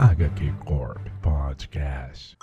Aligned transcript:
HQ 0.00 0.64
Corp 0.66 1.08
Podcast. 1.22 2.34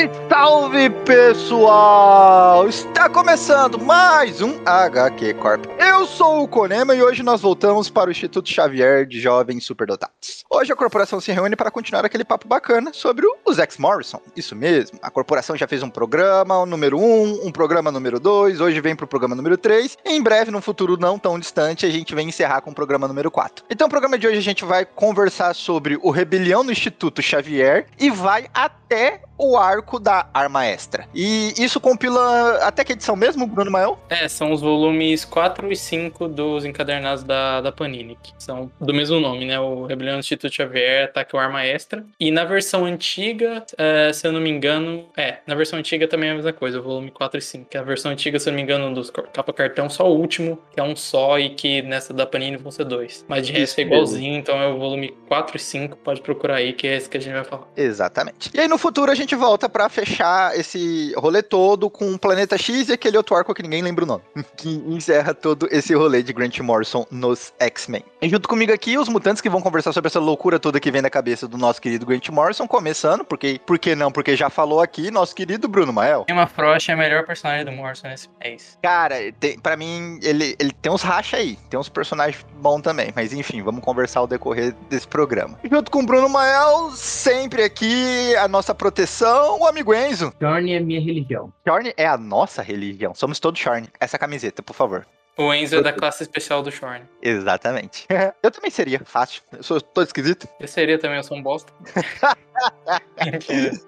Salve, 0.00 0.10
salve 0.30 0.90
pessoal! 1.04 2.66
Está 2.66 3.08
começando 3.08 3.78
mais 3.78 4.40
um 4.40 4.58
HQ 4.64 5.34
Corp. 5.34 5.66
Eu 5.78 6.06
sou 6.06 6.42
o 6.42 6.48
Konema 6.48 6.94
e 6.94 7.02
hoje 7.02 7.22
nós 7.22 7.42
voltamos 7.42 7.90
para 7.90 8.08
o 8.08 8.10
Instituto 8.10 8.48
Xavier 8.48 9.04
de 9.04 9.20
Jovens 9.20 9.64
Superdotados. 9.64 10.44
Hoje 10.48 10.72
a 10.72 10.76
corporação 10.76 11.20
se 11.20 11.30
reúne 11.32 11.54
para 11.54 11.70
continuar 11.70 12.04
aquele 12.04 12.24
papo 12.24 12.48
bacana 12.48 12.92
sobre 12.94 13.26
os 13.44 13.58
Ex 13.58 13.76
Morrison. 13.76 14.22
Isso 14.34 14.56
mesmo, 14.56 14.98
a 15.02 15.10
corporação 15.10 15.54
já 15.54 15.66
fez 15.66 15.82
um 15.82 15.90
programa 15.90 16.58
o 16.58 16.66
número 16.66 16.98
1, 16.98 17.02
um, 17.02 17.48
um 17.48 17.52
programa 17.52 17.92
número 17.92 18.18
2, 18.18 18.60
hoje 18.60 18.80
vem 18.80 18.96
para 18.96 19.04
o 19.04 19.08
programa 19.08 19.34
número 19.34 19.58
3. 19.58 19.98
Em 20.06 20.22
breve, 20.22 20.50
num 20.50 20.62
futuro 20.62 20.96
não 20.96 21.18
tão 21.18 21.38
distante, 21.38 21.84
a 21.84 21.90
gente 21.90 22.14
vem 22.14 22.28
encerrar 22.28 22.62
com 22.62 22.70
o 22.70 22.74
programa 22.74 23.06
número 23.06 23.30
4. 23.30 23.66
Então, 23.68 23.86
o 23.86 23.90
programa 23.90 24.18
de 24.18 24.26
hoje 24.26 24.38
a 24.38 24.42
gente 24.42 24.64
vai 24.64 24.86
conversar 24.86 25.54
sobre 25.54 25.98
o 26.00 26.10
rebelião 26.10 26.62
no 26.62 26.72
Instituto 26.72 27.20
Xavier 27.20 27.86
e 27.98 28.08
vai 28.08 28.46
até 28.54 29.20
o 29.40 29.56
arco 29.56 29.98
da 29.98 30.28
Arma 30.34 30.66
Extra. 30.66 31.06
E 31.14 31.54
isso 31.56 31.80
compila 31.80 32.58
até 32.62 32.84
que 32.84 32.92
edição 32.92 33.16
mesmo, 33.16 33.46
Bruno 33.46 33.70
Mael? 33.70 33.98
É, 34.08 34.28
são 34.28 34.52
os 34.52 34.60
volumes 34.60 35.24
4 35.24 35.72
e 35.72 35.76
5 35.76 36.28
dos 36.28 36.64
encadernados 36.64 37.24
da, 37.24 37.60
da 37.60 37.72
Panini, 37.72 38.18
que 38.22 38.32
são 38.38 38.70
do 38.78 38.92
mesmo 38.92 39.18
nome, 39.18 39.46
né? 39.46 39.58
O 39.58 39.86
Rebelião 39.86 40.16
do 40.16 40.20
Instituto 40.20 40.54
Xavier, 40.54 41.04
Ataque 41.04 41.34
ao 41.34 41.40
Arma 41.40 41.64
Extra. 41.64 42.04
E 42.18 42.30
na 42.30 42.44
versão 42.44 42.84
antiga, 42.84 43.64
é, 43.78 44.12
se 44.12 44.26
eu 44.26 44.32
não 44.32 44.40
me 44.40 44.50
engano, 44.50 45.08
é, 45.16 45.38
na 45.46 45.54
versão 45.54 45.78
antiga 45.78 46.06
também 46.06 46.28
é 46.28 46.32
a 46.32 46.36
mesma 46.36 46.52
coisa, 46.52 46.78
o 46.78 46.82
volume 46.82 47.10
4 47.10 47.38
e 47.38 47.42
5. 47.42 47.70
Que 47.70 47.78
a 47.78 47.82
versão 47.82 48.12
antiga, 48.12 48.38
se 48.38 48.48
eu 48.48 48.52
não 48.52 48.56
me 48.56 48.62
engano, 48.62 48.94
dos 48.94 49.10
capa 49.10 49.52
cartão, 49.52 49.88
só 49.88 50.06
o 50.10 50.16
último, 50.16 50.58
que 50.72 50.80
é 50.80 50.82
um 50.82 50.94
só, 50.94 51.38
e 51.38 51.50
que 51.50 51.82
nessa 51.82 52.12
da 52.12 52.26
Panini 52.26 52.56
vão 52.56 52.70
ser 52.70 52.84
dois. 52.84 53.24
Mas 53.26 53.46
de 53.46 53.52
resto 53.52 53.78
é 53.78 53.82
igualzinho, 53.82 54.36
então 54.36 54.60
é 54.60 54.68
o 54.68 54.78
volume 54.78 55.14
4 55.28 55.56
e 55.56 55.60
5, 55.60 55.96
pode 55.98 56.20
procurar 56.20 56.56
aí, 56.56 56.72
que 56.72 56.86
é 56.86 56.96
esse 56.96 57.08
que 57.08 57.16
a 57.16 57.20
gente 57.20 57.32
vai 57.32 57.44
falar. 57.44 57.66
Exatamente. 57.76 58.50
E 58.52 58.60
aí 58.60 58.68
no 58.68 58.78
futuro 58.78 59.10
a 59.10 59.14
gente 59.14 59.29
volta 59.34 59.68
para 59.68 59.88
fechar 59.88 60.58
esse 60.58 61.12
rolê 61.16 61.42
todo 61.42 61.88
com 61.88 62.12
o 62.12 62.18
Planeta 62.18 62.56
X 62.58 62.88
e 62.88 62.92
aquele 62.92 63.16
outro 63.16 63.34
arco 63.34 63.54
que 63.54 63.62
ninguém 63.62 63.82
lembra 63.82 64.04
o 64.04 64.06
nome, 64.06 64.22
que 64.56 64.68
encerra 64.86 65.34
todo 65.34 65.68
esse 65.70 65.94
rolê 65.94 66.22
de 66.22 66.32
Grant 66.32 66.58
Morrison 66.60 67.06
nos 67.10 67.52
X-Men. 67.58 68.04
E 68.20 68.28
junto 68.28 68.48
comigo 68.48 68.72
aqui, 68.72 68.98
os 68.98 69.08
mutantes 69.08 69.40
que 69.40 69.48
vão 69.48 69.60
conversar 69.60 69.92
sobre 69.92 70.08
essa 70.08 70.20
loucura 70.20 70.58
toda 70.58 70.80
que 70.80 70.90
vem 70.90 71.02
da 71.02 71.10
cabeça 71.10 71.48
do 71.48 71.56
nosso 71.56 71.80
querido 71.80 72.06
Grant 72.06 72.28
Morrison, 72.28 72.66
começando, 72.66 73.24
porque, 73.24 73.60
por 73.64 73.78
que 73.78 73.94
não? 73.94 74.12
Porque 74.12 74.36
já 74.36 74.50
falou 74.50 74.80
aqui, 74.80 75.10
nosso 75.10 75.34
querido 75.34 75.68
Bruno 75.68 75.92
Mael. 75.92 76.26
Emma 76.28 76.46
Frost 76.46 76.88
é 76.88 76.92
a 76.92 76.96
melhor 76.96 77.24
personagem 77.24 77.64
do 77.64 77.72
Morrison 77.72 78.08
nesse 78.08 78.28
mês. 78.42 78.78
Cara, 78.82 79.16
tem, 79.38 79.58
pra 79.58 79.76
mim, 79.76 80.18
ele, 80.22 80.56
ele 80.58 80.72
tem 80.72 80.92
uns 80.92 81.02
racha 81.02 81.36
aí, 81.36 81.56
tem 81.68 81.78
uns 81.78 81.88
personagens 81.88 82.44
bons 82.60 82.80
também, 82.82 83.12
mas 83.14 83.32
enfim, 83.32 83.62
vamos 83.62 83.82
conversar 83.82 84.20
ao 84.20 84.26
decorrer 84.26 84.74
desse 84.88 85.06
programa. 85.06 85.58
E 85.62 85.68
junto 85.68 85.90
com 85.90 86.00
o 86.00 86.06
Bruno 86.06 86.28
Mael, 86.28 86.90
sempre 86.94 87.62
aqui 87.62 88.34
a 88.36 88.48
nossa 88.48 88.74
proteção, 88.74 89.19
o 89.26 89.66
amigo 89.66 89.94
Enzo. 89.94 90.32
Shorn 90.40 90.72
é 90.72 90.80
minha 90.80 91.00
religião. 91.00 91.52
Shorn 91.66 91.92
é 91.96 92.06
a 92.06 92.16
nossa 92.16 92.62
religião. 92.62 93.14
Somos 93.14 93.38
todos 93.38 93.60
Shorn. 93.60 93.88
Essa 93.98 94.18
camiseta, 94.18 94.62
por 94.62 94.74
favor. 94.74 95.06
O 95.36 95.54
Enzo 95.54 95.76
é 95.76 95.82
da 95.82 95.92
classe 95.92 96.22
especial 96.22 96.62
do 96.62 96.70
Shorn. 96.70 97.02
Exatamente. 97.22 98.06
eu 98.42 98.50
também 98.50 98.70
seria, 98.70 99.00
fácil. 99.04 99.42
Eu 99.52 99.62
sou 99.62 99.80
todo 99.80 100.06
esquisito. 100.06 100.46
Eu 100.58 100.68
seria 100.68 100.98
também, 100.98 101.16
eu 101.16 101.24
sou 101.24 101.36
um 101.36 101.42
bosta. 101.42 101.72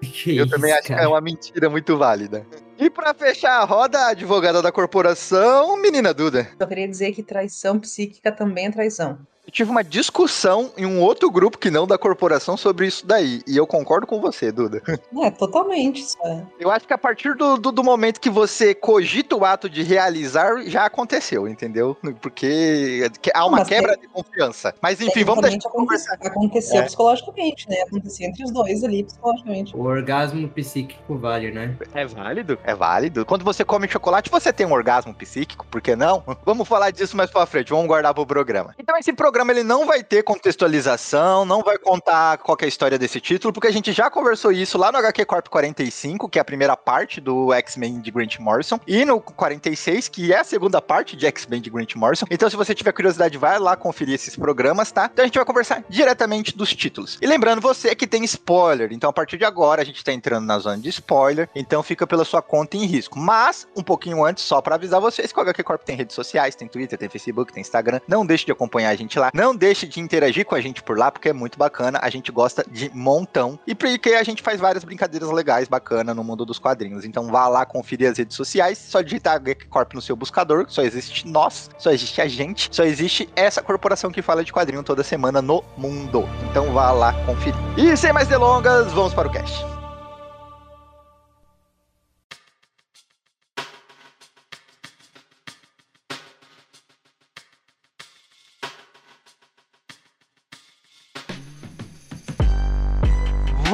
Que 0.01 0.37
eu 0.37 0.45
isso, 0.45 0.49
também 0.49 0.71
acho 0.71 0.87
que 0.87 0.93
é 0.93 1.07
uma 1.07 1.21
mentira 1.21 1.69
muito 1.69 1.95
válida. 1.95 2.45
E 2.77 2.89
pra 2.89 3.13
fechar 3.13 3.59
a 3.59 3.63
roda, 3.63 3.99
a 3.99 4.09
advogada 4.09 4.61
da 4.61 4.71
corporação, 4.71 5.77
menina 5.77 6.13
Duda. 6.13 6.49
Só 6.59 6.65
queria 6.65 6.87
dizer 6.87 7.13
que 7.13 7.21
traição 7.21 7.79
psíquica 7.79 8.31
também 8.31 8.67
é 8.67 8.71
traição. 8.71 9.19
Eu 9.45 9.51
tive 9.51 9.69
uma 9.69 9.83
discussão 9.83 10.71
em 10.77 10.85
um 10.85 11.01
outro 11.01 11.29
grupo 11.29 11.57
que 11.57 11.69
não 11.69 11.85
da 11.85 11.97
corporação 11.97 12.55
sobre 12.55 12.87
isso 12.87 13.05
daí. 13.05 13.41
E 13.45 13.57
eu 13.57 13.67
concordo 13.67 14.07
com 14.07 14.21
você, 14.21 14.51
Duda. 14.51 14.81
É, 15.23 15.29
totalmente. 15.31 16.01
Isso 16.01 16.17
é. 16.25 16.43
Eu 16.59 16.69
acho 16.71 16.85
que 16.85 16.93
a 16.93 16.97
partir 16.97 17.33
do, 17.35 17.55
do, 17.57 17.71
do 17.71 17.81
momento 17.83 18.19
que 18.19 18.29
você 18.29 18.73
cogita 18.73 19.35
o 19.37 19.45
ato 19.45 19.69
de 19.69 19.81
realizar, 19.83 20.61
já 20.65 20.85
aconteceu, 20.85 21.47
entendeu? 21.47 21.95
Porque 22.21 23.09
que- 23.21 23.31
há 23.33 23.45
uma 23.45 23.59
Mas 23.59 23.67
quebra 23.69 23.95
de 23.95 24.05
confiança. 24.07 24.73
Mas 24.81 24.99
enfim, 24.99 25.23
vamos 25.23 25.41
deixar 25.43 25.57
de 25.59 25.69
conversar. 25.69 26.13
aconte- 26.15 26.27
Aconteceu 26.33 26.77
É. 26.79 26.81
psicologicamente, 26.83 27.69
né? 27.69 27.81
Aconteceu 27.87 28.27
entre 28.27 28.43
os 28.43 28.51
dois 28.51 28.83
ali, 28.83 29.03
psicologicamente. 29.03 29.75
O 29.77 29.81
orgasmo 29.83 30.47
psíquico 30.49 31.17
vale, 31.17 31.51
né? 31.51 31.77
É 31.93 32.05
válido, 32.05 32.57
é 32.63 32.75
válido. 32.75 33.25
Quando 33.25 33.45
você 33.45 33.63
come 33.63 33.87
chocolate, 33.87 34.29
você 34.29 34.51
tem 34.51 34.65
um 34.65 34.73
orgasmo 34.73 35.13
psíquico, 35.13 35.65
por 35.67 35.81
que 35.81 35.95
não? 35.95 36.21
Vamos 36.45 36.67
falar 36.67 36.91
disso 36.91 37.15
mais 37.15 37.29
pra 37.31 37.45
frente, 37.45 37.69
vamos 37.69 37.87
guardar 37.87 38.13
pro 38.13 38.25
programa. 38.25 38.73
Então 38.77 38.97
esse 38.97 39.13
programa 39.13 39.32
ele 39.51 39.63
não 39.63 39.85
vai 39.85 40.03
ter 40.03 40.23
contextualização, 40.23 41.45
não 41.45 41.61
vai 41.61 41.77
contar 41.77 42.37
qual 42.37 42.57
é 42.61 42.65
a 42.65 42.67
história 42.67 42.97
desse 42.97 43.19
título, 43.19 43.53
porque 43.53 43.67
a 43.67 43.71
gente 43.71 43.91
já 43.91 44.09
conversou 44.09 44.51
isso 44.51 44.77
lá 44.77 44.91
no 44.91 44.97
HQ 44.97 45.25
Corp 45.25 45.47
45, 45.47 46.29
que 46.29 46.37
é 46.37 46.41
a 46.41 46.45
primeira 46.45 46.75
parte 46.77 47.19
do 47.19 47.53
X-Men 47.53 48.01
de 48.01 48.11
Grant 48.11 48.37
Morrison, 48.39 48.79
e 48.87 49.05
no 49.05 49.19
46, 49.19 50.07
que 50.09 50.33
é 50.33 50.39
a 50.39 50.43
segunda 50.43 50.81
parte 50.81 51.15
de 51.15 51.25
X-Men 51.25 51.61
de 51.61 51.69
Grant 51.69 51.95
Morrison. 51.95 52.25
Então 52.29 52.49
se 52.49 52.55
você 52.55 52.73
tiver 52.73 52.91
curiosidade, 52.91 53.37
vai 53.37 53.59
lá 53.59 53.75
conferir 53.75 54.15
esses 54.15 54.35
programas, 54.35 54.91
tá? 54.91 55.09
Então 55.11 55.23
a 55.23 55.27
gente 55.27 55.37
vai 55.37 55.45
conversar 55.45 55.83
diretamente 55.89 56.55
dos 56.55 56.73
títulos. 56.73 57.17
E 57.21 57.27
lembrando 57.27 57.61
você 57.61 57.95
que 57.95 58.07
tem 58.07 58.23
spoiler, 58.23 58.91
então 58.91 59.09
a 59.09 59.13
partir 59.13 59.37
de 59.37 59.45
agora 59.45 59.81
a 59.81 59.85
gente 59.85 60.03
tá 60.03 60.11
entrando 60.11 60.45
na 60.45 60.59
zona 60.59 60.77
de 60.77 60.89
spoiler, 60.89 61.49
então 61.55 61.81
fica 61.83 62.05
pela 62.05 62.25
sua 62.25 62.41
conta 62.41 62.77
em 62.77 62.85
risco. 62.85 63.17
Mas, 63.17 63.67
um 63.75 63.83
pouquinho 63.83 64.23
antes, 64.23 64.43
só 64.43 64.61
pra 64.61 64.75
avisar 64.75 64.99
vocês 64.99 65.31
que 65.31 65.39
o 65.39 65.41
HQ 65.41 65.63
Corp 65.63 65.81
tem 65.83 65.95
redes 65.95 66.15
sociais, 66.15 66.55
tem 66.55 66.67
Twitter, 66.67 66.97
tem 66.97 67.09
Facebook, 67.09 67.53
tem 67.53 67.61
Instagram. 67.61 67.99
Não 68.07 68.25
deixe 68.25 68.45
de 68.45 68.51
acompanhar 68.51 68.89
a 68.89 68.95
gente 68.95 69.17
lá. 69.17 69.22
Não 69.33 69.55
deixe 69.55 69.87
de 69.87 69.99
interagir 69.99 70.45
com 70.45 70.55
a 70.55 70.61
gente 70.61 70.81
por 70.81 70.97
lá, 70.97 71.11
porque 71.11 71.29
é 71.29 71.33
muito 71.33 71.57
bacana. 71.57 71.99
A 72.01 72.09
gente 72.09 72.31
gosta 72.31 72.65
de 72.69 72.89
montão. 72.93 73.59
E 73.67 73.75
porque 73.75 74.11
a 74.11 74.23
gente 74.23 74.41
faz 74.41 74.59
várias 74.59 74.83
brincadeiras 74.83 75.29
legais, 75.31 75.67
bacana 75.67 76.13
no 76.13 76.23
mundo 76.23 76.45
dos 76.45 76.59
quadrinhos. 76.59 77.05
Então 77.05 77.27
vá 77.27 77.47
lá 77.47 77.65
conferir 77.65 78.09
as 78.09 78.17
redes 78.17 78.35
sociais. 78.35 78.77
Só 78.77 79.01
digitar 79.01 79.35
HQ 79.35 79.67
Corp 79.67 79.93
no 79.93 80.01
seu 80.01 80.15
buscador. 80.15 80.65
Só 80.67 80.81
existe 80.81 81.27
nós, 81.27 81.69
só 81.77 81.91
existe 81.91 82.21
a 82.21 82.27
gente, 82.27 82.69
só 82.71 82.83
existe 82.83 83.29
essa 83.35 83.61
corporação 83.61 84.11
que 84.11 84.21
fala 84.21 84.43
de 84.43 84.51
quadrinho 84.51 84.83
toda 84.83 85.03
semana 85.03 85.41
no 85.41 85.63
mundo. 85.77 86.27
Então 86.49 86.71
vá 86.73 86.91
lá 86.91 87.13
conferir. 87.25 87.55
E 87.77 87.95
sem 87.95 88.13
mais 88.13 88.27
delongas, 88.27 88.91
vamos 88.93 89.13
para 89.13 89.27
o 89.27 89.31
cast. 89.31 89.72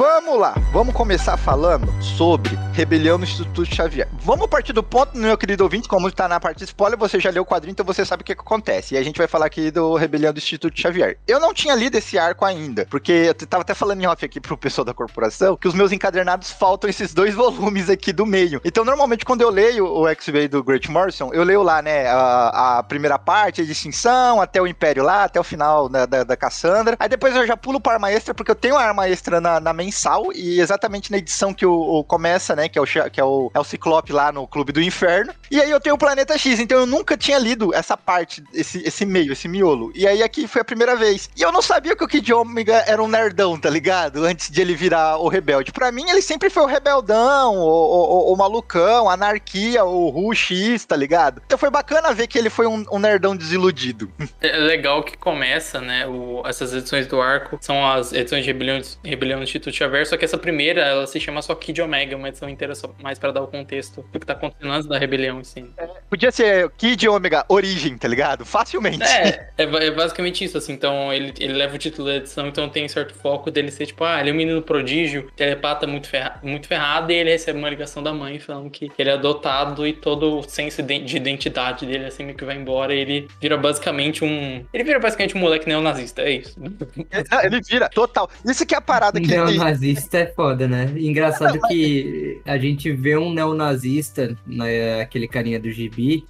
Vamos 0.00 0.38
lá, 0.38 0.54
vamos 0.72 0.94
começar 0.94 1.36
falando 1.36 1.92
sobre 2.02 2.58
Rebelião 2.72 3.18
no 3.18 3.24
Instituto 3.24 3.66
Xavier. 3.66 4.08
Vamos 4.22 4.46
partir 4.46 4.72
do 4.72 4.82
ponto, 4.82 5.14
meu 5.14 5.36
querido 5.36 5.62
ouvinte, 5.62 5.86
como 5.86 6.10
tá 6.10 6.26
na 6.26 6.40
parte 6.40 6.56
de 6.56 6.64
spoiler, 6.64 6.98
você 6.98 7.20
já 7.20 7.28
leu 7.28 7.42
o 7.42 7.46
quadrinho, 7.46 7.72
então 7.72 7.84
você 7.84 8.02
sabe 8.06 8.22
o 8.22 8.24
que, 8.24 8.34
que 8.34 8.40
acontece. 8.40 8.94
E 8.94 8.96
a 8.96 9.02
gente 9.02 9.18
vai 9.18 9.26
falar 9.26 9.44
aqui 9.44 9.70
do 9.70 9.94
Rebelião 9.96 10.32
do 10.32 10.38
Instituto 10.38 10.80
Xavier. 10.80 11.18
Eu 11.28 11.38
não 11.38 11.52
tinha 11.52 11.74
lido 11.74 11.98
esse 11.98 12.18
arco 12.18 12.46
ainda, 12.46 12.86
porque 12.88 13.12
eu 13.12 13.34
tava 13.34 13.60
até 13.60 13.74
falando 13.74 14.00
em 14.00 14.06
off 14.06 14.24
aqui 14.24 14.40
pro 14.40 14.56
pessoal 14.56 14.86
da 14.86 14.94
corporação, 14.94 15.54
que 15.54 15.68
os 15.68 15.74
meus 15.74 15.92
encadernados 15.92 16.50
faltam 16.50 16.88
esses 16.88 17.12
dois 17.12 17.34
volumes 17.34 17.90
aqui 17.90 18.10
do 18.10 18.24
meio. 18.24 18.58
Então, 18.64 18.86
normalmente, 18.86 19.26
quando 19.26 19.42
eu 19.42 19.50
leio 19.50 19.86
o 19.86 20.08
X-Men 20.08 20.48
do 20.48 20.64
Grant 20.64 20.88
Morrison, 20.88 21.28
eu 21.34 21.44
leio 21.44 21.62
lá, 21.62 21.82
né, 21.82 22.06
a, 22.08 22.78
a 22.78 22.82
primeira 22.82 23.18
parte, 23.18 23.60
a 23.60 23.66
distinção, 23.66 24.40
até 24.40 24.62
o 24.62 24.66
Império 24.66 25.02
lá, 25.02 25.24
até 25.24 25.38
o 25.38 25.44
final 25.44 25.90
da, 25.90 26.06
da, 26.06 26.24
da 26.24 26.36
Cassandra. 26.38 26.96
Aí 26.98 27.08
depois 27.10 27.36
eu 27.36 27.46
já 27.46 27.54
pulo 27.54 27.78
pra 27.78 27.92
arma 27.92 28.10
extra, 28.10 28.32
porque 28.32 28.50
eu 28.50 28.56
tenho 28.56 28.78
a 28.78 28.82
arma 28.82 29.06
extra 29.06 29.42
na, 29.42 29.60
na 29.60 29.74
mensal, 29.90 30.32
e 30.32 30.60
exatamente 30.60 31.10
na 31.10 31.18
edição 31.18 31.52
que 31.52 31.66
o, 31.66 31.72
o 31.72 32.04
começa, 32.04 32.54
né, 32.54 32.68
que 32.68 32.78
é 32.78 32.82
o, 32.82 32.86
que 32.86 33.20
é 33.20 33.24
o, 33.24 33.50
é 33.52 33.58
o 33.58 33.64
Ciclope 33.64 34.12
lá 34.12 34.30
no 34.30 34.46
Clube 34.46 34.72
do 34.72 34.80
Inferno. 34.80 35.32
E 35.50 35.60
aí 35.60 35.68
eu 35.70 35.80
tenho 35.80 35.96
o 35.96 35.98
Planeta 35.98 36.38
X, 36.38 36.60
então 36.60 36.78
eu 36.78 36.86
nunca 36.86 37.16
tinha 37.16 37.38
lido 37.38 37.74
essa 37.74 37.96
parte, 37.96 38.42
esse, 38.54 38.80
esse 38.86 39.04
meio, 39.04 39.32
esse 39.32 39.48
miolo. 39.48 39.90
E 39.94 40.06
aí 40.06 40.22
aqui 40.22 40.46
foi 40.46 40.62
a 40.62 40.64
primeira 40.64 40.94
vez. 40.94 41.28
E 41.36 41.42
eu 41.42 41.50
não 41.50 41.60
sabia 41.60 41.96
que 41.96 42.04
o 42.04 42.08
Kid 42.08 42.32
Omega 42.32 42.84
era 42.86 43.02
um 43.02 43.08
nerdão, 43.08 43.58
tá 43.58 43.68
ligado? 43.68 44.24
Antes 44.24 44.48
de 44.50 44.60
ele 44.60 44.74
virar 44.76 45.16
o 45.18 45.28
rebelde. 45.28 45.72
Pra 45.72 45.90
mim, 45.90 46.08
ele 46.08 46.22
sempre 46.22 46.48
foi 46.48 46.62
o 46.62 46.66
rebeldão, 46.66 47.56
o, 47.56 48.30
o, 48.30 48.32
o- 48.32 48.36
malucão, 48.36 49.08
a 49.08 49.14
anarquia, 49.14 49.84
o 49.84 50.08
Ruxis, 50.08 50.84
tá 50.84 50.94
ligado? 50.96 51.42
Então 51.44 51.58
foi 51.58 51.70
bacana 51.70 52.14
ver 52.14 52.26
que 52.26 52.38
ele 52.38 52.48
foi 52.50 52.66
um, 52.66 52.84
um 52.92 52.98
nerdão 52.98 53.36
desiludido. 53.36 54.10
É 54.40 54.56
legal 54.56 55.02
que 55.02 55.16
começa, 55.18 55.80
né? 55.80 56.06
o- 56.06 56.42
essas 56.46 56.72
edições 56.72 57.06
do 57.06 57.20
arco 57.20 57.58
são 57.60 57.86
as 57.86 58.12
edições 58.12 58.42
de 58.44 58.50
Rebelião, 58.50 58.80
Rebelião 59.04 59.40
do 59.40 59.46
Xavier, 59.84 60.06
só 60.06 60.16
que 60.16 60.24
essa 60.24 60.38
primeira, 60.38 60.82
ela 60.82 61.06
se 61.06 61.18
chama 61.18 61.42
só 61.42 61.54
Kid 61.54 61.80
Omega, 61.82 62.16
uma 62.16 62.28
edição 62.28 62.48
inteira 62.48 62.74
só 62.74 62.94
mais 63.02 63.18
pra 63.18 63.32
dar 63.32 63.42
o 63.42 63.46
contexto 63.46 64.04
do 64.12 64.20
que 64.20 64.26
tá 64.26 64.34
acontecendo 64.34 64.72
antes 64.72 64.88
da 64.88 64.98
rebelião, 64.98 65.38
assim. 65.38 65.70
Podia 66.08 66.30
ser 66.30 66.70
Kid 66.76 67.08
Ômega 67.08 67.44
Origem, 67.48 67.96
tá 67.96 68.06
ligado? 68.06 68.44
Facilmente. 68.44 69.02
É, 69.02 69.50
é, 69.58 69.62
é 69.62 69.90
basicamente 69.90 70.44
isso, 70.44 70.58
assim. 70.58 70.72
Então, 70.72 71.12
ele, 71.12 71.32
ele 71.38 71.54
leva 71.54 71.74
o 71.74 71.78
título 71.78 72.08
da 72.08 72.16
edição, 72.16 72.46
então 72.46 72.68
tem 72.68 72.86
certo 72.88 73.14
foco 73.14 73.50
dele 73.50 73.70
ser 73.70 73.86
tipo, 73.86 74.04
ah, 74.04 74.20
ele 74.20 74.30
é 74.30 74.32
um 74.32 74.36
menino 74.36 74.62
prodígio, 74.62 75.30
telepata 75.36 75.86
muito, 75.86 76.08
ferra, 76.08 76.38
muito 76.42 76.66
ferrado, 76.66 77.10
e 77.10 77.16
ele 77.16 77.30
recebe 77.30 77.58
uma 77.58 77.68
ligação 77.68 78.02
da 78.02 78.12
mãe 78.12 78.38
falando 78.38 78.70
que 78.70 78.90
ele 78.98 79.10
é 79.10 79.14
adotado 79.14 79.86
e 79.86 79.92
todo 79.92 80.38
o 80.38 80.42
senso 80.42 80.82
de 80.82 81.00
de 81.00 81.16
identidade 81.16 81.86
dele, 81.86 82.06
assim, 82.06 82.24
meio 82.24 82.36
que 82.36 82.44
vai 82.44 82.56
embora, 82.56 82.94
e 82.94 82.98
ele 82.98 83.28
vira 83.40 83.56
basicamente 83.56 84.24
um. 84.24 84.64
Ele 84.72 84.84
vira 84.84 84.98
basicamente 84.98 85.36
um 85.36 85.40
moleque 85.40 85.68
neonazista, 85.68 86.22
é 86.22 86.32
isso. 86.32 86.58
Não, 86.60 87.40
ele 87.42 87.60
vira, 87.62 87.88
total. 87.88 88.30
Isso 88.44 88.64
que 88.66 88.74
é 88.74 88.78
a 88.78 88.80
parada 88.80 89.20
que 89.20 89.34
Neonazista 89.60 90.18
é 90.18 90.26
foda, 90.26 90.66
né? 90.66 90.92
Engraçado 90.96 91.60
que 91.68 92.40
a 92.44 92.58
gente 92.58 92.90
vê 92.92 93.16
um 93.16 93.32
neonazista, 93.32 94.36
né, 94.46 95.00
aquele 95.00 95.28
carinha 95.28 95.60
do 95.60 95.70
gibi, 95.70 96.24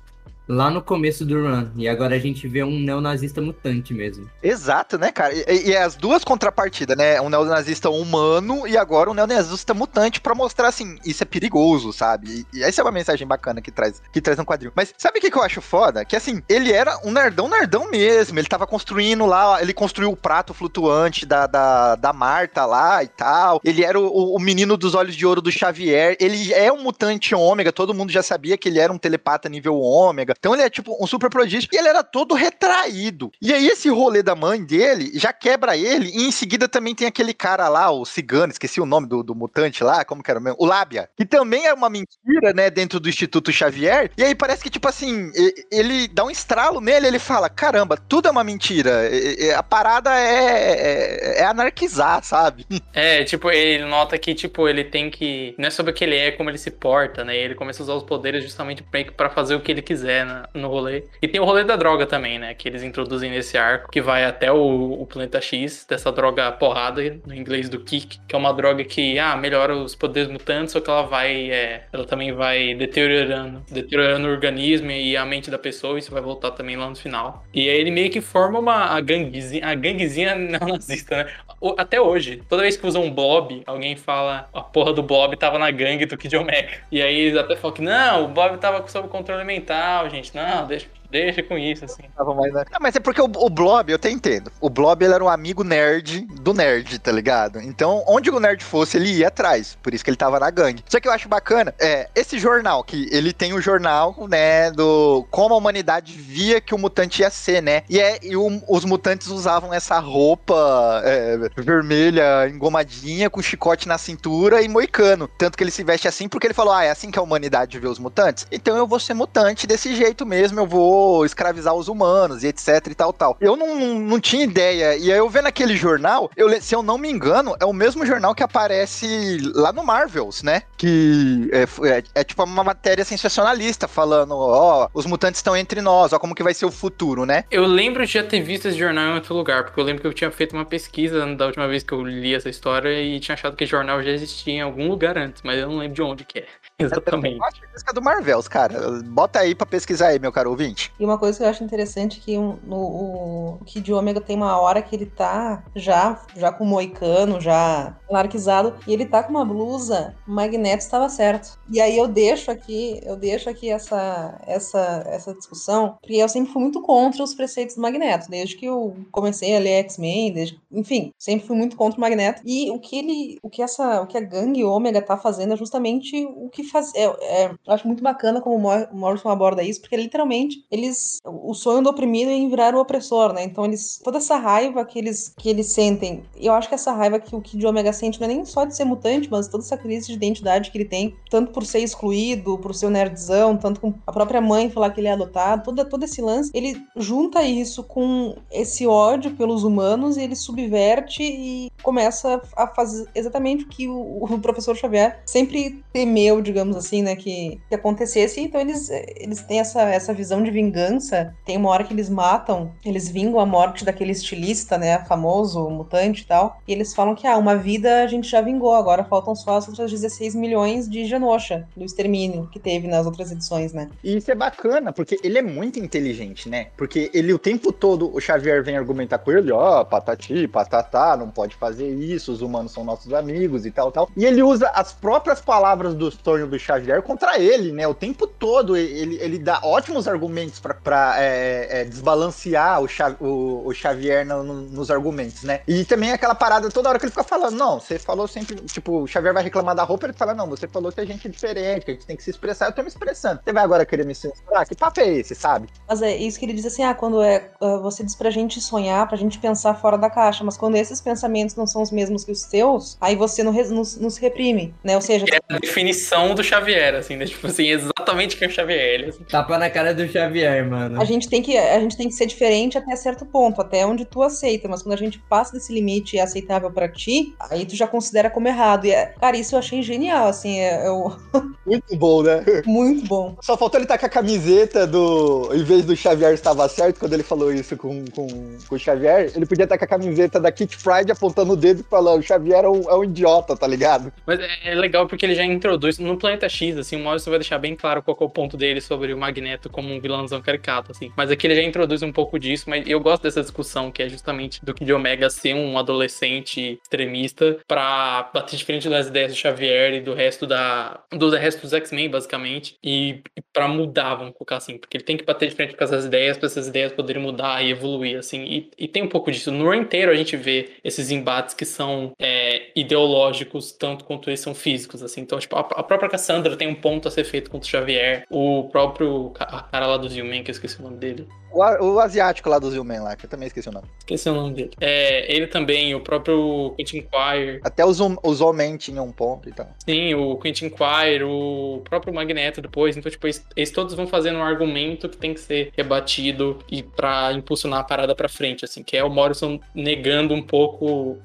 lá 0.50 0.68
no 0.68 0.82
começo 0.82 1.24
do 1.24 1.40
run. 1.40 1.68
E 1.76 1.88
agora 1.88 2.16
a 2.16 2.18
gente 2.18 2.48
vê 2.48 2.64
um 2.64 2.80
neonazista 2.80 3.40
mutante 3.40 3.94
mesmo. 3.94 4.28
Exato, 4.42 4.98
né, 4.98 5.12
cara? 5.12 5.32
E, 5.32 5.68
e 5.68 5.76
as 5.76 5.94
duas 5.94 6.24
contrapartidas, 6.24 6.96
né? 6.96 7.20
Um 7.20 7.28
neonazista 7.28 7.88
humano 7.88 8.66
e 8.66 8.76
agora 8.76 9.10
um 9.10 9.14
neonazista 9.14 9.72
mutante 9.72 10.20
pra 10.20 10.34
mostrar 10.34 10.68
assim, 10.68 10.98
isso 11.06 11.22
é 11.22 11.26
perigoso, 11.26 11.92
sabe? 11.92 12.44
E, 12.52 12.58
e 12.58 12.64
essa 12.64 12.80
é 12.80 12.84
uma 12.84 12.90
mensagem 12.90 13.26
bacana 13.26 13.62
que 13.62 13.70
traz, 13.70 14.02
que 14.12 14.20
traz 14.20 14.36
no 14.36 14.44
quadrinho. 14.44 14.72
Mas 14.74 14.92
sabe 14.98 15.18
o 15.18 15.20
que, 15.20 15.30
que 15.30 15.38
eu 15.38 15.42
acho 15.42 15.60
foda? 15.60 16.04
Que 16.04 16.16
assim, 16.16 16.42
ele 16.48 16.72
era 16.72 16.98
um 17.04 17.12
nerdão 17.12 17.48
nerdão 17.48 17.88
mesmo. 17.88 18.38
Ele 18.38 18.48
tava 18.48 18.66
construindo 18.66 19.24
lá, 19.26 19.62
ele 19.62 19.72
construiu 19.72 20.10
o 20.10 20.16
prato 20.16 20.52
flutuante 20.52 21.24
da, 21.24 21.46
da, 21.46 21.94
da 21.94 22.12
Marta 22.12 22.66
lá 22.66 23.04
e 23.04 23.08
tal. 23.08 23.60
Ele 23.64 23.84
era 23.84 23.98
o, 24.00 24.34
o 24.34 24.38
menino 24.40 24.76
dos 24.76 24.96
olhos 24.96 25.14
de 25.14 25.24
ouro 25.24 25.40
do 25.40 25.52
Xavier. 25.52 26.16
Ele 26.18 26.52
é 26.52 26.72
um 26.72 26.82
mutante 26.82 27.36
ômega, 27.36 27.70
todo 27.70 27.94
mundo 27.94 28.10
já 28.10 28.22
sabia 28.22 28.58
que 28.58 28.68
ele 28.68 28.80
era 28.80 28.92
um 28.92 28.98
telepata 28.98 29.48
nível 29.48 29.76
ômega. 29.80 30.34
Então 30.40 30.54
ele 30.54 30.62
é 30.62 30.70
tipo 30.70 30.96
um 31.00 31.06
super 31.06 31.28
prodígio. 31.28 31.68
E 31.70 31.76
ele 31.76 31.88
era 31.88 32.02
todo 32.02 32.34
retraído. 32.34 33.30
E 33.40 33.52
aí 33.52 33.68
esse 33.68 33.88
rolê 33.90 34.22
da 34.22 34.34
mãe 34.34 34.64
dele 34.64 35.12
já 35.14 35.32
quebra 35.32 35.76
ele. 35.76 36.08
E 36.08 36.26
em 36.26 36.32
seguida 36.32 36.66
também 36.66 36.94
tem 36.94 37.06
aquele 37.06 37.34
cara 37.34 37.68
lá, 37.68 37.90
o 37.90 38.06
cigano, 38.06 38.50
esqueci 38.50 38.80
o 38.80 38.86
nome 38.86 39.06
do, 39.06 39.22
do 39.22 39.34
mutante 39.34 39.84
lá, 39.84 40.04
como 40.04 40.22
que 40.22 40.30
era 40.30 40.40
mesmo? 40.40 40.56
O 40.58 40.66
Lábia. 40.66 41.10
Que 41.16 41.26
também 41.26 41.66
é 41.66 41.74
uma 41.74 41.90
mentira, 41.90 42.54
né, 42.54 42.70
dentro 42.70 42.98
do 42.98 43.08
Instituto 43.08 43.52
Xavier. 43.52 44.10
E 44.16 44.24
aí 44.24 44.34
parece 44.34 44.62
que, 44.62 44.70
tipo 44.70 44.88
assim, 44.88 45.30
ele 45.70 46.08
dá 46.08 46.24
um 46.24 46.30
estralo 46.30 46.80
nele, 46.80 47.06
ele 47.06 47.18
fala: 47.18 47.50
caramba, 47.50 47.96
tudo 47.96 48.28
é 48.28 48.30
uma 48.30 48.42
mentira. 48.42 49.10
A 49.56 49.62
parada 49.62 50.18
é, 50.18 51.36
é, 51.36 51.40
é 51.40 51.44
anarquizar, 51.44 52.24
sabe? 52.24 52.66
É, 52.92 53.22
tipo, 53.24 53.50
ele 53.50 53.84
nota 53.84 54.18
que, 54.18 54.34
tipo, 54.34 54.68
ele 54.68 54.84
tem 54.84 55.10
que. 55.10 55.54
Não 55.56 55.68
é 55.68 55.70
sobre 55.70 55.92
o 55.92 55.94
que 55.94 56.04
ele 56.04 56.16
é, 56.16 56.32
como 56.32 56.50
ele 56.50 56.58
se 56.58 56.70
porta, 56.70 57.24
né? 57.24 57.36
Ele 57.36 57.54
começa 57.54 57.82
a 57.82 57.84
usar 57.84 57.94
os 57.94 58.02
poderes 58.02 58.42
justamente 58.42 58.84
pra 59.16 59.30
fazer 59.30 59.54
o 59.54 59.60
que 59.60 59.70
ele 59.70 59.80
quiser 59.80 60.26
na- 60.30 60.48
no 60.54 60.68
rolê. 60.68 61.04
E 61.22 61.28
tem 61.28 61.40
o 61.40 61.44
rolê 61.44 61.64
da 61.64 61.76
droga 61.76 62.06
também, 62.06 62.38
né? 62.38 62.54
Que 62.54 62.68
eles 62.68 62.82
introduzem 62.82 63.30
nesse 63.30 63.56
arco, 63.58 63.90
que 63.90 64.00
vai 64.00 64.24
até 64.24 64.50
o, 64.52 64.92
o 65.00 65.06
planeta 65.06 65.40
X, 65.40 65.86
dessa 65.88 66.10
droga 66.12 66.50
porrada, 66.52 67.00
no 67.26 67.34
inglês 67.34 67.68
do 67.68 67.80
Kick, 67.82 68.18
que 68.26 68.34
é 68.34 68.38
uma 68.38 68.52
droga 68.52 68.84
que, 68.84 69.18
ah, 69.18 69.36
melhora 69.36 69.76
os 69.76 69.94
poderes 69.94 70.30
mutantes, 70.30 70.72
só 70.72 70.80
que 70.80 70.90
ela 70.90 71.02
vai. 71.02 71.50
é, 71.50 71.86
ela 71.92 72.04
também 72.06 72.32
vai 72.32 72.74
deteriorando, 72.74 73.62
deteriorando 73.70 74.28
o 74.28 74.30
organismo 74.30 74.90
e 74.90 75.16
a 75.16 75.24
mente 75.24 75.50
da 75.50 75.58
pessoa, 75.58 75.98
isso 75.98 76.10
vai 76.12 76.22
voltar 76.22 76.50
também 76.52 76.76
lá 76.76 76.88
no 76.88 76.96
final. 76.96 77.44
E 77.52 77.68
aí 77.68 77.76
ele 77.78 77.90
meio 77.90 78.10
que 78.10 78.20
forma 78.20 78.58
uma 78.58 78.86
a 78.96 79.00
ganguezinha, 79.00 79.66
a 79.66 79.74
ganguezinha 79.74 80.34
neonazista, 80.36 81.24
né? 81.24 81.30
Até 81.76 82.00
hoje, 82.00 82.42
toda 82.48 82.62
vez 82.62 82.76
que 82.76 82.86
usa 82.86 82.98
um 82.98 83.10
Bob, 83.10 83.62
alguém 83.66 83.94
fala 83.94 84.48
a 84.52 84.62
porra 84.62 84.94
do 84.94 85.02
Bob 85.02 85.36
tava 85.36 85.58
na 85.58 85.70
gangue 85.70 86.06
do 86.06 86.16
Kid 86.16 86.34
Omega. 86.36 86.70
E 86.90 87.02
aí 87.02 87.18
eles 87.18 87.38
até 87.38 87.54
falam 87.54 87.74
que 87.74 87.82
não, 87.82 88.24
o 88.24 88.28
Bob 88.28 88.56
tava 88.58 88.86
sob 88.88 89.08
controle 89.08 89.44
mental, 89.44 90.08
gente. 90.08 90.34
Não, 90.34 90.66
deixa, 90.66 90.86
deixa 91.10 91.42
com 91.42 91.56
isso, 91.58 91.84
assim. 91.84 92.02
Tava 92.16 92.34
mais, 92.34 92.52
né? 92.52 92.64
Não, 92.70 92.78
mas 92.80 92.96
é 92.96 93.00
porque 93.00 93.20
o, 93.20 93.24
o 93.24 93.50
Blob, 93.50 93.90
eu 93.90 93.96
até 93.96 94.10
entendo. 94.10 94.50
O 94.60 94.70
Blob 94.70 95.02
ele 95.04 95.14
era 95.14 95.24
um 95.24 95.28
amigo 95.28 95.64
nerd 95.64 96.22
do 96.40 96.52
nerd, 96.54 96.98
tá 96.98 97.12
ligado? 97.12 97.60
Então, 97.60 98.02
onde 98.06 98.30
o 98.30 98.40
nerd 98.40 98.62
fosse, 98.64 98.96
ele 98.96 99.10
ia 99.10 99.28
atrás. 99.28 99.76
Por 99.82 99.92
isso 99.94 100.04
que 100.04 100.10
ele 100.10 100.16
tava 100.16 100.38
na 100.40 100.50
gangue. 100.50 100.84
Só 100.88 101.00
que 101.00 101.08
eu 101.08 101.12
acho 101.12 101.28
bacana, 101.28 101.74
é, 101.80 102.08
esse 102.14 102.38
jornal, 102.38 102.82
que 102.84 103.08
ele 103.12 103.32
tem 103.32 103.52
o 103.52 103.60
jornal, 103.60 104.14
né, 104.28 104.70
do 104.70 105.26
como 105.30 105.54
a 105.54 105.58
humanidade 105.58 106.12
via 106.12 106.60
que 106.60 106.74
o 106.74 106.78
mutante 106.78 107.22
ia 107.22 107.30
ser, 107.30 107.62
né? 107.62 107.82
E, 107.88 107.98
é, 108.00 108.18
e 108.22 108.36
o- 108.36 108.62
os 108.68 108.84
mutantes 108.84 109.28
usavam 109.28 109.72
essa 109.72 109.98
roupa 109.98 111.02
é, 111.04 111.36
vermelha, 111.56 112.48
engomadinha, 112.48 113.30
com 113.30 113.40
chicote 113.42 113.88
na 113.88 113.98
cintura 113.98 114.62
e 114.62 114.68
moicano. 114.68 115.28
Tanto 115.38 115.56
que 115.56 115.64
ele 115.64 115.70
se 115.70 115.82
veste 115.84 116.08
assim 116.08 116.28
porque 116.28 116.46
ele 116.46 116.54
falou, 116.54 116.72
ah, 116.72 116.84
é 116.84 116.90
assim 116.90 117.10
que 117.10 117.18
a 117.18 117.22
humanidade 117.22 117.78
vê 117.78 117.88
os 117.88 117.98
mutantes? 117.98 118.46
Então 118.50 118.76
eu 118.76 118.86
vou 118.86 118.98
ser 119.00 119.14
mutante 119.14 119.66
desse 119.66 119.94
jeito 119.94 120.24
mesmo, 120.26 120.60
eu 120.60 120.66
vou 120.66 120.99
escravizar 121.24 121.74
os 121.74 121.88
humanos 121.88 122.42
e 122.44 122.48
etc 122.48 122.86
e 122.90 122.94
tal, 122.94 123.12
tal. 123.12 123.36
Eu 123.40 123.56
não, 123.56 123.78
não, 123.78 123.98
não 123.98 124.20
tinha 124.20 124.44
ideia. 124.44 124.96
E 124.96 125.10
aí 125.12 125.18
eu 125.18 125.28
vendo 125.28 125.46
aquele 125.46 125.76
jornal, 125.76 126.30
eu, 126.36 126.60
se 126.60 126.74
eu 126.74 126.82
não 126.82 126.98
me 126.98 127.10
engano, 127.10 127.56
é 127.60 127.64
o 127.64 127.72
mesmo 127.72 128.04
jornal 128.06 128.34
que 128.34 128.42
aparece 128.42 129.38
lá 129.54 129.72
no 129.72 129.84
Marvels, 129.84 130.42
né? 130.42 130.62
Que 130.76 131.48
é, 131.52 131.62
é- 131.88 132.02
é 132.14 132.24
tipo 132.24 132.42
uma 132.44 132.64
matéria 132.64 133.04
sensacionalista 133.04 133.86
falando, 133.88 134.34
ó, 134.36 134.88
os 134.94 135.06
mutantes 135.06 135.38
estão 135.38 135.56
entre 135.56 135.80
nós, 135.80 136.12
ó, 136.12 136.18
como 136.18 136.34
que 136.34 136.42
vai 136.42 136.54
ser 136.54 136.66
o 136.66 136.70
futuro, 136.70 137.24
né? 137.24 137.44
Eu 137.50 137.66
lembro 137.66 138.04
de 138.06 138.12
já 138.12 138.22
ter 138.24 138.40
visto 138.40 138.66
esse 138.68 138.78
jornal 138.78 139.10
em 139.10 139.14
outro 139.14 139.34
lugar, 139.34 139.64
porque 139.64 139.80
eu 139.80 139.84
lembro 139.84 140.00
que 140.02 140.06
eu 140.08 140.14
tinha 140.14 140.30
feito 140.30 140.54
uma 140.54 140.64
pesquisa 140.64 141.26
da 141.34 141.46
última 141.46 141.66
vez 141.68 141.82
que 141.82 141.92
eu 141.92 142.02
li 142.02 142.34
essa 142.34 142.48
história 142.48 143.00
e 143.00 143.18
tinha 143.20 143.34
achado 143.34 143.56
que 143.56 143.66
jornal 143.66 144.02
já 144.02 144.10
existia 144.10 144.54
em 144.54 144.60
algum 144.60 144.88
lugar 144.88 145.16
antes, 145.18 145.42
mas 145.44 145.58
eu 145.58 145.68
não 145.68 145.78
lembro 145.78 145.94
de 145.94 146.02
onde 146.02 146.24
que 146.24 146.40
é. 146.40 146.46
Exatamente. 146.84 147.36
Eu 147.38 147.44
acho 147.44 147.60
que 147.60 147.90
é 147.90 147.92
do 147.92 148.02
Marvels, 148.02 148.48
cara. 148.48 149.02
Bota 149.04 149.38
aí 149.40 149.54
pra 149.54 149.66
pesquisar 149.66 150.08
aí, 150.08 150.18
meu 150.18 150.32
caro 150.32 150.50
ouvinte. 150.50 150.92
E 150.98 151.04
uma 151.04 151.18
coisa 151.18 151.38
que 151.38 151.44
eu 151.44 151.48
acho 151.48 151.64
interessante 151.64 152.18
é 152.18 152.22
que 152.24 152.38
um- 152.38 152.58
no, 152.64 152.76
o 152.76 153.58
Kid 153.66 153.92
Ômega 153.92 154.20
tem 154.20 154.36
uma 154.36 154.58
hora 154.60 154.82
que 154.82 154.94
ele 154.94 155.06
tá 155.06 155.62
já, 155.74 156.20
já 156.36 156.52
com 156.52 156.64
o 156.64 156.66
moicano, 156.66 157.40
já 157.40 157.96
anarquizado, 158.08 158.74
e 158.86 158.92
ele 158.92 159.06
tá 159.06 159.22
com 159.22 159.30
uma 159.30 159.44
blusa, 159.44 160.14
Magneto 160.26 160.82
estava 160.82 161.08
certo. 161.08 161.58
E 161.70 161.80
aí 161.80 161.96
eu 161.96 162.08
deixo 162.08 162.50
aqui, 162.50 163.00
eu 163.04 163.16
deixo 163.16 163.48
aqui 163.48 163.70
essa, 163.70 164.38
essa, 164.46 165.04
essa 165.06 165.34
discussão, 165.34 165.96
porque 166.00 166.16
eu 166.16 166.28
sempre 166.28 166.52
fui 166.52 166.62
muito 166.62 166.80
contra 166.82 167.22
os 167.22 167.34
preceitos 167.34 167.76
do 167.76 167.82
Magneto, 167.82 168.28
desde 168.30 168.56
que 168.56 168.66
eu 168.66 168.96
comecei 169.12 169.56
a 169.56 169.60
ler 169.60 169.80
X-Men, 169.84 170.32
desde, 170.32 170.60
enfim, 170.72 171.12
sempre 171.18 171.46
fui 171.46 171.56
muito 171.56 171.76
contra 171.76 171.96
o 171.96 172.00
Magneto. 172.00 172.42
E 172.44 172.70
o 172.70 172.78
que 172.78 172.98
ele, 172.98 173.38
o 173.42 173.48
que 173.48 173.62
essa, 173.62 174.02
o 174.02 174.06
que 174.06 174.16
a 174.18 174.20
gangue 174.20 174.64
Ômega 174.64 175.00
tá 175.02 175.16
fazendo 175.16 175.54
é 175.54 175.56
justamente 175.56 176.24
o 176.36 176.48
que 176.48 176.64
faz, 176.70 176.92
é, 176.94 177.04
é, 177.04 177.46
eu 177.50 177.72
acho 177.72 177.86
muito 177.86 178.02
bacana 178.02 178.40
como 178.40 178.56
o 178.56 178.96
Morrison 178.96 179.28
aborda 179.28 179.62
isso, 179.62 179.80
porque 179.80 179.96
literalmente 179.96 180.64
eles, 180.70 181.18
o 181.24 181.54
sonho 181.54 181.82
do 181.82 181.90
oprimido 181.90 182.30
é 182.30 182.34
em 182.34 182.48
virar 182.48 182.74
o 182.74 182.80
opressor, 182.80 183.32
né? 183.32 183.44
Então 183.44 183.64
eles, 183.64 184.00
toda 184.02 184.18
essa 184.18 184.36
raiva 184.36 184.84
que 184.84 184.98
eles, 184.98 185.34
que 185.36 185.48
eles 185.48 185.66
sentem, 185.68 186.22
eu 186.36 186.52
acho 186.52 186.68
que 186.68 186.74
essa 186.74 186.92
raiva 186.92 187.18
que 187.18 187.34
o 187.34 187.40
Kid 187.40 187.64
Omega 187.66 187.92
sente 187.92 188.20
não 188.20 188.26
é 188.26 188.34
nem 188.34 188.44
só 188.44 188.64
de 188.64 188.74
ser 188.74 188.84
mutante, 188.84 189.28
mas 189.30 189.48
toda 189.48 189.64
essa 189.64 189.76
crise 189.76 190.08
de 190.08 190.14
identidade 190.14 190.70
que 190.70 190.78
ele 190.78 190.84
tem, 190.84 191.14
tanto 191.30 191.52
por 191.52 191.64
ser 191.64 191.80
excluído, 191.80 192.58
por 192.58 192.74
ser 192.74 192.86
um 192.86 192.90
nerdzão, 192.90 193.56
tanto 193.56 193.80
com 193.80 193.94
a 194.06 194.12
própria 194.12 194.40
mãe 194.40 194.70
falar 194.70 194.90
que 194.90 195.00
ele 195.00 195.08
é 195.08 195.12
adotado, 195.12 195.64
toda, 195.64 195.84
todo 195.84 196.04
esse 196.04 196.20
lance, 196.20 196.50
ele 196.54 196.82
junta 196.96 197.42
isso 197.42 197.82
com 197.82 198.36
esse 198.50 198.86
ódio 198.86 199.32
pelos 199.32 199.64
humanos 199.64 200.16
e 200.16 200.22
ele 200.22 200.36
subverte 200.36 201.22
e 201.22 201.70
começa 201.82 202.40
a 202.56 202.66
fazer 202.66 203.08
exatamente 203.14 203.64
o 203.64 203.68
que 203.68 203.88
o, 203.88 204.24
o 204.24 204.38
professor 204.40 204.76
Xavier 204.76 205.22
sempre 205.26 205.82
temeu, 205.92 206.40
digamos 206.40 206.59
assim, 206.76 207.02
né, 207.02 207.16
que, 207.16 207.60
que 207.68 207.74
acontecesse. 207.74 208.40
Então 208.40 208.60
eles, 208.60 208.90
eles 209.16 209.42
têm 209.42 209.60
essa, 209.60 209.82
essa 209.82 210.12
visão 210.12 210.42
de 210.42 210.50
vingança. 210.50 211.34
Tem 211.44 211.56
uma 211.56 211.70
hora 211.70 211.84
que 211.84 211.92
eles 211.92 212.08
matam, 212.08 212.72
eles 212.84 213.08
vingam 213.08 213.40
a 213.40 213.46
morte 213.46 213.84
daquele 213.84 214.12
estilista, 214.12 214.78
né, 214.78 215.04
famoso, 215.04 215.68
mutante 215.70 216.22
e 216.22 216.26
tal. 216.26 216.60
E 216.66 216.72
eles 216.72 216.94
falam 216.94 217.14
que, 217.14 217.26
ah, 217.26 217.36
uma 217.36 217.56
vida 217.56 218.02
a 218.02 218.06
gente 218.06 218.28
já 218.28 218.40
vingou, 218.40 218.74
agora 218.74 219.04
faltam 219.04 219.34
só 219.34 219.56
as 219.56 219.68
outras 219.68 219.90
16 219.90 220.34
milhões 220.34 220.88
de 220.88 221.04
Genosha, 221.04 221.68
do 221.76 221.84
extermínio 221.84 222.48
que 222.52 222.58
teve 222.58 222.88
nas 222.88 223.06
outras 223.06 223.30
edições, 223.30 223.72
né. 223.72 223.88
E 224.02 224.16
isso 224.16 224.30
é 224.30 224.34
bacana, 224.34 224.92
porque 224.92 225.18
ele 225.22 225.38
é 225.38 225.42
muito 225.42 225.78
inteligente, 225.78 226.48
né? 226.48 226.68
Porque 226.76 227.10
ele 227.12 227.32
o 227.32 227.38
tempo 227.38 227.72
todo, 227.72 228.14
o 228.14 228.20
Xavier 228.20 228.62
vem 228.62 228.76
argumentar 228.76 229.18
com 229.18 229.32
ele, 229.32 229.52
ó, 229.52 229.84
patati, 229.84 230.46
patatá, 230.48 231.16
não 231.16 231.30
pode 231.30 231.54
fazer 231.56 231.88
isso, 231.88 232.32
os 232.32 232.42
humanos 232.42 232.72
são 232.72 232.84
nossos 232.84 233.12
amigos 233.12 233.64
e 233.66 233.70
tal, 233.70 233.90
tal. 233.90 234.08
E 234.16 234.24
ele 234.24 234.42
usa 234.42 234.68
as 234.74 234.92
próprias 234.92 235.40
palavras 235.40 235.94
do 235.94 236.10
sonho 236.10 236.46
do 236.50 236.58
Xavier 236.58 237.00
contra 237.02 237.38
ele, 237.38 237.72
né? 237.72 237.86
O 237.86 237.94
tempo 237.94 238.26
todo 238.26 238.76
ele, 238.76 239.16
ele 239.20 239.38
dá 239.38 239.60
ótimos 239.62 240.06
argumentos 240.08 240.60
pra 240.60 241.14
é, 241.18 241.80
é, 241.80 241.84
desbalancear 241.84 242.80
o, 242.82 242.88
Xa- 242.88 243.16
o- 243.20 243.62
o 243.66 243.72
Xavier 243.72 244.26
no- 244.26 244.42
no- 244.42 244.60
nos 244.62 244.90
argumentos, 244.90 245.42
né? 245.42 245.60
E 245.66 245.84
também 245.84 246.12
aquela 246.12 246.34
parada 246.34 246.68
toda 246.70 246.88
hora 246.88 246.98
que 246.98 247.04
ele 247.04 247.10
fica 247.12 247.24
falando, 247.24 247.56
não, 247.56 247.80
você 247.80 247.98
falou 247.98 248.26
sempre, 248.28 248.56
tipo, 248.66 249.02
o 249.02 249.06
Xavier 249.06 249.32
vai 249.32 249.42
reclamar 249.42 249.74
da 249.74 249.82
roupa, 249.84 250.06
ele 250.06 250.12
fala, 250.12 250.34
não, 250.34 250.46
você 250.48 250.66
falou 250.68 250.90
que 250.92 251.00
a 251.00 251.04
gente 251.06 251.26
é 251.26 251.30
diferente, 251.30 251.84
que 251.84 251.90
a 251.92 251.94
gente 251.94 252.06
tem 252.06 252.16
que 252.16 252.22
se 252.22 252.30
expressar, 252.30 252.66
eu 252.66 252.72
tô 252.72 252.82
me 252.82 252.88
expressando. 252.88 253.40
Você 253.44 253.52
vai 253.52 253.62
agora 253.64 253.86
querer 253.86 254.04
me 254.04 254.14
censurar? 254.14 254.66
Que 254.66 254.74
papo 254.74 255.00
é 255.00 255.08
esse, 255.08 255.34
sabe? 255.34 255.68
Mas 255.88 256.02
é 256.02 256.16
isso 256.16 256.38
que 256.38 256.44
ele 256.44 256.52
diz 256.52 256.66
assim, 256.66 256.82
ah, 256.84 256.94
quando 256.94 257.22
é, 257.22 257.50
ah, 257.60 257.76
você 257.78 258.02
diz 258.04 258.14
pra 258.14 258.30
gente 258.30 258.60
sonhar, 258.60 259.06
pra 259.08 259.16
gente 259.16 259.38
pensar 259.38 259.74
fora 259.74 259.96
da 259.96 260.10
caixa, 260.10 260.42
mas 260.44 260.56
quando 260.56 260.76
esses 260.76 261.00
pensamentos 261.00 261.54
não 261.56 261.66
são 261.66 261.82
os 261.82 261.90
mesmos 261.90 262.24
que 262.24 262.32
os 262.32 262.42
teus, 262.42 262.96
aí 263.00 263.14
você 263.16 263.42
não, 263.42 263.52
nos, 263.52 263.96
nos 263.96 264.16
reprime, 264.16 264.74
né? 264.82 264.96
Ou 264.96 265.02
seja, 265.02 265.24
Que 265.26 265.34
é 265.36 265.40
a 265.48 265.58
definição 265.58 266.29
do 266.34 266.42
Xavier, 266.42 266.94
assim, 266.94 267.16
né? 267.16 267.26
Tipo 267.26 267.46
assim, 267.46 267.68
exatamente 267.68 268.36
quem 268.36 268.46
é 268.48 268.50
o 268.50 268.54
Xavier. 268.54 268.78
Ele, 268.94 269.04
assim. 269.10 269.24
Tapa 269.24 269.58
na 269.58 269.70
cara 269.70 269.94
do 269.94 270.06
Xavier, 270.08 270.68
mano. 270.68 271.00
a 271.00 271.04
gente 271.04 271.28
tem 271.28 271.42
que 271.42 271.56
a 271.56 271.78
gente 271.80 271.96
tem 271.96 272.08
que 272.08 272.14
ser 272.14 272.26
diferente 272.26 272.76
até 272.78 272.94
certo 272.96 273.24
ponto, 273.26 273.60
até 273.60 273.84
onde 273.86 274.04
tu 274.04 274.22
aceita, 274.22 274.68
mas 274.68 274.82
quando 274.82 274.94
a 274.94 274.98
gente 274.98 275.18
passa 275.28 275.52
desse 275.52 275.72
limite 275.72 276.16
e 276.16 276.18
é 276.18 276.22
aceitável 276.22 276.70
pra 276.70 276.88
ti, 276.88 277.34
aí 277.50 277.64
tu 277.64 277.74
já 277.76 277.86
considera 277.86 278.28
como 278.30 278.48
errado. 278.48 278.84
E 278.86 278.90
é, 278.92 279.06
cara, 279.20 279.36
isso 279.36 279.54
eu 279.54 279.58
achei 279.58 279.82
genial, 279.82 280.28
assim, 280.28 280.58
é, 280.58 280.90
o- 280.90 281.12
Muito 281.66 281.96
bom, 281.96 282.22
né? 282.22 282.42
muito 282.66 283.06
bom. 283.06 283.36
Só 283.40 283.56
faltou 283.56 283.78
ele 283.78 283.84
estar 283.84 283.98
com 283.98 284.06
a 284.06 284.08
camiseta 284.08 284.86
do. 284.86 285.50
Em 285.54 285.62
vez 285.62 285.84
do 285.84 285.94
Xavier 285.96 286.32
estava 286.32 286.68
certo, 286.68 286.98
quando 286.98 287.12
ele 287.12 287.22
falou 287.22 287.52
isso 287.52 287.76
com, 287.76 288.04
com, 288.14 288.26
com 288.68 288.74
o 288.74 288.78
Xavier, 288.78 289.30
ele 289.36 289.46
podia 289.46 289.64
estar 289.64 289.78
com 289.78 289.84
a 289.84 289.88
camiseta 289.88 290.40
da 290.40 290.50
Kit 290.50 290.76
Pride 290.78 291.12
apontando 291.12 291.52
o 291.52 291.56
dedo 291.56 291.80
e 291.80 291.84
falando: 291.84 292.20
o 292.20 292.22
Xavier 292.22 292.64
é 292.64 292.68
um, 292.68 292.82
é 292.90 292.94
um 292.96 293.04
idiota, 293.04 293.56
tá 293.56 293.66
ligado? 293.66 294.12
Mas 294.26 294.40
é 294.40 294.48
é 294.64 294.74
legal 294.74 295.06
porque 295.06 295.24
ele 295.24 295.34
já 295.34 295.44
introduz 295.44 295.98
no 295.98 296.16
Planeta 296.20 296.48
X, 296.48 296.76
assim, 296.76 296.96
o 296.96 297.00
Morrison 297.00 297.30
vai 297.30 297.38
deixar 297.38 297.58
bem 297.58 297.74
claro 297.74 298.02
qual 298.02 298.16
que 298.16 298.22
é 298.22 298.26
o 298.26 298.30
ponto 298.30 298.56
dele 298.56 298.80
sobre 298.80 299.12
o 299.12 299.18
Magneto 299.18 299.68
como 299.70 299.92
um 299.92 300.00
vilãozão 300.00 300.40
caricato, 300.40 300.92
assim. 300.92 301.12
Mas 301.16 301.30
aqui 301.30 301.46
ele 301.46 301.56
já 301.56 301.62
introduz 301.62 302.02
um 302.02 302.12
pouco 302.12 302.38
disso, 302.38 302.68
mas 302.68 302.88
eu 302.88 303.00
gosto 303.00 303.22
dessa 303.22 303.40
discussão, 303.40 303.90
que 303.90 304.02
é 304.02 304.08
justamente 304.08 304.64
do 304.64 304.74
Kid 304.74 304.92
Omega 304.92 305.28
ser 305.30 305.54
um 305.54 305.78
adolescente 305.78 306.78
extremista 306.82 307.58
pra 307.66 308.30
bater 308.32 308.56
diferente 308.56 308.88
das 308.88 309.08
ideias 309.08 309.32
do 309.32 309.36
Xavier 309.38 309.94
e 309.94 310.00
do 310.00 310.14
resto 310.14 310.46
da 310.46 311.00
do 311.10 311.30
resto 311.30 311.62
dos 311.62 311.72
X-Men, 311.72 312.10
basicamente, 312.10 312.76
e, 312.82 313.22
para 313.52 313.66
mudar, 313.68 314.14
vamos 314.14 314.34
colocar 314.34 314.56
assim, 314.56 314.78
porque 314.78 314.96
ele 314.96 315.04
tem 315.04 315.16
que 315.16 315.24
bater 315.24 315.48
de 315.48 315.54
frente 315.54 315.76
com 315.76 315.82
essas 315.82 316.04
ideias 316.04 316.36
para 316.36 316.46
essas 316.46 316.68
ideias 316.68 316.92
poderem 316.92 317.22
mudar 317.22 317.62
e 317.64 317.70
evoluir, 317.70 318.18
assim, 318.18 318.44
e, 318.44 318.70
e 318.78 318.88
tem 318.88 319.02
um 319.02 319.08
pouco 319.08 319.30
disso. 319.30 319.50
No 319.50 319.64
Run 319.64 319.74
inteiro 319.74 320.10
a 320.10 320.14
gente 320.14 320.36
vê 320.36 320.70
esses 320.84 321.10
embates 321.10 321.54
que 321.54 321.64
são 321.64 322.12
é, 322.18 322.70
ideológicos, 322.76 323.72
tanto 323.72 324.04
quanto 324.04 324.30
eles 324.30 324.40
são 324.40 324.54
físicos, 324.54 325.02
assim. 325.02 325.20
Então, 325.20 325.38
tipo, 325.38 325.56
a, 325.56 325.60
a 325.60 325.82
própria 325.82 326.08
Cassandra 326.10 326.56
tem 326.56 326.68
um 326.68 326.74
ponto 326.74 327.08
a 327.08 327.10
ser 327.10 327.24
feito 327.24 327.50
contra 327.50 327.66
o 327.66 327.70
Xavier, 327.70 328.24
o 328.30 328.68
próprio 328.70 329.30
ca- 329.30 329.68
cara 329.70 329.86
lá 329.86 329.96
do 329.96 330.08
Zilman, 330.08 330.42
que 330.42 330.50
eu 330.50 330.52
esqueci 330.52 330.78
o 330.80 330.82
nome 330.82 330.96
dele. 330.98 331.26
O, 331.52 331.58
o 331.94 331.98
asiático 331.98 332.48
lá 332.48 332.60
do 332.60 332.70
Zilman 332.70 333.00
lá, 333.02 333.16
que 333.16 333.26
eu 333.26 333.30
também 333.30 333.48
esqueci 333.48 333.68
o 333.68 333.72
nome. 333.72 333.86
Esqueci 333.98 334.28
o 334.28 334.34
nome 334.34 334.54
dele. 334.54 334.70
É, 334.80 335.34
ele 335.34 335.48
também, 335.48 335.94
o 335.96 336.00
próprio 336.00 336.72
Quentin 336.76 337.00
Quire, 337.02 337.60
Até 337.64 337.84
os, 337.84 337.98
os 338.22 338.40
homens 338.40 338.84
tinham 338.84 339.04
um 339.04 339.10
ponto 339.10 339.48
e 339.48 339.52
tal. 339.52 339.68
Sim, 339.84 340.14
o 340.14 340.36
Quentin 340.36 340.68
Quire, 340.70 341.24
o 341.24 341.82
próprio 341.88 342.14
Magneto 342.14 342.62
depois. 342.62 342.96
Então, 342.96 343.10
tipo, 343.10 343.26
eles, 343.26 343.44
eles 343.56 343.70
todos 343.72 343.94
vão 343.94 344.06
fazendo 344.06 344.38
um 344.38 344.42
argumento 344.44 345.08
que 345.08 345.16
tem 345.16 345.34
que 345.34 345.40
ser 345.40 345.72
rebatido 345.76 346.58
e 346.70 346.84
pra 346.84 347.32
impulsionar 347.32 347.80
a 347.80 347.84
parada 347.84 348.14
pra 348.14 348.28
frente, 348.28 348.64
assim, 348.64 348.84
que 348.84 348.96
é 348.96 349.02
o 349.02 349.10
Morrison 349.10 349.58
negando 349.74 350.34
um 350.34 350.42
pouco. 350.42 351.18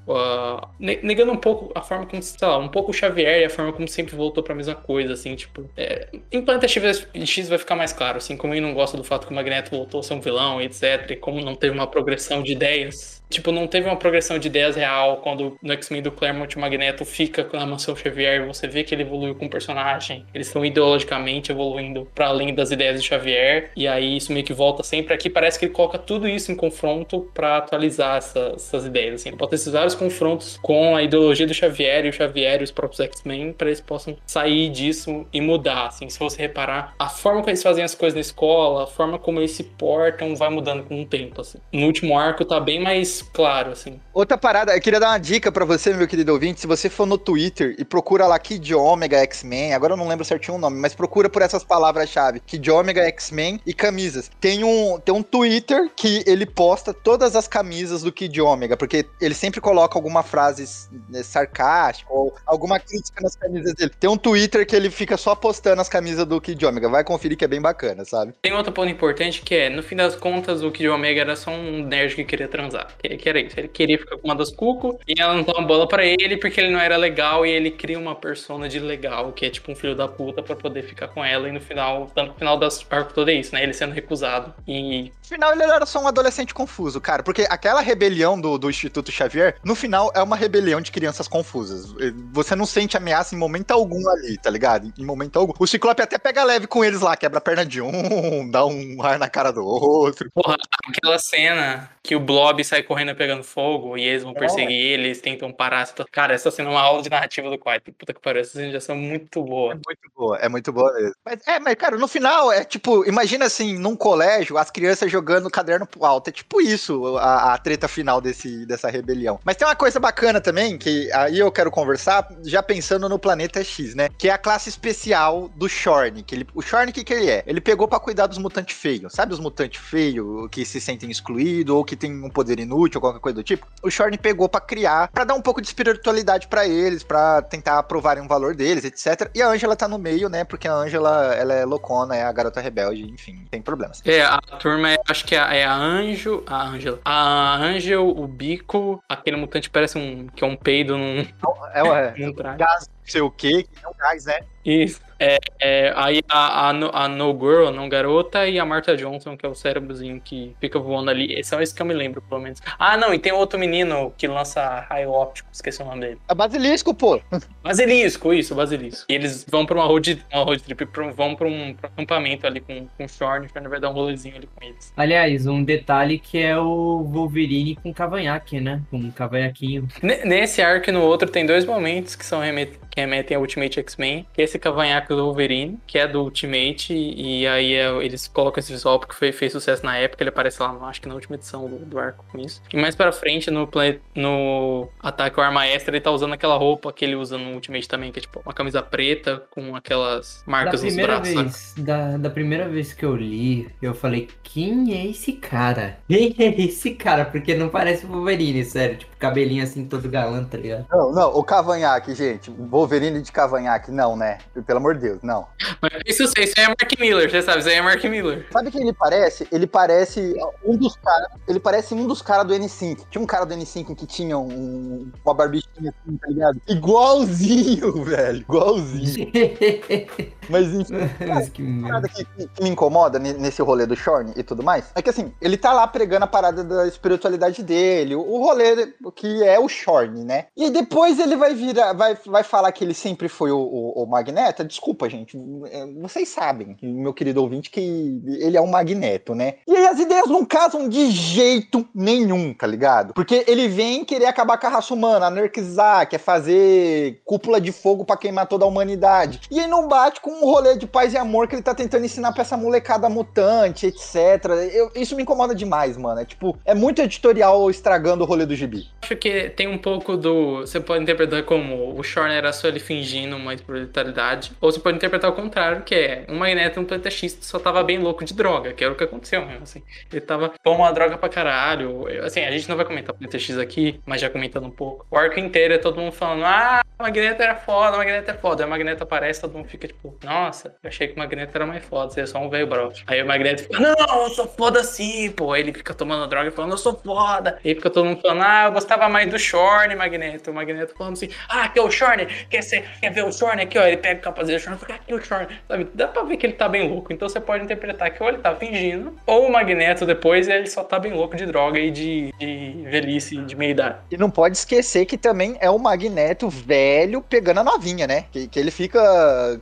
ne- 0.80 1.00
negando 1.04 1.32
um 1.32 1.38
pouco 1.38 1.72
a 1.76 1.82
forma 1.84 2.06
como, 2.08 2.22
sei 2.24 2.48
lá, 2.48 2.58
um 2.58 2.68
pouco 2.68 2.90
o 2.92 2.94
Xavier 2.94 3.42
e 3.42 3.46
a 3.46 3.50
forma 3.50 3.72
como 3.74 3.88
sempre 3.88 4.16
voltou 4.16 4.44
pra 4.44 4.56
mesma 4.56 4.75
coisa, 4.76 5.14
assim, 5.14 5.36
tipo. 5.36 5.70
É, 5.76 6.10
em 6.32 6.42
Planeta 6.44 6.68
X, 6.68 7.08
X 7.26 7.50
vai 7.50 7.58
ficar 7.58 7.76
mais 7.76 7.94
claro, 7.94 8.18
assim, 8.18 8.38
como 8.38 8.54
ele 8.54 8.62
não 8.62 8.74
gosta 8.74 8.98
do 8.98 9.04
fato 9.04 9.26
que 9.28 9.34
o 9.34 9.36
Magneto 9.36 9.72
voltou 9.72 10.00
a 10.00 10.04
ser 10.04 10.14
um 10.14 10.22
vilão, 10.22 10.62
etc. 10.62 11.12
E 11.12 11.16
como 11.16 11.42
não 11.42 11.56
teve 11.56 11.74
uma 11.74 11.88
progressão 11.88 12.44
de 12.44 12.52
ideias. 12.52 13.15
Tipo, 13.30 13.52
não 13.52 13.68
teve 13.68 13.88
uma 13.88 13.96
progressão 13.96 14.38
de 14.40 14.48
ideias 14.48 14.76
real 14.76 15.18
quando 15.18 15.58
no 15.62 15.74
X-Men 15.74 16.02
do 16.02 16.12
Claremont 16.12 16.56
o 16.56 16.60
Magneto 16.60 17.04
fica 17.06 17.48
na 17.54 17.66
mansão 17.66 17.96
Xavier, 17.96 18.46
você 18.46 18.68
vê 18.68 18.84
que 18.84 18.94
ele 18.94 19.02
evoluiu 19.04 19.36
com 19.36 19.46
o 19.46 19.50
personagem. 19.50 20.26
Eles 20.34 20.48
estão 20.48 20.64
ideologicamente 20.66 21.52
evoluindo 21.52 22.08
para 22.14 22.28
além 22.28 22.54
das 22.54 22.72
ideias 22.72 23.02
de 23.02 23.08
Xavier. 23.08 23.72
E 23.76 23.88
aí 23.88 24.18
isso 24.18 24.32
meio 24.32 24.46
que 24.46 24.54
volta 24.54 24.84
sempre 24.84 25.14
aqui. 25.14 25.30
Parece 25.30 25.58
que 25.60 25.66
ele 25.66 25.74
coloca 25.74 25.98
tudo 25.98 26.28
isso 26.28 26.52
em 26.52 26.56
confronto 26.56 27.30
para 27.34 27.58
atualizar 27.58 28.18
essa- 28.18 28.54
essas 28.56 28.86
ideias. 28.86 29.16
Assim. 29.16 29.30
Ele 29.30 29.38
bota 29.38 29.56
esses 29.56 29.72
vários 29.72 29.96
confrontos 29.96 30.58
com 30.62 30.96
a 30.96 31.04
ideologia 31.04 31.48
do 31.48 31.54
Xavier 31.54 32.06
e 32.06 32.10
o 32.10 32.14
Xavier 32.14 32.62
e 32.62 32.64
os 32.64 32.72
próprios 32.72 33.00
X-Men 33.00 33.54
para 33.54 33.68
eles 33.68 33.82
possam 33.82 34.16
sair 34.26 34.70
disso 34.70 35.26
e 35.34 35.42
mudar. 35.42 35.88
Assim. 35.88 36.10
Se 36.10 36.20
você 36.20 36.42
reparar, 36.42 36.94
a 37.00 37.10
forma 37.10 37.40
como 37.42 37.50
eles 37.50 37.64
fazem 37.64 37.84
as 37.84 37.96
coisas 37.96 38.14
na 38.16 38.22
escola, 38.22 38.84
a 38.84 38.88
forma 38.88 39.18
como 39.20 39.40
eles 39.40 39.52
se 39.52 39.64
portam 39.64 40.36
vai 40.36 40.50
mudando 40.50 40.84
com 40.84 41.02
o 41.02 41.06
tempo. 41.06 41.42
Assim. 41.42 41.58
No 41.72 41.88
último 41.88 42.18
arco 42.18 42.46
tá 42.46 42.60
bem 42.60 42.80
mais 42.80 43.15
claro, 43.22 43.72
assim. 43.72 44.00
Outra 44.14 44.38
parada, 44.38 44.76
eu 44.76 44.82
queria 44.82 45.00
dar 45.00 45.10
uma 45.10 45.18
dica 45.18 45.52
pra 45.52 45.66
você, 45.66 45.94
meu 45.94 46.08
querido 46.08 46.32
ouvinte. 46.32 46.62
Se 46.62 46.68
você 46.68 46.90
for 46.90 47.06
no 47.06 47.18
Twitter 47.18 47.76
e 47.78 47.86
procura 47.86 48.28
lá 48.28 48.38
Kid 48.40 48.74
Omega 48.74 49.18
X-Men, 49.20 49.74
agora 49.74 49.94
eu 49.94 49.98
não 49.98 50.08
lembro 50.08 50.26
certinho 50.26 50.58
o 50.58 50.60
nome, 50.60 50.80
mas 50.80 50.94
procura 50.94 51.30
por 51.30 51.42
essas 51.42 51.64
palavras-chave: 51.64 52.40
Kid 52.40 52.70
Omega 52.72 53.02
X-Men 53.04 53.60
e 53.66 53.74
camisas. 53.74 54.30
Tem 54.40 54.64
um, 54.64 55.00
tem 55.00 55.14
um 55.14 55.24
Twitter 55.24 55.90
que 55.96 56.24
ele 56.26 56.46
posta 56.46 56.94
todas 56.94 57.36
as 57.36 57.48
camisas 57.48 58.02
do 58.04 58.12
Kid 58.12 58.40
Omega, 58.42 58.78
porque 58.78 59.06
ele 59.22 59.34
sempre 59.34 59.62
coloca 59.62 59.98
alguma 59.98 60.24
frase 60.24 60.66
né, 61.10 61.24
sarcástica 61.24 62.12
ou 62.12 62.34
alguma 62.46 62.80
crítica 62.80 63.22
nas 63.22 63.36
camisas 63.36 63.74
dele. 63.74 63.92
Tem 64.00 64.10
um 64.10 64.18
Twitter 64.18 64.66
que 64.66 64.76
ele 64.76 64.90
fica 64.90 65.18
só 65.18 65.36
postando 65.36 65.82
as 65.82 65.90
camisas 65.90 66.26
do 66.26 66.40
Kid 66.42 66.66
Omega. 66.66 66.90
Vai 66.90 67.04
conferir 67.04 67.38
que 67.38 67.46
é 67.46 67.48
bem 67.48 67.62
bacana, 67.62 68.06
sabe? 68.06 68.34
Tem 68.42 68.54
outro 68.54 68.72
ponto 68.72 68.90
importante 68.90 69.42
que 69.42 69.56
é, 69.56 69.70
no 69.70 69.84
fim 69.84 69.96
das 69.96 70.16
contas, 70.16 70.64
o 70.64 70.72
Kid 70.72 70.88
Omega 70.90 71.22
era 71.22 71.36
só 71.36 71.52
um 71.52 71.84
nerd 71.86 72.16
que 72.16 72.24
queria 72.24 72.48
transar. 72.48 72.88
Que, 73.10 73.30
era 73.30 73.40
isso. 73.40 73.60
Ele 73.60 73.68
queria 73.68 73.98
ficar 73.98 74.18
com 74.18 74.28
uma 74.28 74.36
das 74.36 74.52
cuco 74.52 75.00
e 75.08 75.20
ela 75.20 75.34
não 75.34 75.44
dá 75.44 75.54
uma 75.54 75.68
bola 75.68 75.88
pra 75.88 76.06
ele 76.06 76.38
porque 76.38 76.60
ele 76.60 76.70
não 76.70 76.80
era 76.80 76.98
legal 76.98 77.46
e 77.46 77.50
ele 77.50 77.72
cria 77.72 78.00
uma 78.00 78.16
persona 78.16 78.68
de 78.68 78.80
legal, 78.80 79.32
que 79.32 79.46
é 79.46 79.50
tipo 79.50 79.72
um 79.72 79.76
filho 79.76 79.96
da 79.96 80.08
puta 80.08 80.42
pra 80.42 80.56
poder 80.56 80.84
ficar 80.84 81.08
com 81.08 81.24
ela. 81.24 81.48
E 81.48 81.52
no 81.52 81.62
final, 81.62 82.12
tanto 82.14 82.30
no 82.30 82.34
final 82.36 82.58
das 82.58 82.86
arco 82.90 83.14
todo 83.14 83.30
é 83.30 83.34
isso, 83.34 83.54
né? 83.54 83.64
Ele 83.64 83.74
sendo 83.74 83.94
recusado. 83.94 84.54
E 84.68 85.04
No 85.04 85.28
final 85.28 85.54
ele 85.54 85.64
era 85.64 85.86
só 85.86 86.02
um 86.02 86.08
adolescente 86.08 86.54
confuso, 86.54 87.00
cara. 87.02 87.24
Porque 87.24 87.46
aquela 87.50 87.82
rebelião 87.82 88.40
do, 88.40 88.58
do 88.58 88.70
Instituto 88.70 89.12
Xavier, 89.12 89.58
no 89.64 89.76
final 89.76 90.12
é 90.16 90.22
uma 90.22 90.36
rebelião 90.36 90.82
de 90.82 90.92
crianças 90.92 91.28
confusas. 91.28 91.94
Você 92.32 92.56
não 92.56 92.66
sente 92.66 92.98
ameaça 92.98 93.36
em 93.36 93.38
momento 93.38 93.72
algum 93.72 94.08
ali, 94.10 94.38
tá 94.38 94.50
ligado? 94.50 94.92
Em 94.98 95.06
momento 95.06 95.38
algum. 95.38 95.54
O 95.60 95.68
Ciclope 95.68 96.02
até 96.02 96.18
pega 96.18 96.44
leve 96.44 96.68
com 96.68 96.84
eles 96.84 97.02
lá, 97.02 97.16
quebra 97.16 97.40
a 97.40 97.42
perna 97.42 97.66
de 97.66 97.82
um, 97.82 98.50
dá 98.50 98.66
um 98.66 99.02
ar 99.02 99.20
na 99.20 99.30
cara 99.30 99.52
do 99.52 99.66
outro. 99.66 100.30
Porra, 100.34 100.56
aquela 100.88 101.20
cena 101.20 101.90
que 102.02 102.16
o 102.16 102.20
Blob 102.20 102.64
sai 102.64 102.84
correndo 102.84 102.95
pegando 103.16 103.44
fogo 103.44 103.98
e 103.98 104.04
eles 104.04 104.24
vão 104.24 104.32
É. 104.32 104.40
perseguir 104.40 104.72
ele, 104.72 105.08
eles 105.08 105.22
tentam 105.22 105.52
parar. 105.52 105.88
Cara, 106.12 106.34
essa 106.34 106.50
cena 106.52 106.70
é 106.70 106.72
uma 106.72 106.82
aula 106.82 107.02
de 107.02 107.10
narrativa 107.10 107.50
do 107.50 107.58
quarto. 107.58 107.92
Puta 107.94 108.14
que 108.14 108.22
pariu, 108.22 108.42
essa 108.42 108.72
já 108.72 108.80
são 108.80 108.96
muito 108.96 109.44
boa. 109.44 109.74
É 109.74 109.76
muito 109.76 110.12
boa, 110.16 110.38
é 110.38 110.50
muito 110.50 110.72
boa 110.74 110.94
mesmo. 110.94 111.16
Mas, 111.26 111.40
é, 111.48 111.60
mas, 111.60 111.76
cara, 111.76 111.98
no 111.98 112.08
final 112.08 112.52
é 112.52 112.64
tipo, 112.64 113.06
imagina 113.06 113.46
assim, 113.46 113.78
num 113.78 113.96
colégio, 113.96 114.58
as 114.58 114.72
crianças 114.72 115.12
jogando 115.12 115.50
caderno 115.50 115.86
pro 115.86 116.06
alto. 116.06 116.30
É 116.30 116.32
tipo 116.32 116.62
isso, 116.62 117.18
a, 117.18 117.54
a 117.54 117.58
treta 117.58 117.88
final 117.88 118.22
desse, 118.22 118.66
dessa 118.66 118.90
rebelião. 118.90 119.40
Mas 119.44 119.56
tem 119.56 119.68
uma 119.68 119.76
coisa 119.76 120.00
bacana 120.00 120.40
também, 120.40 120.78
que 120.78 121.12
aí 121.12 121.40
eu 121.40 121.52
quero 121.52 121.72
conversar, 121.72 122.28
já 122.44 122.62
pensando 122.64 123.10
no 123.10 123.20
planeta 123.20 123.64
X, 123.64 123.96
né? 123.96 124.10
Que 124.18 124.30
é 124.30 124.34
a 124.34 124.38
classe 124.38 124.70
especial 124.70 125.50
do 125.56 125.68
Shorn. 125.68 126.24
Que 126.24 126.36
ele, 126.36 126.48
o 126.54 126.62
Shorn, 126.62 126.92
o 126.92 126.94
que, 126.94 127.04
que 127.04 127.14
ele 127.14 127.30
é? 127.30 127.44
Ele 127.46 127.60
pegou 127.62 127.88
pra 127.88 128.00
cuidar 128.00 128.28
dos 128.28 128.38
mutantes 128.38 128.78
feios. 128.78 129.14
Sabe 129.14 129.34
os 129.34 129.40
mutantes 129.40 129.82
feios 129.82 130.48
que 130.52 130.66
se 130.66 130.80
sentem 130.80 131.10
excluídos 131.10 131.74
ou 131.76 131.84
que 131.84 131.96
tem 131.96 132.12
um 132.24 132.30
poder 132.30 132.60
inútil 132.60 132.85
ou 132.94 133.02
qualquer 133.02 133.20
coisa 133.20 133.36
do 133.38 133.44
tipo? 133.44 133.66
O 133.82 133.90
Shorn 133.90 134.16
pegou 134.20 134.48
pra 134.48 134.62
criar, 134.62 135.10
pra 135.12 135.24
dar 135.24 135.34
um 135.34 135.42
pouco 135.42 135.60
de 135.62 135.68
espiritualidade 135.68 136.48
pra 136.48 136.68
eles, 136.68 137.04
pra 137.04 137.42
tentar 137.42 137.82
provarem 137.84 138.24
o 138.24 138.28
valor 138.28 138.54
deles, 138.56 138.86
etc. 138.86 139.32
E 139.34 139.42
a 139.42 139.48
Angela 139.48 139.76
tá 139.76 139.88
no 139.88 139.98
meio, 139.98 140.30
né? 140.30 140.44
Porque 140.44 140.68
a 140.68 140.74
Angela, 140.74 141.34
ela 141.34 141.54
é 141.54 141.66
loucona, 141.66 142.16
é 142.16 142.24
a 142.24 142.32
garota 142.32 142.62
rebelde, 142.62 143.04
enfim, 143.10 143.46
tem 143.50 143.62
problemas. 143.62 144.02
É, 144.06 144.22
a 144.24 144.40
turma 144.60 144.92
é, 144.92 144.98
acho 145.10 145.26
que 145.26 145.36
é, 145.36 145.40
a- 145.40 145.54
é 145.54 145.64
a 145.66 145.74
Anjo, 145.74 146.44
a 146.46 146.64
Angela. 146.68 147.00
A 147.04 147.56
Angel, 147.56 148.08
o 148.08 148.28
Bico, 148.28 149.02
aquele 149.10 149.38
mutante 149.38 149.70
parece 149.70 149.98
um 149.98 150.28
que 150.28 150.44
é 150.44 150.48
um 150.48 150.56
peido 150.56 150.98
num, 150.98 151.26
É, 151.74 151.80
é, 151.80 152.14
num 152.26 152.34
traje. 152.34 152.58
gás, 152.58 152.90
sei 153.06 153.22
o 153.22 153.30
que, 153.32 153.64
que 153.64 153.70
é 153.84 153.88
um 153.88 153.94
gás, 153.98 154.26
né? 154.26 154.40
Isso. 154.66 155.00
É, 155.18 155.38
é, 155.62 155.94
aí 155.96 156.22
a, 156.28 156.68
a, 156.70 156.74
no, 156.74 156.90
a 156.94 157.08
No 157.08 157.32
Girl, 157.40 157.68
a 157.68 157.72
não 157.72 157.88
garota, 157.88 158.46
e 158.50 158.60
a 158.60 158.66
Martha 158.66 158.98
Johnson, 158.98 159.38
que 159.38 159.46
é 159.46 159.50
o 159.50 159.56
cérebrozinho 159.56 160.20
que 160.20 160.54
fica 160.60 160.78
voando 160.78 161.10
ali. 161.10 161.42
São 161.44 161.62
esses 161.62 161.74
que 161.74 161.82
eu 161.82 161.86
me 161.86 161.94
lembro, 161.94 162.22
pelo 162.22 162.42
menos. 162.42 162.60
Ah, 162.78 162.98
não, 162.98 163.14
e 163.14 163.20
tem 163.20 163.32
outro 163.32 163.58
menino 163.58 164.14
que 164.18 164.28
lança 164.28 164.86
raio 164.90 165.12
óptico, 165.12 165.48
esqueci 165.54 165.82
o 165.82 165.86
nome 165.86 166.02
dele. 166.02 166.20
É 166.28 166.36
basilisco, 166.36 166.94
pô. 166.94 167.22
Basilisco, 167.64 168.34
isso, 168.34 168.54
Basilisco. 168.56 169.06
E 169.08 169.14
eles 169.14 169.46
vão 169.50 169.66
pra 169.66 169.76
uma 169.76 169.86
road, 169.86 170.22
uma 170.34 170.44
road 170.44 170.62
trip, 170.62 170.86
pra 170.88 171.08
vão 171.12 171.34
pra 171.36 171.48
um, 171.48 171.74
pra 171.74 171.88
um 171.88 171.92
acampamento 171.94 172.46
ali 172.46 172.60
com, 172.60 172.88
com 172.98 173.06
o 173.06 173.08
Shorn, 173.10 173.46
o 173.46 173.50
Shorn 173.50 173.70
vai 173.70 173.80
dar 173.80 173.92
um 173.92 173.94
rolezinho 173.94 174.36
ali 174.36 174.50
com 174.54 174.66
eles. 174.66 174.92
Aliás, 174.98 175.48
um 175.48 175.64
detalhe 175.64 176.20
que 176.20 176.40
é 176.40 176.58
o 176.58 177.04
Wolverine 177.04 177.78
com 177.78 177.94
cavanhaque, 177.94 178.60
né? 178.60 178.82
Com 178.92 178.98
um 178.98 179.12
cavanhaquinho. 179.12 179.88
Ne- 180.02 180.26
Nesse 180.26 180.62
arco 180.62 180.90
e 180.90 180.92
no 180.92 181.02
outro 181.04 181.30
tem 181.30 181.46
dois 181.46 181.64
momentos 181.64 182.16
que 182.16 182.26
são 182.26 182.42
remet... 182.42 182.78
que 182.96 183.02
remetem 183.02 183.36
ao 183.36 183.42
Ultimate 183.42 183.80
X-Men, 183.82 184.26
que 184.34 184.42
é 184.42 184.46
esse 184.46 184.58
cavanhaque 184.58 185.10
do 185.10 185.18
Wolverine, 185.26 185.78
que 185.86 186.00
é 186.00 186.08
do 186.08 186.22
Ultimate, 186.24 186.94
e 186.94 187.46
aí 187.46 187.74
é- 187.74 187.92
eles 188.04 188.28
colocam 188.28 188.60
esse 188.60 188.72
visual 188.72 189.00
porque 189.00 189.14
foi, 189.14 189.32
fez 189.32 189.52
sucesso 189.52 189.86
na 189.86 189.98
época, 189.98 190.24
ele 190.24 190.30
aparece 190.30 190.62
lá, 190.62 190.70
acho 190.88 191.02
que 191.02 191.08
na 191.08 191.14
última 191.16 191.36
edição 191.36 191.68
do, 191.70 191.78
do 191.86 192.00
arco 192.00 192.26
com 192.32 192.40
isso. 192.40 192.62
E 192.74 192.78
mais 192.78 192.96
pra 192.96 193.12
frente, 193.12 193.52
no, 193.52 193.68
plane- 193.68 194.00
no 194.16 194.88
Ataque 195.02 195.40
ao 195.40 195.46
Arma 195.46 195.68
Extra, 195.68 195.96
ele 195.96 196.02
tá 196.02 196.12
usando 196.12 196.34
aquela 196.34 196.56
roupa 196.56 196.92
que 196.94 197.04
ele 197.04 197.16
usa 197.16 197.38
no 197.38 197.54
Ultimate 197.54 197.88
também, 197.88 198.12
que 198.12 198.20
é 198.20 198.22
tipo 198.22 198.42
uma 198.46 198.54
camisa 198.54 198.82
preta 198.82 199.44
com 199.52 199.76
aquelas 199.76 200.44
Da 200.46 200.52
marcas 200.52 200.82
nos 200.84 200.96
braços. 200.96 201.34
vez, 201.34 201.74
da, 201.78 202.18
da 202.18 202.30
primeira 202.30 202.68
vez 202.70 202.94
que 202.94 203.04
eu 203.04 203.16
li, 203.16 203.70
eu 203.82 203.94
falei, 203.94 204.30
quem 204.44 204.94
é 204.94 205.06
esse 205.08 205.34
cara? 205.34 205.98
Quem 206.08 206.34
é 206.40 206.62
esse 206.62 206.92
cara? 206.92 207.26
Porque 207.26 207.54
não 207.56 207.68
parece 207.70 208.06
o 208.06 208.10
Wolverine, 208.10 208.64
sério. 208.64 208.98
Tipo, 208.98 209.16
cabelinho 209.18 209.64
assim, 209.64 209.86
todo 209.86 210.08
galã, 210.10 210.44
tá 210.44 210.58
ligado? 210.58 210.86
Não, 210.90 211.12
não, 211.12 211.30
o 211.36 211.44
cavanhaque, 211.44 212.14
gente. 212.16 212.50
Wolverine 212.86 213.22
de 213.22 213.32
cavanhaque, 213.32 213.92
não, 213.92 214.16
né? 214.16 214.38
Pelo 214.66 214.78
amor 214.80 214.96
de 214.96 215.02
Deus, 215.02 215.20
não. 215.24 215.48
Mas 215.82 215.92
isso, 216.06 216.24
isso 216.24 216.54
aí 216.58 216.64
é 216.66 216.68
Mark 216.68 217.00
Miller, 217.00 217.30
você 217.30 217.42
sabe, 217.42 217.60
isso 217.60 217.70
aí 217.70 217.76
é 217.76 217.82
Mark 217.82 218.04
Miller. 218.04 218.46
Sabe 218.52 218.72
quem 218.72 218.82
ele 218.82 218.94
parece? 218.94 219.48
Ele 219.52 219.68
parece 219.68 220.34
um 220.64 220.78
dos 220.78 220.96
caras. 220.96 221.28
Ele 221.48 221.60
parece 221.60 221.94
um 221.94 222.06
dos 222.08 222.22
caras 222.22 222.46
do 222.48 222.54
N5. 222.54 223.06
Tinha 223.10 223.22
um 223.22 223.26
cara 223.26 223.46
do 223.46 223.54
N5 223.56 223.96
que 223.96 224.06
tinha 224.06 224.38
um- 224.38 225.12
uma 225.26 225.34
barbichinha 225.34 225.94
assim, 226.06 226.18
tá 226.18 226.28
ligado? 226.28 226.62
Igualzinho, 226.68 227.92
velho. 228.06 228.38
Igualzinho. 228.40 229.32
Mas 230.50 230.68
enfim. 230.68 230.94
Mas 231.28 231.50
que 231.50 231.82
parada 231.82 232.08
que, 232.08 232.24
que- 232.26 232.64
me 232.64 232.70
incomoda 232.70 233.18
ne- 233.20 233.34
nesse 233.34 233.62
rolê 233.62 233.86
do 233.86 233.96
Shorn 233.96 234.32
e 234.36 234.44
tudo 234.44 234.62
mais 234.64 234.92
é 234.96 235.02
que 235.02 235.10
assim, 235.10 235.34
ele 235.42 235.58
tá 235.58 235.74
lá 235.74 235.88
pregando 235.88 236.26
a 236.26 236.28
parada 236.28 236.64
da 236.64 236.88
espiritualidade 236.88 237.64
dele, 237.64 238.16
o, 238.16 238.22
o 238.22 238.44
rolê 238.44 238.94
que 239.16 239.44
é 239.44 239.60
o 239.60 239.68
Shorn, 239.68 240.24
né? 240.24 240.46
E 240.56 240.70
depois 240.70 241.20
ele 241.20 241.36
vai 241.36 241.54
virar, 241.54 241.94
vai, 241.94 242.16
vai 242.26 242.44
falar 242.44 242.72
que 242.76 242.84
ele 242.84 242.94
sempre 242.94 243.28
foi 243.28 243.52
o, 243.52 243.58
o, 243.58 244.04
o 244.04 244.06
Magneta. 244.06 244.64
Desculpa, 244.64 245.10
gente, 245.10 245.38
é, 245.72 245.86
vocês 246.02 246.30
sabem, 246.30 246.78
meu 246.82 247.14
querido 247.14 247.42
ouvinte, 247.42 247.70
que 247.72 248.22
ele 248.40 248.58
é 248.58 248.62
um 248.62 248.68
Magneto, 248.68 249.34
né? 249.34 249.56
E 249.68 249.76
as 249.78 250.00
ideias 250.00 250.28
não 250.28 250.46
casam 250.46 250.88
de 250.90 251.10
jeito 251.10 251.88
nenhum, 251.96 252.54
tá 252.54 252.68
ligado? 252.68 253.14
Porque 253.14 253.44
ele 253.48 253.68
vem 253.68 254.04
querer 254.06 254.26
acabar 254.26 254.58
com 254.58 254.68
a 254.68 254.70
raça 254.70 254.94
humana, 254.94 255.28
anarquizar, 255.28 256.08
quer 256.08 256.20
fazer 256.20 257.22
cúpula 257.26 257.60
de 257.60 257.72
fogo 257.72 258.06
pra 258.06 258.18
queimar 258.18 258.48
toda 258.48 258.66
a 258.66 258.68
humanidade. 258.68 259.42
E 259.50 259.60
aí 259.60 259.68
não 259.68 259.88
bate 259.88 260.22
com 260.22 260.32
um 260.32 260.46
rolê 260.46 260.78
de 260.78 260.86
paz 260.88 261.14
e 261.14 261.18
amor 261.18 261.48
que 261.48 261.56
ele 261.56 261.62
tá 261.64 261.74
tentando 261.74 262.06
ensinar 262.06 262.32
pra 262.34 262.42
essa 262.42 262.58
molecada 262.58 263.10
mutante, 263.10 263.88
etc. 263.88 264.46
Eu- 264.74 264.92
isso 264.96 265.16
me 265.16 265.24
incomoda 265.24 265.56
demais, 265.56 265.98
mano. 265.98 266.20
É 266.22 266.26
tipo, 266.26 266.58
é 266.66 266.74
muito 266.74 267.02
editorial 267.02 267.70
estragando 267.70 268.24
o 268.24 268.28
rolê 268.28 268.46
do 268.46 268.56
gibi. 268.56 268.86
Acho 269.02 269.16
que 269.16 269.50
tem 269.52 269.68
um 269.68 269.78
pouco 269.78 270.18
do. 270.18 270.62
Você 270.62 270.80
pode 270.80 271.04
interpretar 271.04 271.44
como 271.44 271.98
o 271.98 272.04
Shorn 272.04 272.34
era 272.34 272.52
só 272.52 272.65
ele 272.68 272.80
fingindo 272.80 273.36
uma 273.36 273.56
brutalidade. 273.56 274.52
Ou 274.62 274.72
você 274.72 274.80
pode 274.80 274.98
interpretar 274.98 275.30
o 275.30 275.34
contrário, 275.34 275.84
que 275.84 275.96
é 275.96 276.26
um 276.30 276.38
Magneto 276.38 276.80
um 276.80 276.86
planeta 276.86 277.10
X 277.10 277.34
que 277.34 277.46
só 277.46 277.60
tava 277.60 277.84
bem 277.84 278.00
louco 278.00 278.24
de 278.24 278.34
droga, 278.34 278.74
que 278.74 278.84
era 278.84 278.94
o 278.94 278.96
que 278.96 279.04
aconteceu 279.04 279.46
mesmo, 279.46 279.64
assim. 279.64 279.82
Ele 280.12 280.22
tava 280.22 280.54
com 280.64 280.72
uma 280.76 280.92
droga 280.92 281.18
pra 281.18 281.30
caralho. 281.30 282.08
Assim, 282.24 282.42
a 282.42 282.52
gente 282.52 282.68
não 282.70 282.76
vai 282.76 282.86
comentar 282.86 283.14
o 283.14 283.18
planeta 283.18 283.40
X 283.40 283.58
aqui, 283.58 284.00
mas 284.06 284.22
já 284.22 284.30
comentando 284.30 284.66
um 284.66 284.72
pouco. 284.72 285.06
O 285.10 285.18
arco 285.18 285.40
inteiro 285.40 285.74
é 285.74 285.78
todo 285.78 286.00
mundo 286.00 286.12
falando: 286.12 286.44
ah, 286.46 286.82
o 286.98 287.04
Magneto 287.04 287.42
era 287.42 287.56
foda, 287.56 287.96
o 287.96 287.98
Magneto 287.98 288.32
é 288.32 288.34
foda. 288.34 288.64
Aí 288.64 288.68
o 288.68 288.70
Magneto 288.70 289.04
aparece, 289.04 289.42
todo 289.42 289.54
mundo 289.54 289.68
fica 289.68 289.88
tipo, 289.88 290.18
nossa, 290.24 290.76
eu 290.82 290.88
achei 290.88 291.08
que 291.08 291.16
o 291.16 291.20
Magneto 291.20 291.52
era 291.56 291.66
mais 291.66 291.84
foda, 291.84 292.12
você 292.12 292.22
é 292.22 292.26
só 292.26 292.40
um 292.40 292.50
velho 292.50 292.68
broche. 292.68 293.04
Aí 293.08 293.22
o 293.22 293.28
Magneto 293.28 293.64
fica, 293.64 293.80
não, 293.80 294.24
eu 294.24 294.30
sou 294.30 294.48
foda 294.48 294.84
sim, 294.84 295.30
pô. 295.32 295.54
Aí 295.54 295.62
ele 295.62 295.74
fica 295.74 295.94
tomando 295.94 296.28
droga 296.28 296.50
e 296.50 296.52
falando, 296.52 296.72
eu 296.72 296.78
sou 296.78 296.96
foda. 296.96 297.60
Aí 297.64 297.76
fica 297.76 297.90
todo 297.90 298.06
mundo 298.06 298.22
falando, 298.22 298.44
ah, 298.44 298.66
eu 298.66 298.72
gostava 298.72 299.10
mais 299.10 299.30
do 299.30 299.38
Shorn, 299.38 299.94
Magneto. 299.96 300.52
O 300.52 300.54
Magneto 300.54 300.96
falando 300.96 301.14
assim, 301.14 301.30
ah, 301.50 301.64
aqui 301.64 301.80
é 301.80 301.82
o 301.82 301.92
Shorn, 301.92 302.28
quer, 302.56 302.62
ser, 302.62 302.84
quer 303.02 303.10
ver 303.12 303.26
o 303.26 303.32
Shorn 303.32 303.62
aqui, 303.62 303.78
ó. 303.78 303.84
Ele 303.84 303.98
pega 303.98 304.20
o 304.20 304.24
capacete 304.24 304.58
do 304.58 304.62
Shorn 304.62 304.78
e 304.78 304.80
fica, 304.80 304.94
aqui 304.96 305.14
o 305.14 305.22
Shorn. 305.22 305.48
Sabe, 305.68 305.88
dá 305.94 306.08
pra 306.08 306.24
ver 306.24 306.38
que 306.38 306.46
ele 306.46 306.54
tá 306.54 306.70
bem 306.70 306.90
louco. 306.90 307.12
Então 307.12 307.28
você 307.28 307.40
pode 307.40 307.64
interpretar 307.64 308.12
que 308.12 308.22
ou 308.22 308.30
ele 308.30 308.38
tá 308.40 308.56
fingindo, 308.56 309.16
ou 309.26 309.48
o 309.48 309.52
Magneto 309.52 310.06
depois 310.06 310.48
ele 310.48 310.68
só 310.68 310.84
tá 310.84 311.00
bem 311.00 311.14
louco 311.14 311.36
de 311.36 311.46
droga 311.46 311.80
e 311.80 311.92
de, 311.92 312.32
de 312.40 312.84
velhice, 312.90 313.38
de 313.38 313.56
meia 313.56 313.72
idade. 313.72 313.98
E 314.12 314.18
não 314.18 314.30
pode 314.30 314.58
esquecer 314.58 315.06
que 315.06 315.18
também 315.18 315.58
é 315.60 315.70
o 315.70 315.78
Magneto 315.78 316.50
velho 316.50 317.22
pegando 317.22 317.60
a 317.60 317.64
novinha, 317.64 318.08
né? 318.08 318.26
Que, 318.32 318.48
que 318.48 318.60
ele 318.60 318.72
fica 318.72 319.00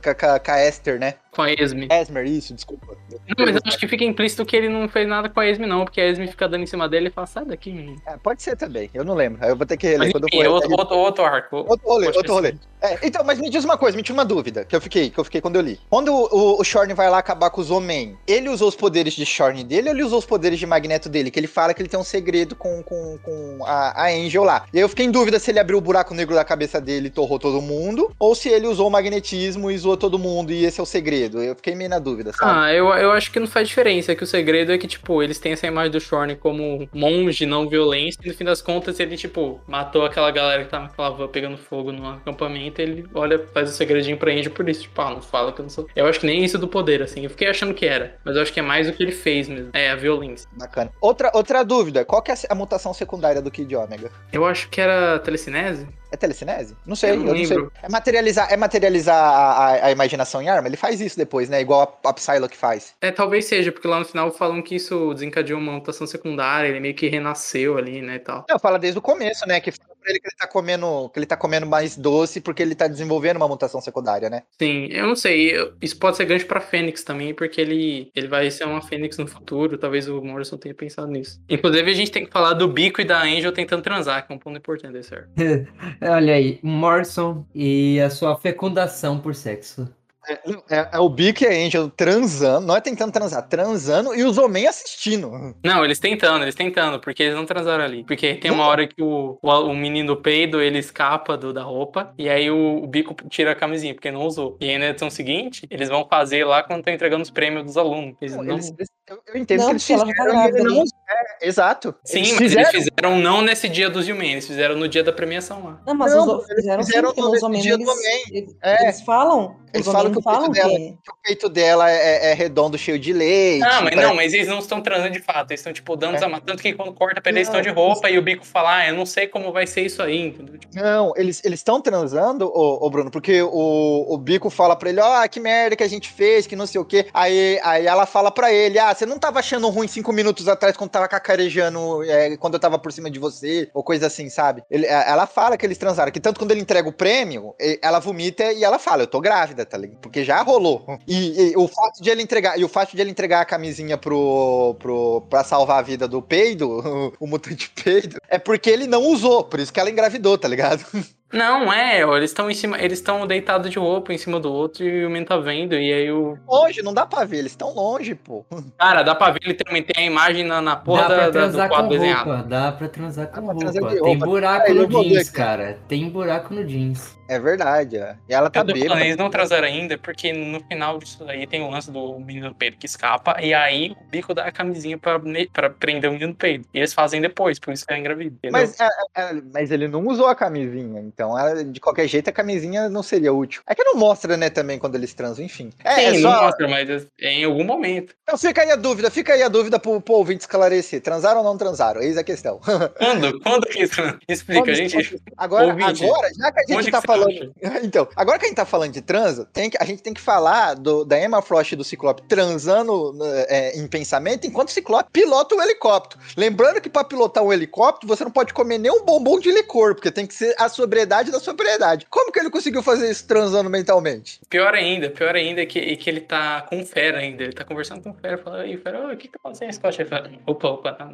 com 0.02 0.50
a 0.50 0.64
Esther, 0.66 0.98
né? 0.98 1.14
Com 1.34 1.42
a 1.42 1.52
Esme. 1.52 1.88
Esmer, 1.90 2.26
isso, 2.26 2.54
desculpa. 2.54 2.96
Não, 3.10 3.46
mas 3.46 3.56
eu 3.56 3.62
acho 3.66 3.78
que 3.78 3.88
fica 3.88 4.04
implícito 4.04 4.44
que 4.44 4.56
ele 4.56 4.68
não 4.68 4.88
fez 4.88 5.08
nada 5.08 5.28
com 5.28 5.40
a 5.40 5.46
Esme, 5.46 5.66
não, 5.66 5.84
porque 5.84 6.00
a 6.00 6.08
Esme 6.08 6.28
fica 6.28 6.48
dando 6.48 6.62
em 6.62 6.66
cima 6.66 6.88
dele 6.88 7.08
e 7.08 7.10
fala, 7.10 7.26
sai 7.26 7.44
daqui, 7.44 7.72
menino. 7.72 8.00
É, 8.06 8.16
pode 8.16 8.42
ser 8.42 8.56
também, 8.56 8.90
eu 8.94 9.04
não 9.04 9.14
lembro. 9.14 9.42
Aí 9.42 9.50
eu 9.50 9.56
vou 9.56 9.66
ter 9.66 9.76
que 9.76 9.86
reler 9.86 10.00
Mas, 10.06 10.12
quando 10.12 10.24
eu 10.24 10.28
enfim, 10.28 10.38
for. 10.38 10.44
é 10.44 10.48
outro, 10.48 10.70
outro, 10.72 10.96
outro 10.96 11.24
arco. 11.24 11.56
Outro 11.56 11.88
rolê, 11.88 12.06
outro 12.08 12.32
rolê. 12.32 12.54
É, 12.80 12.98
então, 13.02 13.24
mas 13.24 13.38
me 13.38 13.48
diz 13.48 13.64
uma 13.64 13.78
coisa, 13.78 13.96
me 13.96 14.02
tira 14.02 14.14
uma 14.14 14.26
dúvida 14.26 14.64
que 14.64 14.76
eu 14.76 14.80
fiquei, 14.80 15.08
que 15.08 15.18
eu 15.18 15.24
fiquei 15.24 15.40
quando 15.40 15.56
eu 15.56 15.62
li. 15.62 15.80
Quando 15.88 16.12
o, 16.12 16.28
o, 16.30 16.60
o 16.60 16.64
Shorn 16.64 16.92
vai 16.92 17.08
lá 17.08 17.16
acabar 17.16 17.48
com 17.48 17.60
os 17.60 17.70
Homem, 17.70 18.14
ele 18.26 18.50
usou 18.50 18.68
os 18.68 18.76
poderes 18.76 19.14
de 19.14 19.24
Shorn 19.24 19.64
dele 19.64 19.88
ou 19.88 19.94
ele 19.94 20.04
usou 20.04 20.18
os 20.18 20.26
poderes 20.26 20.58
de 20.58 20.66
Magneto 20.66 21.08
dele? 21.08 21.30
Que 21.30 21.40
ele 21.40 21.46
fala 21.46 21.72
que 21.72 21.80
ele 21.80 21.88
tem 21.88 21.98
um 21.98 22.04
segredo 22.04 22.54
com, 22.54 22.82
com, 22.82 23.18
com 23.22 23.64
a, 23.64 24.04
a 24.04 24.10
Angel 24.10 24.44
lá. 24.44 24.66
E 24.70 24.76
aí 24.76 24.82
eu 24.84 24.88
fiquei 24.88 25.06
em 25.06 25.10
dúvida 25.10 25.38
se 25.38 25.50
ele 25.50 25.58
abriu 25.58 25.78
o 25.78 25.80
buraco 25.80 26.14
negro 26.14 26.34
da 26.34 26.44
cabeça 26.44 26.78
dele 26.78 27.06
e 27.06 27.10
torrou 27.10 27.38
todo 27.38 27.62
mundo, 27.62 28.12
ou 28.18 28.34
se 28.34 28.50
ele 28.50 28.66
usou 28.66 28.88
o 28.88 28.90
magnetismo 28.90 29.70
e 29.70 29.78
zoou 29.78 29.96
todo 29.96 30.18
mundo 30.18 30.52
e 30.52 30.66
esse 30.66 30.78
é 30.78 30.82
o 30.82 30.86
segredo. 30.86 31.23
Eu 31.32 31.54
fiquei 31.54 31.74
meio 31.74 31.90
na 31.90 31.98
dúvida, 31.98 32.32
sabe? 32.32 32.52
Ah, 32.52 32.72
eu, 32.72 32.88
eu 32.88 33.12
acho 33.12 33.30
que 33.30 33.40
não 33.40 33.46
faz 33.46 33.68
diferença, 33.68 34.14
que 34.14 34.24
o 34.24 34.26
segredo 34.26 34.72
é 34.72 34.78
que, 34.78 34.86
tipo, 34.86 35.22
eles 35.22 35.38
têm 35.38 35.52
essa 35.52 35.66
imagem 35.66 35.92
do 35.92 36.00
Shorn 36.00 36.36
como 36.36 36.88
monge, 36.92 37.46
não 37.46 37.68
violência, 37.68 38.18
e 38.24 38.28
no 38.28 38.34
fim 38.34 38.44
das 38.44 38.60
contas 38.62 38.98
ele, 39.00 39.16
tipo, 39.16 39.60
matou 39.66 40.04
aquela 40.04 40.30
galera 40.30 40.64
que 40.64 40.70
tava 40.70 40.84
naquela 40.84 41.10
van 41.10 41.28
pegando 41.28 41.56
fogo 41.56 41.92
no 41.92 42.08
acampamento, 42.08 42.80
ele 42.80 43.06
olha, 43.14 43.44
faz 43.52 43.70
o 43.70 43.72
segredinho 43.72 44.16
pra 44.16 44.32
Angel 44.32 44.52
por 44.52 44.68
isso, 44.68 44.82
tipo, 44.82 45.00
ah, 45.00 45.10
não 45.10 45.22
fala 45.22 45.52
que 45.52 45.60
eu 45.60 45.64
não 45.64 45.70
sou. 45.70 45.88
Eu 45.94 46.06
acho 46.06 46.20
que 46.20 46.26
nem 46.26 46.44
isso 46.44 46.58
do 46.58 46.68
poder, 46.68 47.02
assim, 47.02 47.24
eu 47.24 47.30
fiquei 47.30 47.48
achando 47.48 47.74
que 47.74 47.86
era, 47.86 48.16
mas 48.24 48.36
eu 48.36 48.42
acho 48.42 48.52
que 48.52 48.60
é 48.60 48.62
mais 48.62 48.88
o 48.88 48.92
que 48.92 49.02
ele 49.02 49.12
fez 49.12 49.48
mesmo, 49.48 49.70
é 49.72 49.90
a 49.90 49.96
violência. 49.96 50.48
Bacana. 50.52 50.90
Outra, 51.00 51.30
outra 51.34 51.64
dúvida, 51.64 52.04
qual 52.04 52.22
que 52.22 52.30
é 52.30 52.34
a 52.48 52.54
mutação 52.54 52.92
secundária 52.92 53.42
do 53.42 53.50
Kid 53.50 53.74
Omega? 53.76 54.10
Eu 54.32 54.44
acho 54.44 54.68
que 54.68 54.80
era 54.80 55.18
telecinese? 55.18 55.86
É 56.14 56.16
telecinese? 56.16 56.76
Não 56.86 56.94
sei, 56.94 57.10
Eu 57.10 57.14
eu 57.16 57.24
não 57.24 57.34
não, 57.34 57.44
sei. 57.44 57.58
É 57.82 57.88
materializar, 57.88 58.52
é 58.52 58.56
materializar 58.56 59.16
a, 59.16 59.66
a- 59.74 59.86
a 59.86 59.90
imaginação 59.90 60.40
em 60.40 60.48
arma? 60.48 60.68
Ele 60.68 60.76
faz 60.76 61.00
isso 61.00 61.16
depois, 61.16 61.48
né? 61.48 61.60
Igual 61.60 62.00
a, 62.04 62.08
a 62.10 62.12
Psylocke 62.14 62.56
faz. 62.56 62.94
É, 63.00 63.10
talvez 63.10 63.46
seja, 63.46 63.72
porque 63.72 63.88
lá 63.88 63.98
no 63.98 64.04
final 64.04 64.30
falam 64.32 64.62
que 64.62 64.76
isso 64.76 65.12
desencadeou 65.12 65.58
uma 65.58 65.72
mutação 65.72 66.06
secundária, 66.06 66.68
ele 66.68 66.78
meio 66.80 66.94
que 66.94 67.08
renasceu 67.08 67.76
ali, 67.76 68.00
né, 68.00 68.14
e 68.16 68.18
tal. 68.20 68.44
Não, 68.48 68.58
fala 68.58 68.78
desde 68.78 68.98
o 68.98 69.02
começo, 69.02 69.46
né? 69.46 69.60
Que 69.60 69.72
pra 70.04 70.10
ele 70.12 70.20
que 70.20 70.28
ele 70.28 70.36
tá 70.36 70.46
comendo, 70.46 71.08
que 71.08 71.18
ele 71.18 71.26
tá 71.26 71.36
comendo 71.36 71.66
mais 71.66 71.96
doce 71.96 72.40
porque 72.40 72.62
ele 72.62 72.74
tá 72.74 72.86
desenvolvendo 72.86 73.38
uma 73.38 73.48
mutação 73.48 73.80
secundária, 73.80 74.28
né? 74.28 74.42
Sim, 74.58 74.86
eu 74.90 75.06
não 75.06 75.16
sei. 75.16 75.54
Isso 75.80 75.98
pode 75.98 76.16
ser 76.16 76.26
gancho 76.26 76.46
pra 76.46 76.60
Fênix 76.60 77.02
também, 77.02 77.34
porque 77.34 77.60
ele, 77.60 78.10
ele 78.14 78.28
vai 78.28 78.50
ser 78.50 78.64
uma 78.64 78.82
Fênix 78.82 79.16
no 79.16 79.26
futuro. 79.26 79.78
Talvez 79.78 80.08
o 80.08 80.22
Morrison 80.22 80.58
tenha 80.58 80.74
pensado 80.74 81.08
nisso. 81.08 81.40
Inclusive, 81.48 81.90
a 81.90 81.94
gente 81.94 82.10
tem 82.10 82.26
que 82.26 82.32
falar 82.32 82.52
do 82.52 82.68
Bico 82.68 83.00
e 83.00 83.04
da 83.04 83.22
Angel 83.22 83.52
tentando 83.52 83.82
transar, 83.82 84.26
que 84.26 84.32
é 84.32 84.36
um 84.36 84.38
ponto 84.38 84.58
importante 84.58 84.92
desse 84.92 85.14
arco. 85.14 85.30
Olha 86.02 86.34
aí, 86.34 86.58
Morrison 86.62 87.46
e 87.54 87.98
a 88.00 88.10
sua 88.10 88.36
fecundação 88.36 89.18
por 89.18 89.34
sexo. 89.34 89.88
É, 90.28 90.40
é- 90.70 90.88
é 90.92 90.98
o 90.98 91.08
Bico 91.08 91.44
e 91.44 91.46
a 91.46 91.50
Angel 91.66 91.90
transando, 91.90 92.66
não 92.66 92.76
é 92.76 92.80
tentando 92.80 93.12
transar, 93.12 93.46
transando 93.48 94.14
e 94.14 94.24
os 94.24 94.38
homens 94.38 94.66
assistindo. 94.68 95.54
Não, 95.64 95.84
eles 95.84 95.98
tentando, 95.98 96.42
eles 96.44 96.54
tentando, 96.54 97.00
porque 97.00 97.22
eles 97.22 97.34
não 97.34 97.44
transaram 97.46 97.84
ali. 97.84 98.04
Porque 98.04 98.34
tem 98.34 98.50
uma 98.50 98.66
hora 98.66 98.86
que 98.86 99.02
o, 99.02 99.38
o, 99.42 99.50
o 99.50 99.74
menino 99.74 100.16
peido, 100.16 100.60
ele 100.60 100.78
escapa 100.78 101.36
do, 101.36 101.52
da 101.52 101.62
roupa, 101.62 102.12
e 102.18 102.28
aí 102.28 102.50
o, 102.50 102.82
o 102.82 102.86
Bico 102.86 103.14
tira 103.28 103.52
a 103.52 103.54
camisinha, 103.54 103.94
porque 103.94 104.10
não 104.10 104.22
usou. 104.26 104.56
E 104.60 104.68
aí 104.70 104.78
na 104.78 104.86
edição 104.86 105.10
seguinte, 105.10 105.66
eles 105.70 105.88
vão 105.88 106.06
fazer 106.08 106.44
lá 106.44 106.62
quando 106.62 106.80
estão 106.80 106.94
entregando 106.94 107.22
os 107.22 107.30
prêmios 107.30 107.64
dos 107.64 107.76
alunos. 107.76 108.14
Eles 108.20 108.36
Não, 108.36 108.42
não- 108.44 108.54
eles- 108.54 108.72
eles- 108.78 108.88
eu, 109.08 109.20
eu 109.26 109.36
entendo 109.40 109.60
Não, 109.60 109.66
que 109.66 109.72
eles 109.72 109.86
tá 109.86 109.94
fizeram 109.94 110.10
ele 110.10 110.32
grávida 110.32 110.64
não- 110.64 110.84
é, 111.06 111.46
exato. 111.46 111.94
Sim, 112.02 112.18
Eles 112.20 112.30
mas 112.30 112.38
fizeram- 112.38 112.70
eles 112.70 112.84
fizeram 112.88 113.18
não 113.18 113.42
nesse 113.42 113.68
dia 113.68 113.90
dos 113.90 114.08
Yumen, 114.08 114.32
eles 114.32 114.46
fizeram 114.46 114.76
no 114.76 114.88
dia 114.88 115.04
da 115.04 115.12
premiação 115.12 115.62
lá. 115.62 115.80
Não, 115.86 115.94
mas 115.94 116.12
Não, 116.14 116.38
os, 116.38 116.48
eles 116.48 116.62
fizeram, 116.62 116.82
sim, 116.82 116.86
fizeram 116.90 117.08
porque 117.14 117.20
no 117.48 117.60
dia 117.60 117.76
do 117.76 117.82
eles, 117.82 117.88
homem. 117.94 118.22
eles, 118.32 118.56
É. 118.62 118.84
eles 118.84 119.02
falam, 119.02 119.56
Eles 119.74 119.86
falam 119.86 120.10
que 120.12 120.18
o 120.18 120.22
peito 120.22 120.22
falam 120.22 120.50
dela- 120.50 120.70
que... 120.70 120.78
que 120.78 121.10
o 121.10 121.14
peito 121.22 121.48
dela 121.50 121.90
é, 121.90 122.30
é 122.30 122.34
redondo, 122.34 122.78
cheio 122.78 122.98
de 122.98 123.12
leite. 123.12 123.62
Ah, 123.64 123.82
mas 123.82 123.94
não, 123.96 124.14
mas 124.14 124.32
eles 124.32 124.48
não 124.48 124.58
estão 124.60 124.80
transando 124.80 125.10
de 125.10 125.20
fato, 125.20 125.50
eles 125.50 125.60
estão, 125.60 125.72
tipo, 125.72 125.94
dando 125.96 126.16
É. 126.16 126.40
Tanto 126.40 126.62
que 126.62 126.72
quando 126.72 126.92
corta 126.94 127.20
pra 127.20 127.30
eles, 127.30 127.48
Não, 127.48 127.58
estão 127.58 127.72
de 127.72 127.76
roupa 127.78 128.08
e 128.08 128.16
o 128.18 128.22
bico 128.22 128.44
fala, 128.46 128.78
ah, 128.78 128.88
eu 128.88 128.94
não 128.94 129.04
sei 129.04 129.26
como 129.26 129.52
vai 129.52 129.66
ser 129.66 129.82
isso 129.82 130.02
aí, 130.02 130.28
entendeu? 130.28 130.58
Tipo, 130.58 130.74
Não, 130.74 131.12
eles 131.16 131.42
estão 131.44 131.80
transando, 131.80 132.46
ô, 132.46 132.86
ô, 132.86 132.88
Bruno, 132.90 133.10
porque 133.10 133.42
o, 133.42 134.06
o 134.14 134.16
Bico 134.16 134.48
fala 134.48 134.74
pra 134.76 134.88
ele, 134.88 135.00
ó, 135.00 135.26
que 135.28 135.40
merda 135.40 135.76
que 135.76 135.82
a 135.82 135.88
gente 135.88 136.08
fez, 136.10 136.46
que 136.46 136.56
não 136.56 136.66
sei 136.66 136.80
o 136.80 136.84
quê. 136.84 137.06
Aí, 137.12 137.60
aí 137.62 137.86
ela 137.86 138.06
fala 138.06 138.30
pra 138.30 138.52
ele, 138.52 138.78
ah, 138.78 138.93
você 138.94 139.06
não 139.06 139.18
tava 139.18 139.38
achando 139.38 139.68
ruim 139.68 139.88
cinco 139.88 140.12
minutos 140.12 140.48
atrás 140.48 140.76
quando 140.76 140.90
tava 140.90 141.08
cacarejando, 141.08 142.02
é, 142.04 142.36
quando 142.36 142.54
eu 142.54 142.60
tava 142.60 142.78
por 142.78 142.92
cima 142.92 143.10
de 143.10 143.18
você, 143.18 143.68
ou 143.74 143.82
coisa 143.82 144.06
assim, 144.06 144.28
sabe? 144.28 144.62
Ele- 144.70 144.86
é, 144.86 145.10
ela 145.10 145.26
fala 145.26 145.56
que 145.56 145.66
eles 145.66 145.78
transaram, 145.78 146.12
que 146.12 146.20
tanto 146.20 146.38
quando 146.38 146.50
ele 146.52 146.60
entrega 146.60 146.88
o 146.88 146.92
prêmio, 146.92 147.54
ela 147.82 147.98
vomita 147.98 148.52
e 148.52 148.64
ela 148.64 148.78
fala, 148.78 149.02
eu 149.02 149.06
tô 149.06 149.20
grávida, 149.20 149.64
tá 149.66 149.76
ligado? 149.76 149.98
Porque 150.00 150.24
já 150.24 150.40
rolou. 150.42 150.84
E, 151.06 151.52
e 151.52 151.56
o 151.56 151.66
fato 151.68 152.02
de 152.02 152.10
ele 152.10 152.22
entregar, 152.22 152.58
e 152.58 152.64
o 152.64 152.68
fato 152.68 152.94
de 152.94 153.00
ele 153.00 153.10
entregar 153.10 153.40
a 153.40 153.44
camisinha 153.44 153.96
pro, 153.98 154.76
pro, 154.78 155.22
pra 155.28 155.44
salvar 155.44 155.78
a 155.78 155.82
vida 155.82 156.06
do 156.08 156.22
peido, 156.22 157.12
o, 157.20 157.26
mutante 157.26 157.70
peido, 157.70 158.18
é 158.28 158.38
porque 158.38 158.70
ele 158.70 158.86
não 158.86 159.02
usou, 159.02 159.44
por 159.44 159.60
isso 159.60 159.72
que 159.72 159.80
ela 159.80 159.90
engravidou, 159.90 160.38
tá 160.38 160.48
ligado? 160.48 160.84
Não, 161.32 161.72
é, 161.72 162.06
ó, 162.06 162.16
eles 162.16 162.30
estão 162.30 162.48
em 162.48 162.54
cima, 162.54 162.78
eles 162.78 162.98
estão 162.98 163.26
deitados 163.26 163.68
de 163.68 163.76
roupa 163.78 164.12
em 164.12 164.18
cima 164.18 164.38
do 164.38 164.52
outro 164.52 164.84
e 164.84 165.04
o 165.04 165.08
menino 165.08 165.26
tá 165.26 165.36
vendo, 165.36 165.74
e 165.74 165.92
aí 165.92 166.12
o. 166.12 166.38
Longe, 166.48 166.80
não 166.80 166.94
dá 166.94 167.04
pra 167.06 167.24
ver, 167.24 167.38
eles 167.38 167.50
estão 167.52 167.74
longe, 167.74 168.14
pô. 168.14 168.44
Cara, 168.78 169.02
dá 169.02 169.16
pra 169.16 169.32
ver 169.32 169.40
literalmente 169.44 169.92
tem 169.92 170.04
a 170.04 170.06
imagem 170.06 170.44
na, 170.44 170.60
na 170.60 170.76
porra 170.76 171.02
dá 171.02 171.08
da, 171.08 171.14
pra 171.14 171.22
da- 171.24 171.28
do 171.30 171.32
transar 171.32 171.68
com 171.68 171.74
quadro 171.74 171.90
desenhado. 171.90 172.30
roupa, 172.30 172.42
dá 172.48 172.72
pra 172.72 172.88
transar 172.88 173.26
com 173.26 173.34
Dá 173.34 173.40
pra 173.42 173.52
roupa. 173.52 173.60
transar 173.72 173.90
de 173.90 174.00
Tem 174.00 174.10
roupa. 174.12 174.26
buraco 174.26 174.70
eu 174.70 174.74
no 174.88 175.02
jeans, 175.02 175.30
cara. 175.30 175.78
Tem 175.88 176.08
buraco 176.08 176.54
no 176.54 176.64
jeans. 176.64 177.16
É 177.28 177.38
verdade, 177.38 177.98
ó. 177.98 178.14
E 178.28 178.34
ela 178.34 178.50
tá 178.50 178.60
falando, 178.60 178.74
bêbada. 178.74 179.00
eles 179.00 179.16
não 179.16 179.30
transaram 179.30 179.66
ainda, 179.66 179.96
porque 179.98 180.32
no 180.32 180.60
final 180.60 180.98
disso 180.98 181.24
aí 181.28 181.46
tem 181.46 181.62
o 181.62 181.70
lance 181.70 181.90
do 181.90 182.18
menino 182.18 182.54
Pedro 182.54 182.78
que 182.78 182.86
escapa, 182.86 183.36
e 183.40 183.54
aí 183.54 183.92
o 184.00 184.04
bico 184.10 184.34
dá 184.34 184.44
a 184.44 184.52
camisinha 184.52 184.98
pra, 184.98 185.18
pra 185.52 185.70
prender 185.70 186.10
o 186.10 186.12
menino 186.12 186.34
Pedro. 186.34 186.66
E 186.74 186.78
eles 186.78 186.92
fazem 186.92 187.20
depois, 187.20 187.58
por 187.58 187.72
isso 187.72 187.86
que 187.86 187.92
é 187.94 187.98
engravido. 187.98 188.36
entendeu? 188.36 188.52
Mas, 188.52 188.78
é, 188.78 188.84
é, 189.16 189.22
é, 189.22 189.42
mas 189.52 189.70
ele 189.70 189.88
não 189.88 190.06
usou 190.06 190.26
a 190.26 190.34
camisinha, 190.34 191.00
então 191.00 191.38
ela- 191.38 191.64
de 191.64 191.80
qualquer 191.80 192.06
jeito 192.08 192.28
a 192.28 192.32
camisinha 192.32 192.88
não 192.88 193.02
seria 193.02 193.32
útil. 193.32 193.62
É 193.66 193.74
que 193.74 193.82
não 193.84 193.94
mostra, 193.96 194.36
né, 194.36 194.50
também 194.50 194.78
quando 194.78 194.94
eles 194.96 195.14
transam, 195.14 195.44
enfim. 195.44 195.70
É, 195.82 195.94
Sim, 195.94 196.00
é 196.02 196.10
não 196.20 196.30
só. 196.32 196.42
mostra, 196.44 196.68
mas 196.68 196.88
é 197.20 197.28
em 197.32 197.44
algum 197.44 197.64
momento. 197.64 198.14
Então 198.22 198.36
fica 198.36 198.62
aí 198.62 198.70
a 198.70 198.76
dúvida, 198.76 199.10
fica 199.10 199.32
aí 199.32 199.42
a 199.42 199.48
dúvida 199.48 199.78
pro, 199.78 200.00
pro 200.00 200.14
ouvinte 200.14 200.42
esclarecer. 200.42 201.00
Transaram 201.00 201.38
ou 201.38 201.44
não 201.44 201.56
transaram? 201.56 202.02
Eis 202.02 202.16
a 202.18 202.24
questão. 202.24 202.60
Quando? 202.98 203.40
Quando 203.40 203.66
que 203.66 203.82
isso? 203.82 204.00
Explica, 204.28 204.62
Quando- 204.64 204.74
gente. 204.74 205.22
Agora, 205.36 205.66
Ouvinte, 205.68 206.04
agora, 206.04 206.28
já 206.38 206.52
que 206.52 206.60
a 206.60 206.76
gente 206.76 206.90
tá 206.90 207.00
você 207.00 207.06
falando. 207.24 207.54
Então, 207.84 208.08
agora 208.16 208.38
que 208.38 208.44
a 208.46 208.48
gente 208.48 208.56
tá 208.56 208.64
falando 208.64 208.92
de 208.92 209.00
transa, 209.02 209.48
tem 209.52 209.68
que- 209.70 209.76
a 209.80 209.84
gente 209.84 210.02
tem 210.02 210.12
que 210.14 210.20
falar 210.20 210.74
do- 210.74 211.04
da 211.04 211.18
Emma 211.20 211.40
Frost 211.42 211.72
e 211.72 211.76
do 211.76 211.84
Ciclope 211.84 212.22
transando 212.28 213.14
é, 213.48 213.78
em 213.78 213.86
pensamento, 213.86 214.46
enquanto 214.46 214.68
o 214.68 214.72
Ciclope 214.72 215.10
pilota 215.12 215.54
o 215.54 215.62
helicóptero. 215.62 216.20
Lembrando 216.36 216.80
que 216.80 216.88
pra 216.88 217.04
pilotar 217.04 217.42
um 217.44 217.52
helicóptero, 217.52 218.06
você 218.08 218.24
não 218.24 218.30
pode 218.30 218.52
comer 218.54 218.78
nem 218.78 218.90
um 218.90 219.04
bombom 219.04 219.38
de 219.38 219.50
licor, 219.50 219.94
porque 219.94 220.10
tem 220.10 220.26
que 220.26 220.34
ser 220.34 220.54
a 220.58 220.68
sobriedade 220.68 221.30
da 221.30 221.40
sobriedade. 221.40 222.06
Como 222.10 222.32
que 222.32 222.38
ele 222.38 222.50
conseguiu 222.50 222.82
fazer 222.82 223.10
isso 223.10 223.26
transando 223.26 223.68
mentalmente? 223.70 224.40
Pior 224.48 224.74
ainda, 224.74 225.10
pior 225.10 225.34
ainda 225.34 225.62
é 225.62 225.66
que, 225.66 225.78
é 225.78 225.96
que 225.96 226.08
ele 226.10 226.20
tá 226.20 226.62
com 226.62 226.80
o 226.80 226.86
Fera 226.86 227.18
ainda. 227.18 227.42
Ele 227.44 227.52
tá 227.52 227.64
conversando 227.64 228.02
com 228.02 228.10
o 228.10 228.14
Fera, 228.14 228.38
fala, 228.38 228.62
aí, 228.62 228.76
Fera, 228.76 229.06
"Ô, 229.08 229.12
o 229.12 229.16
que 229.16 229.28
que 229.28 229.32
tá 229.32 229.38
acontecendo, 229.40 229.72
Scott? 229.72 230.00
Ele 230.00 230.08
fala, 230.08 230.30
opa, 230.46 230.68
opa, 230.68 230.92
tá. 230.92 231.08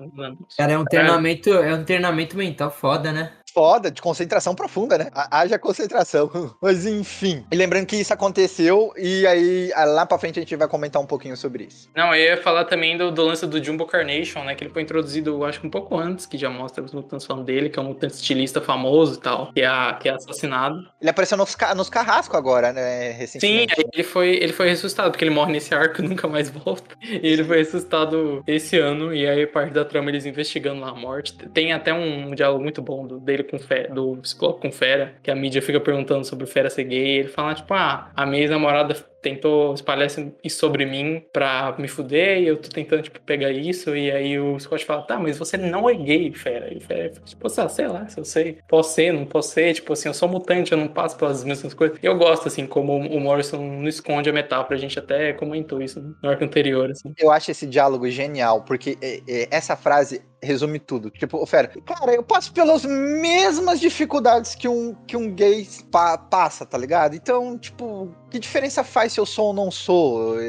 Cara, 0.56 0.72
é 0.72 0.78
um 0.78 0.84
treinamento, 0.84 1.50
é 1.52 1.74
um 1.74 1.84
treinamento 1.84 2.36
mental 2.36 2.70
foda, 2.70 3.12
né? 3.12 3.32
Foda, 3.52 3.90
de 3.90 4.00
concentração 4.00 4.54
profunda, 4.54 4.96
né? 4.98 5.10
Ha- 5.14 5.40
Haja 5.40 5.58
concentração. 5.58 6.30
Mas 6.62 6.86
enfim. 6.86 7.44
E 7.50 7.56
lembrando 7.56 7.86
que 7.86 7.96
isso 7.96 8.12
aconteceu, 8.12 8.92
e 8.96 9.26
aí 9.26 9.72
ah, 9.74 9.84
lá 9.84 10.06
pra 10.06 10.18
frente 10.18 10.38
a 10.38 10.42
gente 10.42 10.54
vai 10.56 10.68
comentar 10.68 11.00
um 11.02 11.06
pouquinho 11.06 11.36
sobre 11.36 11.64
isso. 11.64 11.88
Não, 11.96 12.14
eu 12.14 12.24
ia 12.36 12.36
falar 12.42 12.64
também 12.64 12.96
do, 12.96 13.10
do 13.10 13.22
lance 13.24 13.46
do 13.46 13.62
Jumbo 13.62 13.86
Carnation, 13.86 14.44
né? 14.44 14.54
Que 14.54 14.64
ele 14.64 14.72
foi 14.72 14.82
introduzido, 14.82 15.30
eu 15.30 15.44
acho 15.44 15.60
que 15.60 15.66
um 15.66 15.70
pouco 15.70 15.96
antes, 15.98 16.26
que 16.26 16.38
já 16.38 16.48
mostra 16.50 16.82
os 16.84 16.92
mutantes 16.92 17.26
falando 17.26 17.44
dele, 17.44 17.68
que 17.70 17.78
é 17.78 17.82
um 17.82 17.86
mutante 17.86 18.14
estilista 18.14 18.60
famoso 18.60 19.14
e 19.14 19.20
tal, 19.20 19.52
que 19.52 19.60
é, 19.60 19.92
que 20.00 20.08
é 20.08 20.12
assassinado. 20.12 20.76
Ele 21.00 21.10
apareceu 21.10 21.36
nos, 21.36 21.56
nos 21.76 21.90
carrascos 21.90 22.36
agora, 22.36 22.72
né? 22.72 23.12
Sim, 23.12 23.18
Recentemente. 23.18 23.74
aí 23.78 23.84
ele 23.94 24.02
foi, 24.04 24.28
ele 24.36 24.52
foi 24.52 24.68
ressuscitado, 24.68 25.10
porque 25.10 25.24
ele 25.24 25.34
morre 25.34 25.52
nesse 25.52 25.74
arco 25.74 26.00
e 26.02 26.08
nunca 26.08 26.28
mais 26.28 26.48
volta. 26.50 26.96
E 27.02 27.26
ele 27.26 27.44
foi 27.44 27.58
ressuscitado 27.58 28.42
esse 28.46 28.78
ano, 28.78 29.14
e 29.14 29.26
aí 29.26 29.46
parte 29.46 29.72
da 29.72 29.84
trama 29.84 30.10
eles 30.10 30.26
investigando 30.26 30.80
lá 30.80 30.90
a 30.90 30.94
morte. 30.94 31.32
Tem 31.50 31.72
até 31.72 31.92
um 31.92 32.34
diálogo 32.34 32.62
muito 32.62 32.80
bom 32.82 33.06
do, 33.06 33.18
dele 33.18 33.39
com 33.44 33.58
Fera, 33.58 33.92
do 33.92 34.20
Ciclope 34.22 34.60
com 34.60 34.72
Fera, 34.72 35.14
que 35.22 35.30
a 35.30 35.34
mídia 35.34 35.62
fica 35.62 35.80
perguntando 35.80 36.24
sobre 36.24 36.44
o 36.44 36.46
Fera 36.46 36.70
ser 36.70 36.84
gay. 36.84 37.18
Ele 37.18 37.28
fala, 37.28 37.54
tipo, 37.54 37.72
ah, 37.74 38.10
a 38.14 38.26
minha 38.26 38.42
ex-namorada 38.42 38.94
tentou 39.20 39.74
espalhar 39.74 40.06
isso 40.42 40.58
sobre 40.58 40.84
mim 40.86 41.24
pra 41.32 41.74
me 41.78 41.88
fuder, 41.88 42.38
e 42.38 42.46
eu 42.46 42.56
tô 42.56 42.68
tentando, 42.68 43.02
tipo, 43.02 43.20
pegar 43.20 43.50
isso, 43.50 43.94
e 43.96 44.10
aí 44.10 44.38
o 44.38 44.58
Scott 44.58 44.84
fala, 44.84 45.02
tá, 45.02 45.18
mas 45.18 45.38
você 45.38 45.56
não 45.56 45.88
é 45.88 45.94
gay, 45.94 46.32
Fera. 46.32 46.72
E 46.72 46.80
Fera, 46.80 47.10
tipo, 47.24 47.46
ah, 47.46 47.68
sei 47.68 47.88
lá, 47.88 48.08
se 48.08 48.18
eu 48.18 48.24
sei, 48.24 48.58
posso 48.68 48.94
ser, 48.94 49.12
não 49.12 49.24
posso 49.26 49.50
ser, 49.52 49.74
tipo 49.74 49.92
assim, 49.92 50.08
eu 50.08 50.14
sou 50.14 50.28
mutante, 50.28 50.72
eu 50.72 50.78
não 50.78 50.88
passo 50.88 51.16
pelas 51.16 51.44
mesmas 51.44 51.74
coisas. 51.74 51.98
Eu 52.02 52.16
gosto, 52.16 52.48
assim, 52.48 52.66
como 52.66 52.96
o 52.96 53.20
Morrison 53.20 53.58
não 53.58 53.88
esconde 53.88 54.30
a 54.30 54.32
metáfora, 54.32 54.74
a 54.76 54.78
gente 54.78 54.98
até 54.98 55.32
comentou 55.32 55.82
isso 55.82 56.00
no 56.22 56.28
arco 56.28 56.44
anterior, 56.44 56.90
assim. 56.90 57.12
Eu 57.18 57.30
acho 57.30 57.50
esse 57.50 57.66
diálogo 57.66 58.08
genial, 58.08 58.62
porque 58.62 58.96
é, 59.00 59.20
é, 59.28 59.48
essa 59.50 59.76
frase 59.76 60.22
resume 60.42 60.78
tudo. 60.78 61.10
Tipo, 61.10 61.44
Fera, 61.46 61.68
cara, 61.68 62.14
eu 62.14 62.22
passo 62.22 62.52
pelas 62.52 62.84
mesmas 62.84 63.78
dificuldades 63.80 64.54
que 64.54 64.66
um, 64.68 64.94
que 65.06 65.16
um 65.16 65.30
gay 65.30 65.66
pa- 65.90 66.16
passa, 66.18 66.64
tá 66.64 66.78
ligado? 66.78 67.14
Então, 67.14 67.58
tipo, 67.58 68.14
que 68.30 68.38
diferença 68.38 68.82
faz 68.82 69.09
se 69.10 69.20
eu 69.20 69.26
sou 69.26 69.48
ou 69.48 69.52
não 69.52 69.70
sou? 69.70 70.40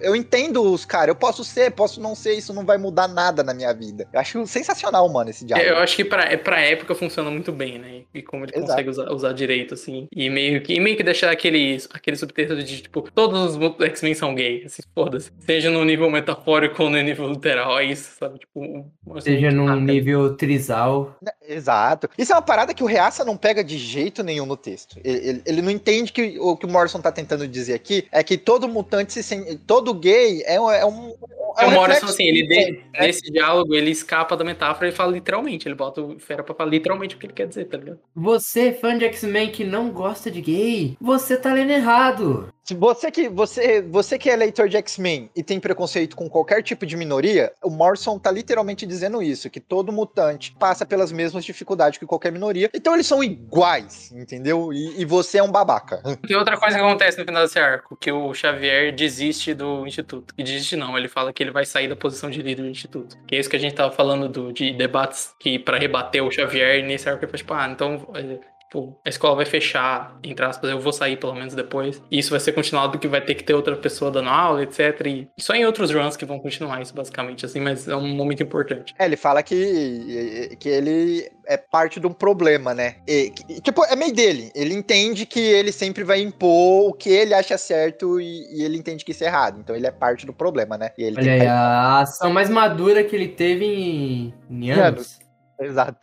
Eu, 0.00 0.14
entendo 0.16 0.62
os 0.62 0.84
caras, 0.84 1.08
eu 1.08 1.14
posso 1.16 1.44
ser, 1.44 1.70
posso 1.72 2.00
não 2.00 2.14
ser, 2.14 2.34
isso 2.34 2.52
não 2.52 2.64
vai 2.64 2.78
mudar 2.78 3.08
nada 3.08 3.42
na 3.42 3.52
minha 3.54 3.72
vida. 3.72 4.06
Eu 4.12 4.20
acho 4.20 4.46
sensacional, 4.46 5.08
mano, 5.08 5.30
esse 5.30 5.44
diálogo. 5.44 5.68
Eu 5.70 5.78
acho 5.78 5.96
que 5.96 6.04
pra, 6.04 6.24
é, 6.24 6.36
pra 6.36 6.60
época 6.60 6.94
funciona 6.94 7.30
muito 7.30 7.52
bem, 7.52 7.78
né? 7.78 8.02
E 8.14 8.22
como 8.22 8.44
ele 8.44 8.52
Exato. 8.54 8.70
consegue 8.70 8.90
usar, 8.90 9.10
usar 9.12 9.32
direito, 9.32 9.74
assim. 9.74 10.06
E 10.14 10.28
meio 10.30 10.62
que, 10.62 10.72
e 10.74 10.80
meio 10.80 10.96
que 10.96 11.02
deixar 11.02 11.30
aquele, 11.30 11.82
aquele 11.92 12.16
subtexto 12.16 12.56
de, 12.62 12.82
tipo, 12.82 13.02
todos 13.14 13.56
os 13.56 13.80
X-Men 13.86 14.14
são 14.14 14.34
gays, 14.34 14.66
assim, 14.66 14.82
foda-se. 14.94 15.30
Seja 15.40 15.70
no 15.70 15.84
nível 15.84 16.10
metafórico 16.10 16.82
ou 16.84 16.90
no 16.90 17.00
nível 17.00 17.28
literal, 17.28 17.78
é 17.78 17.84
isso, 17.84 18.16
sabe? 18.18 18.38
Tipo, 18.38 18.86
Seja 19.20 19.50
num 19.50 19.80
nível 19.80 20.36
trisal. 20.36 21.16
Exato. 21.46 22.08
Isso 22.16 22.32
é 22.32 22.36
uma 22.36 22.42
parada 22.42 22.72
que 22.74 22.82
o 22.82 22.86
Reaça 22.86 23.24
não 23.24 23.36
pega 23.36 23.62
de 23.64 23.76
jeito 23.78 24.22
nenhum 24.22 24.46
no 24.46 24.56
texto. 24.56 24.98
Ele, 25.04 25.28
ele- 25.28 25.42
ele 25.44 25.62
não 25.62 25.70
entende 25.70 26.12
que 26.12 26.36
o 26.38 26.56
que 26.56 26.66
o 26.66 26.68
Morrison 26.68 27.00
tá 27.00 27.10
tentando 27.12 27.46
dizer 27.48 27.71
aqui 27.72 28.06
é 28.12 28.22
que 28.22 28.36
todo 28.36 28.68
mutante 28.68 29.12
se 29.12 29.22
sente. 29.22 29.56
Todo 29.66 29.94
gay 29.94 30.42
é, 30.46 30.60
um- 30.60 30.70
é 30.70 30.84
um. 30.86 31.14
É 31.58 31.66
o 31.66 31.68
um 31.68 31.72
Morrison, 31.72 31.80
reflexo 31.82 32.06
assim, 32.06 32.24
ele 32.24 32.42
de- 32.42 32.48
gay, 32.48 32.72
né? 32.72 33.00
nesse 33.06 33.30
diálogo, 33.30 33.74
ele 33.74 33.90
escapa 33.90 34.34
da 34.34 34.42
metáfora 34.42 34.88
e 34.88 34.92
fala 34.92 35.12
literalmente. 35.12 35.68
Ele 35.68 35.74
bota 35.74 36.00
o 36.00 36.18
Fera 36.18 36.42
pra 36.42 36.54
falar 36.54 36.70
literalmente 36.70 37.14
o 37.14 37.18
que 37.18 37.26
ele 37.26 37.34
quer 37.34 37.46
dizer, 37.46 37.66
tá 37.66 37.76
ligado? 37.76 37.98
Você, 38.16 38.72
fã 38.72 38.96
de 38.96 39.04
X-Men 39.04 39.50
que 39.50 39.62
não 39.62 39.90
gosta 39.90 40.30
de 40.30 40.40
gay, 40.40 40.96
você 40.98 41.36
tá 41.36 41.52
lendo 41.52 41.70
errado. 41.72 42.48
Você 42.78 43.10
que, 43.10 43.28
você, 43.28 43.82
você 43.82 44.18
que 44.18 44.30
é 44.30 44.36
leitor 44.36 44.68
de 44.68 44.76
X-Men 44.76 45.30
e 45.34 45.42
tem 45.42 45.58
preconceito 45.58 46.16
com 46.16 46.28
qualquer 46.28 46.62
tipo 46.62 46.86
de 46.86 46.96
minoria, 46.96 47.52
o 47.62 47.70
Morrison 47.70 48.18
tá 48.18 48.30
literalmente 48.30 48.86
dizendo 48.86 49.22
isso: 49.22 49.50
que 49.50 49.60
todo 49.60 49.92
mutante 49.92 50.54
passa 50.58 50.86
pelas 50.86 51.10
mesmas 51.10 51.44
dificuldades 51.44 51.98
que 51.98 52.06
qualquer 52.06 52.30
minoria. 52.30 52.70
Então 52.72 52.94
eles 52.94 53.06
são 53.06 53.22
iguais, 53.22 54.12
entendeu? 54.12 54.72
E, 54.72 55.00
e 55.00 55.04
você 55.04 55.38
é 55.38 55.42
um 55.42 55.50
babaca. 55.50 56.02
Tem 56.26 56.36
outra 56.36 56.56
coisa 56.56 56.76
que 56.76 56.82
acontece 56.82 57.18
no 57.18 57.24
final 57.24 57.42
desse 57.42 57.58
arco, 57.58 57.96
que 57.96 58.12
o 58.12 58.32
Xavier 58.32 58.94
desiste 58.94 59.54
do 59.54 59.86
Instituto. 59.86 60.32
E 60.38 60.44
desiste 60.44 60.76
não, 60.76 60.96
ele 60.96 61.08
fala 61.08 61.32
que 61.32 61.42
ele 61.42 61.50
vai 61.50 61.66
sair 61.66 61.88
da 61.88 61.96
posição 61.96 62.30
de 62.30 62.40
líder 62.42 62.62
do 62.62 62.68
Instituto. 62.68 63.18
Que 63.26 63.34
é 63.34 63.40
isso 63.40 63.50
que 63.50 63.56
a 63.56 63.60
gente 63.60 63.74
tava 63.74 63.92
falando 63.92 64.28
do, 64.28 64.52
de 64.52 64.72
debates 64.72 65.34
que 65.38 65.58
pra 65.58 65.78
rebater 65.78 66.22
o 66.22 66.30
Xavier, 66.30 66.84
nesse 66.84 67.08
arco 67.08 67.24
ele 67.24 67.30
fala, 67.30 67.38
tipo, 67.38 67.54
ah, 67.54 67.68
então... 67.68 68.42
é, 68.72 68.82
tipo, 68.82 68.98
a 69.04 69.08
escola 69.08 69.36
vai 69.36 69.44
fechar, 69.44 70.18
entre 70.22 70.44
aspas, 70.44 70.70
eu 70.70 70.80
vou 70.80 70.92
sair 70.92 71.16
pelo 71.18 71.34
menos 71.34 71.54
depois. 71.54 72.02
E 72.10 72.18
isso 72.18 72.30
vai 72.30 72.40
ser 72.40 72.52
continuado 72.52 72.98
que 72.98 73.06
vai 73.06 73.20
ter 73.20 73.34
que 73.34 73.44
ter 73.44 73.54
outra 73.54 73.76
pessoa 73.76 74.10
dando 74.10 74.30
aula, 74.30 74.62
etc. 74.62 75.06
E 75.06 75.28
só 75.38 75.54
em 75.54 75.66
outros 75.66 75.90
runs 75.90 76.16
que 76.16 76.24
vão 76.24 76.38
continuar 76.38 76.80
isso, 76.80 76.94
basicamente, 76.94 77.44
assim, 77.44 77.60
mas 77.60 77.86
é 77.86 77.94
um 77.96 78.08
momento 78.14 78.42
importante. 78.42 78.94
É, 78.98 79.04
ele 79.04 79.16
fala 79.16 79.42
que, 79.42 80.56
que 80.58 80.68
ele 80.68 81.30
é 81.46 81.56
parte 81.56 82.00
de 82.00 82.06
um 82.06 82.12
problema, 82.12 82.72
né? 82.72 82.96
E, 83.06 83.30
que- 83.30 83.60
tipo, 83.60 83.84
é 83.84 83.94
meio 83.96 84.14
dele. 84.14 84.50
Ele 84.54 84.72
entende 84.74 85.26
que 85.26 85.40
ele 85.40 85.72
sempre 85.72 86.04
vai 86.04 86.20
impor 86.20 86.90
o 86.90 86.92
que 86.92 87.10
ele 87.10 87.34
acha 87.34 87.58
certo 87.58 88.20
e, 88.20 88.46
e 88.58 88.62
ele 88.64 88.78
entende 88.78 89.04
que 89.04 89.10
isso 89.10 89.24
é 89.24 89.26
errado. 89.26 89.58
Então 89.60 89.74
ele 89.76 89.86
é 89.86 89.90
parte 89.90 90.24
do 90.24 90.32
problema, 90.32 90.78
né? 90.78 90.90
E 90.96 91.02
ele 91.02 91.16
Olha 91.16 91.24
tem 91.24 91.32
aí, 91.34 91.40
que- 91.40 91.46
a 91.46 92.00
ação 92.00 92.32
mais 92.32 92.48
madura 92.48 93.02
que 93.04 93.14
ele 93.14 93.28
teve 93.28 93.64
em, 93.64 94.34
em 94.50 94.70
anos. 94.70 95.18
Exato. 95.64 95.98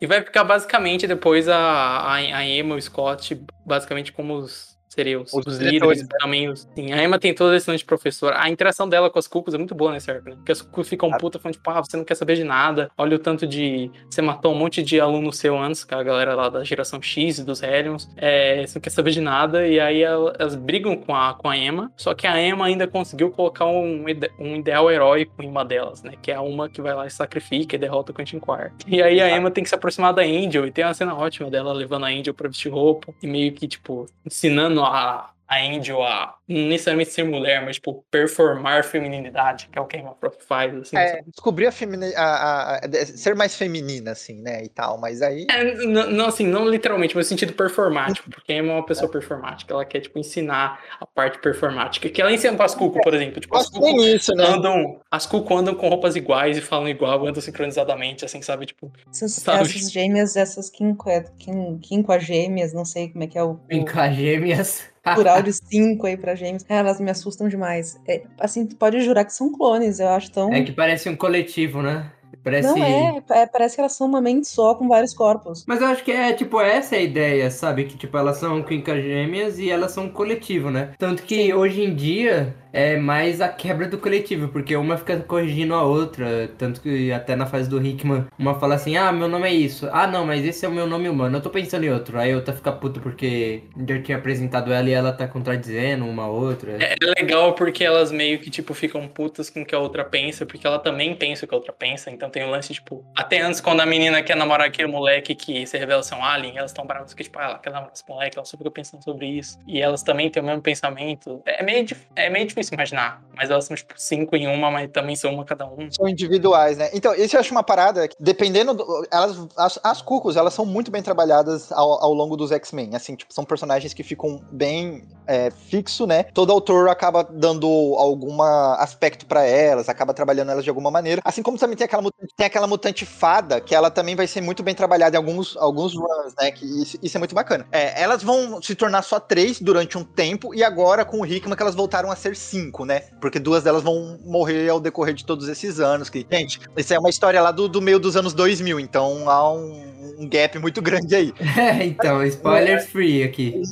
E 0.00 0.06
vai 0.06 0.22
ficar 0.22 0.44
basicamente 0.44 1.06
depois 1.06 1.48
a, 1.48 1.56
a, 1.56 2.14
a 2.14 2.46
Emma 2.46 2.74
o 2.74 2.80
Scott, 2.80 3.44
basicamente 3.64 4.12
como 4.12 4.36
os 4.36 4.71
seriam 4.92 5.22
os, 5.22 5.32
Os 5.32 5.46
os 5.46 5.58
líderes, 5.58 6.06
também 6.20 6.48
os, 6.48 6.68
sim, 6.74 6.92
a 6.92 7.02
Emma 7.02 7.18
tem 7.18 7.34
toda 7.34 7.56
esse 7.56 7.68
lance 7.70 7.80
de 7.80 7.84
professora. 7.86 8.40
A 8.40 8.48
interação 8.50 8.88
dela 8.88 9.10
com 9.10 9.18
as 9.18 9.26
cucas 9.26 9.54
é 9.54 9.58
muito 9.58 9.74
boa 9.74 9.92
nesse 9.92 10.10
arco, 10.10 10.28
né? 10.30 10.36
Porque 10.36 10.52
as 10.52 10.62
cucas 10.62 10.88
ficam 10.88 11.12
Ah. 11.12 11.18
puta 11.18 11.38
falando, 11.38 11.54
tipo, 11.56 11.70
ah, 11.70 11.80
você 11.82 11.96
não 11.96 12.04
quer 12.04 12.14
saber 12.14 12.36
de 12.36 12.44
nada. 12.44 12.90
Olha 12.96 13.16
o 13.16 13.18
tanto 13.18 13.46
de. 13.46 13.90
Você 14.10 14.20
matou 14.22 14.52
um 14.52 14.58
monte 14.58 14.82
de 14.82 15.00
aluno 15.00 15.32
seu 15.32 15.58
antes, 15.58 15.84
com 15.84 15.94
a 15.94 16.02
galera 16.02 16.34
lá 16.34 16.48
da 16.48 16.62
geração 16.64 17.00
X 17.02 17.38
e 17.38 17.44
dos 17.44 17.62
Hellions. 17.62 18.08
É, 18.16 18.66
você 18.66 18.78
não 18.78 18.82
quer 18.82 18.90
saber 18.90 19.10
de 19.10 19.20
nada. 19.20 19.66
E 19.66 19.78
aí 19.80 20.02
ela- 20.02 20.34
elas 20.38 20.54
brigam 20.54 20.96
com 20.96 21.14
a, 21.14 21.34
com 21.34 21.48
a 21.48 21.56
Emma. 21.56 21.90
Só 21.96 22.14
que 22.14 22.26
a 22.26 22.40
Emma 22.40 22.66
ainda 22.66 22.86
conseguiu 22.86 23.30
colocar 23.30 23.66
um, 23.66 24.04
um 24.38 24.56
ideal 24.56 24.90
heróico 24.90 25.42
em 25.42 25.48
uma 25.48 25.64
delas, 25.64 26.02
né? 26.02 26.12
Que 26.20 26.30
é 26.30 26.34
a 26.34 26.40
uma 26.42 26.68
que 26.68 26.80
vai 26.82 26.94
lá 26.94 27.06
e 27.06 27.10
sacrifica 27.10 27.76
e 27.76 27.78
derrota 27.78 28.12
o 28.12 28.14
Quentin 28.14 28.38
Quire. 28.40 28.72
E 28.86 29.02
aí 29.02 29.20
a. 29.20 29.36
Emma 29.36 29.50
tem 29.50 29.62
que 29.64 29.68
se 29.70 29.74
aproximar 29.74 30.12
da 30.12 30.22
Angel. 30.22 30.66
E 30.66 30.70
tem 30.70 30.84
uma 30.84 30.94
cena 30.94 31.14
ótima 31.14 31.50
dela 31.50 31.72
levando 31.72 32.04
a 32.04 32.08
Angel 32.08 32.34
pra 32.34 32.48
vestir 32.48 32.70
roupa. 32.70 33.12
E 33.22 33.26
meio 33.26 33.52
que, 33.52 33.66
tipo, 33.66 34.06
ensinando 34.26 34.81
a, 34.84 35.30
a 35.50 35.64
a 36.02 36.34
necessariamente 36.52 37.10
ser 37.10 37.24
mulher, 37.24 37.64
mas, 37.64 37.76
tipo, 37.76 38.04
performar 38.10 38.84
feminilidade, 38.84 39.68
que 39.72 39.78
é 39.78 39.82
o 39.82 39.86
que 39.86 39.96
a 39.96 40.00
Emma 40.00 40.14
Frost 40.18 40.42
faz, 40.46 40.74
assim. 40.76 40.96
É, 40.96 41.22
descobrir 41.26 41.66
a, 41.66 41.72
femini- 41.72 42.14
a- 42.14 42.22
a- 42.22 42.76
a- 42.78 43.06
ser 43.06 43.34
mais 43.34 43.54
feminina, 43.56 44.12
assim, 44.12 44.40
né? 44.42 44.62
E 44.64 44.68
tal, 44.68 44.98
mas 44.98 45.22
aí. 45.22 45.46
É, 45.50 45.74
não, 45.86 46.26
assim, 46.26 46.46
não 46.46 46.68
literalmente, 46.68 47.14
mas 47.16 47.26
no 47.26 47.28
sentido 47.30 47.52
performático, 47.52 48.30
porque 48.30 48.52
a 48.52 48.56
Emma 48.56 48.72
é 48.72 48.74
uma 48.76 48.86
pessoa 48.86 49.10
performática, 49.10 49.72
ela 49.72 49.84
quer, 49.84 50.00
tipo, 50.00 50.18
ensinar 50.18 50.80
a 51.00 51.06
parte 51.06 51.38
performática, 51.38 52.08
que 52.08 52.20
ela 52.20 52.32
ensina 52.32 52.56
pras 52.56 52.74
Cuco, 52.74 53.00
por 53.02 53.14
exemplo, 53.14 53.40
tipo, 53.40 53.56
as 53.56 53.68
Cuco 53.68 54.02
isso, 54.02 54.32
né? 54.34 54.44
andam, 54.44 55.00
as 55.10 55.26
Cuco 55.26 55.56
andam 55.56 55.74
com 55.74 55.88
roupas 55.88 56.16
iguais 56.16 56.56
e 56.56 56.60
falam 56.60 56.88
igual, 56.88 57.26
andam 57.26 57.40
sincronizadamente, 57.42 58.24
assim, 58.24 58.42
sabe, 58.42 58.66
tipo, 58.66 58.90
Essas, 59.10 59.32
Sabe? 59.34 59.62
essas 59.64 59.90
gêmeas, 59.90 60.36
essas 60.36 60.70
quinqua, 60.70 61.24
quin, 61.38 61.78
quinquagêmeas, 61.78 62.72
não 62.72 62.84
sei 62.84 63.08
como 63.10 63.24
é 63.24 63.26
que 63.26 63.38
é 63.38 63.42
o, 63.42 63.58
Vem 63.68 63.82
o 63.82 63.84
cá, 63.84 64.10
gêmeas. 64.10 64.90
plural 65.14 65.42
de 65.42 65.52
cinco 65.52 66.06
aí 66.06 66.16
pra 66.16 66.34
gêmeas. 66.42 66.62
Cara, 66.62 66.88
elas 66.88 67.00
me 67.00 67.10
assustam 67.10 67.48
demais. 67.48 68.00
É, 68.06 68.22
assim, 68.38 68.66
tu 68.66 68.76
pode 68.76 69.00
jurar 69.00 69.24
que 69.24 69.32
são 69.32 69.52
clones, 69.52 70.00
eu 70.00 70.08
acho 70.08 70.30
tão... 70.30 70.52
É 70.52 70.62
que 70.62 70.72
parece 70.72 71.08
um 71.08 71.16
coletivo, 71.16 71.82
né? 71.82 72.10
Parece. 72.42 72.68
Não 72.68 72.76
é, 72.82 73.22
é, 73.30 73.46
parece 73.46 73.76
que 73.76 73.80
elas 73.80 73.92
são 73.92 74.06
uma 74.06 74.20
mente 74.20 74.48
só 74.48 74.74
com 74.74 74.88
vários 74.88 75.14
corpos. 75.14 75.64
Mas 75.66 75.80
eu 75.80 75.86
acho 75.86 76.02
que 76.02 76.10
é, 76.10 76.32
tipo, 76.32 76.60
essa 76.60 76.96
é 76.96 76.98
a 76.98 77.02
ideia, 77.02 77.50
sabe? 77.50 77.84
Que, 77.84 77.96
tipo, 77.96 78.16
elas 78.16 78.38
são 78.38 78.62
quincas 78.62 79.02
gêmeas 79.02 79.58
e 79.58 79.70
elas 79.70 79.92
são 79.92 80.04
um 80.04 80.10
coletivo, 80.10 80.70
né? 80.70 80.92
Tanto 80.98 81.22
que 81.22 81.54
hoje 81.54 81.82
em 81.82 81.94
dia 81.94 82.54
é 82.72 82.96
mais 82.96 83.40
a 83.40 83.48
quebra 83.48 83.86
do 83.86 83.98
coletivo, 83.98 84.48
porque 84.48 84.74
uma 84.76 84.96
fica 84.96 85.18
corrigindo 85.20 85.74
a 85.74 85.82
outra. 85.82 86.48
Tanto 86.56 86.80
que 86.80 87.12
até 87.12 87.36
na 87.36 87.46
fase 87.46 87.68
do 87.68 87.84
Hickman, 87.84 88.26
uma 88.38 88.58
fala 88.58 88.74
assim, 88.74 88.96
ah, 88.96 89.12
meu 89.12 89.28
nome 89.28 89.48
é 89.48 89.52
isso. 89.52 89.88
Ah, 89.92 90.06
não, 90.06 90.24
mas 90.24 90.44
esse 90.44 90.64
é 90.64 90.68
o 90.68 90.72
meu 90.72 90.86
nome 90.86 91.08
humano, 91.08 91.36
eu 91.36 91.42
tô 91.42 91.50
pensando 91.50 91.84
em 91.84 91.90
outro. 91.90 92.18
Aí 92.18 92.34
outra 92.34 92.54
fica 92.54 92.72
puta 92.72 93.00
porque 93.00 93.64
já 93.86 94.00
tinha 94.02 94.18
apresentado 94.18 94.72
ela 94.72 94.88
e 94.88 94.92
ela 94.92 95.12
tá 95.12 95.28
contradizendo 95.28 96.06
uma 96.06 96.26
outra. 96.26 96.72
é 96.80 96.94
legal 97.18 97.54
porque 97.54 97.84
elas 97.84 98.10
meio 98.10 98.38
que, 98.38 98.50
tipo, 98.50 98.72
ficam 98.74 99.06
putas 99.06 99.50
com 99.50 99.62
o 99.62 99.66
que 99.66 99.74
a 99.74 99.78
outra 99.78 100.04
pensa, 100.04 100.46
porque 100.46 100.66
ela 100.66 100.78
também 100.78 101.14
pensa 101.14 101.44
o 101.44 101.48
que 101.48 101.54
a 101.54 101.56
outra 101.56 101.72
pensa, 101.72 102.10
então 102.10 102.30
tem 102.30 102.44
o 102.44 102.50
lance, 102.50 102.72
tipo, 102.72 103.04
até 103.14 103.40
antes, 103.40 103.60
quando 103.60 103.80
a 103.80 103.86
menina 103.86 104.22
quer 104.22 104.36
namorar 104.36 104.66
aquele 104.66 104.88
moleque 104.88 105.34
que 105.34 105.66
se 105.66 105.76
revela 105.76 106.02
ser 106.02 106.14
um 106.14 106.24
alien, 106.24 106.56
elas 106.56 106.70
estão 106.70 106.86
bravas 106.86 107.12
que, 107.12 107.22
tipo, 107.22 107.38
ah, 107.38 107.44
ela 107.44 107.58
quer 107.58 107.70
namorar 107.70 107.92
esse 107.94 108.04
moleque, 108.08 108.38
ela 108.38 108.44
só 108.44 108.56
fica 108.56 108.70
pensando 108.70 109.02
sobre 109.02 109.26
isso, 109.26 109.58
e 109.66 109.80
elas 109.80 110.02
também 110.02 110.30
têm 110.30 110.42
o 110.42 110.46
mesmo 110.46 110.62
pensamento. 110.62 111.42
É 111.44 111.62
meio, 111.62 111.86
é 112.16 112.30
meio 112.30 112.46
difícil 112.46 112.61
imaginar, 112.70 113.22
mas 113.34 113.50
elas 113.50 113.64
são, 113.64 113.76
tipo, 113.76 113.94
cinco 113.96 114.36
em 114.36 114.46
uma, 114.46 114.70
mas 114.70 114.90
também 114.90 115.16
são 115.16 115.32
uma 115.32 115.44
cada 115.44 115.66
um. 115.66 115.90
São 115.90 116.08
individuais, 116.08 116.76
né? 116.78 116.90
Então, 116.92 117.14
isso 117.14 117.36
eu 117.36 117.40
acho 117.40 117.50
uma 117.52 117.62
parada, 117.62 118.06
que, 118.08 118.14
dependendo 118.20 118.74
do, 118.74 119.06
elas, 119.10 119.36
as, 119.56 119.78
as 119.82 120.02
cucos, 120.02 120.36
elas 120.36 120.54
são 120.54 120.64
muito 120.64 120.90
bem 120.90 121.02
trabalhadas 121.02 121.72
ao, 121.72 122.02
ao 122.02 122.12
longo 122.12 122.36
dos 122.36 122.52
X-Men, 122.52 122.94
assim, 122.94 123.14
tipo, 123.16 123.32
são 123.32 123.44
personagens 123.44 123.92
que 123.94 124.02
ficam 124.02 124.40
bem 124.50 125.04
é, 125.26 125.50
fixo, 125.50 126.06
né? 126.06 126.24
Todo 126.24 126.52
autor 126.52 126.88
acaba 126.88 127.24
dando 127.24 127.66
algum 127.96 128.42
aspecto 128.42 129.26
pra 129.26 129.44
elas, 129.44 129.88
acaba 129.88 130.12
trabalhando 130.14 130.50
elas 130.50 130.64
de 130.64 130.70
alguma 130.70 130.90
maneira, 130.90 131.22
assim 131.24 131.42
como 131.42 131.58
também 131.58 131.76
tem 131.76 131.84
aquela, 131.84 132.02
mutante- 132.02 132.34
tem 132.36 132.46
aquela 132.46 132.66
mutante 132.66 133.06
fada, 133.06 133.60
que 133.60 133.74
ela 133.74 133.90
também 133.90 134.14
vai 134.14 134.26
ser 134.26 134.40
muito 134.40 134.62
bem 134.62 134.74
trabalhada 134.74 135.16
em 135.16 135.18
alguns, 135.18 135.56
alguns 135.56 135.94
runs, 135.94 136.34
né? 136.38 136.50
Que 136.50 136.64
isso, 136.82 136.98
isso 137.02 137.16
é 137.16 137.18
muito 137.18 137.34
bacana. 137.34 137.66
É, 137.72 138.02
elas 138.02 138.22
vão 138.22 138.60
se 138.60 138.74
tornar 138.74 139.02
só 139.02 139.18
três 139.18 139.60
durante 139.60 139.96
um 139.96 140.04
tempo, 140.04 140.54
e 140.54 140.62
agora 140.62 141.04
com 141.04 141.20
o 141.20 141.26
Hickman 141.26 141.56
que 141.56 141.62
elas 141.62 141.74
voltaram 141.74 142.10
a 142.10 142.16
ser 142.16 142.36
cinco, 142.52 142.84
né? 142.84 143.00
Porque 143.18 143.38
duas 143.38 143.62
delas 143.62 143.82
vão 143.82 144.18
morrer 144.24 144.68
ao 144.68 144.78
decorrer 144.78 145.14
de 145.14 145.24
todos 145.24 145.48
esses 145.48 145.80
anos. 145.80 146.10
Que, 146.10 146.26
gente, 146.30 146.60
isso 146.76 146.92
é 146.92 146.98
uma 146.98 147.08
história 147.08 147.40
lá 147.40 147.50
do, 147.50 147.66
do 147.66 147.80
meio 147.80 147.98
dos 147.98 148.14
anos 148.14 148.34
2000, 148.34 148.78
então 148.78 149.30
há 149.30 149.50
um, 149.50 150.16
um 150.18 150.28
gap 150.28 150.58
muito 150.58 150.80
grande 150.82 151.14
aí. 151.14 151.34
É, 151.56 151.84
então, 151.86 152.22
spoilers 152.24 152.86
free 152.86 153.22
aqui. 153.22 153.62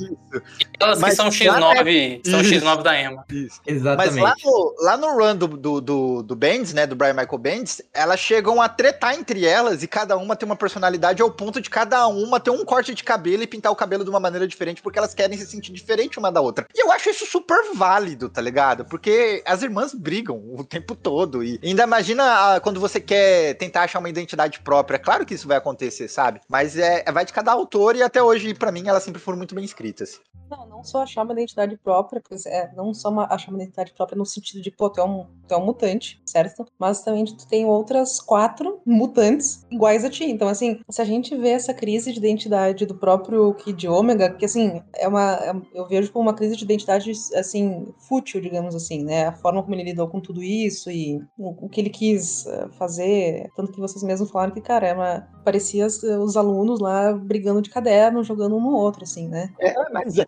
Elas 0.79 0.99
Mas 0.99 1.11
que 1.11 1.15
são 1.17 1.25
lá 1.25 1.75
X9, 1.75 2.21
são 2.25 2.41
Isso. 2.41 2.65
X9 2.65 2.81
da 2.81 3.01
Emma. 3.01 3.25
Isso. 3.29 3.61
Exatamente. 3.67 4.19
Mas 4.19 4.23
lá 4.23 4.35
no, 4.43 4.75
lá 4.79 4.97
no 4.97 5.17
run 5.17 5.35
do, 5.35 5.47
do, 5.47 5.81
do, 5.81 6.23
do 6.23 6.35
Bendis, 6.35 6.73
né, 6.73 6.87
do 6.87 6.95
Brian 6.95 7.13
Michael 7.13 7.37
Bendis, 7.37 7.81
elas 7.93 8.19
chegam 8.19 8.61
a 8.61 8.67
tretar 8.67 9.13
entre 9.13 9.45
elas 9.45 9.83
e 9.83 9.87
cada 9.87 10.17
uma 10.17 10.35
tem 10.35 10.45
uma 10.45 10.55
personalidade 10.55 11.21
ao 11.21 11.29
ponto 11.29 11.61
de 11.61 11.69
cada 11.69 12.07
uma 12.07 12.39
ter 12.39 12.49
um 12.49 12.65
corte 12.65 12.95
de 12.95 13.03
cabelo 13.03 13.43
e 13.43 13.47
pintar 13.47 13.71
o 13.71 13.75
cabelo 13.75 14.03
de 14.03 14.09
uma 14.09 14.19
maneira 14.19 14.47
diferente 14.47 14.81
porque 14.81 14.97
elas 14.97 15.13
querem 15.13 15.37
se 15.37 15.45
sentir 15.45 15.71
diferente 15.71 16.17
uma 16.17 16.31
da 16.31 16.41
outra. 16.41 16.65
E 16.73 16.83
eu 16.83 16.91
acho 16.91 17.09
isso 17.09 17.25
super 17.25 17.73
válido, 17.75 18.29
tá 18.29 18.41
ligado? 18.41 18.70
Porque 18.85 19.43
as 19.45 19.61
irmãs 19.61 19.93
brigam 19.93 20.41
o 20.53 20.63
tempo 20.63 20.95
todo 20.95 21.43
e 21.43 21.59
ainda 21.63 21.83
imagina 21.83 22.23
ah, 22.55 22.59
quando 22.59 22.79
você 22.79 22.99
quer 22.99 23.55
tentar 23.55 23.83
achar 23.83 23.99
uma 23.99 24.09
identidade 24.09 24.59
própria. 24.61 24.97
Claro 24.99 25.25
que 25.25 25.33
isso 25.33 25.47
vai 25.47 25.57
acontecer, 25.57 26.07
sabe? 26.07 26.41
Mas 26.47 26.77
é, 26.77 27.03
vai 27.11 27.25
de 27.25 27.33
cada 27.33 27.51
autor 27.51 27.95
e 27.95 28.01
até 28.03 28.21
hoje, 28.21 28.53
pra 28.53 28.71
mim, 28.71 28.87
elas 28.87 29.03
sempre 29.03 29.21
foram 29.21 29.37
muito 29.37 29.53
bem 29.55 29.63
escritas. 29.65 30.19
Não, 30.49 30.67
não 30.67 30.83
só 30.83 31.03
achar 31.03 31.23
uma 31.23 31.33
identidade 31.33 31.77
própria, 31.77 32.21
pois 32.27 32.45
é, 32.45 32.71
não 32.75 32.93
só 32.93 33.09
uma- 33.09 33.27
achar 33.33 33.51
uma 33.51 33.61
identidade 33.61 33.93
própria 33.93 34.17
no 34.17 34.25
sentido 34.25 34.61
de, 34.61 34.69
pô, 34.69 34.89
tu 34.89 34.99
é 34.99 35.03
um, 35.05 35.25
tu 35.47 35.53
é 35.53 35.57
um 35.57 35.65
mutante, 35.65 36.21
certo? 36.25 36.65
Mas 36.77 37.01
também 37.01 37.23
tu 37.23 37.47
tem 37.47 37.65
outras 37.65 38.19
quatro 38.19 38.81
mutantes 38.85 39.65
iguais 39.71 40.03
a 40.03 40.09
ti. 40.09 40.25
Então, 40.25 40.47
assim, 40.49 40.81
se 40.89 41.01
a 41.01 41.05
gente 41.05 41.35
vê 41.37 41.49
essa 41.49 41.73
crise 41.73 42.11
de 42.11 42.19
identidade 42.19 42.85
do 42.85 42.95
próprio 42.95 43.53
Kid 43.53 43.87
Omega, 43.87 44.29
que, 44.29 44.43
assim, 44.45 44.81
é 44.93 45.07
uma, 45.07 45.35
é- 45.35 45.53
eu 45.73 45.87
vejo 45.87 46.11
como 46.11 46.27
uma 46.27 46.35
crise 46.35 46.55
de 46.57 46.63
identidade, 46.65 47.11
assim, 47.35 47.87
fútil, 47.99 48.41
digamos 48.41 48.60
assim, 48.67 49.03
né? 49.03 49.27
A 49.27 49.33
forma 49.33 49.61
como 49.61 49.75
ele 49.75 49.83
lidou 49.83 50.07
com 50.07 50.19
tudo 50.19 50.41
isso 50.43 50.89
e 50.91 51.19
o, 51.37 51.65
o 51.65 51.69
que 51.69 51.81
ele 51.81 51.89
quis 51.89 52.45
eh, 52.45 52.67
fazer. 52.77 53.49
Tanto 53.55 53.71
que 53.71 53.79
vocês 53.79 54.03
mesmos 54.03 54.29
falaram 54.31 54.53
que, 54.53 54.61
cara, 54.61 54.87
é 54.87 54.93
uma, 54.93 55.27
parecia 55.43 55.85
os, 55.85 56.01
os 56.03 56.37
alunos 56.37 56.79
lá 56.79 57.13
brigando 57.13 57.61
de 57.61 57.69
caderno, 57.69 58.23
jogando 58.23 58.55
um 58.55 58.61
no 58.61 58.75
outro, 58.75 59.03
assim, 59.03 59.27
né? 59.27 59.49
É, 59.59 59.73
mas 59.91 60.17
é. 60.17 60.25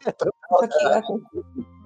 Só 0.49 0.67
que 0.67 0.85
a- 0.85 1.01
com, 1.01 1.19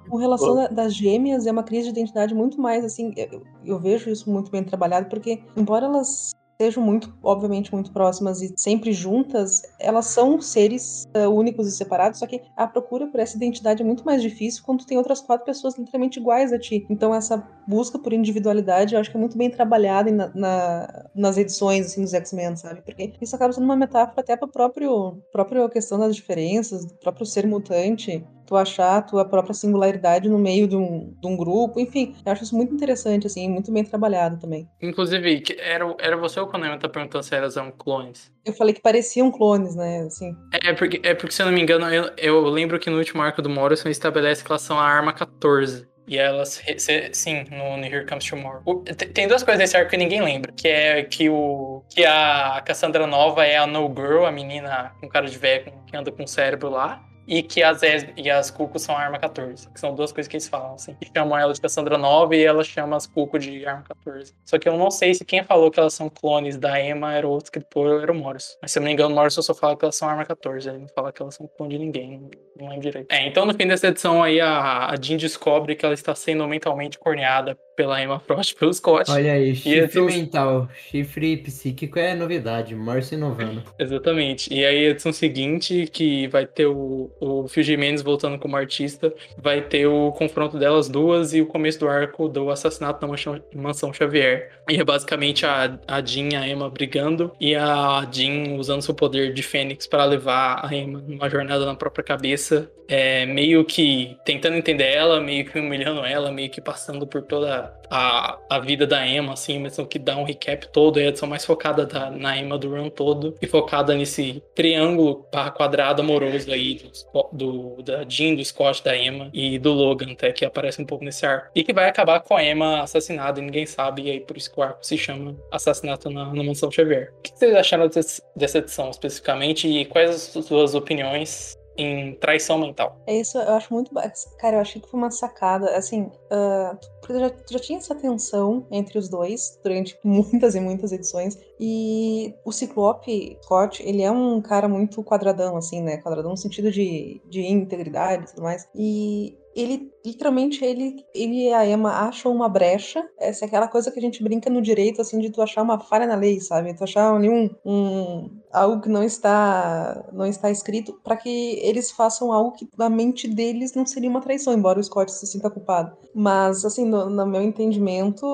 com 0.10 0.18
relação 0.18 0.56
da- 0.56 0.68
das 0.68 0.96
gêmeas, 0.96 1.46
é 1.46 1.52
uma 1.52 1.64
crise 1.64 1.92
de 1.92 2.00
identidade 2.00 2.34
muito 2.34 2.60
mais 2.62 2.84
assim. 2.86 3.14
Eu, 3.16 3.44
eu 3.66 3.80
vejo 3.80 4.10
isso 4.10 4.32
muito 4.32 4.50
bem 4.52 4.64
trabalhado, 4.64 5.10
porque, 5.10 5.44
embora 5.56 5.86
elas 5.86 6.32
sejam 6.60 6.84
muito, 6.84 7.16
obviamente, 7.24 7.72
muito 7.74 7.92
próximas 7.92 8.42
e 8.42 8.54
sempre 8.58 8.92
juntas, 8.92 9.62
elas 9.80 10.08
são 10.08 10.42
seres 10.42 11.06
eh, 11.14 11.28
únicos 11.28 11.68
e 11.68 11.72
separados, 11.72 12.20
só 12.20 12.26
que 12.28 12.42
a 12.56 12.66
procura 12.68 13.08
por 13.08 13.20
essa 13.20 13.38
identidade 13.38 13.82
é 13.82 13.86
muito 13.86 14.04
mais 14.04 14.22
difícil 14.22 14.64
quando 14.66 14.86
tem 14.86 14.98
outras 14.98 15.22
quatro 15.22 15.46
pessoas 15.46 15.78
literalmente 15.78 16.20
iguais 16.20 16.52
a 16.52 16.60
ti. 16.60 16.86
Então, 16.90 17.14
essa 17.14 17.38
busca 17.68 18.00
por 18.00 18.12
individualidade, 18.14 18.96
eu 18.96 19.00
acho 19.00 19.12
que 19.12 19.18
é 19.18 19.20
muito 19.20 19.38
bem 19.38 19.50
trabalhada 19.50 20.12
na, 20.12 20.32
na- 20.34 21.10
nas 21.16 21.38
edições, 21.38 21.88
assim, 21.88 22.02
dos 22.02 22.14
X-Men, 22.14 22.56
sabe? 22.56 22.82
Porque 22.82 23.14
isso 23.22 23.36
acaba 23.36 23.54
sendo 23.54 23.64
uma 23.66 23.76
metáfora 23.76 24.22
até 24.22 24.36
para 24.36 24.48
próprio 24.48 25.22
própria 25.32 25.70
questão 25.70 26.00
das 26.00 26.16
diferenças, 26.16 26.86
do 26.86 26.96
próprio 26.96 27.26
ser 27.26 27.46
mutante, 27.48 28.26
tu 28.48 28.56
achar 28.56 28.98
a 28.98 29.02
tua 29.02 29.26
própria 29.26 29.54
singularidade 29.54 30.30
no 30.30 30.40
meio 30.40 30.68
de 30.68 30.76
um, 30.76 31.14
de 31.22 31.28
um 31.28 31.36
grupo, 31.36 31.80
enfim, 31.80 32.16
eu 32.26 32.32
acho 32.32 32.44
isso 32.44 32.56
muito 32.56 32.74
interessante, 32.74 33.28
assim, 33.28 33.50
muito 33.50 33.72
bem 33.72 33.84
trabalhado 33.84 34.38
também. 34.40 34.68
Inclusive, 34.82 35.44
era, 35.60 35.96
era 36.00 36.18
você 36.18 36.40
ou 36.40 36.50
a 36.52 36.58
Emma 36.58 36.78
tá 36.80 36.88
perguntando 36.90 37.24
se 37.24 37.36
elas 37.36 37.58
eram 37.58 37.72
clones? 37.72 38.32
Eu 38.46 38.54
falei 38.54 38.74
que 38.74 38.82
pareciam 38.82 39.30
clones, 39.30 39.76
né, 39.76 40.00
assim. 40.08 40.36
É 40.64 40.74
porque, 40.74 41.00
é 41.04 41.14
porque, 41.14 41.34
se 41.34 41.42
eu 41.42 41.46
não 41.46 41.54
me 41.54 41.62
engano, 41.62 41.88
eu, 41.94 42.10
eu 42.18 42.42
lembro 42.46 42.80
que 42.80 42.90
no 42.90 42.98
último 42.98 43.22
arco 43.22 43.42
do 43.42 43.50
Morrison 43.50 43.90
estabelece 43.90 44.44
que 44.44 44.52
elas 44.52 44.62
são 44.62 44.80
a 44.80 44.84
arma 44.84 45.12
14. 45.14 45.86
E 46.08 46.18
elas, 46.18 46.64
sim, 47.12 47.44
no, 47.52 47.84
Here 47.86 48.06
Comes 48.06 48.24
Tomorrow. 48.26 48.62
O- 48.66 48.76
te- 48.82 49.08
tem 49.08 49.28
duas 49.28 49.44
coisas 49.44 49.60
nesse 49.60 49.76
arco 49.76 49.90
que 49.90 49.98
ninguém 49.98 50.22
lembra. 50.22 50.54
Que 50.54 50.70
é 50.70 51.04
que, 51.04 51.30
o, 51.30 51.84
que 51.90 52.06
a 52.06 52.62
Cassandra 52.66 53.06
Nova 53.06 53.46
é 53.46 53.58
a 53.58 53.68
No 53.68 53.94
Girl, 53.94 54.24
a 54.26 54.32
menina 54.32 54.94
com 55.02 55.10
cara 55.10 55.28
de 55.28 55.38
velho 55.38 55.74
que 55.86 55.98
anda 55.98 56.10
com 56.10 56.24
o 56.24 56.28
cérebro 56.28 56.70
lá. 56.70 57.04
E 57.28 57.44
que 57.44 57.62
as 57.62 57.84
Es- 57.84 58.08
e 58.16 58.30
as 58.30 58.50
Cuco 58.50 58.80
são 58.80 58.96
a 58.96 59.00
arma 59.02 59.20
14. 59.20 59.70
Que 59.70 59.80
são 59.80 59.94
duas 59.94 60.12
coisas 60.14 60.30
que 60.30 60.36
eles 60.38 60.48
falam, 60.48 60.76
assim. 60.76 60.96
Que 60.96 61.10
chamam 61.16 61.38
ela 61.38 61.54
de 61.54 61.60
Cassandra 61.60 61.98
Nova 61.98 62.36
e 62.36 62.44
ela 62.44 62.64
chama 62.64 62.96
as 62.96 63.06
Cuco 63.06 63.38
de 63.38 63.66
arma 63.66 63.84
14. 63.84 64.34
Só 64.46 64.58
que 64.58 64.70
eu 64.70 64.78
não 64.78 64.90
sei 64.90 65.14
se 65.14 65.26
quem 65.26 65.44
falou 65.44 65.70
que 65.70 65.80
elas 65.80 65.94
são 65.94 66.10
clones 66.10 66.58
da 66.58 66.80
Emma 66.82 67.14
era 67.14 67.28
o 67.28 67.38
escritor 67.38 67.88
ou 67.88 68.02
era 68.02 68.12
o 68.12 68.16
Morrison. 68.16 68.54
Mas 68.62 68.72
se 68.72 68.80
eu 68.80 68.82
não 68.82 68.88
me 68.88 68.94
engano, 68.94 69.12
o 69.14 69.16
Morrison 69.16 69.42
só 69.42 69.54
fala 69.54 69.76
que 69.76 69.84
elas 69.84 69.96
são 69.98 70.08
arma 70.08 70.24
14. 70.26 70.70
Ele 70.70 70.78
não 70.80 70.88
fala 70.88 71.12
que 71.12 71.22
elas 71.22 71.36
são 71.36 71.48
clone 71.48 71.74
de 71.78 71.80
ninguém. 71.84 72.30
Não 72.56 72.70
lembro 72.70 72.82
direito. 72.84 73.12
É, 73.12 73.28
então 73.28 73.46
no 73.46 73.54
fim 73.54 73.68
dessa 73.68 73.88
edição 73.88 74.24
aí, 74.24 74.40
a, 74.40 74.88
a 74.90 74.96
Jean 75.00 75.18
descobre 75.18 75.76
que 75.76 75.86
ela 75.86 75.94
está 75.94 76.16
sendo 76.16 76.48
mentalmente 76.48 76.98
corneada 76.98 77.58
pela 77.78 78.02
Emma 78.02 78.20
Frost 78.20 78.56
pelo 78.56 78.74
Scott. 78.74 79.10
Olha 79.12 79.34
aí, 79.34 79.56
chifre 79.56 80.02
mental, 80.02 80.68
chifre 80.90 81.38
psíquico 81.38 82.00
é 82.00 82.16
novidade, 82.16 82.76
Morse 82.76 83.14
inovando. 83.14 83.64
Exatamente. 83.78 84.52
E 84.52 84.66
aí, 84.66 84.88
a 84.88 84.90
edição 84.90 85.14
seguinte, 85.14 85.88
que 85.94 86.28
vai 86.28 86.48
ter 86.48 86.66
o, 86.66 87.12
o 87.22 87.48
Phil 87.48 87.64
Jimenez 87.64 88.02
voltando 88.02 88.40
como 88.40 88.58
artista, 88.58 89.14
vai 89.38 89.62
ter 89.62 89.86
o 89.86 90.12
confronto 90.12 90.58
delas 90.58 90.90
duas 90.90 91.36
e 91.36 91.42
o 91.42 91.46
começo 91.46 91.80
do 91.80 91.88
arco 91.88 92.28
do 92.28 92.50
assassinato 92.50 93.00
na 93.00 93.08
mansão, 93.08 93.42
mansão 93.54 93.94
Xavier. 93.94 94.52
E 94.68 94.78
é 94.78 94.84
basicamente 94.84 95.46
a, 95.46 95.80
a 95.88 96.04
Jean 96.04 96.30
e 96.30 96.36
a 96.36 96.48
Emma 96.48 96.70
brigando 96.70 97.32
e 97.40 97.56
a 97.56 98.08
Jean 98.12 98.56
usando 98.58 98.82
seu 98.82 98.96
poder 98.96 99.34
de 99.34 99.44
Fênix 99.44 99.86
para 99.86 100.04
levar 100.04 100.66
a 100.66 100.76
Emma 100.76 101.00
numa 101.08 101.30
jornada 101.30 101.64
na 101.64 101.76
própria 101.76 102.04
cabeça, 102.04 102.72
é, 102.88 103.26
meio 103.26 103.64
que 103.66 104.18
tentando 104.26 104.56
entender 104.56 104.86
ela, 104.86 105.20
meio 105.20 105.46
que 105.46 105.60
humilhando 105.60 106.06
ela, 106.06 106.32
meio 106.32 106.50
que 106.50 106.62
passando 106.62 107.06
por 107.06 107.22
toda 107.22 107.67
a, 107.90 108.38
a 108.50 108.60
vida 108.60 108.86
da 108.86 109.06
Emma, 109.06 109.34
assim, 109.34 109.60
mas 109.60 109.78
que 109.90 110.00
dá 110.00 110.18
um 110.18 110.24
recap 110.24 110.68
todo, 110.70 111.00
e 111.00 111.04
a 111.04 111.08
edição 111.08 111.28
mais 111.28 111.46
focada 111.46 111.86
da, 111.86 112.10
na 112.10 112.38
Emma 112.38 112.58
do 112.58 112.70
run 112.70 112.90
todo, 112.90 113.36
e 113.42 113.48
focada 113.48 113.96
nesse 113.96 114.44
triângulo 114.54 115.26
barra 115.32 115.52
quadrado 115.52 116.02
amoroso 116.02 116.52
aí 116.52 116.76
do, 116.76 117.30
do, 117.32 117.84
da 117.84 118.06
Jean, 118.08 118.36
do 118.36 118.44
Scott, 118.44 118.84
da 118.84 118.96
Emma 118.98 119.30
e 119.34 119.58
do 119.58 119.72
Logan, 119.72 120.12
até 120.12 120.32
que 120.32 120.46
aparece 120.46 120.82
um 120.82 120.86
pouco 120.86 121.04
nesse 121.04 121.26
arco. 121.26 121.50
E 121.56 121.64
que 121.64 121.74
vai 121.74 121.88
acabar 121.88 122.20
com 122.20 122.36
a 122.36 122.44
Emma 122.44 122.82
assassinada 122.82 123.40
e 123.40 123.44
ninguém 123.44 123.66
sabe, 123.66 124.04
e 124.04 124.12
aí 124.12 124.20
por 124.20 124.38
isso 124.38 124.52
que 124.52 124.60
o 124.60 124.64
arco 124.64 124.86
se 124.86 124.98
chama 124.98 125.36
Assassinato 125.52 126.10
na, 126.10 126.34
na 126.34 126.44
Mansão 126.44 126.72
Xavier. 126.72 127.14
O 127.20 127.22
que 127.22 127.32
vocês 127.38 127.56
acharam 127.56 127.88
desse, 127.88 128.22
dessa 128.36 128.58
edição 128.58 128.90
especificamente 128.90 129.68
e 129.68 129.86
quais 129.86 130.10
as 130.10 130.46
suas 130.46 130.76
opiniões 130.76 131.58
em 131.78 132.16
traição 132.16 132.58
mental. 132.58 132.98
É 133.06 133.20
isso, 133.20 133.38
eu 133.38 133.54
acho 133.54 133.74
muito. 133.74 133.92
Cara, 134.38 134.58
eu 134.58 134.62
achei 134.62 134.82
que 134.82 134.90
foi 134.90 135.00
uma 135.00 135.12
sacada. 135.12 135.76
Assim, 135.78 136.04
uh, 136.04 136.78
porque 137.00 137.20
já, 137.20 137.32
já 137.52 137.60
tinha 137.60 137.80
essa 137.80 137.96
tensão 137.96 138.66
entre 138.72 138.98
os 138.98 139.08
dois 139.08 139.60
durante 139.64 139.98
muitas 140.04 140.56
e 140.56 140.60
muitas 140.60 140.92
edições. 140.92 141.38
E 141.60 142.34
o 142.44 142.52
Ciclope 142.52 143.38
Scott, 143.44 143.82
ele 143.84 144.02
é 144.02 144.12
um 144.12 144.42
cara 144.42 144.68
muito 144.68 145.04
quadradão, 145.04 145.56
assim, 145.58 145.82
né? 145.82 145.98
Quadradão 145.98 146.32
no 146.32 146.38
sentido 146.38 146.72
de, 146.72 147.22
de 147.30 147.42
integridade 147.42 148.24
e 148.24 148.28
tudo 148.28 148.44
mais. 148.44 148.68
E 148.76 149.38
ele 149.58 149.92
literalmente 150.06 150.64
ele, 150.64 151.04
ele 151.16 151.48
e 151.48 151.54
a 151.54 151.66
Emma 151.66 152.08
acham 152.08 152.32
uma 152.32 152.48
brecha. 152.48 153.04
Essa 153.20 153.46
é 153.46 153.48
aquela 153.48 153.68
coisa 153.68 153.92
que 153.92 153.98
a 153.98 154.02
gente 154.02 154.24
brinca 154.24 154.52
no 154.52 154.62
direito, 154.62 155.02
assim, 155.02 155.20
de 155.20 155.32
tu 155.32 155.42
achar 155.42 155.64
uma 155.64 155.80
falha 155.80 156.06
na 156.06 156.16
lei, 156.16 156.40
sabe? 156.40 156.76
Tu 156.76 156.84
achar 156.84 157.12
ali 157.14 157.28
um, 157.28 157.50
um 157.66 158.30
algo 158.52 158.82
que 158.82 158.90
não 158.90 159.04
está 159.04 160.06
não 160.12 160.26
está 160.26 160.50
escrito 160.50 160.94
para 161.04 161.18
que 161.18 161.60
eles 161.62 161.92
façam 161.92 162.32
algo 162.32 162.52
que 162.54 162.68
na 162.78 162.90
mente 162.90 163.28
deles 163.28 163.74
não 163.74 163.86
seria 163.86 164.10
uma 164.10 164.22
traição, 164.22 164.54
embora 164.54 164.80
o 164.80 164.84
Scott 164.84 165.12
se 165.12 165.28
sinta 165.28 165.50
culpado. 165.50 165.96
Mas 166.20 166.66
assim, 166.66 166.84
no, 166.84 167.12
no 167.12 167.28
meu 167.28 167.44
entendimento, 167.44 168.26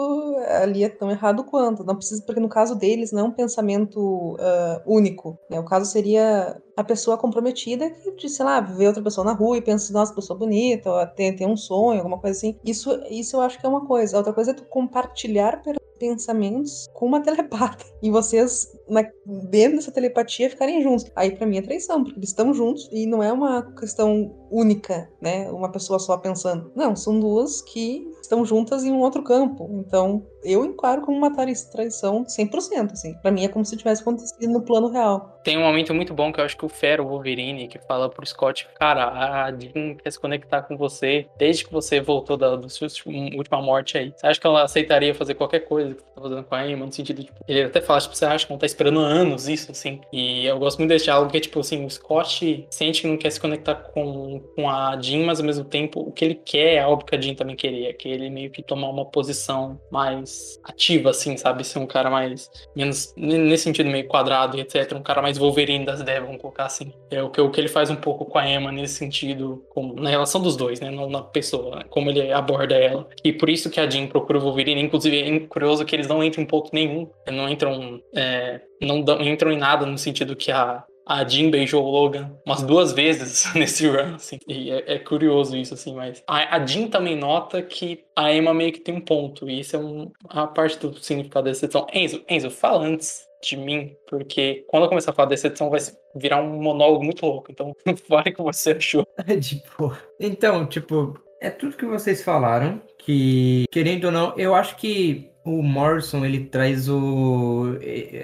ali 0.61 0.85
é 0.85 0.89
tão 0.89 1.11
errado 1.11 1.43
quanto. 1.43 1.83
Não 1.83 1.97
precisa 1.97 2.23
porque 2.25 2.39
no 2.39 2.47
caso 2.47 2.75
deles 2.75 3.11
não 3.11 3.19
é 3.19 3.23
um 3.23 3.31
pensamento 3.31 4.35
uh, 4.35 4.81
único. 4.85 5.37
Né? 5.49 5.59
O 5.59 5.65
caso 5.65 5.91
seria 5.91 6.61
a 6.77 6.83
pessoa 6.83 7.17
comprometida 7.17 7.89
que, 8.17 8.29
sei 8.29 8.45
lá, 8.45 8.61
vê 8.61 8.87
outra 8.87 9.03
pessoa 9.03 9.25
na 9.25 9.33
rua 9.33 9.57
e 9.57 9.61
pensa, 9.61 9.91
nossa, 9.91 10.15
pessoa 10.15 10.39
bonita, 10.39 10.89
ou 10.89 11.05
tem, 11.07 11.35
tem 11.35 11.45
um 11.45 11.57
sonho, 11.57 11.99
alguma 11.99 12.17
coisa 12.17 12.37
assim. 12.37 12.57
Isso, 12.63 12.89
isso 13.09 13.35
eu 13.35 13.41
acho 13.41 13.59
que 13.59 13.65
é 13.65 13.69
uma 13.69 13.85
coisa. 13.85 14.15
A 14.15 14.19
outra 14.19 14.31
coisa 14.31 14.51
é 14.51 14.53
tu 14.53 14.63
compartilhar 14.63 15.61
pensamentos 15.99 16.89
com 16.93 17.05
uma 17.05 17.21
telepata. 17.23 17.85
E 18.01 18.09
vocês, 18.09 18.71
na, 18.89 19.03
dentro 19.49 19.77
dessa 19.77 19.91
telepatia, 19.91 20.49
ficarem 20.49 20.81
juntos. 20.81 21.05
Aí, 21.15 21.31
para 21.31 21.47
mim, 21.47 21.57
é 21.57 21.61
traição, 21.61 22.03
porque 22.03 22.19
eles 22.19 22.29
estão 22.29 22.53
juntos 22.53 22.89
e 22.91 23.05
não 23.05 23.23
é 23.23 23.31
uma 23.31 23.61
questão 23.73 24.35
única, 24.51 25.09
né? 25.21 25.49
Uma 25.49 25.71
pessoa 25.71 25.99
só 25.99 26.17
pensando. 26.17 26.71
Não, 26.75 26.95
são 26.95 27.19
duas 27.19 27.61
que 27.61 27.72
que 27.73 28.05
estão 28.33 28.45
juntas 28.45 28.83
em 28.83 28.91
um 28.91 28.99
outro 28.99 29.23
campo. 29.23 29.69
Então, 29.85 30.25
eu 30.43 30.65
enquadro 30.65 31.05
como 31.05 31.17
uma 31.17 31.33
traição 31.33 32.25
100%, 32.25 32.91
assim. 32.91 33.13
Pra 33.21 33.31
mim 33.31 33.45
é 33.45 33.47
como 33.47 33.63
se 33.63 33.77
tivesse 33.77 34.01
acontecido 34.01 34.51
no 34.51 34.61
plano 34.61 34.89
real. 34.89 35.39
Tem 35.43 35.57
um 35.57 35.61
momento 35.61 35.93
muito 35.93 36.13
bom 36.13 36.31
que 36.31 36.39
eu 36.39 36.45
acho 36.45 36.57
que 36.57 36.65
o 36.65 36.69
Fero, 36.69 37.05
Wolverine, 37.05 37.67
que 37.67 37.77
fala 37.79 38.09
pro 38.09 38.25
Scott, 38.25 38.67
cara, 38.75 39.07
a 39.07 39.51
Jean 39.51 39.95
quer 39.95 40.11
se 40.11 40.19
conectar 40.19 40.61
com 40.63 40.77
você 40.77 41.27
desde 41.37 41.65
que 41.65 41.71
você 41.71 41.99
voltou 41.99 42.37
da, 42.37 42.57
sua 42.69 42.87
última 43.35 43.61
morte 43.61 43.97
aí. 43.97 44.13
Você 44.15 44.25
acha 44.25 44.39
que 44.39 44.47
ela 44.47 44.63
aceitaria 44.63 45.13
fazer 45.13 45.35
qualquer 45.35 45.61
coisa 45.61 45.93
que 45.93 46.01
você 46.01 46.09
tá 46.15 46.21
fazendo 46.21 46.43
com 46.43 46.55
a 46.55 46.67
Emma? 46.67 46.85
No 46.85 46.93
sentido, 46.93 47.23
tipo, 47.23 47.39
ele 47.47 47.63
até 47.63 47.81
fala, 47.81 47.99
tipo, 47.99 48.15
você 48.15 48.25
acha 48.25 48.45
que 48.45 48.51
ela 48.51 48.59
tá 48.59 48.65
esperando 48.65 48.99
anos 48.99 49.47
isso, 49.47 49.71
assim. 49.71 49.99
E 50.11 50.45
eu 50.45 50.57
gosto 50.59 50.77
muito 50.79 50.89
desse 50.89 51.05
diálogo 51.05 51.31
que 51.31 51.39
tipo, 51.39 51.59
assim, 51.59 51.85
o 51.85 51.89
Scott 51.89 52.65
sente 52.69 53.01
que 53.01 53.07
não 53.07 53.17
quer 53.17 53.31
se 53.31 53.39
conectar 53.39 53.75
com, 53.75 54.41
com 54.55 54.69
a 54.69 54.97
Jean, 55.01 55.25
mas 55.25 55.39
ao 55.39 55.45
mesmo 55.45 55.65
tempo 55.65 55.99
o 55.99 56.11
que 56.11 56.23
ele 56.23 56.35
quer 56.35 56.75
é 56.75 56.79
algo 56.79 57.03
que 57.03 57.15
a 57.15 57.19
Jean 57.19 57.35
também 57.35 57.55
queria, 57.55 57.93
que 57.93 58.07
ele 58.07 58.22
meio 58.29 58.49
que 58.49 58.61
tomar 58.61 58.89
uma 58.89 59.05
posição 59.05 59.79
mais 59.91 60.59
ativa, 60.63 61.09
assim, 61.09 61.37
sabe? 61.37 61.63
Ser 61.63 61.79
um 61.79 61.87
cara 61.87 62.09
mais. 62.09 62.49
menos. 62.75 63.13
nesse 63.17 63.63
sentido 63.63 63.89
meio 63.89 64.07
quadrado 64.07 64.57
e 64.57 64.61
etc. 64.61 64.93
Um 64.93 65.03
cara 65.03 65.21
mais 65.21 65.37
Wolverine 65.37 65.85
das 65.85 66.01
ideias, 66.01 66.23
vamos 66.23 66.41
colocar 66.41 66.65
assim. 66.65 66.93
É 67.09 67.21
o 67.21 67.29
que, 67.29 67.41
o 67.41 67.49
que 67.49 67.59
ele 67.59 67.67
faz 67.67 67.89
um 67.89 67.95
pouco 67.95 68.25
com 68.25 68.37
a 68.37 68.49
Emma 68.49 68.71
nesse 68.71 68.95
sentido, 68.95 69.63
na 69.95 70.09
relação 70.09 70.41
dos 70.41 70.55
dois, 70.55 70.79
né? 70.79 70.89
Não 70.89 71.09
na 71.09 71.21
pessoa, 71.21 71.77
né? 71.77 71.85
como 71.89 72.09
ele 72.09 72.31
aborda 72.31 72.75
ela. 72.75 73.07
E 73.23 73.31
por 73.31 73.49
isso 73.49 73.69
que 73.69 73.79
a 73.79 73.89
Jean 73.89 74.07
procura 74.07 74.39
o 74.39 74.41
Wolverine. 74.41 74.81
Inclusive, 74.81 75.21
é 75.21 75.39
curioso 75.41 75.85
que 75.85 75.95
eles 75.95 76.07
não 76.07 76.23
entram 76.23 76.43
em 76.43 76.47
ponto 76.47 76.69
nenhum. 76.73 77.07
Não 77.27 77.49
entram. 77.49 78.01
É, 78.15 78.61
não 78.81 79.01
dão, 79.01 79.21
entram 79.21 79.51
em 79.51 79.57
nada 79.57 79.85
no 79.85 79.97
sentido 79.97 80.35
que 80.35 80.51
a, 80.51 80.83
a 81.05 81.27
Jean 81.27 81.49
beijou 81.49 81.83
o 81.83 81.89
Logan 81.89 82.31
umas 82.45 82.61
duas 82.63 82.93
vezes 82.93 83.51
nesse 83.55 83.87
run, 83.87 84.15
assim. 84.15 84.39
E 84.47 84.71
é, 84.71 84.95
é 84.95 84.99
curioso 84.99 85.55
isso, 85.55 85.73
assim, 85.73 85.93
mas 85.95 86.23
a, 86.27 86.57
a, 86.57 86.65
Jean 86.65 86.87
também 86.87 87.17
nota 87.17 87.61
que 87.61 88.03
a 88.15 88.33
Emma 88.33 88.53
meio 88.53 88.71
que 88.71 88.79
tem 88.79 88.95
um 88.95 89.01
ponto, 89.01 89.49
e 89.49 89.59
isso 89.59 89.75
é 89.75 89.79
um, 89.79 90.11
uma 90.31 90.47
parte 90.47 90.79
do 90.79 90.97
significado 91.01 91.45
dessa 91.45 91.65
edição. 91.65 91.87
Enzo, 91.93 92.23
Enzo, 92.29 92.49
fala 92.49 92.85
antes 92.85 93.27
de 93.43 93.57
mim, 93.57 93.95
porque 94.07 94.65
quando 94.67 94.83
eu 94.83 94.89
começar 94.89 95.11
a 95.11 95.13
falar 95.13 95.29
dessa 95.29 95.47
edição 95.47 95.69
vai 95.69 95.79
virar 96.15 96.41
um 96.41 96.61
monólogo 96.61 97.03
muito 97.03 97.25
louco, 97.25 97.51
então 97.51 97.75
fale 98.07 98.29
o 98.29 98.33
que 98.33 98.41
você 98.41 98.71
achou. 98.71 99.05
tipo, 99.41 99.95
então, 100.19 100.65
tipo, 100.65 101.19
é 101.41 101.49
tudo 101.49 101.75
que 101.75 101.85
vocês 101.85 102.23
falaram, 102.23 102.81
que, 102.97 103.65
querendo 103.69 104.05
ou 104.05 104.11
não, 104.11 104.33
eu 104.37 104.55
acho 104.55 104.77
que 104.77 105.32
o 105.45 105.61
Morrison, 105.61 106.25
ele 106.25 106.45
traz 106.45 106.87
o. 106.89 107.77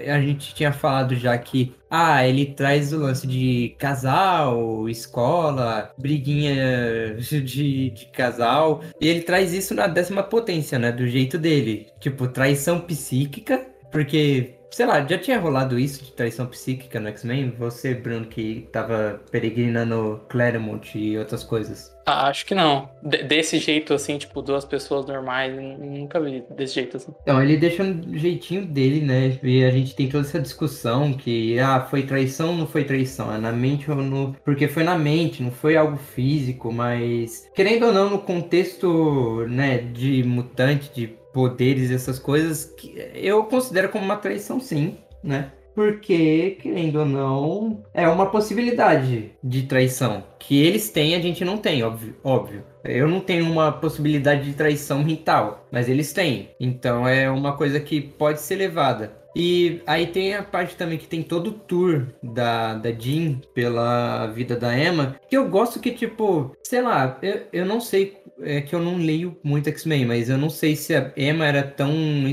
A 0.08 0.20
gente 0.20 0.54
tinha 0.54 0.72
falado 0.72 1.14
já 1.14 1.36
que. 1.36 1.74
Ah, 1.90 2.26
ele 2.26 2.46
traz 2.46 2.92
o 2.92 2.98
lance 2.98 3.26
de 3.26 3.74
casal, 3.78 4.88
escola, 4.88 5.92
briguinha 5.98 7.16
de, 7.18 7.90
de 7.90 8.06
casal. 8.12 8.82
E 9.00 9.08
ele 9.08 9.22
traz 9.22 9.52
isso 9.52 9.74
na 9.74 9.86
décima 9.86 10.22
potência, 10.22 10.78
né? 10.78 10.92
Do 10.92 11.06
jeito 11.06 11.36
dele. 11.36 11.88
Tipo, 11.98 12.28
traição 12.28 12.80
psíquica. 12.80 13.66
Porque 13.90 14.59
sei 14.70 14.86
lá, 14.86 15.04
já 15.06 15.18
tinha 15.18 15.38
rolado 15.38 15.78
isso 15.78 16.04
de 16.04 16.12
traição 16.12 16.46
psíquica 16.46 17.00
no 17.00 17.08
X-Men? 17.08 17.54
Você, 17.58 17.94
Bruno, 17.94 18.26
que 18.26 18.68
tava 18.72 19.20
peregrinando 19.30 20.20
Claremont 20.28 20.96
e 20.96 21.18
outras 21.18 21.42
coisas. 21.42 21.94
Ah, 22.06 22.28
acho 22.28 22.46
que 22.46 22.54
não. 22.54 22.90
D 23.02 23.22
desse 23.22 23.58
jeito, 23.58 23.94
assim, 23.94 24.18
tipo, 24.18 24.42
duas 24.42 24.64
pessoas 24.64 25.06
normais, 25.06 25.54
nunca 25.54 26.20
vi 26.20 26.42
desse 26.50 26.74
jeito, 26.74 26.96
assim. 26.96 27.12
Então, 27.22 27.42
ele 27.42 27.56
deixa 27.56 27.82
um 27.82 28.16
jeitinho 28.16 28.66
dele, 28.66 29.00
né? 29.00 29.38
E 29.42 29.64
a 29.64 29.70
gente 29.70 29.94
tem 29.94 30.08
toda 30.08 30.26
essa 30.26 30.40
discussão 30.40 31.12
que, 31.12 31.58
ah, 31.58 31.86
foi 31.88 32.02
traição 32.02 32.48
ou 32.50 32.56
não 32.56 32.66
foi 32.66 32.84
traição? 32.84 33.32
É 33.32 33.38
na 33.38 33.52
mente 33.52 33.90
ou 33.90 33.98
no... 33.98 34.34
Porque 34.44 34.66
foi 34.66 34.82
na 34.82 34.98
mente, 34.98 35.42
não 35.42 35.52
foi 35.52 35.76
algo 35.76 35.96
físico, 35.96 36.72
mas... 36.72 37.48
Querendo 37.54 37.86
ou 37.86 37.92
não, 37.92 38.10
no 38.10 38.18
contexto, 38.18 39.46
né, 39.48 39.78
de 39.78 40.24
mutante, 40.24 40.90
de 40.92 41.19
poderes, 41.32 41.90
essas 41.90 42.18
coisas, 42.18 42.64
que 42.64 42.94
eu 43.14 43.44
considero 43.44 43.88
como 43.88 44.04
uma 44.04 44.16
traição, 44.16 44.60
sim, 44.60 44.96
né? 45.22 45.52
Porque, 45.74 46.58
querendo 46.60 47.00
ou 47.00 47.06
não, 47.06 47.84
é 47.94 48.06
uma 48.08 48.26
possibilidade 48.26 49.32
de 49.42 49.62
traição. 49.62 50.24
Que 50.38 50.62
eles 50.62 50.90
têm, 50.90 51.14
a 51.14 51.20
gente 51.20 51.44
não 51.44 51.56
tem, 51.56 51.82
óbvio. 51.82 52.16
óbvio. 52.24 52.64
Eu 52.84 53.08
não 53.08 53.20
tenho 53.20 53.50
uma 53.50 53.70
possibilidade 53.70 54.44
de 54.44 54.54
traição 54.54 55.02
mental, 55.02 55.66
mas 55.70 55.88
eles 55.88 56.12
têm. 56.12 56.50
Então 56.58 57.06
é 57.06 57.30
uma 57.30 57.56
coisa 57.56 57.78
que 57.78 58.00
pode 58.00 58.40
ser 58.40 58.56
levada. 58.56 59.20
E 59.34 59.80
aí 59.86 60.06
tem 60.06 60.34
a 60.34 60.42
parte 60.42 60.76
também 60.76 60.98
que 60.98 61.06
tem 61.06 61.22
todo 61.22 61.48
o 61.48 61.52
tour 61.52 62.08
da, 62.22 62.74
da 62.74 62.90
Jean 62.90 63.40
pela 63.54 64.26
vida 64.26 64.56
da 64.56 64.76
Emma, 64.76 65.16
que 65.28 65.36
eu 65.36 65.48
gosto 65.48 65.78
que, 65.78 65.92
tipo, 65.92 66.56
sei 66.70 66.82
lá, 66.82 67.18
eu, 67.20 67.42
eu 67.52 67.66
não 67.66 67.80
sei 67.80 68.20
é 68.42 68.60
que 68.60 68.74
eu 68.74 68.80
não 68.80 68.96
leio 68.96 69.36
muito 69.42 69.68
X-Men, 69.68 70.06
mas 70.06 70.28
eu 70.28 70.38
não 70.38 70.48
sei 70.48 70.74
se 70.76 70.94
a 70.94 71.12
Emma 71.16 71.46
era 71.46 71.62
tão. 71.62 71.90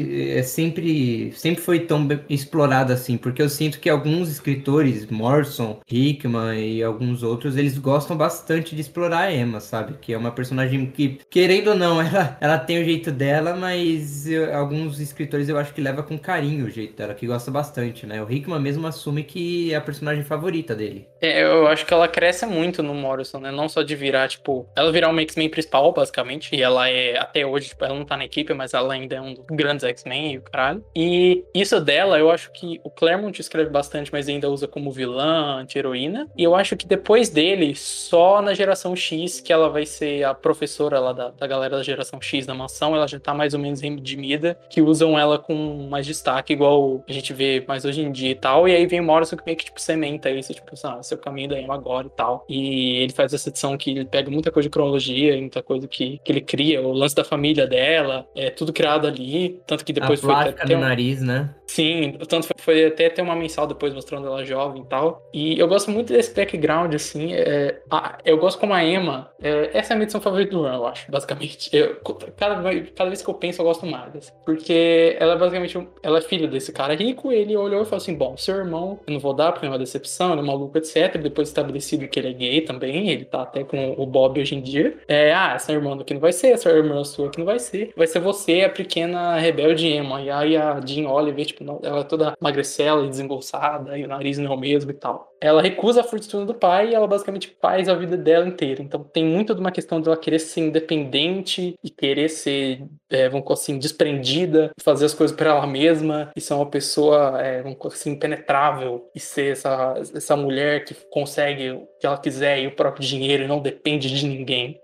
É, 0.10 0.42
sempre, 0.44 1.32
sempre 1.34 1.62
foi 1.62 1.82
tão 1.82 2.08
explorada 2.30 2.94
assim, 2.94 3.18
porque 3.18 3.42
eu 3.42 3.50
sinto 3.50 3.80
que 3.80 3.90
alguns 3.90 4.30
escritores, 4.30 5.06
Morrison, 5.08 5.80
Hickman 5.90 6.60
e 6.60 6.84
alguns 6.84 7.24
outros, 7.24 7.58
eles 7.58 7.78
gostam 7.78 8.16
bastante 8.16 8.76
de 8.76 8.82
explorar 8.82 9.24
a 9.24 9.34
Emma, 9.34 9.60
sabe? 9.60 9.96
Que 10.00 10.14
é 10.14 10.18
uma 10.18 10.32
personagem 10.32 10.86
que, 10.88 11.20
querendo 11.30 11.70
ou 11.70 11.76
não, 11.76 12.00
ela, 12.02 12.38
ela 12.40 12.60
tem 12.60 12.82
o 12.82 12.86
jeito 12.86 13.12
dela, 13.12 13.56
mas 13.56 14.28
eu, 14.28 14.56
alguns 14.56 15.00
escritores 15.00 15.50
eu 15.50 15.58
acho 15.58 15.74
que 15.74 15.82
leva 15.82 16.04
com 16.04 16.18
carinho 16.18 16.66
o 16.66 16.70
jeito 16.70 16.96
dela, 16.96 17.14
que 17.14 17.28
gosta 17.28 17.52
bastante, 17.52 18.06
né? 18.06 18.22
O 18.22 18.32
Hickman 18.32 18.60
mesmo 18.60 18.88
assume 18.88 19.24
que 19.24 19.74
é 19.74 19.76
a 19.76 19.82
personagem 19.82 20.24
favorita 20.24 20.76
dele. 20.76 21.08
É, 21.22 21.44
eu 21.44 21.68
acho 21.68 21.86
que 21.86 21.94
ela 21.94 22.08
cresce 22.08 22.46
muito 22.46 22.82
no 22.82 22.94
Morrison, 22.94 23.40
né? 23.40 23.52
Não 23.52 23.68
só 23.68 23.82
de 23.82 23.96
virar, 23.96 24.27
tipo, 24.28 24.68
ela 24.76 24.92
virar 24.92 25.10
um 25.10 25.20
X-Men 25.20 25.50
principal, 25.50 25.92
basicamente. 25.92 26.56
E 26.56 26.62
ela 26.62 26.90
é, 26.90 27.18
até 27.18 27.46
hoje, 27.46 27.70
tipo, 27.70 27.84
ela 27.84 27.96
não 27.96 28.06
tá 28.06 28.18
na 28.18 28.26
equipe, 28.26 28.54
mas 28.54 28.74
ela 28.74 28.94
ainda 28.94 29.16
é 29.16 29.22
um 29.22 29.34
dos 29.34 29.46
grandes 29.52 29.84
X-Men 29.84 30.34
e 30.34 30.38
o 30.38 30.42
caralho. 30.42 30.84
E 30.96 31.44
isso 31.54 31.80
dela, 31.80 32.18
eu 32.18 32.30
acho 32.30 32.52
que 32.52 32.80
o 32.84 32.90
Claremont 32.90 33.40
escreve 33.40 33.70
bastante, 33.70 34.12
mas 34.12 34.28
ainda 34.28 34.50
usa 34.50 34.68
como 34.68 34.92
vilã, 34.92 35.60
anti-heroína. 35.62 36.28
E 36.38 36.44
eu 36.44 36.56
acho 36.56 36.76
que 36.76 36.86
depois 36.86 37.30
dele, 37.30 37.76
só 37.76 38.42
na 38.42 38.54
geração 38.54 38.96
X, 38.96 39.40
que 39.40 39.52
ela 39.52 39.70
vai 39.70 39.86
ser 39.86 40.24
a 40.24 40.34
professora 40.34 41.00
lá 41.00 41.14
da, 41.14 41.30
da 41.30 41.48
galera 41.48 41.78
da 41.78 41.84
geração 41.84 42.22
X 42.22 42.46
da 42.46 42.54
mansão, 42.54 42.96
ela 42.96 43.08
já 43.08 43.20
tá 43.20 43.34
mais 43.34 43.54
ou 43.54 43.60
menos 43.60 43.82
redimida, 43.82 44.58
que 44.70 44.82
usam 44.82 45.18
ela 45.18 45.38
com 45.38 45.88
mais 45.90 46.06
destaque, 46.06 46.54
igual 46.54 47.04
a 47.08 47.12
gente 47.12 47.34
vê 47.34 47.64
mais 47.68 47.86
hoje 47.86 48.02
em 48.02 48.12
dia 48.12 48.32
e 48.32 48.36
tal. 48.36 48.68
E 48.68 48.76
aí 48.76 48.86
vem 48.86 49.00
o 49.00 49.04
Morrison 49.04 49.38
que 49.38 49.46
meio 49.46 49.58
que, 49.58 49.66
tipo, 49.66 49.80
sementa 49.80 50.30
isso, 50.30 50.54
tipo, 50.54 50.74
ah, 50.84 51.02
seu 51.02 51.18
caminho 51.18 51.50
da 51.50 51.60
Emma 51.60 51.74
agora 51.74 52.08
e 52.08 52.12
tal. 52.12 52.46
E 52.50 52.98
ele 52.98 53.14
faz 53.14 53.34
essa 53.34 53.50
edição 53.50 53.78
que 53.78 53.92
ele 53.92 54.06
pega 54.18 54.32
muita 54.32 54.52
coisa 54.52 54.68
de 54.68 54.72
cronologia, 54.72 55.36
muita 55.38 55.62
coisa 55.62 55.88
que, 55.88 56.20
que 56.24 56.32
ele 56.32 56.42
cria, 56.42 56.82
o 56.82 56.92
lance 56.92 57.14
da 57.16 57.24
família 57.24 57.68
dela, 57.68 58.28
é 58.36 58.50
tudo 58.50 58.74
criado 58.74 59.06
ali, 59.06 59.62
tanto 59.68 59.86
que 59.86 59.94
depois 59.94 60.20
a 60.20 60.24
foi 60.24 60.34
até 60.34 60.66
do 60.66 60.76
um- 60.76 60.80
nariz, 60.80 61.22
né? 61.22 61.54
Sim, 61.68 62.14
tanto 62.30 62.48
foi, 62.48 62.56
foi 62.60 62.86
até 62.86 63.10
ter 63.10 63.22
uma 63.22 63.36
mensal 63.36 63.68
depois 63.68 63.94
mostrando 63.94 64.26
ela 64.26 64.44
jovem 64.46 64.82
e 64.84 64.86
tal. 64.86 65.22
E 65.34 65.60
eu 65.60 65.68
gosto 65.68 65.92
muito 65.92 66.14
desse 66.14 66.34
background, 66.34 66.94
assim. 66.96 67.34
é, 67.34 67.82
a- 67.92 68.18
eu 68.26 68.38
gosto 68.38 68.58
como 68.58 68.74
a 68.74 68.84
Emma. 68.84 69.30
é, 69.42 69.70
essa 69.78 69.92
é 69.92 69.94
a 69.94 69.98
minha 69.98 70.06
edição 70.06 70.22
favorita 70.22 70.52
do 70.52 70.62
Run, 70.64 70.74
eu 70.74 70.88
acho, 70.88 71.12
basicamente. 71.12 71.70
Eu, 71.76 71.98
cada, 72.38 72.62
vez- 72.62 72.90
cada 72.96 73.10
vez 73.10 73.22
que 73.22 73.30
eu 73.30 73.34
penso, 73.34 73.62
eu 73.62 73.66
gosto 73.66 73.86
mais. 73.86 74.16
assim, 74.16 74.32
porque 74.46 75.18
ela 75.20 75.34
é 75.34 75.38
basicamente. 75.38 75.88
Ela 76.02 76.18
é 76.20 76.22
filha 76.22 76.48
desse 76.48 76.72
cara 76.72 76.96
rico. 76.96 77.32
Ele 77.34 77.56
olhou 77.56 77.82
e 77.82 77.86
falou 77.86 77.98
assim: 77.98 78.16
Bom, 78.16 78.36
seu 78.38 78.56
irmão, 78.56 79.00
eu 79.06 79.14
não 79.14 79.20
vou 79.20 79.34
dar 79.34 79.52
porque 79.52 79.66
é 79.66 79.70
uma 79.70 79.78
decepção, 79.78 80.32
ele 80.32 80.42
é 80.42 80.44
maluco, 80.46 80.78
etc. 80.78 81.18
Depois 81.22 81.50
estabelecido 81.50 82.08
que 82.08 82.18
ele 82.20 82.30
é 82.30 82.34
gay 82.34 82.62
também. 82.62 83.10
Ele 83.10 83.26
tá 83.26 83.42
até 83.42 83.64
com 83.66 83.92
o 83.98 84.06
Bob 84.08 84.40
hoje 84.40 84.56
em 84.56 84.62
dia. 84.62 84.98
É, 85.08 85.34
ah, 85.34 85.54
essa 85.56 85.72
irmã 85.72 86.00
aqui 86.00 86.14
não 86.14 86.22
vai 86.22 86.34
ser, 86.34 86.48
essa 86.48 86.70
irmã 86.70 87.04
sua 87.04 87.28
aqui 87.28 87.38
não 87.38 87.46
vai 87.46 87.60
ser. 87.60 87.94
Vai 87.96 88.08
ser 88.08 88.20
você, 88.20 88.62
a 88.62 88.70
pequena 88.70 89.38
rebelde 89.38 89.88
Emma. 89.88 90.22
E 90.22 90.30
aí 90.30 90.58
a 90.58 90.80
Jean 90.86 91.08
vê, 91.34 91.46
tipo, 91.46 91.64
ela 91.84 92.00
é 92.00 92.04
toda 92.04 92.36
magricela 92.40 93.06
e 93.06 93.10
desembolsada, 93.10 93.98
e 93.98 94.04
o 94.04 94.08
nariz 94.08 94.38
não 94.38 94.52
é 94.52 94.56
o 94.56 94.60
mesmo 94.60 94.92
e 94.92 94.94
tal. 94.94 95.36
Ela 95.40 95.62
recusa 95.62 96.02
a 96.02 96.04
fortuna 96.04 96.46
do 96.46 96.54
pai 96.54 96.90
e 96.90 96.96
ela 96.96 97.08
basicamente 97.08 97.56
faz 97.62 97.88
a 97.88 97.96
vida 97.96 98.18
dela 98.18 98.48
inteira. 98.48 98.82
Então 98.82 99.04
tem 99.04 99.26
muito 99.26 99.54
de 99.54 99.62
uma 99.62 99.72
questão 99.72 100.02
dela 100.02 100.18
querer 100.18 100.40
ser 100.40 100.62
independente 100.62 101.76
e 101.84 101.90
querer 101.90 102.30
ser, 102.30 102.84
é, 103.10 103.30
vamos 103.30 103.50
assim, 103.52 103.78
desprendida, 103.78 104.72
fazer 104.82 105.06
as 105.06 105.14
coisas 105.14 105.36
por 105.36 105.48
ela 105.48 105.66
mesma 105.68 106.32
e 106.36 106.42
ser 106.42 106.54
uma 106.54 106.70
pessoa, 106.70 107.42
é, 107.42 107.62
vamos 107.62 107.78
assim, 107.86 108.12
impenetrável 108.12 109.10
e 109.14 109.20
ser 109.20 109.52
essa, 109.54 109.94
essa 110.16 110.36
mulher 110.36 110.84
que 110.86 110.96
consegue 111.12 111.72
o 111.72 111.88
que 112.00 112.08
ela 112.08 112.18
quiser 112.18 112.60
e 112.60 112.68
o 112.68 112.76
próprio 112.76 113.06
dinheiro 113.06 113.44
e 113.44 113.48
não 113.48 113.60
depende 113.60 114.10
de 114.10 114.26
ninguém. 114.28 114.80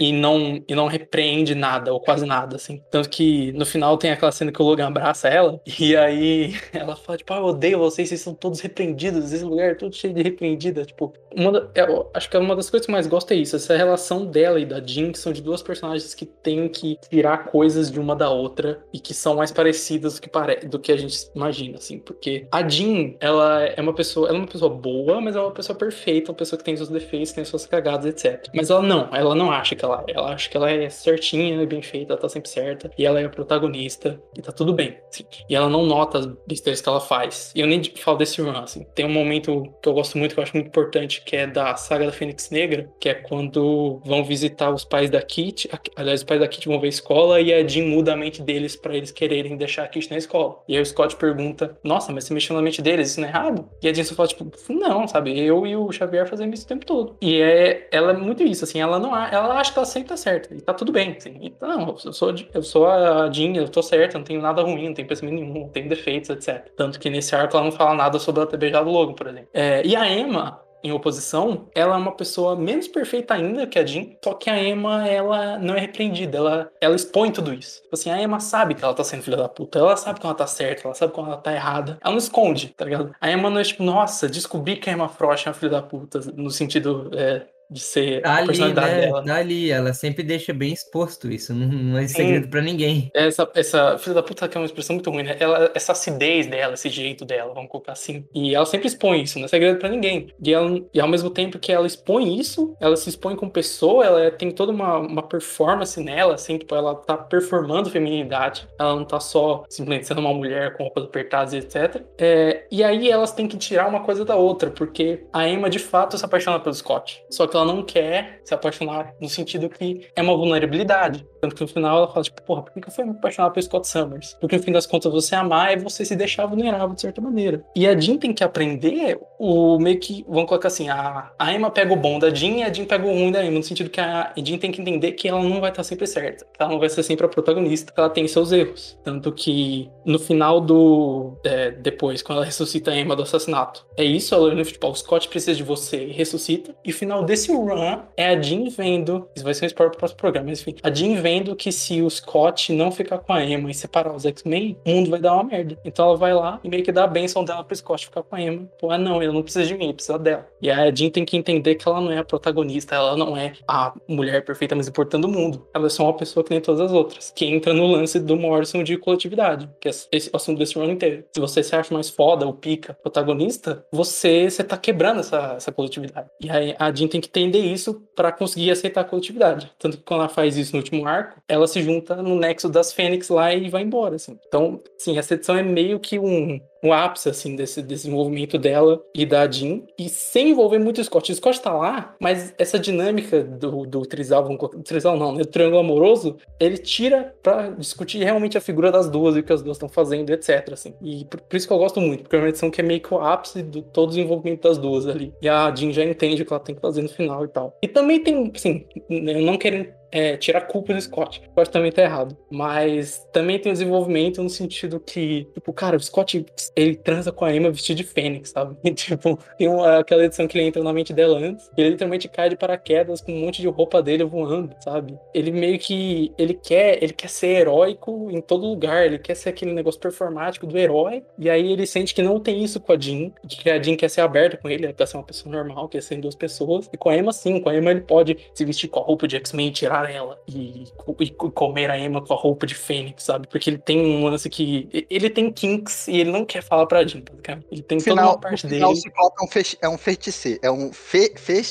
E 0.00 0.12
não, 0.12 0.62
e 0.66 0.74
não 0.74 0.86
repreende 0.86 1.54
nada, 1.54 1.92
ou 1.92 2.00
quase 2.00 2.24
nada, 2.24 2.56
assim. 2.56 2.82
Tanto 2.90 3.08
que 3.08 3.52
no 3.52 3.66
final 3.66 3.96
tem 3.98 4.10
aquela 4.10 4.32
cena 4.32 4.50
que 4.52 4.60
o 4.62 4.64
Logan 4.64 4.88
abraça 4.88 5.28
ela, 5.28 5.60
e 5.78 5.96
aí 5.96 6.54
ela 6.72 6.96
fala, 6.96 7.18
tipo, 7.18 7.32
ah, 7.32 7.38
eu 7.38 7.44
odeio 7.44 7.78
vocês, 7.78 8.08
vocês 8.08 8.20
são 8.20 8.34
todos 8.34 8.60
repreendidos, 8.60 9.32
esse 9.32 9.44
lugar 9.44 9.70
é 9.70 9.74
todo 9.74 9.94
cheio 9.94 10.14
de 10.14 10.22
repreendida. 10.22 10.84
Tipo, 10.84 11.12
uma 11.36 11.52
da- 11.52 11.68
eu 11.74 12.10
acho 12.14 12.28
que 12.30 12.36
uma 12.36 12.56
das 12.56 12.70
coisas 12.70 12.86
que 12.86 12.90
eu 12.90 12.94
mais 12.94 13.06
gosto 13.06 13.32
é 13.32 13.36
isso, 13.36 13.56
essa 13.56 13.76
relação 13.76 14.24
dela 14.24 14.58
e 14.60 14.64
da 14.64 14.80
Jean, 14.84 15.12
que 15.12 15.18
são 15.18 15.32
de 15.32 15.42
duas 15.42 15.62
personagens 15.62 16.14
que 16.14 16.24
têm 16.24 16.68
que 16.68 16.98
tirar 17.10 17.44
coisas 17.46 17.90
de 17.90 18.00
uma 18.00 18.16
da 18.16 18.30
outra 18.30 18.82
e 18.92 18.98
que 18.98 19.12
são 19.14 19.36
mais 19.36 19.52
parecidas 19.52 20.14
do 20.14 20.20
que, 20.22 20.28
pare... 20.28 20.66
do 20.66 20.78
que 20.78 20.90
a 20.92 20.96
gente 20.96 21.28
imagina, 21.34 21.76
assim. 21.78 21.98
Porque 21.98 22.46
a 22.50 22.66
Jean, 22.68 23.14
ela 23.20 23.64
é 23.64 23.80
uma 23.80 23.94
pessoa, 23.94 24.28
ela 24.28 24.38
é 24.38 24.40
uma 24.40 24.46
pessoa 24.48 24.70
boa, 24.74 25.20
mas 25.20 25.34
ela 25.36 25.44
é 25.44 25.48
uma 25.48 25.54
pessoa 25.54 25.76
perfeita, 25.76 26.30
uma 26.30 26.36
pessoa 26.36 26.58
que 26.58 26.64
tem 26.64 26.76
seus 26.76 26.88
defeitos, 26.88 27.32
tem 27.32 27.44
suas 27.44 27.66
cagadas, 27.66 28.06
etc. 28.06 28.48
Mas 28.54 28.70
ela 28.70 28.82
não, 28.82 29.08
ela 29.14 29.34
não 29.34 29.52
acha 29.58 29.74
que 29.74 29.84
ela 29.84 30.04
é. 30.06 30.12
Ela 30.12 30.32
acha 30.34 30.48
que 30.48 30.56
ela 30.56 30.70
é 30.70 30.88
certinha 30.88 31.66
bem 31.66 31.82
feita, 31.82 32.12
ela 32.12 32.20
tá 32.20 32.28
sempre 32.28 32.48
certa. 32.48 32.90
E 32.98 33.04
ela 33.04 33.20
é 33.20 33.24
a 33.24 33.28
protagonista 33.28 34.20
e 34.36 34.42
tá 34.42 34.52
tudo 34.52 34.72
bem. 34.72 34.98
assim. 35.08 35.24
E 35.48 35.54
ela 35.54 35.68
não 35.68 35.84
nota 35.84 36.18
as 36.18 36.26
besteiras 36.46 36.80
que 36.80 36.88
ela 36.88 37.00
faz. 37.00 37.52
E 37.54 37.60
eu 37.60 37.66
nem 37.66 37.82
falo 37.84 38.18
desse 38.18 38.40
run, 38.40 38.56
assim. 38.56 38.86
Tem 38.94 39.04
um 39.04 39.12
momento 39.12 39.72
que 39.82 39.88
eu 39.88 39.92
gosto 39.94 40.18
muito, 40.18 40.34
que 40.34 40.40
eu 40.40 40.44
acho 40.44 40.56
muito 40.56 40.68
importante, 40.68 41.22
que 41.24 41.36
é 41.36 41.46
da 41.46 41.76
saga 41.76 42.06
da 42.06 42.12
Fênix 42.12 42.50
Negra, 42.50 42.90
que 43.00 43.08
é 43.08 43.14
quando 43.14 44.00
vão 44.04 44.24
visitar 44.24 44.70
os 44.70 44.84
pais 44.84 45.10
da 45.10 45.20
Kit. 45.22 45.68
Aliás, 45.96 46.20
os 46.20 46.24
pais 46.24 46.40
da 46.40 46.48
Kit 46.48 46.68
vão 46.68 46.80
ver 46.80 46.86
a 46.86 46.90
escola 46.90 47.40
e 47.40 47.52
a 47.52 47.66
Jean 47.66 47.86
muda 47.86 48.12
a 48.12 48.16
mente 48.16 48.42
deles 48.42 48.76
pra 48.76 48.96
eles 48.96 49.10
quererem 49.10 49.56
deixar 49.56 49.84
a 49.84 49.88
Kit 49.88 50.10
na 50.10 50.16
escola. 50.16 50.58
E 50.68 50.76
aí 50.76 50.82
o 50.82 50.86
Scott 50.86 51.16
pergunta: 51.16 51.76
Nossa, 51.82 52.12
mas 52.12 52.24
você 52.24 52.34
mexeu 52.34 52.56
na 52.56 52.62
mente 52.62 52.82
deles, 52.82 53.10
isso 53.10 53.20
não 53.20 53.28
é 53.28 53.30
errado? 53.30 53.68
E 53.82 53.88
a 53.88 53.92
Jean 53.92 54.04
só 54.04 54.14
fala, 54.14 54.28
tipo, 54.28 54.50
não, 54.68 55.06
sabe? 55.06 55.38
Eu 55.38 55.66
e 55.66 55.76
o 55.76 55.90
Xavier 55.92 56.26
fazemos 56.26 56.58
isso 56.58 56.66
o 56.66 56.68
tempo 56.68 56.86
todo. 56.86 57.16
E 57.20 57.40
é, 57.40 57.88
ela 57.90 58.12
é 58.12 58.16
muito 58.16 58.42
isso, 58.42 58.64
assim, 58.64 58.80
ela 58.80 58.98
não 58.98 59.16
ela 59.16 59.47
acha 59.56 59.72
que 59.72 59.78
ela 59.78 59.86
sempre 59.86 60.08
tá 60.08 60.16
certa. 60.16 60.54
E 60.54 60.60
tá 60.60 60.74
tudo 60.74 60.92
bem, 60.92 61.16
assim. 61.16 61.38
E, 61.40 61.54
não, 61.60 61.96
eu 62.04 62.12
sou, 62.12 62.34
eu 62.54 62.62
sou 62.62 62.86
a 62.86 63.30
Jean, 63.32 63.54
eu 63.54 63.68
tô 63.68 63.82
certa, 63.82 64.18
não 64.18 64.24
tenho 64.24 64.40
nada 64.40 64.62
ruim, 64.62 64.88
não 64.88 64.94
tenho 64.94 65.08
pensamento 65.08 65.34
nenhum, 65.34 65.52
não 65.52 65.68
tenho 65.68 65.88
defeitos, 65.88 66.30
etc. 66.30 66.70
Tanto 66.76 66.98
que 66.98 67.10
nesse 67.10 67.34
arco 67.34 67.56
ela 67.56 67.64
não 67.64 67.72
fala 67.72 67.94
nada 67.94 68.18
sobre 68.18 68.42
ela 68.42 68.50
ter 68.50 68.56
beijado 68.56 68.88
o 68.88 68.92
Logan, 68.92 69.14
por 69.14 69.26
exemplo. 69.26 69.48
É, 69.52 69.84
e 69.84 69.96
a 69.96 70.08
Emma, 70.08 70.60
em 70.82 70.92
oposição, 70.92 71.68
ela 71.74 71.94
é 71.94 71.98
uma 71.98 72.12
pessoa 72.12 72.54
menos 72.54 72.86
perfeita 72.88 73.34
ainda 73.34 73.66
que 73.66 73.78
a 73.78 73.84
Jean, 73.84 74.06
só 74.22 74.34
que 74.34 74.48
a 74.48 74.62
Emma, 74.62 75.06
ela 75.08 75.58
não 75.58 75.74
é 75.74 75.80
repreendida, 75.80 76.38
ela, 76.38 76.70
ela 76.80 76.94
expõe 76.94 77.30
tudo 77.30 77.52
isso. 77.52 77.82
Tipo 77.82 77.94
assim, 77.94 78.10
a 78.10 78.22
Emma 78.22 78.40
sabe 78.40 78.74
que 78.74 78.84
ela 78.84 78.94
tá 78.94 79.02
sendo 79.02 79.22
filha 79.22 79.36
da 79.36 79.48
puta, 79.48 79.78
ela 79.78 79.96
sabe 79.96 80.20
que 80.20 80.26
ela 80.26 80.34
tá 80.34 80.46
certa, 80.46 80.86
ela 80.86 80.94
sabe 80.94 81.12
quando 81.12 81.28
ela 81.28 81.36
tá 81.36 81.52
errada, 81.52 81.98
ela 82.00 82.12
não 82.12 82.18
esconde, 82.18 82.68
tá 82.76 82.84
ligado? 82.84 83.14
A 83.20 83.30
Emma 83.30 83.50
não 83.50 83.60
é 83.60 83.64
tipo, 83.64 83.82
nossa, 83.82 84.28
descobri 84.28 84.76
que 84.76 84.88
a 84.88 84.92
Emma 84.92 85.08
Frost 85.08 85.46
é 85.46 85.50
uma 85.50 85.54
filha 85.54 85.72
da 85.72 85.82
puta, 85.82 86.20
no 86.34 86.50
sentido 86.50 87.10
é, 87.14 87.46
de 87.70 87.80
ser 87.80 88.22
Tá 88.22 88.32
a 88.32 88.36
ali, 88.36 88.46
personalidade 88.46 88.90
né? 88.92 89.00
dela. 89.02 89.24
Tá 89.24 89.36
ali, 89.36 89.70
ela 89.70 89.92
sempre 89.92 90.22
deixa 90.22 90.52
bem 90.52 90.72
exposto 90.72 91.30
isso, 91.30 91.54
não, 91.54 91.66
não 91.66 91.98
é 91.98 92.06
segredo 92.08 92.48
pra 92.48 92.60
ninguém. 92.60 93.10
Essa, 93.14 93.48
essa 93.54 93.98
filha 93.98 94.14
da 94.14 94.22
puta 94.22 94.48
que 94.48 94.56
é 94.56 94.60
uma 94.60 94.66
expressão 94.66 94.94
muito 94.94 95.10
ruim, 95.10 95.22
né? 95.22 95.36
Ela, 95.38 95.70
essa 95.74 95.92
acidez 95.92 96.46
dela, 96.46 96.74
esse 96.74 96.88
jeito 96.88 97.24
dela, 97.24 97.52
vamos 97.54 97.70
colocar 97.70 97.92
assim. 97.92 98.26
E 98.34 98.54
ela 98.54 98.66
sempre 98.66 98.88
expõe 98.88 99.22
isso, 99.22 99.38
não 99.38 99.46
é 99.46 99.48
segredo 99.48 99.78
pra 99.78 99.88
ninguém. 99.88 100.28
E, 100.42 100.52
ela, 100.52 100.80
e 100.92 101.00
ao 101.00 101.08
mesmo 101.08 101.30
tempo 101.30 101.58
que 101.58 101.72
ela 101.72 101.86
expõe 101.86 102.38
isso, 102.38 102.74
ela 102.80 102.96
se 102.96 103.08
expõe 103.08 103.36
como 103.36 103.50
pessoa, 103.50 104.04
ela 104.04 104.30
tem 104.30 104.50
toda 104.50 104.72
uma, 104.72 104.98
uma 104.98 105.22
performance 105.22 106.00
nela, 106.02 106.34
assim, 106.34 106.58
tipo, 106.58 106.74
ela 106.74 106.94
tá 106.94 107.16
performando 107.16 107.90
feminilidade. 107.90 108.68
Ela 108.78 108.94
não 108.96 109.04
tá 109.04 109.20
só 109.20 109.64
simplesmente 109.68 110.06
sendo 110.06 110.20
uma 110.20 110.32
mulher 110.32 110.76
com 110.76 110.84
roupas 110.84 111.04
apertadas 111.04 111.52
e 111.52 111.58
etc. 111.58 112.02
É, 112.18 112.66
e 112.70 112.82
aí 112.82 113.10
elas 113.10 113.32
têm 113.32 113.46
que 113.46 113.56
tirar 113.56 113.88
uma 113.88 114.00
coisa 114.00 114.24
da 114.24 114.36
outra, 114.36 114.70
porque 114.70 115.24
a 115.32 115.46
Emma 115.48 115.68
de 115.68 115.78
fato 115.78 116.16
se 116.16 116.24
apaixona 116.24 116.60
pelo 116.60 116.74
Scott. 116.74 117.22
Só 117.30 117.46
que 117.46 117.57
ela 117.58 117.72
não 117.72 117.82
quer 117.82 118.40
se 118.44 118.54
apaixonar 118.54 119.14
no 119.20 119.28
sentido 119.28 119.68
que 119.68 120.08
é 120.14 120.22
uma 120.22 120.36
vulnerabilidade. 120.36 121.26
Tanto 121.40 121.54
que 121.54 121.62
no 121.62 121.68
final 121.68 121.98
ela 121.98 122.08
fala, 122.08 122.22
tipo, 122.22 122.42
porra, 122.42 122.62
por 122.62 122.72
que 122.72 122.88
eu 122.88 122.92
fui 122.92 123.04
me 123.04 123.10
apaixonar 123.10 123.50
pelo 123.50 123.64
Scott 123.64 123.86
Summers? 123.86 124.36
Porque 124.40 124.56
no 124.56 124.62
fim 124.62 124.72
das 124.72 124.86
contas 124.86 125.12
você 125.12 125.34
amar 125.34 125.72
é 125.72 125.76
você 125.76 126.04
se 126.04 126.16
deixar 126.16 126.46
vulnerável 126.46 126.94
de 126.94 127.00
certa 127.00 127.20
maneira. 127.20 127.64
E 127.74 127.86
a 127.86 127.98
Jean 127.98 128.16
tem 128.16 128.32
que 128.32 128.42
aprender 128.42 129.18
o 129.38 129.78
meio 129.78 129.98
que, 129.98 130.24
vamos 130.28 130.48
colocar 130.48 130.68
assim, 130.68 130.88
a, 130.88 131.30
a 131.38 131.52
Emma 131.52 131.70
pega 131.70 131.92
o 131.92 131.96
bom 131.96 132.18
da 132.18 132.30
Jean 132.30 132.58
e 132.58 132.62
a 132.62 132.72
Jean 132.72 132.84
pega 132.84 133.06
o 133.06 133.10
ruim 133.10 133.30
da 133.30 133.44
Emma, 133.44 133.58
no 133.58 133.62
sentido 133.62 133.90
que 133.90 134.00
a 134.00 134.32
Jean 134.36 134.58
tem 134.58 134.70
que 134.70 134.80
entender 134.80 135.12
que 135.12 135.28
ela 135.28 135.42
não 135.42 135.60
vai 135.60 135.70
estar 135.70 135.82
sempre 135.82 136.06
certa, 136.06 136.44
que 136.44 136.62
ela 136.62 136.70
não 136.70 136.78
vai 136.78 136.88
ser 136.88 137.02
sempre 137.02 137.26
a 137.26 137.28
protagonista, 137.28 137.92
que 137.92 138.00
ela 138.00 138.10
tem 138.10 138.26
seus 138.26 138.52
erros. 138.52 138.98
Tanto 139.04 139.32
que 139.32 139.88
no 140.04 140.18
final 140.18 140.60
do. 140.60 141.38
é, 141.44 141.70
depois, 141.70 142.22
quando 142.22 142.38
ela 142.38 142.46
ressuscita 142.46 142.90
a 142.90 142.96
Emma 142.96 143.14
do 143.14 143.22
assassinato, 143.22 143.86
é 143.96 144.04
isso, 144.04 144.34
ela 144.34 144.44
olhando, 144.44 144.64
tipo, 144.64 144.86
ó, 144.86 144.90
o 144.90 144.94
Scott 144.94 145.28
precisa 145.28 145.56
de 145.56 145.62
você 145.62 146.06
e 146.06 146.12
ressuscita. 146.12 146.74
E 146.84 146.90
o 146.90 146.94
final 146.94 147.24
desse 147.24 147.52
run 147.52 147.98
é 148.16 148.28
a 148.28 148.40
Jean 148.40 148.68
vendo. 148.70 149.28
Isso 149.34 149.44
vai 149.44 149.54
ser 149.54 149.64
um 149.64 149.68
spoiler 149.68 149.90
pro 149.90 149.98
próximo 149.98 150.18
programa, 150.18 150.48
mas 150.48 150.60
enfim. 150.60 150.76
A 150.82 150.90
Jean 150.90 151.20
vendo 151.20 151.27
que 151.56 151.70
se 151.72 152.02
o 152.02 152.08
Scott 152.08 152.72
não 152.72 152.90
ficar 152.90 153.18
com 153.18 153.32
a 153.32 153.44
Emma 153.44 153.70
e 153.70 153.74
separar 153.74 154.14
os 154.14 154.24
X-Men, 154.24 154.76
o 154.86 154.90
mundo 154.90 155.10
vai 155.10 155.20
dar 155.20 155.34
uma 155.34 155.44
merda. 155.44 155.78
Então 155.84 156.06
ela 156.06 156.16
vai 156.16 156.34
lá 156.34 156.60
e 156.62 156.68
meio 156.68 156.82
que 156.82 156.92
dá 156.92 157.04
a 157.04 157.06
benção 157.06 157.44
dela 157.44 157.64
pro 157.64 157.76
Scott 157.76 158.06
ficar 158.06 158.22
com 158.22 158.36
a 158.36 158.40
Emma. 158.40 158.68
Pô, 158.78 158.90
ah, 158.90 158.98
não, 158.98 159.22
ele 159.22 159.32
não 159.32 159.42
precisa 159.42 159.66
de 159.66 159.74
mim, 159.74 159.84
ele 159.84 159.94
precisa 159.94 160.18
dela. 160.18 160.46
E 160.60 160.70
a 160.70 160.94
Jean 160.94 161.10
tem 161.10 161.24
que 161.24 161.36
entender 161.36 161.74
que 161.74 161.88
ela 161.88 162.00
não 162.00 162.10
é 162.10 162.18
a 162.18 162.24
protagonista, 162.24 162.94
ela 162.94 163.16
não 163.16 163.36
é 163.36 163.52
a 163.66 163.92
mulher 164.08 164.44
perfeita 164.44 164.74
mais 164.74 164.88
importante 164.88 165.22
do 165.22 165.28
mundo. 165.28 165.66
Ela 165.74 165.86
é 165.86 165.90
só 165.90 166.04
uma 166.04 166.16
pessoa 166.16 166.44
que 166.44 166.50
nem 166.50 166.60
todas 166.60 166.80
as 166.80 166.92
outras. 166.92 167.32
Que 167.34 167.46
entra 167.46 167.72
no 167.72 167.86
lance 167.86 168.18
do 168.18 168.36
Morrison 168.36 168.82
de 168.82 168.96
coletividade, 168.96 169.68
que 169.80 169.88
é 169.88 169.92
esse 170.12 170.30
assunto 170.32 170.58
desse 170.58 170.78
run 170.78 170.90
inteiro. 170.90 171.24
Se 171.34 171.40
você 171.40 171.62
se 171.62 171.74
acha 171.74 171.92
mais 171.92 172.08
foda, 172.08 172.46
ou 172.46 172.52
pica, 172.52 172.94
protagonista, 173.02 173.84
você, 173.92 174.50
você 174.50 174.64
tá 174.64 174.76
quebrando 174.76 175.20
essa, 175.20 175.54
essa 175.56 175.72
coletividade. 175.72 176.28
E 176.40 176.50
aí 176.50 176.74
a 176.78 176.92
Jean 176.92 177.08
tem 177.08 177.20
que 177.20 177.28
entender 177.28 177.60
isso 177.60 178.02
pra 178.14 178.32
conseguir 178.32 178.70
aceitar 178.70 179.02
a 179.02 179.04
coletividade. 179.04 179.70
Tanto 179.78 179.96
que 179.96 180.02
quando 180.02 180.20
ela 180.20 180.28
faz 180.28 180.56
isso 180.56 180.72
no 180.72 180.78
último 180.78 181.02
ela 181.48 181.66
se 181.66 181.82
junta 181.82 182.16
no 182.16 182.36
nexo 182.36 182.68
das 182.68 182.92
Fênix 182.92 183.28
lá 183.28 183.54
e 183.54 183.68
vai 183.68 183.82
embora, 183.82 184.16
assim. 184.16 184.38
Então, 184.46 184.80
sim, 184.98 185.18
essa 185.18 185.34
edição 185.34 185.56
é 185.56 185.62
meio 185.62 185.98
que 185.98 186.18
um, 186.18 186.60
um 186.82 186.92
ápice, 186.92 187.28
assim, 187.28 187.56
desse 187.56 187.82
desenvolvimento 187.82 188.58
dela 188.58 189.02
e 189.14 189.24
da 189.26 189.50
Jean, 189.50 189.82
e 189.98 190.08
sem 190.08 190.50
envolver 190.50 190.78
muito 190.78 191.00
o 191.00 191.04
Scott. 191.04 191.30
O 191.32 191.34
Scott 191.34 191.60
tá 191.60 191.72
lá, 191.72 192.14
mas 192.20 192.54
essa 192.58 192.78
dinâmica 192.78 193.42
do, 193.42 193.86
do 193.86 194.02
trisal, 194.02 194.44
colocar- 194.44 194.78
trisal 194.78 195.16
não, 195.16 195.32
né? 195.32 195.38
Do 195.40 195.46
triângulo 195.46 195.80
amoroso, 195.80 196.36
ele 196.60 196.78
tira 196.78 197.34
pra 197.42 197.70
discutir 197.70 198.18
realmente 198.22 198.56
a 198.56 198.60
figura 198.60 198.90
das 198.92 199.08
duas 199.10 199.36
e 199.36 199.40
o 199.40 199.42
que 199.42 199.52
as 199.52 199.62
duas 199.62 199.76
estão 199.76 199.88
fazendo, 199.88 200.30
etc, 200.30 200.72
assim. 200.72 200.94
E 201.02 201.24
por, 201.24 201.40
por 201.40 201.56
isso 201.56 201.66
que 201.66 201.72
eu 201.72 201.78
gosto 201.78 202.00
muito, 202.00 202.22
porque 202.22 202.36
é 202.36 202.38
uma 202.38 202.48
edição 202.48 202.70
que 202.70 202.80
é 202.80 202.84
meio 202.84 203.00
que 203.00 203.12
o 203.12 203.20
ápice 203.20 203.62
de 203.62 203.82
todo 203.82 204.08
o 204.08 204.10
desenvolvimento 204.10 204.62
das 204.62 204.78
duas 204.78 205.06
ali. 205.06 205.32
E 205.42 205.48
a 205.48 205.74
Jean 205.74 205.92
já 205.92 206.04
entende 206.04 206.42
o 206.42 206.46
que 206.46 206.52
ela 206.52 206.60
tem 206.62 206.74
que 206.74 206.80
fazer 206.80 207.02
no 207.02 207.08
final 207.08 207.44
e 207.44 207.48
tal. 207.48 207.76
E 207.82 207.88
também 207.88 208.22
tem, 208.22 208.50
assim, 208.54 208.84
eu 209.08 209.42
não 209.42 209.56
quero 209.58 209.97
é, 210.10 210.36
tirar 210.36 210.62
culpa 210.62 210.94
do 210.94 211.00
Scott. 211.00 211.40
O 211.40 211.50
Scott 211.50 211.70
também 211.70 211.92
tá 211.92 212.02
errado. 212.02 212.36
Mas 212.50 213.26
também 213.32 213.58
tem 213.58 213.70
o 213.70 213.74
desenvolvimento 213.74 214.42
no 214.42 214.50
sentido 214.50 215.00
que, 215.00 215.46
tipo, 215.54 215.72
cara, 215.72 215.96
o 215.96 216.00
Scott, 216.00 216.44
ele 216.74 216.96
transa 216.96 217.30
com 217.32 217.44
a 217.44 217.54
Emma 217.54 217.70
vestido 217.70 217.98
de 217.98 218.04
fênix, 218.04 218.50
sabe? 218.50 218.76
E, 218.84 218.90
tipo, 218.92 219.38
tem 219.56 219.68
uma, 219.68 219.98
aquela 219.98 220.24
edição 220.24 220.46
que 220.46 220.56
ele 220.58 220.66
entra 220.66 220.82
na 220.82 220.92
mente 220.92 221.12
dela 221.12 221.38
antes, 221.38 221.70
ele 221.76 221.90
literalmente 221.90 222.28
cai 222.28 222.48
de 222.48 222.56
paraquedas 222.56 223.20
com 223.20 223.32
um 223.32 223.40
monte 223.40 223.60
de 223.60 223.68
roupa 223.68 224.02
dele 224.02 224.24
voando, 224.24 224.74
sabe? 224.80 225.18
Ele 225.34 225.50
meio 225.50 225.78
que, 225.78 226.32
ele 226.38 226.54
quer, 226.54 227.02
ele 227.02 227.12
quer 227.12 227.28
ser 227.28 227.48
heróico 227.48 228.30
em 228.30 228.40
todo 228.40 228.66
lugar, 228.66 229.06
ele 229.06 229.18
quer 229.18 229.34
ser 229.34 229.50
aquele 229.50 229.72
negócio 229.72 230.00
performático 230.00 230.66
do 230.66 230.76
herói, 230.78 231.22
e 231.38 231.50
aí 231.50 231.72
ele 231.72 231.86
sente 231.86 232.14
que 232.14 232.22
não 232.22 232.40
tem 232.40 232.62
isso 232.62 232.80
com 232.80 232.92
a 232.92 232.98
Jean, 232.98 233.30
que 233.46 233.70
a 233.70 233.82
Jean 233.82 233.96
quer 233.96 234.08
ser 234.08 234.20
aberta 234.20 234.56
com 234.56 234.68
ele, 234.68 234.86
ele 234.86 234.92
quer 234.92 235.06
ser 235.06 235.16
uma 235.16 235.24
pessoa 235.24 235.54
normal, 235.54 235.88
quer 235.88 236.02
ser 236.02 236.16
duas 236.16 236.34
pessoas, 236.34 236.88
e 236.92 236.96
com 236.96 237.08
a 237.08 237.16
Emma 237.16 237.32
sim, 237.32 237.60
com 237.60 237.68
a 237.68 237.76
Emma 237.76 237.90
ele 237.90 238.00
pode 238.00 238.36
se 238.54 238.64
vestir 238.64 238.88
com 238.88 239.00
a 239.00 239.02
roupa 239.02 239.26
de 239.26 239.36
X-Men, 239.36 239.70
tirar 239.70 239.97
separar 239.98 240.10
ela 240.10 240.38
e, 240.46 240.84
e 241.20 241.30
comer 241.30 241.90
a 241.90 241.98
Emma 241.98 242.24
com 242.24 242.32
a 242.32 242.36
roupa 242.36 242.66
de 242.66 242.74
Fênix, 242.74 243.24
sabe? 243.24 243.46
Porque 243.48 243.70
ele 243.70 243.78
tem 243.78 243.98
um 244.00 244.24
lance 244.24 244.48
que. 244.48 244.88
Ele 245.10 245.30
tem 245.30 245.50
kinks 245.50 246.08
e 246.08 246.16
ele 246.18 246.30
não 246.30 246.44
quer 246.44 246.62
falar 246.62 246.86
pra 246.86 247.04
Jean, 247.06 247.22
cara. 247.42 247.60
Ele 247.70 247.82
tem 247.82 247.98
No 247.98 248.04
toda 248.04 248.16
final, 248.16 248.32
uma 248.34 248.40
parte 248.40 248.62
dele. 248.66 248.76
final 248.76 248.92
o 248.92 248.96
Ciclope 248.96 249.36
é 249.40 249.44
um, 249.44 249.48
fech, 249.48 249.78
é 249.82 249.88
um 249.88 249.98
feiticeiro. 249.98 250.60
É 250.62 250.70
um 250.70 250.92
fe, 250.92 251.32
fe. 251.36 251.62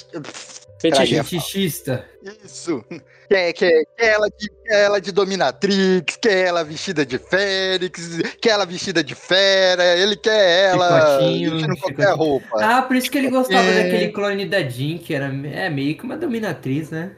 Fetichista. 0.80 2.05
Isso. 2.45 2.84
Quer, 3.30 3.51
quer, 3.53 3.84
quer, 3.97 4.13
ela 4.13 4.30
de, 4.30 4.49
quer 4.63 4.84
ela 4.84 5.01
de 5.01 5.11
dominatrix, 5.11 6.17
quer 6.17 6.47
ela 6.47 6.63
vestida 6.63 7.05
de 7.05 7.17
fênix, 7.17 8.19
quer 8.39 8.51
ela 8.51 8.65
vestida 8.65 9.03
de 9.03 9.15
fera, 9.15 9.84
ele 9.97 10.15
quer 10.15 10.69
ela 10.69 11.17
vestindo 11.19 11.75
qualquer 11.78 12.13
roupa. 12.13 12.63
Ah, 12.63 12.82
por 12.84 12.95
isso 12.95 13.09
que 13.11 13.17
ele 13.17 13.30
gostava 13.30 13.67
É. 13.67 13.84
daquele 13.84 14.11
clone 14.11 14.45
da 14.45 14.61
Jean, 14.61 14.97
que 14.99 15.13
era 15.13 15.25
é, 15.25 15.69
meio 15.69 15.97
que 15.97 16.03
uma 16.03 16.15
dominatriz, 16.15 16.89
né? 16.89 17.11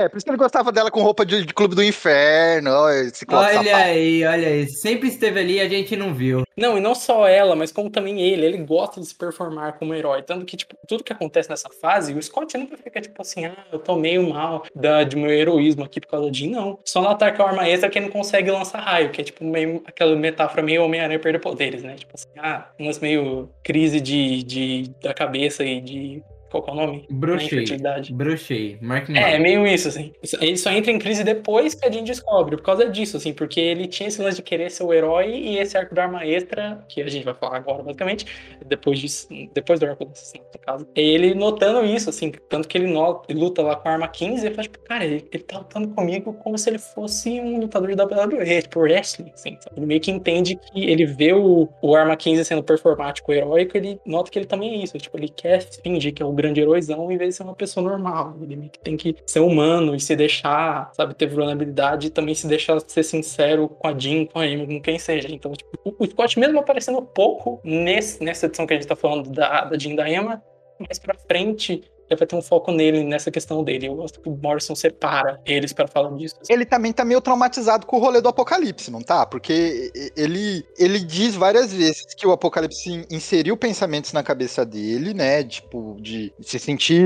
É, 0.00 0.08
por 0.08 0.16
isso 0.16 0.24
que 0.24 0.30
ele 0.30 0.38
gostava 0.38 0.72
dela 0.72 0.90
com 0.90 1.02
roupa 1.02 1.26
de, 1.26 1.44
de 1.44 1.52
clube 1.52 1.74
do 1.74 1.84
inferno. 1.84 2.70
Ó, 2.70 2.90
esse 2.90 3.26
Olha 3.28 3.52
safado. 3.52 3.68
aí, 3.68 4.24
olha 4.24 4.48
aí. 4.48 4.66
Sempre 4.68 5.08
esteve 5.08 5.40
ali 5.40 5.54
e 5.56 5.60
a 5.60 5.68
gente 5.68 5.94
não 5.94 6.14
viu. 6.14 6.42
Não, 6.56 6.78
e 6.78 6.80
não 6.80 6.94
só 6.94 7.28
ela, 7.28 7.54
mas 7.54 7.70
como 7.70 7.90
também 7.90 8.20
ele. 8.20 8.46
Ele 8.46 8.58
gosta 8.58 8.98
de 8.98 9.06
se 9.06 9.14
performar 9.14 9.78
como 9.78 9.94
herói. 9.94 10.22
Tanto 10.22 10.46
que, 10.46 10.56
tipo, 10.56 10.74
tudo 10.88 11.04
que 11.04 11.12
acontece 11.12 11.50
nessa 11.50 11.68
fase, 11.82 12.14
o 12.14 12.22
Scott 12.22 12.56
nunca 12.56 12.78
fica, 12.78 12.98
tipo 13.00 13.20
assim, 13.20 13.44
ah, 13.44 13.64
eu 13.70 13.78
tô 13.78 13.94
meio 13.96 14.26
mal 14.26 14.64
da, 14.74 15.04
de 15.04 15.16
meu 15.16 15.30
heroísmo 15.30 15.84
aqui 15.84 16.00
por 16.00 16.08
causa 16.08 16.30
de. 16.30 16.48
Não. 16.48 16.78
Só 16.84 17.02
no 17.02 17.08
ataque 17.08 17.40
ao 17.40 17.48
arma 17.48 17.68
extra 17.68 17.90
que 17.90 17.98
ele 17.98 18.06
não 18.06 18.12
consegue 18.12 18.50
lançar 18.50 18.80
raio, 18.80 19.10
que 19.10 19.20
é, 19.20 19.24
tipo, 19.24 19.44
meio, 19.44 19.82
aquela 19.86 20.16
metáfora 20.16 20.62
meio 20.62 20.82
Homem-Aranha 20.82 21.18
perder 21.18 21.40
poderes, 21.40 21.82
né? 21.82 21.94
Tipo 21.96 22.12
assim, 22.14 22.28
ah, 22.38 22.70
umas 22.78 22.98
meio 22.98 23.50
crise 23.62 24.00
de, 24.00 24.42
de, 24.44 24.90
da 25.02 25.12
cabeça 25.12 25.62
e 25.62 25.80
de. 25.80 26.22
Qual 26.50 26.64
é 26.66 26.70
o 26.72 26.74
nome? 26.74 27.06
Brochei. 27.10 27.64
Brochei. 28.08 28.78
Mark 28.80 29.08
É, 29.08 29.12
Mark. 29.12 29.40
meio 29.40 29.66
isso, 29.66 29.88
assim. 29.88 30.12
Ele 30.40 30.56
só 30.56 30.70
entra 30.70 30.90
em 30.90 30.98
crise 30.98 31.22
depois 31.24 31.74
que 31.74 31.86
a 31.86 31.90
Jean 31.90 32.02
descobre, 32.04 32.56
por 32.56 32.64
causa 32.64 32.88
disso, 32.90 33.16
assim, 33.16 33.32
porque 33.32 33.60
ele 33.60 33.86
tinha 33.86 34.08
esse 34.08 34.20
lance 34.20 34.36
de 34.38 34.42
querer 34.42 34.70
ser 34.70 34.82
o 34.82 34.92
herói 34.92 35.30
e 35.30 35.58
esse 35.58 35.76
arco 35.78 35.94
da 35.94 36.02
arma 36.04 36.26
extra, 36.26 36.84
que 36.88 37.00
a 37.02 37.08
gente 37.08 37.24
vai 37.24 37.34
falar 37.34 37.56
agora, 37.56 37.82
basicamente, 37.82 38.26
depois 38.66 38.98
disso, 38.98 39.28
depois 39.54 39.78
do 39.78 39.86
arco 39.86 40.08
assassinato, 40.12 40.50
no 40.54 40.60
caso. 40.60 40.88
Ele 40.94 41.34
notando 41.34 41.84
isso, 41.84 42.10
assim, 42.10 42.32
tanto 42.48 42.66
que 42.68 42.76
ele, 42.78 42.88
nota, 42.88 43.30
ele 43.30 43.38
luta 43.40 43.62
lá 43.62 43.76
com 43.76 43.88
a 43.88 43.92
arma 43.92 44.08
15 44.08 44.42
e 44.42 44.46
ele 44.48 44.54
fala, 44.54 44.62
tipo, 44.64 44.78
cara, 44.80 45.04
ele, 45.04 45.24
ele 45.32 45.42
tá 45.44 45.58
lutando 45.58 45.88
comigo 45.88 46.32
como 46.34 46.58
se 46.58 46.68
ele 46.68 46.78
fosse 46.78 47.40
um 47.40 47.60
lutador 47.60 47.94
da 47.94 48.04
WWE, 48.04 48.62
tipo, 48.62 48.80
wrestling, 48.80 49.30
assim, 49.32 49.56
sabe? 49.60 49.76
Ele 49.78 49.86
meio 49.86 50.00
que 50.00 50.10
entende 50.10 50.56
que 50.56 50.84
ele 50.90 51.06
vê 51.06 51.32
o, 51.32 51.68
o 51.80 51.94
arma 51.94 52.16
15 52.16 52.44
sendo 52.44 52.62
performático, 52.62 53.32
heróico, 53.32 53.76
ele 53.76 54.00
nota 54.04 54.30
que 54.30 54.38
ele 54.38 54.46
também 54.46 54.80
é 54.80 54.84
isso, 54.84 54.98
tipo, 54.98 55.16
ele 55.16 55.28
quer 55.28 55.60
fingir 55.82 56.12
que 56.12 56.22
é 56.22 56.26
o 56.26 56.32
grande 56.40 56.60
heróizão 56.60 57.10
em 57.10 57.16
vez 57.16 57.30
de 57.30 57.36
ser 57.36 57.42
uma 57.42 57.54
pessoa 57.54 57.88
normal. 57.88 58.36
Ele 58.42 58.70
tem 58.82 58.96
que 58.96 59.16
ser 59.26 59.40
humano 59.40 59.94
e 59.94 60.00
se 60.00 60.16
deixar, 60.16 60.90
sabe, 60.94 61.14
ter 61.14 61.26
vulnerabilidade 61.26 62.06
e 62.06 62.10
também 62.10 62.34
se 62.34 62.46
deixar 62.46 62.80
ser 62.80 63.02
sincero 63.02 63.68
com 63.68 63.88
a 63.88 63.98
Jean, 63.98 64.26
com 64.26 64.38
a 64.38 64.44
Amy, 64.44 64.66
com 64.66 64.80
quem 64.80 64.98
seja. 64.98 65.28
Então, 65.30 65.52
tipo, 65.52 65.94
o 65.98 66.06
Scott 66.06 66.38
mesmo 66.38 66.58
aparecendo 66.58 67.02
pouco 67.02 67.60
nesse, 67.64 68.22
nessa 68.22 68.46
edição 68.46 68.66
que 68.66 68.74
a 68.74 68.76
gente 68.76 68.88
tá 68.88 68.96
falando 68.96 69.30
da, 69.30 69.64
da 69.64 69.78
Jean 69.78 69.94
da 69.94 70.08
Emma, 70.08 70.42
mais 70.78 70.98
pra 70.98 71.14
frente 71.14 71.82
vai 72.16 72.26
ter 72.26 72.36
um 72.36 72.42
foco 72.42 72.70
nele, 72.72 73.04
nessa 73.04 73.30
questão 73.30 73.62
dele. 73.64 73.86
Eu 73.86 73.94
gosto 73.96 74.20
que 74.20 74.28
o 74.28 74.36
Morrison 74.36 74.74
separa 74.74 75.40
eles 75.44 75.72
pra 75.72 75.86
falar 75.86 76.10
disso. 76.16 76.36
Ele 76.48 76.64
também 76.64 76.92
tá 76.92 77.04
meio 77.04 77.20
traumatizado 77.20 77.86
com 77.86 77.96
o 77.96 78.00
rolê 78.00 78.20
do 78.20 78.28
Apocalipse, 78.28 78.90
não 78.90 79.00
tá? 79.02 79.24
Porque 79.26 79.90
ele, 80.16 80.64
ele 80.78 80.98
diz 81.00 81.34
várias 81.34 81.72
vezes 81.72 82.14
que 82.14 82.26
o 82.26 82.32
Apocalipse 82.32 83.06
inseriu 83.10 83.56
pensamentos 83.56 84.12
na 84.12 84.22
cabeça 84.22 84.64
dele, 84.64 85.14
né? 85.14 85.42
Tipo, 85.44 85.96
de 86.00 86.32
se 86.40 86.58
sentir. 86.58 87.00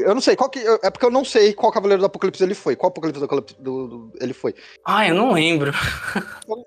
Eu 0.00 0.14
não 0.14 0.20
sei, 0.20 0.36
qual 0.36 0.50
que. 0.50 0.60
É 0.82 0.90
porque 0.90 1.04
eu 1.06 1.10
não 1.10 1.24
sei 1.24 1.52
qual 1.52 1.72
Cavaleiro 1.72 2.00
do 2.02 2.06
Apocalipse 2.06 2.42
ele 2.42 2.54
foi. 2.54 2.76
Qual 2.76 2.88
Apocalipse 2.88 3.20
do 3.20 3.26
do, 3.58 3.88
do- 3.88 4.12
ele 4.20 4.32
foi. 4.32 4.54
Ah, 4.84 5.06
eu 5.08 5.14
não 5.14 5.32
lembro. 5.32 5.72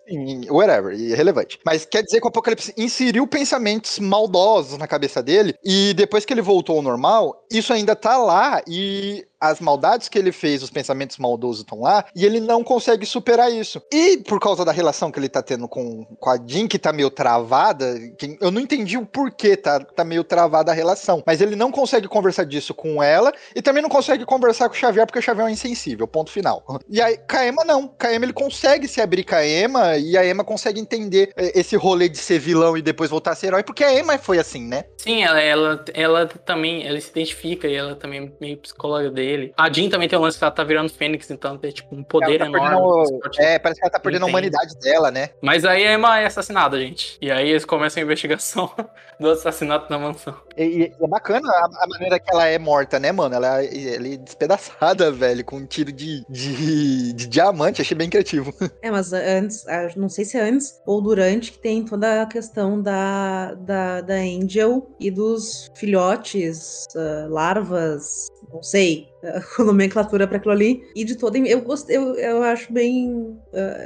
Enfim, 0.08 0.48
whatever, 0.50 0.94
irrelevante. 0.94 1.60
Mas 1.66 1.86
quer 1.86 2.04
dizer 2.04 2.20
que 2.20 2.26
o 2.26 2.30
Apocalipse 2.30 2.74
inseriu 2.78 3.26
pensamentos 3.28 4.00
maldosos 4.00 4.78
na 4.78 4.88
cabeça 4.88 5.22
dele, 5.22 5.54
e 5.64 5.94
depois 5.94 6.26
que 6.26 6.34
ele 6.34 6.42
voltou 6.42 6.78
ao 6.78 6.82
normal, 6.82 7.46
isso 7.60 7.74
ainda 7.74 7.96
tá 7.96 8.18
lá, 8.18 8.62
e 8.68 9.26
as 9.40 9.60
maldades 9.60 10.10
que 10.10 10.18
ele 10.18 10.32
fez, 10.32 10.62
os 10.62 10.70
pensamentos 10.70 11.18
maldosos 11.18 11.62
estão 11.62 11.82
lá, 11.82 12.06
e 12.16 12.26
ele 12.26 12.40
não 12.40 12.64
consegue 12.64 13.06
superar 13.06 13.52
isso. 13.52 13.82
E 13.92 14.18
por 14.18 14.40
causa 14.40 14.66
da 14.66 14.72
relação 14.72 15.12
que 15.12 15.20
ele 15.20 15.30
tá 15.30 15.42
tendo 15.42 15.68
com, 15.68 16.06
com 16.20 16.30
a 16.30 16.38
Jean, 16.46 16.68
que 16.68 16.78
tá 16.78 16.92
meio 16.92 17.10
travada, 17.10 17.98
que 18.18 18.38
eu 18.42 18.52
não 18.52 18.60
entendi 18.60 18.98
o 18.98 19.06
porquê 19.06 19.56
tá, 19.56 19.80
tá 19.80 20.04
meio 20.04 20.24
travada 20.24 20.72
a 20.72 20.76
relação, 20.76 21.24
mas 21.26 21.42
ele 21.42 21.56
não 21.56 21.72
consegue 21.72 22.08
conversar 22.08 22.44
disso 22.44 22.74
com 22.74 23.02
ela, 23.02 23.32
e 23.56 23.62
também 23.62 23.82
não 23.82 23.90
consegue 23.90 24.26
conversar 24.26 24.68
com 24.68 24.76
o 24.76 24.78
Xavier, 24.78 25.06
porque 25.06 25.20
o 25.20 25.22
Xavier 25.22 25.48
é 25.48 25.52
insensível, 25.52 26.08
ponto 26.08 26.32
final. 26.32 26.64
E 26.92 27.02
aí, 27.02 27.18
com 27.18 27.38
a 27.38 27.48
Emma 27.48 27.64
não, 27.64 27.88
com 27.88 28.08
a 28.08 28.14
Emma 28.14 28.26
ele 28.26 28.34
consegue 28.34 28.88
se 28.88 29.00
abrir 29.00 29.24
com 29.24 29.36
a 29.36 29.46
Emma, 29.46 29.96
e 29.98 30.18
a 30.18 30.26
Emma 30.26 30.44
consegue 30.44 30.80
entender 30.80 31.32
eh, 31.38 31.60
esse 31.60 31.76
rolê 31.76 32.10
de 32.10 32.18
ser 32.18 32.40
vilão 32.40 32.76
e 32.76 32.82
depois 32.82 33.12
voltar 33.12 33.32
a 33.32 33.36
ser 33.36 33.48
herói, 33.48 33.64
porque 33.64 33.84
a 33.84 33.94
Emma 33.94 34.18
foi 34.18 34.40
assim, 34.40 34.66
né? 34.66 34.86
Sim, 34.98 35.24
ela, 35.24 35.40
ela, 35.40 35.86
ela 35.94 36.28
também, 36.28 36.86
ela 36.86 37.00
se 37.00 37.10
identifica 37.10 37.68
e 37.68 37.76
ela 37.76 37.96
também 37.96 38.26
é 38.26 38.32
meio 38.42 38.58
psicóloga 38.58 39.12
dele. 39.12 39.29
A 39.58 39.72
Jean 39.72 39.90
também 39.90 40.08
tem 40.10 40.18
um 40.18 40.22
lance 40.22 40.38
que 40.38 40.44
ela 40.44 40.52
tá 40.52 40.64
virando 40.64 40.90
Fênix, 40.92 41.30
então 41.32 41.58
tem 41.58 41.72
tipo 41.72 41.96
um 41.96 42.04
poder 42.04 42.40
Ela 42.42 42.52
tá 42.52 42.58
enorme. 42.58 43.20
perdendo- 43.22 43.40
é, 43.40 43.60
parece 43.60 43.80
que 43.80 43.86
ela 43.86 43.92
tá 43.92 44.00
perdendo 44.00 44.24
a 44.24 44.28
humanidade 44.28 44.76
dela, 44.80 45.12
né? 45.12 45.30
Mas 45.42 45.66
aí 45.66 45.86
a 45.88 45.94
Emma 45.94 46.20
é 46.20 46.26
assassinada, 46.26 46.80
gente. 46.80 47.18
E 47.22 47.30
aí 47.32 47.50
eles 47.50 47.66
começam 47.66 48.02
a 48.02 48.04
investigação 48.06 48.72
do 49.20 49.30
assassinato 49.30 49.90
na 49.90 49.98
mansão. 50.00 50.36
E, 50.58 50.64
e 50.64 50.84
é 51.04 51.08
bacana 51.08 51.50
a, 51.50 51.84
a 51.84 51.88
maneira 51.88 52.20
que 52.20 52.32
ela 52.32 52.46
é 52.48 52.58
morta, 52.60 53.00
né, 53.00 53.12
mano? 53.12 53.36
Ela, 53.36 53.64
ela 53.64 54.08
é 54.08 54.18
despedaçada, 54.18 55.12
velho, 55.14 55.44
com 55.44 55.58
um 55.58 55.66
tiro 55.66 55.92
de, 55.92 56.24
de, 56.30 57.14
de 57.14 57.28
diamante. 57.28 57.82
Achei 57.82 57.96
bem 57.98 58.10
criativo. 58.10 58.54
É, 58.82 58.90
mas 58.92 59.12
antes, 59.12 59.66
não 59.98 60.08
sei 60.08 60.24
se 60.24 60.38
é 60.38 60.42
antes 60.42 60.80
ou 60.86 61.02
durante, 61.02 61.52
que 61.52 61.58
tem 61.60 61.84
toda 61.84 62.22
a 62.22 62.26
questão 62.26 62.82
da, 62.82 63.54
da, 63.56 64.00
da 64.02 64.14
Angel 64.16 64.90
e 65.00 65.12
dos 65.12 65.70
filhotes, 65.76 66.86
ah, 66.96 67.28
larvas, 67.30 68.28
não 68.54 68.64
sei, 68.64 69.10
a 69.60 69.64
nomenclatura 69.64 70.28
para 70.28 70.38
aquilo 70.38 70.54
ali. 70.54 70.84
E 70.96 71.04
de 71.04 71.16
toda. 71.16 71.38
Eu 71.38 71.62
gostei, 71.62 71.98
eu, 71.98 72.16
eu 72.16 72.44
acho 72.44 72.72
bem. 72.72 73.38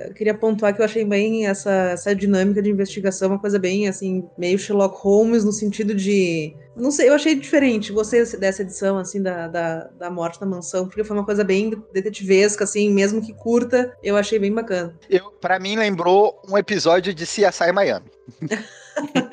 eu 0.07 0.13
queria 0.13 0.33
pontuar 0.33 0.73
que 0.73 0.81
eu 0.81 0.85
achei 0.85 1.03
bem 1.05 1.47
essa, 1.47 1.71
essa 1.91 2.15
dinâmica 2.15 2.61
de 2.61 2.69
investigação, 2.69 3.29
uma 3.29 3.39
coisa 3.39 3.59
bem 3.59 3.87
assim, 3.87 4.27
meio 4.37 4.57
Sherlock 4.57 4.97
Holmes, 5.01 5.43
no 5.43 5.51
sentido 5.51 5.93
de. 5.93 6.55
Não 6.75 6.89
sei, 6.89 7.09
eu 7.09 7.13
achei 7.13 7.35
diferente. 7.35 7.91
Gostei 7.91 8.23
dessa 8.37 8.63
edição, 8.63 8.97
assim, 8.97 9.21
da, 9.21 9.47
da, 9.47 9.89
da 9.99 10.09
morte 10.09 10.41
na 10.41 10.47
mansão, 10.47 10.87
porque 10.87 11.03
foi 11.03 11.15
uma 11.15 11.25
coisa 11.25 11.43
bem 11.43 11.71
detetivesca, 11.93 12.63
assim, 12.63 12.91
mesmo 12.91 13.21
que 13.21 13.33
curta, 13.33 13.95
eu 14.01 14.15
achei 14.15 14.39
bem 14.39 14.51
bacana. 14.51 14.97
Eu, 15.09 15.31
pra 15.39 15.59
mim, 15.59 15.75
lembrou 15.75 16.41
um 16.49 16.57
episódio 16.57 17.13
de 17.13 17.25
CSI 17.25 17.71
Miami. 17.71 18.07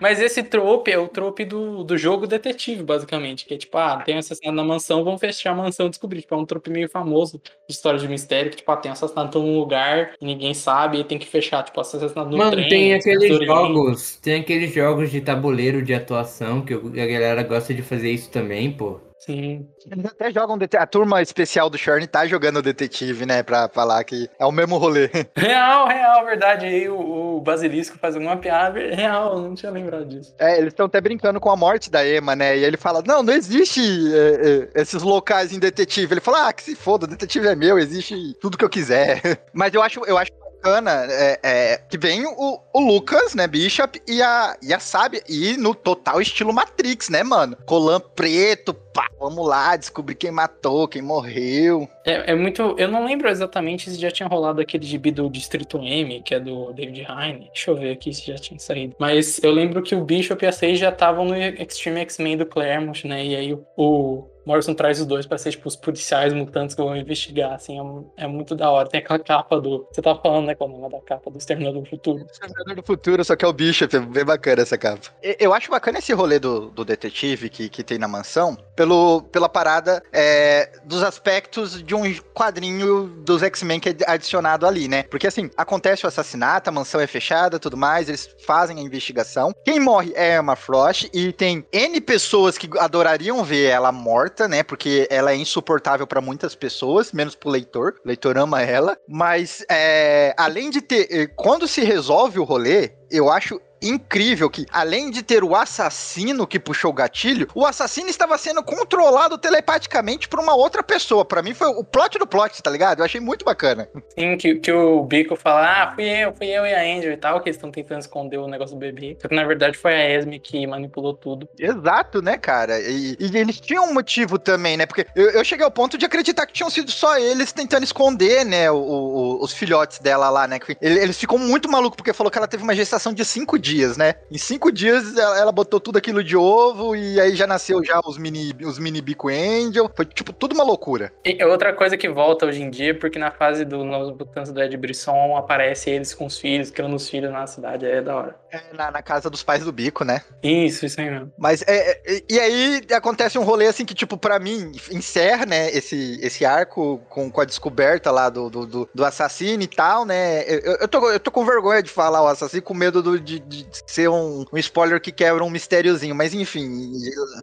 Mas 0.00 0.20
esse 0.20 0.42
trope 0.42 0.90
é 0.90 0.98
o 0.98 1.08
trope 1.08 1.44
do, 1.44 1.84
do 1.84 1.96
jogo 1.96 2.26
detetive, 2.26 2.82
basicamente. 2.82 3.44
Que 3.44 3.54
é 3.54 3.58
tipo, 3.58 3.76
ah, 3.78 4.02
tem 4.04 4.16
um 4.16 4.18
assassinato 4.18 4.56
na 4.56 4.64
mansão, 4.64 5.04
vamos 5.04 5.20
fechar 5.20 5.52
a 5.52 5.54
mansão 5.54 5.86
e 5.86 5.90
descobrir. 5.90 6.20
Tipo, 6.20 6.34
é 6.34 6.38
um 6.38 6.46
trope 6.46 6.70
meio 6.70 6.88
famoso 6.88 7.40
de 7.68 7.74
história 7.74 7.98
de 7.98 8.08
mistério, 8.08 8.50
que, 8.50 8.58
tipo, 8.58 8.70
ah, 8.70 8.76
tem 8.76 8.90
um 8.90 8.94
assassinato 8.94 9.38
em 9.38 9.42
um 9.42 9.58
lugar 9.58 10.14
e 10.20 10.24
ninguém 10.24 10.54
sabe 10.54 10.98
e 10.98 11.04
tem 11.04 11.18
que 11.18 11.26
fechar, 11.26 11.62
tipo, 11.62 11.80
assassinato 11.80 12.30
no 12.30 12.36
Mano, 12.36 12.52
trem. 12.52 12.68
tem 12.68 12.94
aqueles 12.94 13.46
jogos, 13.46 14.16
tem 14.16 14.40
aqueles 14.40 14.72
jogos 14.72 15.10
de 15.10 15.20
tabuleiro 15.20 15.82
de 15.82 15.94
atuação 15.94 16.62
que 16.62 16.74
a 16.74 17.06
galera 17.06 17.42
gosta 17.42 17.74
de 17.74 17.82
fazer 17.82 18.10
isso 18.10 18.30
também, 18.30 18.70
pô. 18.72 19.00
Sim. 19.24 19.68
Eles 19.88 20.06
até 20.06 20.32
jogam. 20.32 20.58
A 20.78 20.86
turma 20.86 21.22
especial 21.22 21.70
do 21.70 21.78
Shorn 21.78 22.04
tá 22.08 22.26
jogando 22.26 22.60
detetive, 22.60 23.24
né? 23.24 23.42
Pra 23.42 23.68
falar 23.68 24.02
que 24.02 24.28
é 24.36 24.44
o 24.44 24.50
mesmo 24.50 24.78
rolê. 24.78 25.08
Real, 25.36 25.86
real, 25.86 26.24
verdade. 26.24 26.66
Aí 26.66 26.88
o, 26.88 27.36
o 27.36 27.40
Basilisco 27.40 27.98
faz 27.98 28.16
alguma 28.16 28.36
piada. 28.36 28.80
Real, 28.94 29.34
eu 29.34 29.42
não 29.42 29.54
tinha 29.54 29.70
lembrado 29.70 30.06
disso. 30.06 30.34
É, 30.38 30.58
eles 30.58 30.72
estão 30.72 30.86
até 30.86 31.00
brincando 31.00 31.38
com 31.38 31.50
a 31.50 31.56
morte 31.56 31.90
da 31.90 32.06
Emma, 32.06 32.34
né? 32.34 32.56
E 32.56 32.64
ele 32.64 32.76
fala: 32.76 33.02
Não, 33.06 33.22
não 33.22 33.32
existe 33.32 33.80
é, 34.12 34.70
é, 34.76 34.82
esses 34.82 35.02
locais 35.02 35.52
em 35.52 35.58
detetive. 35.60 36.14
Ele 36.14 36.20
fala: 36.20 36.48
Ah, 36.48 36.52
que 36.52 36.62
se 36.62 36.74
foda, 36.74 37.06
o 37.06 37.08
detetive 37.08 37.46
é 37.46 37.54
meu, 37.54 37.78
existe 37.78 38.34
tudo 38.40 38.58
que 38.58 38.64
eu 38.64 38.70
quiser. 38.70 39.20
Mas 39.54 39.72
eu 39.72 39.82
acho, 39.82 40.04
eu 40.04 40.18
acho 40.18 40.32
bacana 40.62 41.06
é, 41.10 41.38
é, 41.42 41.76
que 41.76 41.98
vem 41.98 42.24
o, 42.24 42.60
o 42.72 42.80
Lucas, 42.80 43.34
né, 43.34 43.46
Bishop, 43.46 44.00
e 44.06 44.22
a, 44.22 44.56
e 44.62 44.72
a 44.72 44.78
Sábia, 44.78 45.22
e 45.28 45.56
no 45.56 45.74
total 45.74 46.20
estilo 46.20 46.52
Matrix, 46.52 47.08
né, 47.08 47.22
mano? 47.22 47.56
Colan 47.66 48.00
preto, 48.00 48.72
pá, 48.72 49.08
vamos 49.18 49.46
lá, 49.46 49.76
descobrir 49.76 50.14
quem 50.14 50.30
matou, 50.30 50.88
quem 50.88 51.02
morreu. 51.02 51.88
É, 52.04 52.32
é 52.32 52.34
muito. 52.34 52.74
Eu 52.78 52.88
não 52.88 53.04
lembro 53.04 53.28
exatamente 53.28 53.90
se 53.90 54.00
já 54.00 54.10
tinha 54.10 54.28
rolado 54.28 54.60
aquele 54.60 54.84
gibi 54.84 55.10
do 55.10 55.28
Distrito 55.28 55.78
M, 55.78 56.22
que 56.22 56.34
é 56.34 56.40
do 56.40 56.72
David 56.72 57.06
Heine. 57.08 57.50
Deixa 57.52 57.70
eu 57.70 57.76
ver 57.76 57.92
aqui 57.92 58.12
se 58.12 58.26
já 58.26 58.36
tinha 58.36 58.58
saído. 58.58 58.94
Mas 58.98 59.42
eu 59.42 59.50
lembro 59.50 59.82
que 59.82 59.94
o 59.94 60.04
Bishop 60.04 60.44
e 60.44 60.48
a 60.48 60.52
Sage 60.52 60.76
já 60.76 60.90
estavam 60.90 61.24
no 61.24 61.36
Extreme 61.36 62.00
X-Men 62.00 62.36
do 62.36 62.46
Claremont, 62.46 63.06
né? 63.06 63.24
E 63.24 63.36
aí 63.36 63.52
o, 63.52 63.64
o 63.76 64.32
Morrison 64.44 64.74
traz 64.74 65.00
os 65.00 65.06
dois 65.06 65.26
pra 65.26 65.38
ser, 65.38 65.52
tipo, 65.52 65.68
os 65.68 65.76
policiais 65.76 66.32
mutantes 66.32 66.74
que 66.74 66.82
vão 66.82 66.96
investigar, 66.96 67.52
assim. 67.52 67.78
É, 68.16 68.24
é 68.24 68.26
muito 68.26 68.54
da 68.54 68.70
hora. 68.70 68.88
Tem 68.88 69.00
aquela 69.00 69.18
capa 69.18 69.60
do. 69.60 69.86
Você 69.90 70.02
tava 70.02 70.20
falando, 70.20 70.46
né, 70.46 70.54
qual 70.54 70.68
é 70.68 70.72
o 70.72 70.76
nome 70.76 70.92
da 70.92 71.00
capa 71.00 71.30
do 71.30 71.38
Exterminador 71.38 71.82
do 71.82 71.88
Futuro? 71.88 72.26
Vingador 72.62 72.76
do 72.76 72.82
Futuro, 72.86 73.24
só 73.24 73.34
que 73.36 73.44
é 73.44 73.48
o 73.48 73.52
Bishop, 73.52 73.94
é 73.94 74.00
bem 74.00 74.24
bacana 74.24 74.62
essa 74.62 74.78
capa. 74.78 75.08
Eu 75.38 75.52
acho 75.52 75.70
bacana 75.70 75.98
esse 75.98 76.12
rolê 76.12 76.38
do, 76.38 76.70
do 76.70 76.84
detetive 76.84 77.48
que, 77.48 77.68
que 77.68 77.82
tem 77.82 77.98
na 77.98 78.08
mansão, 78.08 78.56
pelo, 78.76 79.22
pela 79.22 79.48
parada 79.48 80.02
é, 80.12 80.70
dos 80.84 81.02
aspectos 81.02 81.82
de 81.82 81.94
um 81.94 82.02
quadrinho 82.34 83.06
dos 83.24 83.42
X-Men 83.42 83.80
que 83.80 83.88
é 83.90 83.96
adicionado 84.06 84.66
ali, 84.66 84.88
né? 84.88 85.02
Porque 85.04 85.26
assim, 85.26 85.50
acontece 85.56 86.04
o 86.04 86.08
assassinato, 86.08 86.70
a 86.70 86.72
mansão 86.72 87.00
é 87.00 87.06
fechada, 87.06 87.58
tudo 87.58 87.76
mais, 87.76 88.08
eles 88.08 88.28
fazem 88.46 88.78
a 88.78 88.82
investigação. 88.82 89.52
Quem 89.64 89.80
morre 89.80 90.12
é 90.14 90.36
Emma 90.38 90.56
Frost 90.56 91.08
e 91.12 91.32
tem 91.32 91.66
N 91.72 92.00
pessoas 92.00 92.56
que 92.56 92.68
adorariam 92.78 93.42
ver 93.44 93.66
ela 93.66 93.90
morta, 93.92 94.46
né? 94.46 94.62
Porque 94.62 95.06
ela 95.10 95.32
é 95.32 95.36
insuportável 95.36 96.06
pra 96.06 96.20
muitas 96.20 96.54
pessoas, 96.54 97.12
menos 97.12 97.34
pro 97.34 97.50
leitor. 97.50 97.94
O 98.04 98.08
leitor 98.08 98.36
ama 98.38 98.62
ela. 98.62 98.96
Mas, 99.08 99.64
é, 99.70 100.34
além 100.36 100.70
de 100.70 100.80
ter. 100.80 101.08
eh, 101.10 101.26
Quando 101.36 101.66
se 101.66 101.82
resolve 101.82 102.38
o 102.38 102.44
rolê, 102.52 102.90
eu 103.10 103.30
acho 103.30 103.60
incrível 103.82 104.48
que, 104.48 104.66
além 104.70 105.10
de 105.10 105.22
ter 105.22 105.42
o 105.44 105.54
assassino 105.54 106.46
que 106.46 106.58
puxou 106.58 106.90
o 106.90 106.94
gatilho, 106.94 107.48
o 107.54 107.66
assassino 107.66 108.08
estava 108.08 108.36
sendo 108.38 108.62
controlado 108.62 109.36
telepaticamente 109.38 110.28
por 110.28 110.40
uma 110.40 110.54
outra 110.54 110.82
pessoa. 110.82 111.24
Pra 111.24 111.42
mim 111.42 111.54
foi 111.54 111.68
o 111.68 111.84
plot 111.84 112.18
do 112.18 112.26
plot, 112.26 112.62
tá 112.62 112.70
ligado? 112.70 113.00
Eu 113.00 113.04
achei 113.04 113.20
muito 113.20 113.44
bacana. 113.44 113.88
Sim, 114.18 114.36
que, 114.36 114.56
que 114.56 114.72
o 114.72 115.02
Bico 115.04 115.36
fala, 115.36 115.82
ah, 115.82 115.94
fui 115.94 116.04
eu, 116.04 116.32
fui 116.34 116.46
eu 116.46 116.64
e 116.66 116.74
a 116.74 116.80
Angel 116.80 117.12
e 117.12 117.16
tal, 117.16 117.40
que 117.40 117.48
eles 117.48 117.56
estão 117.56 117.70
tentando 117.70 118.00
esconder 118.00 118.38
o 118.38 118.46
negócio 118.48 118.74
do 118.76 118.78
bebê. 118.80 119.16
Só 119.20 119.28
que 119.28 119.34
na 119.34 119.44
verdade 119.44 119.76
foi 119.76 119.94
a 119.94 120.10
Esme 120.18 120.38
que 120.38 120.66
manipulou 120.66 121.14
tudo. 121.14 121.48
Exato, 121.58 122.22
né, 122.22 122.36
cara? 122.36 122.78
E, 122.80 123.16
e 123.18 123.36
eles 123.36 123.60
tinham 123.60 123.84
um 123.88 123.94
motivo 123.94 124.38
também, 124.38 124.76
né? 124.76 124.86
Porque 124.86 125.06
eu, 125.14 125.30
eu 125.30 125.44
cheguei 125.44 125.64
ao 125.64 125.70
ponto 125.70 125.96
de 125.98 126.04
acreditar 126.06 126.46
que 126.46 126.52
tinham 126.52 126.70
sido 126.70 126.90
só 126.90 127.18
eles 127.18 127.52
tentando 127.52 127.84
esconder, 127.84 128.44
né, 128.44 128.70
o- 128.70 128.76
o- 128.76 129.42
os 129.44 129.52
filhotes 129.52 129.98
dela 129.98 130.28
lá, 130.30 130.46
né? 130.46 130.58
Eles 130.80 131.18
ficam 131.18 131.38
muito 131.38 131.68
malucos 131.70 131.96
porque 131.96 132.12
falou 132.12 132.30
que 132.30 132.38
ela 132.38 132.48
teve 132.48 132.62
uma 132.62 132.74
gestação 132.74 133.12
de 133.12 133.24
cinco 133.24 133.58
dias, 133.58 133.71
né? 133.96 134.14
Em 134.30 134.38
cinco 134.38 134.70
dias 134.70 135.16
ela, 135.16 135.38
ela 135.38 135.52
botou 135.52 135.80
tudo 135.80 135.98
aquilo 135.98 136.22
de 136.22 136.36
ovo 136.36 136.94
e 136.96 137.20
aí 137.20 137.34
já 137.34 137.46
nasceu 137.46 137.84
já 137.84 138.00
os 138.04 138.18
mini, 138.18 138.54
os 138.64 138.78
mini 138.78 139.00
Bico 139.00 139.28
Angel. 139.28 139.90
Foi, 139.94 140.04
tipo, 140.04 140.32
tudo 140.32 140.54
uma 140.54 140.64
loucura. 140.64 141.12
E 141.24 141.36
é 141.40 141.46
outra 141.46 141.72
coisa 141.72 141.96
que 141.96 142.08
volta 142.08 142.46
hoje 142.46 142.62
em 142.62 142.70
dia, 142.70 142.98
porque 142.98 143.18
na 143.18 143.30
fase 143.30 143.64
do 143.64 143.84
Novos 143.84 144.10
Mutantes 144.10 144.52
do 144.52 144.60
Ed 144.62 144.76
Brisson 144.76 145.36
aparece 145.36 145.90
eles 145.90 146.14
com 146.14 146.26
os 146.26 146.38
filhos, 146.38 146.70
criando 146.70 146.96
os 146.96 147.08
filhos 147.08 147.32
na 147.32 147.46
cidade, 147.46 147.86
é 147.86 148.00
da 148.02 148.16
hora. 148.16 148.36
É, 148.50 148.60
na, 148.74 148.90
na 148.90 149.02
casa 149.02 149.30
dos 149.30 149.42
pais 149.42 149.64
do 149.64 149.72
Bico, 149.72 150.04
né? 150.04 150.22
Isso, 150.42 150.84
isso 150.86 151.00
aí 151.00 151.10
mesmo. 151.10 151.32
Mas 151.38 151.62
é, 151.66 152.00
é, 152.04 152.22
e 152.28 152.38
aí 152.38 152.80
acontece 152.92 153.38
um 153.38 153.44
rolê 153.44 153.66
assim 153.66 153.84
que, 153.84 153.94
tipo, 153.94 154.16
pra 154.16 154.38
mim, 154.38 154.72
encerra, 154.90 155.46
né, 155.46 155.70
esse, 155.70 156.18
esse 156.22 156.44
arco 156.44 157.00
com, 157.08 157.30
com 157.30 157.40
a 157.40 157.44
descoberta 157.44 158.10
lá 158.10 158.28
do, 158.28 158.50
do, 158.50 158.66
do, 158.66 158.88
do 158.94 159.04
assassino 159.04 159.62
e 159.62 159.66
tal, 159.66 160.04
né? 160.04 160.42
Eu, 160.46 160.76
eu, 160.80 160.88
tô, 160.88 161.10
eu 161.10 161.20
tô 161.20 161.30
com 161.30 161.44
vergonha 161.44 161.82
de 161.82 161.90
falar 161.90 162.22
o 162.22 162.26
assassino, 162.28 162.62
com 162.62 162.74
medo 162.74 163.02
do- 163.02 163.18
de, 163.20 163.38
de 163.38 163.61
ser 163.86 164.08
um, 164.08 164.44
um 164.52 164.58
spoiler 164.58 165.00
que 165.00 165.12
quebra 165.12 165.44
um 165.44 165.50
mistériozinho, 165.50 166.14
mas 166.14 166.34
enfim. 166.34 166.92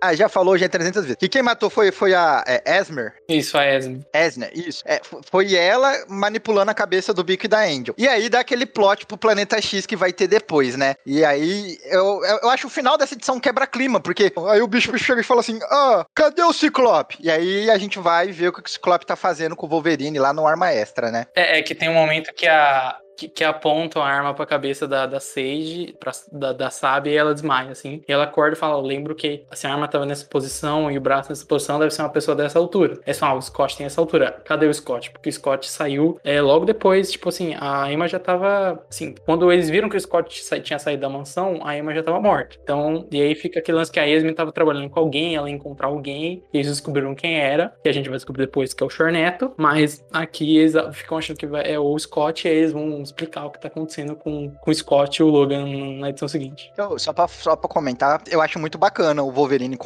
Ah, 0.02 0.14
já 0.16 0.30
falou 0.30 0.58
já 0.58 0.70
300 0.70 1.04
vezes. 1.04 1.18
E 1.22 1.30
quem 1.30 1.42
matou 1.42 1.70
foi, 1.70 1.92
foi 1.92 2.14
a 2.14 2.44
é, 2.48 2.80
Esmer? 2.80 3.14
Isso, 3.28 3.58
a 3.58 3.66
Esme. 3.66 4.06
Esner, 4.14 4.52
isso. 4.54 4.84
É, 4.86 5.02
foi 5.30 5.56
ela 5.56 6.06
manipulando 6.08 6.72
a 6.72 6.74
cabeça 6.74 7.14
do 7.14 7.24
Bico 7.24 7.46
e 7.46 7.50
da 7.50 7.64
Angel. 7.64 7.94
E 7.98 8.08
aí 8.08 8.30
dá 8.30 8.40
aquele 8.40 8.66
plot 8.66 9.06
pro 9.06 9.18
Planeta 9.18 9.62
X 9.62 9.86
que 9.86 9.96
vai 9.96 10.14
ter 10.14 10.28
depois, 10.28 10.76
né? 10.76 10.96
E 11.06 11.24
aí 11.26 11.78
eu, 11.86 12.24
eu, 12.24 12.40
eu 12.44 12.50
acho 12.50 12.68
o 12.68 12.70
final 12.70 12.98
dessa 12.98 13.14
edição 13.14 13.40
quebra-clima, 13.40 14.00
porque 14.00 14.32
aí 14.50 14.62
o 14.62 14.68
bicho 14.68 14.98
chega 14.98 15.22
e 15.22 15.24
fala 15.24 15.42
assim: 15.42 15.60
Ah, 15.64 16.06
cadê 16.16 16.44
o 16.44 16.54
Ciclope? 16.54 17.18
E 17.20 17.30
aí 17.30 17.70
a 17.70 17.78
gente 17.78 18.00
vai 18.00 18.32
ver 18.32 18.50
o 18.50 18.54
que 18.54 18.62
o 18.62 18.70
Ciclope 18.70 19.06
tá 19.06 19.16
fazendo 19.16 19.56
com 19.56 19.66
o 19.66 19.70
Wolverine 19.70 20.20
lá 20.20 20.34
no 20.34 20.48
Arma 20.48 20.72
Extra, 20.72 21.12
né? 21.12 21.26
É, 21.36 21.60
é 21.60 21.62
que 21.62 21.76
tem 21.76 21.90
um 21.90 21.94
momento 21.94 22.34
que 22.34 22.48
a. 22.48 22.98
Que, 23.20 23.28
que 23.28 23.44
apontam 23.44 24.02
a 24.02 24.08
arma 24.08 24.34
pra 24.34 24.46
cabeça 24.46 24.88
da, 24.88 25.06
da 25.06 25.20
Sage, 25.20 25.94
pra, 26.00 26.12
da, 26.32 26.54
da 26.54 26.70
Sabe, 26.70 27.10
e 27.10 27.16
ela 27.18 27.34
desmaia, 27.34 27.72
assim. 27.72 28.02
E 28.08 28.12
ela 28.12 28.24
acorda 28.24 28.56
e 28.56 28.60
fala: 28.60 28.78
Eu 28.78 28.82
lembro 28.82 29.14
que 29.14 29.44
se 29.52 29.68
a 29.68 29.74
arma 29.74 29.88
tava 29.90 30.06
nessa 30.06 30.26
posição 30.26 30.90
e 30.90 30.98
o 30.98 31.02
braço 31.02 31.30
nessa 31.30 31.46
posição, 31.46 31.78
deve 31.80 31.92
ser 31.92 32.02
uma 32.02 32.10
pessoa 32.10 32.36
dessa 32.36 32.58
altura. 32.60 32.98
Eles 33.06 33.20
falam: 33.20 33.36
ah, 33.36 33.40
o 33.40 33.42
Scott 33.42 33.76
tem 33.76 33.86
essa 33.86 34.00
altura. 34.00 34.42
Cadê 34.46 34.68
o 34.68 34.74
Scott? 34.74 35.12
Porque 35.12 35.28
o 35.30 35.34
Scott 35.34 35.70
saiu 35.70 36.20
é, 36.24 36.40
logo 36.42 36.66
depois, 36.66 37.12
tipo 37.12 37.28
assim, 37.30 37.56
a 37.60 37.92
Emma 37.92 38.08
já 38.08 38.20
tava. 38.20 38.82
Assim, 38.90 39.14
quando 39.26 39.52
eles 39.52 39.70
viram 39.70 39.90
que 39.90 39.98
o 39.98 40.00
Scott 40.02 40.42
sa- 40.44 40.60
tinha 40.60 40.80
saído 40.80 41.02
da 41.02 41.10
mansão, 41.10 41.60
a 41.64 41.78
Emma 41.78 41.94
já 41.94 42.02
tava 42.04 42.22
morta. 42.22 42.56
Então, 42.64 43.06
e 43.12 43.22
aí 43.22 43.36
fica 43.36 43.60
aquele 43.60 43.78
lance 43.78 43.92
que 43.92 44.00
a 44.00 44.08
Esme 44.08 44.34
tava 44.34 44.52
trabalhando 44.52 44.90
com 44.90 45.00
alguém, 45.00 45.36
ela 45.36 45.50
ia 45.50 45.56
encontrar 45.56 45.88
alguém, 45.88 46.42
e 46.54 46.58
eles 46.58 46.68
descobriram 46.68 47.14
quem 47.16 47.38
era, 47.38 47.74
que 47.84 47.90
a 47.90 47.92
gente 47.92 48.08
vai 48.08 48.18
descobrir 48.18 48.46
depois 48.46 48.74
que 48.74 48.82
é 48.84 48.86
o 48.86 48.90
Chorneto, 48.90 49.52
mas 49.58 50.06
aqui 50.14 50.58
eles 50.58 50.74
ficam 50.94 51.18
achando 51.18 51.38
que 51.38 51.46
vai- 51.48 51.70
é 51.70 51.78
o 51.80 51.98
Scott, 52.00 52.48
e 52.48 52.52
eles 52.52 52.72
vão 52.72 53.02
explicar 53.10 53.46
o 53.46 53.52
que 53.52 53.60
tá 53.60 53.68
acontecendo 53.68 54.16
com, 54.16 54.52
com 54.52 54.72
o 54.72 54.74
Scott 54.74 55.22
e 55.22 55.24
o 55.24 55.28
Logan 55.28 55.66
na 56.00 56.10
edição 56.10 56.28
seguinte. 56.28 56.70
Então, 56.74 56.98
só 56.98 57.14
pra, 57.14 57.28
só 57.28 57.56
pra 57.56 57.70
comentar, 57.70 58.22
eu 58.30 58.42
acho 58.42 58.60
muito 58.60 58.78
bacana 58.78 59.24
o 59.24 59.32
Wolverine 59.32 59.78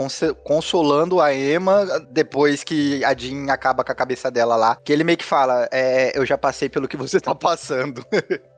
consolando 0.43 1.19
a 1.19 1.33
Emma 1.33 1.85
depois 2.09 2.63
que 2.63 3.03
a 3.03 3.15
Jean 3.15 3.51
acaba 3.51 3.83
com 3.83 3.91
a 3.91 3.95
cabeça 3.95 4.29
dela 4.29 4.55
lá. 4.55 4.77
Que 4.83 4.93
ele 4.93 5.03
meio 5.03 5.17
que 5.17 5.25
fala: 5.25 5.67
é, 5.71 6.17
Eu 6.17 6.25
já 6.25 6.37
passei 6.37 6.69
pelo 6.69 6.87
que 6.87 6.97
você 6.97 7.19
tá 7.19 7.33
passando. 7.33 8.05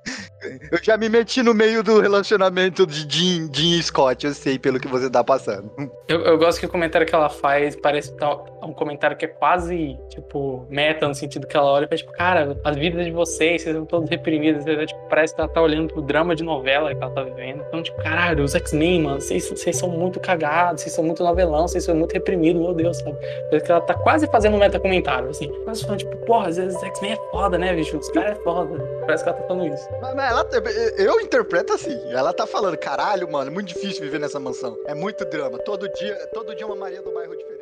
eu 0.71 0.79
já 0.81 0.97
me 0.97 1.09
meti 1.09 1.41
no 1.41 1.53
meio 1.53 1.83
do 1.83 1.99
relacionamento 1.99 2.85
de 2.85 3.07
Jean 3.09 3.49
e 3.79 3.83
Scott. 3.83 4.25
Eu 4.25 4.33
sei 4.33 4.59
pelo 4.59 4.79
que 4.79 4.87
você 4.87 5.09
tá 5.09 5.23
passando. 5.23 5.71
Eu, 6.07 6.21
eu 6.21 6.37
gosto 6.37 6.59
que 6.59 6.65
o 6.65 6.69
comentário 6.69 7.05
que 7.05 7.15
ela 7.15 7.29
faz 7.29 7.75
parece 7.75 8.15
tá 8.15 8.35
um 8.63 8.73
comentário 8.73 9.15
que 9.15 9.25
é 9.25 9.27
quase, 9.27 9.97
tipo, 10.09 10.65
meta, 10.69 11.07
no 11.07 11.15
sentido 11.15 11.47
que 11.47 11.55
ela 11.55 11.71
olha 11.71 11.85
e 11.85 11.87
fala, 11.87 11.97
tipo, 11.97 12.11
cara, 12.13 12.61
as 12.63 12.75
vidas 12.75 13.05
de 13.05 13.11
vocês, 13.11 13.61
vocês 13.61 13.75
estão 13.75 13.85
todos 13.85 14.09
reprimidos, 14.09 14.63
vocês, 14.63 14.87
tipo, 14.87 14.99
parece 15.09 15.35
que 15.35 15.41
ela 15.41 15.49
tá 15.49 15.61
olhando 15.61 15.93
pro 15.93 16.01
drama 16.01 16.35
de 16.35 16.43
novela 16.43 16.93
que 16.93 17.01
ela 17.01 17.13
tá 17.13 17.23
vivendo. 17.23 17.63
Então, 17.67 17.81
tipo, 17.81 18.01
caralho, 18.01 18.43
os 18.43 18.55
X-Men, 18.55 19.01
mano, 19.01 19.21
vocês, 19.21 19.49
vocês 19.49 19.77
são 19.77 19.89
muito 19.89 20.19
cagados, 20.19 20.81
vocês 20.81 20.93
são 20.93 21.03
muito 21.03 21.23
novelão, 21.23 21.67
vocês 21.67 21.83
são 21.83 21.95
muito 21.95 22.13
reprimidos, 22.13 22.61
meu 22.61 22.73
Deus, 22.73 22.97
sabe? 22.97 23.17
Parece 23.49 23.65
que 23.65 23.71
ela 23.71 23.81
tá 23.81 23.93
quase 23.93 24.27
fazendo 24.27 24.55
um 24.55 24.59
meta 24.59 24.79
comentário, 24.79 25.29
assim. 25.29 25.47
Quase 25.63 25.83
falando, 25.83 25.99
tipo, 25.99 26.17
porra, 26.25 26.49
os 26.49 26.57
X-Men 26.57 27.13
é 27.13 27.31
foda, 27.31 27.57
né, 27.57 27.73
bicho? 27.73 27.97
Os 27.97 28.09
caras 28.09 28.37
é 28.37 28.43
foda. 28.43 28.77
Parece 29.05 29.23
que 29.23 29.29
ela 29.29 29.39
tá 29.39 29.47
falando 29.47 29.73
isso. 29.73 29.87
Mas, 30.01 30.31
ela, 30.31 30.49
eu 30.97 31.19
interpreto 31.21 31.73
assim. 31.73 31.97
Ela 32.11 32.33
tá 32.33 32.45
falando: 32.45 32.77
Caralho, 32.77 33.29
mano, 33.31 33.49
é 33.49 33.53
muito 33.53 33.67
difícil 33.67 34.01
viver 34.01 34.19
nessa 34.19 34.39
mansão. 34.39 34.77
É 34.85 34.93
muito 34.93 35.25
drama. 35.25 35.57
Todo 35.59 35.87
dia, 35.89 36.15
todo 36.33 36.55
dia 36.55 36.65
uma 36.65 36.75
Maria 36.75 37.01
do 37.01 37.11
bairro 37.11 37.35
diferente. 37.35 37.54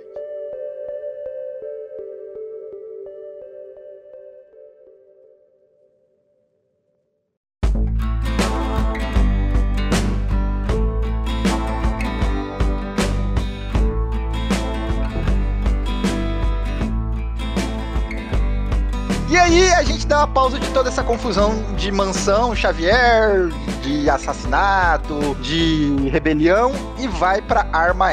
Dá 20.14 20.20
uma 20.20 20.28
pausa 20.28 20.60
de 20.60 20.70
toda 20.70 20.90
essa 20.90 21.04
confusão 21.04 21.64
de 21.74 21.92
mansão, 21.92 22.56
Xavier, 22.56 23.48
de 23.82 24.08
assassinato, 24.08 25.36
de 25.42 26.08
rebelião 26.08 26.72
e 27.00 27.08
vai 27.08 27.42
pra 27.42 27.68
arma. 27.74 28.12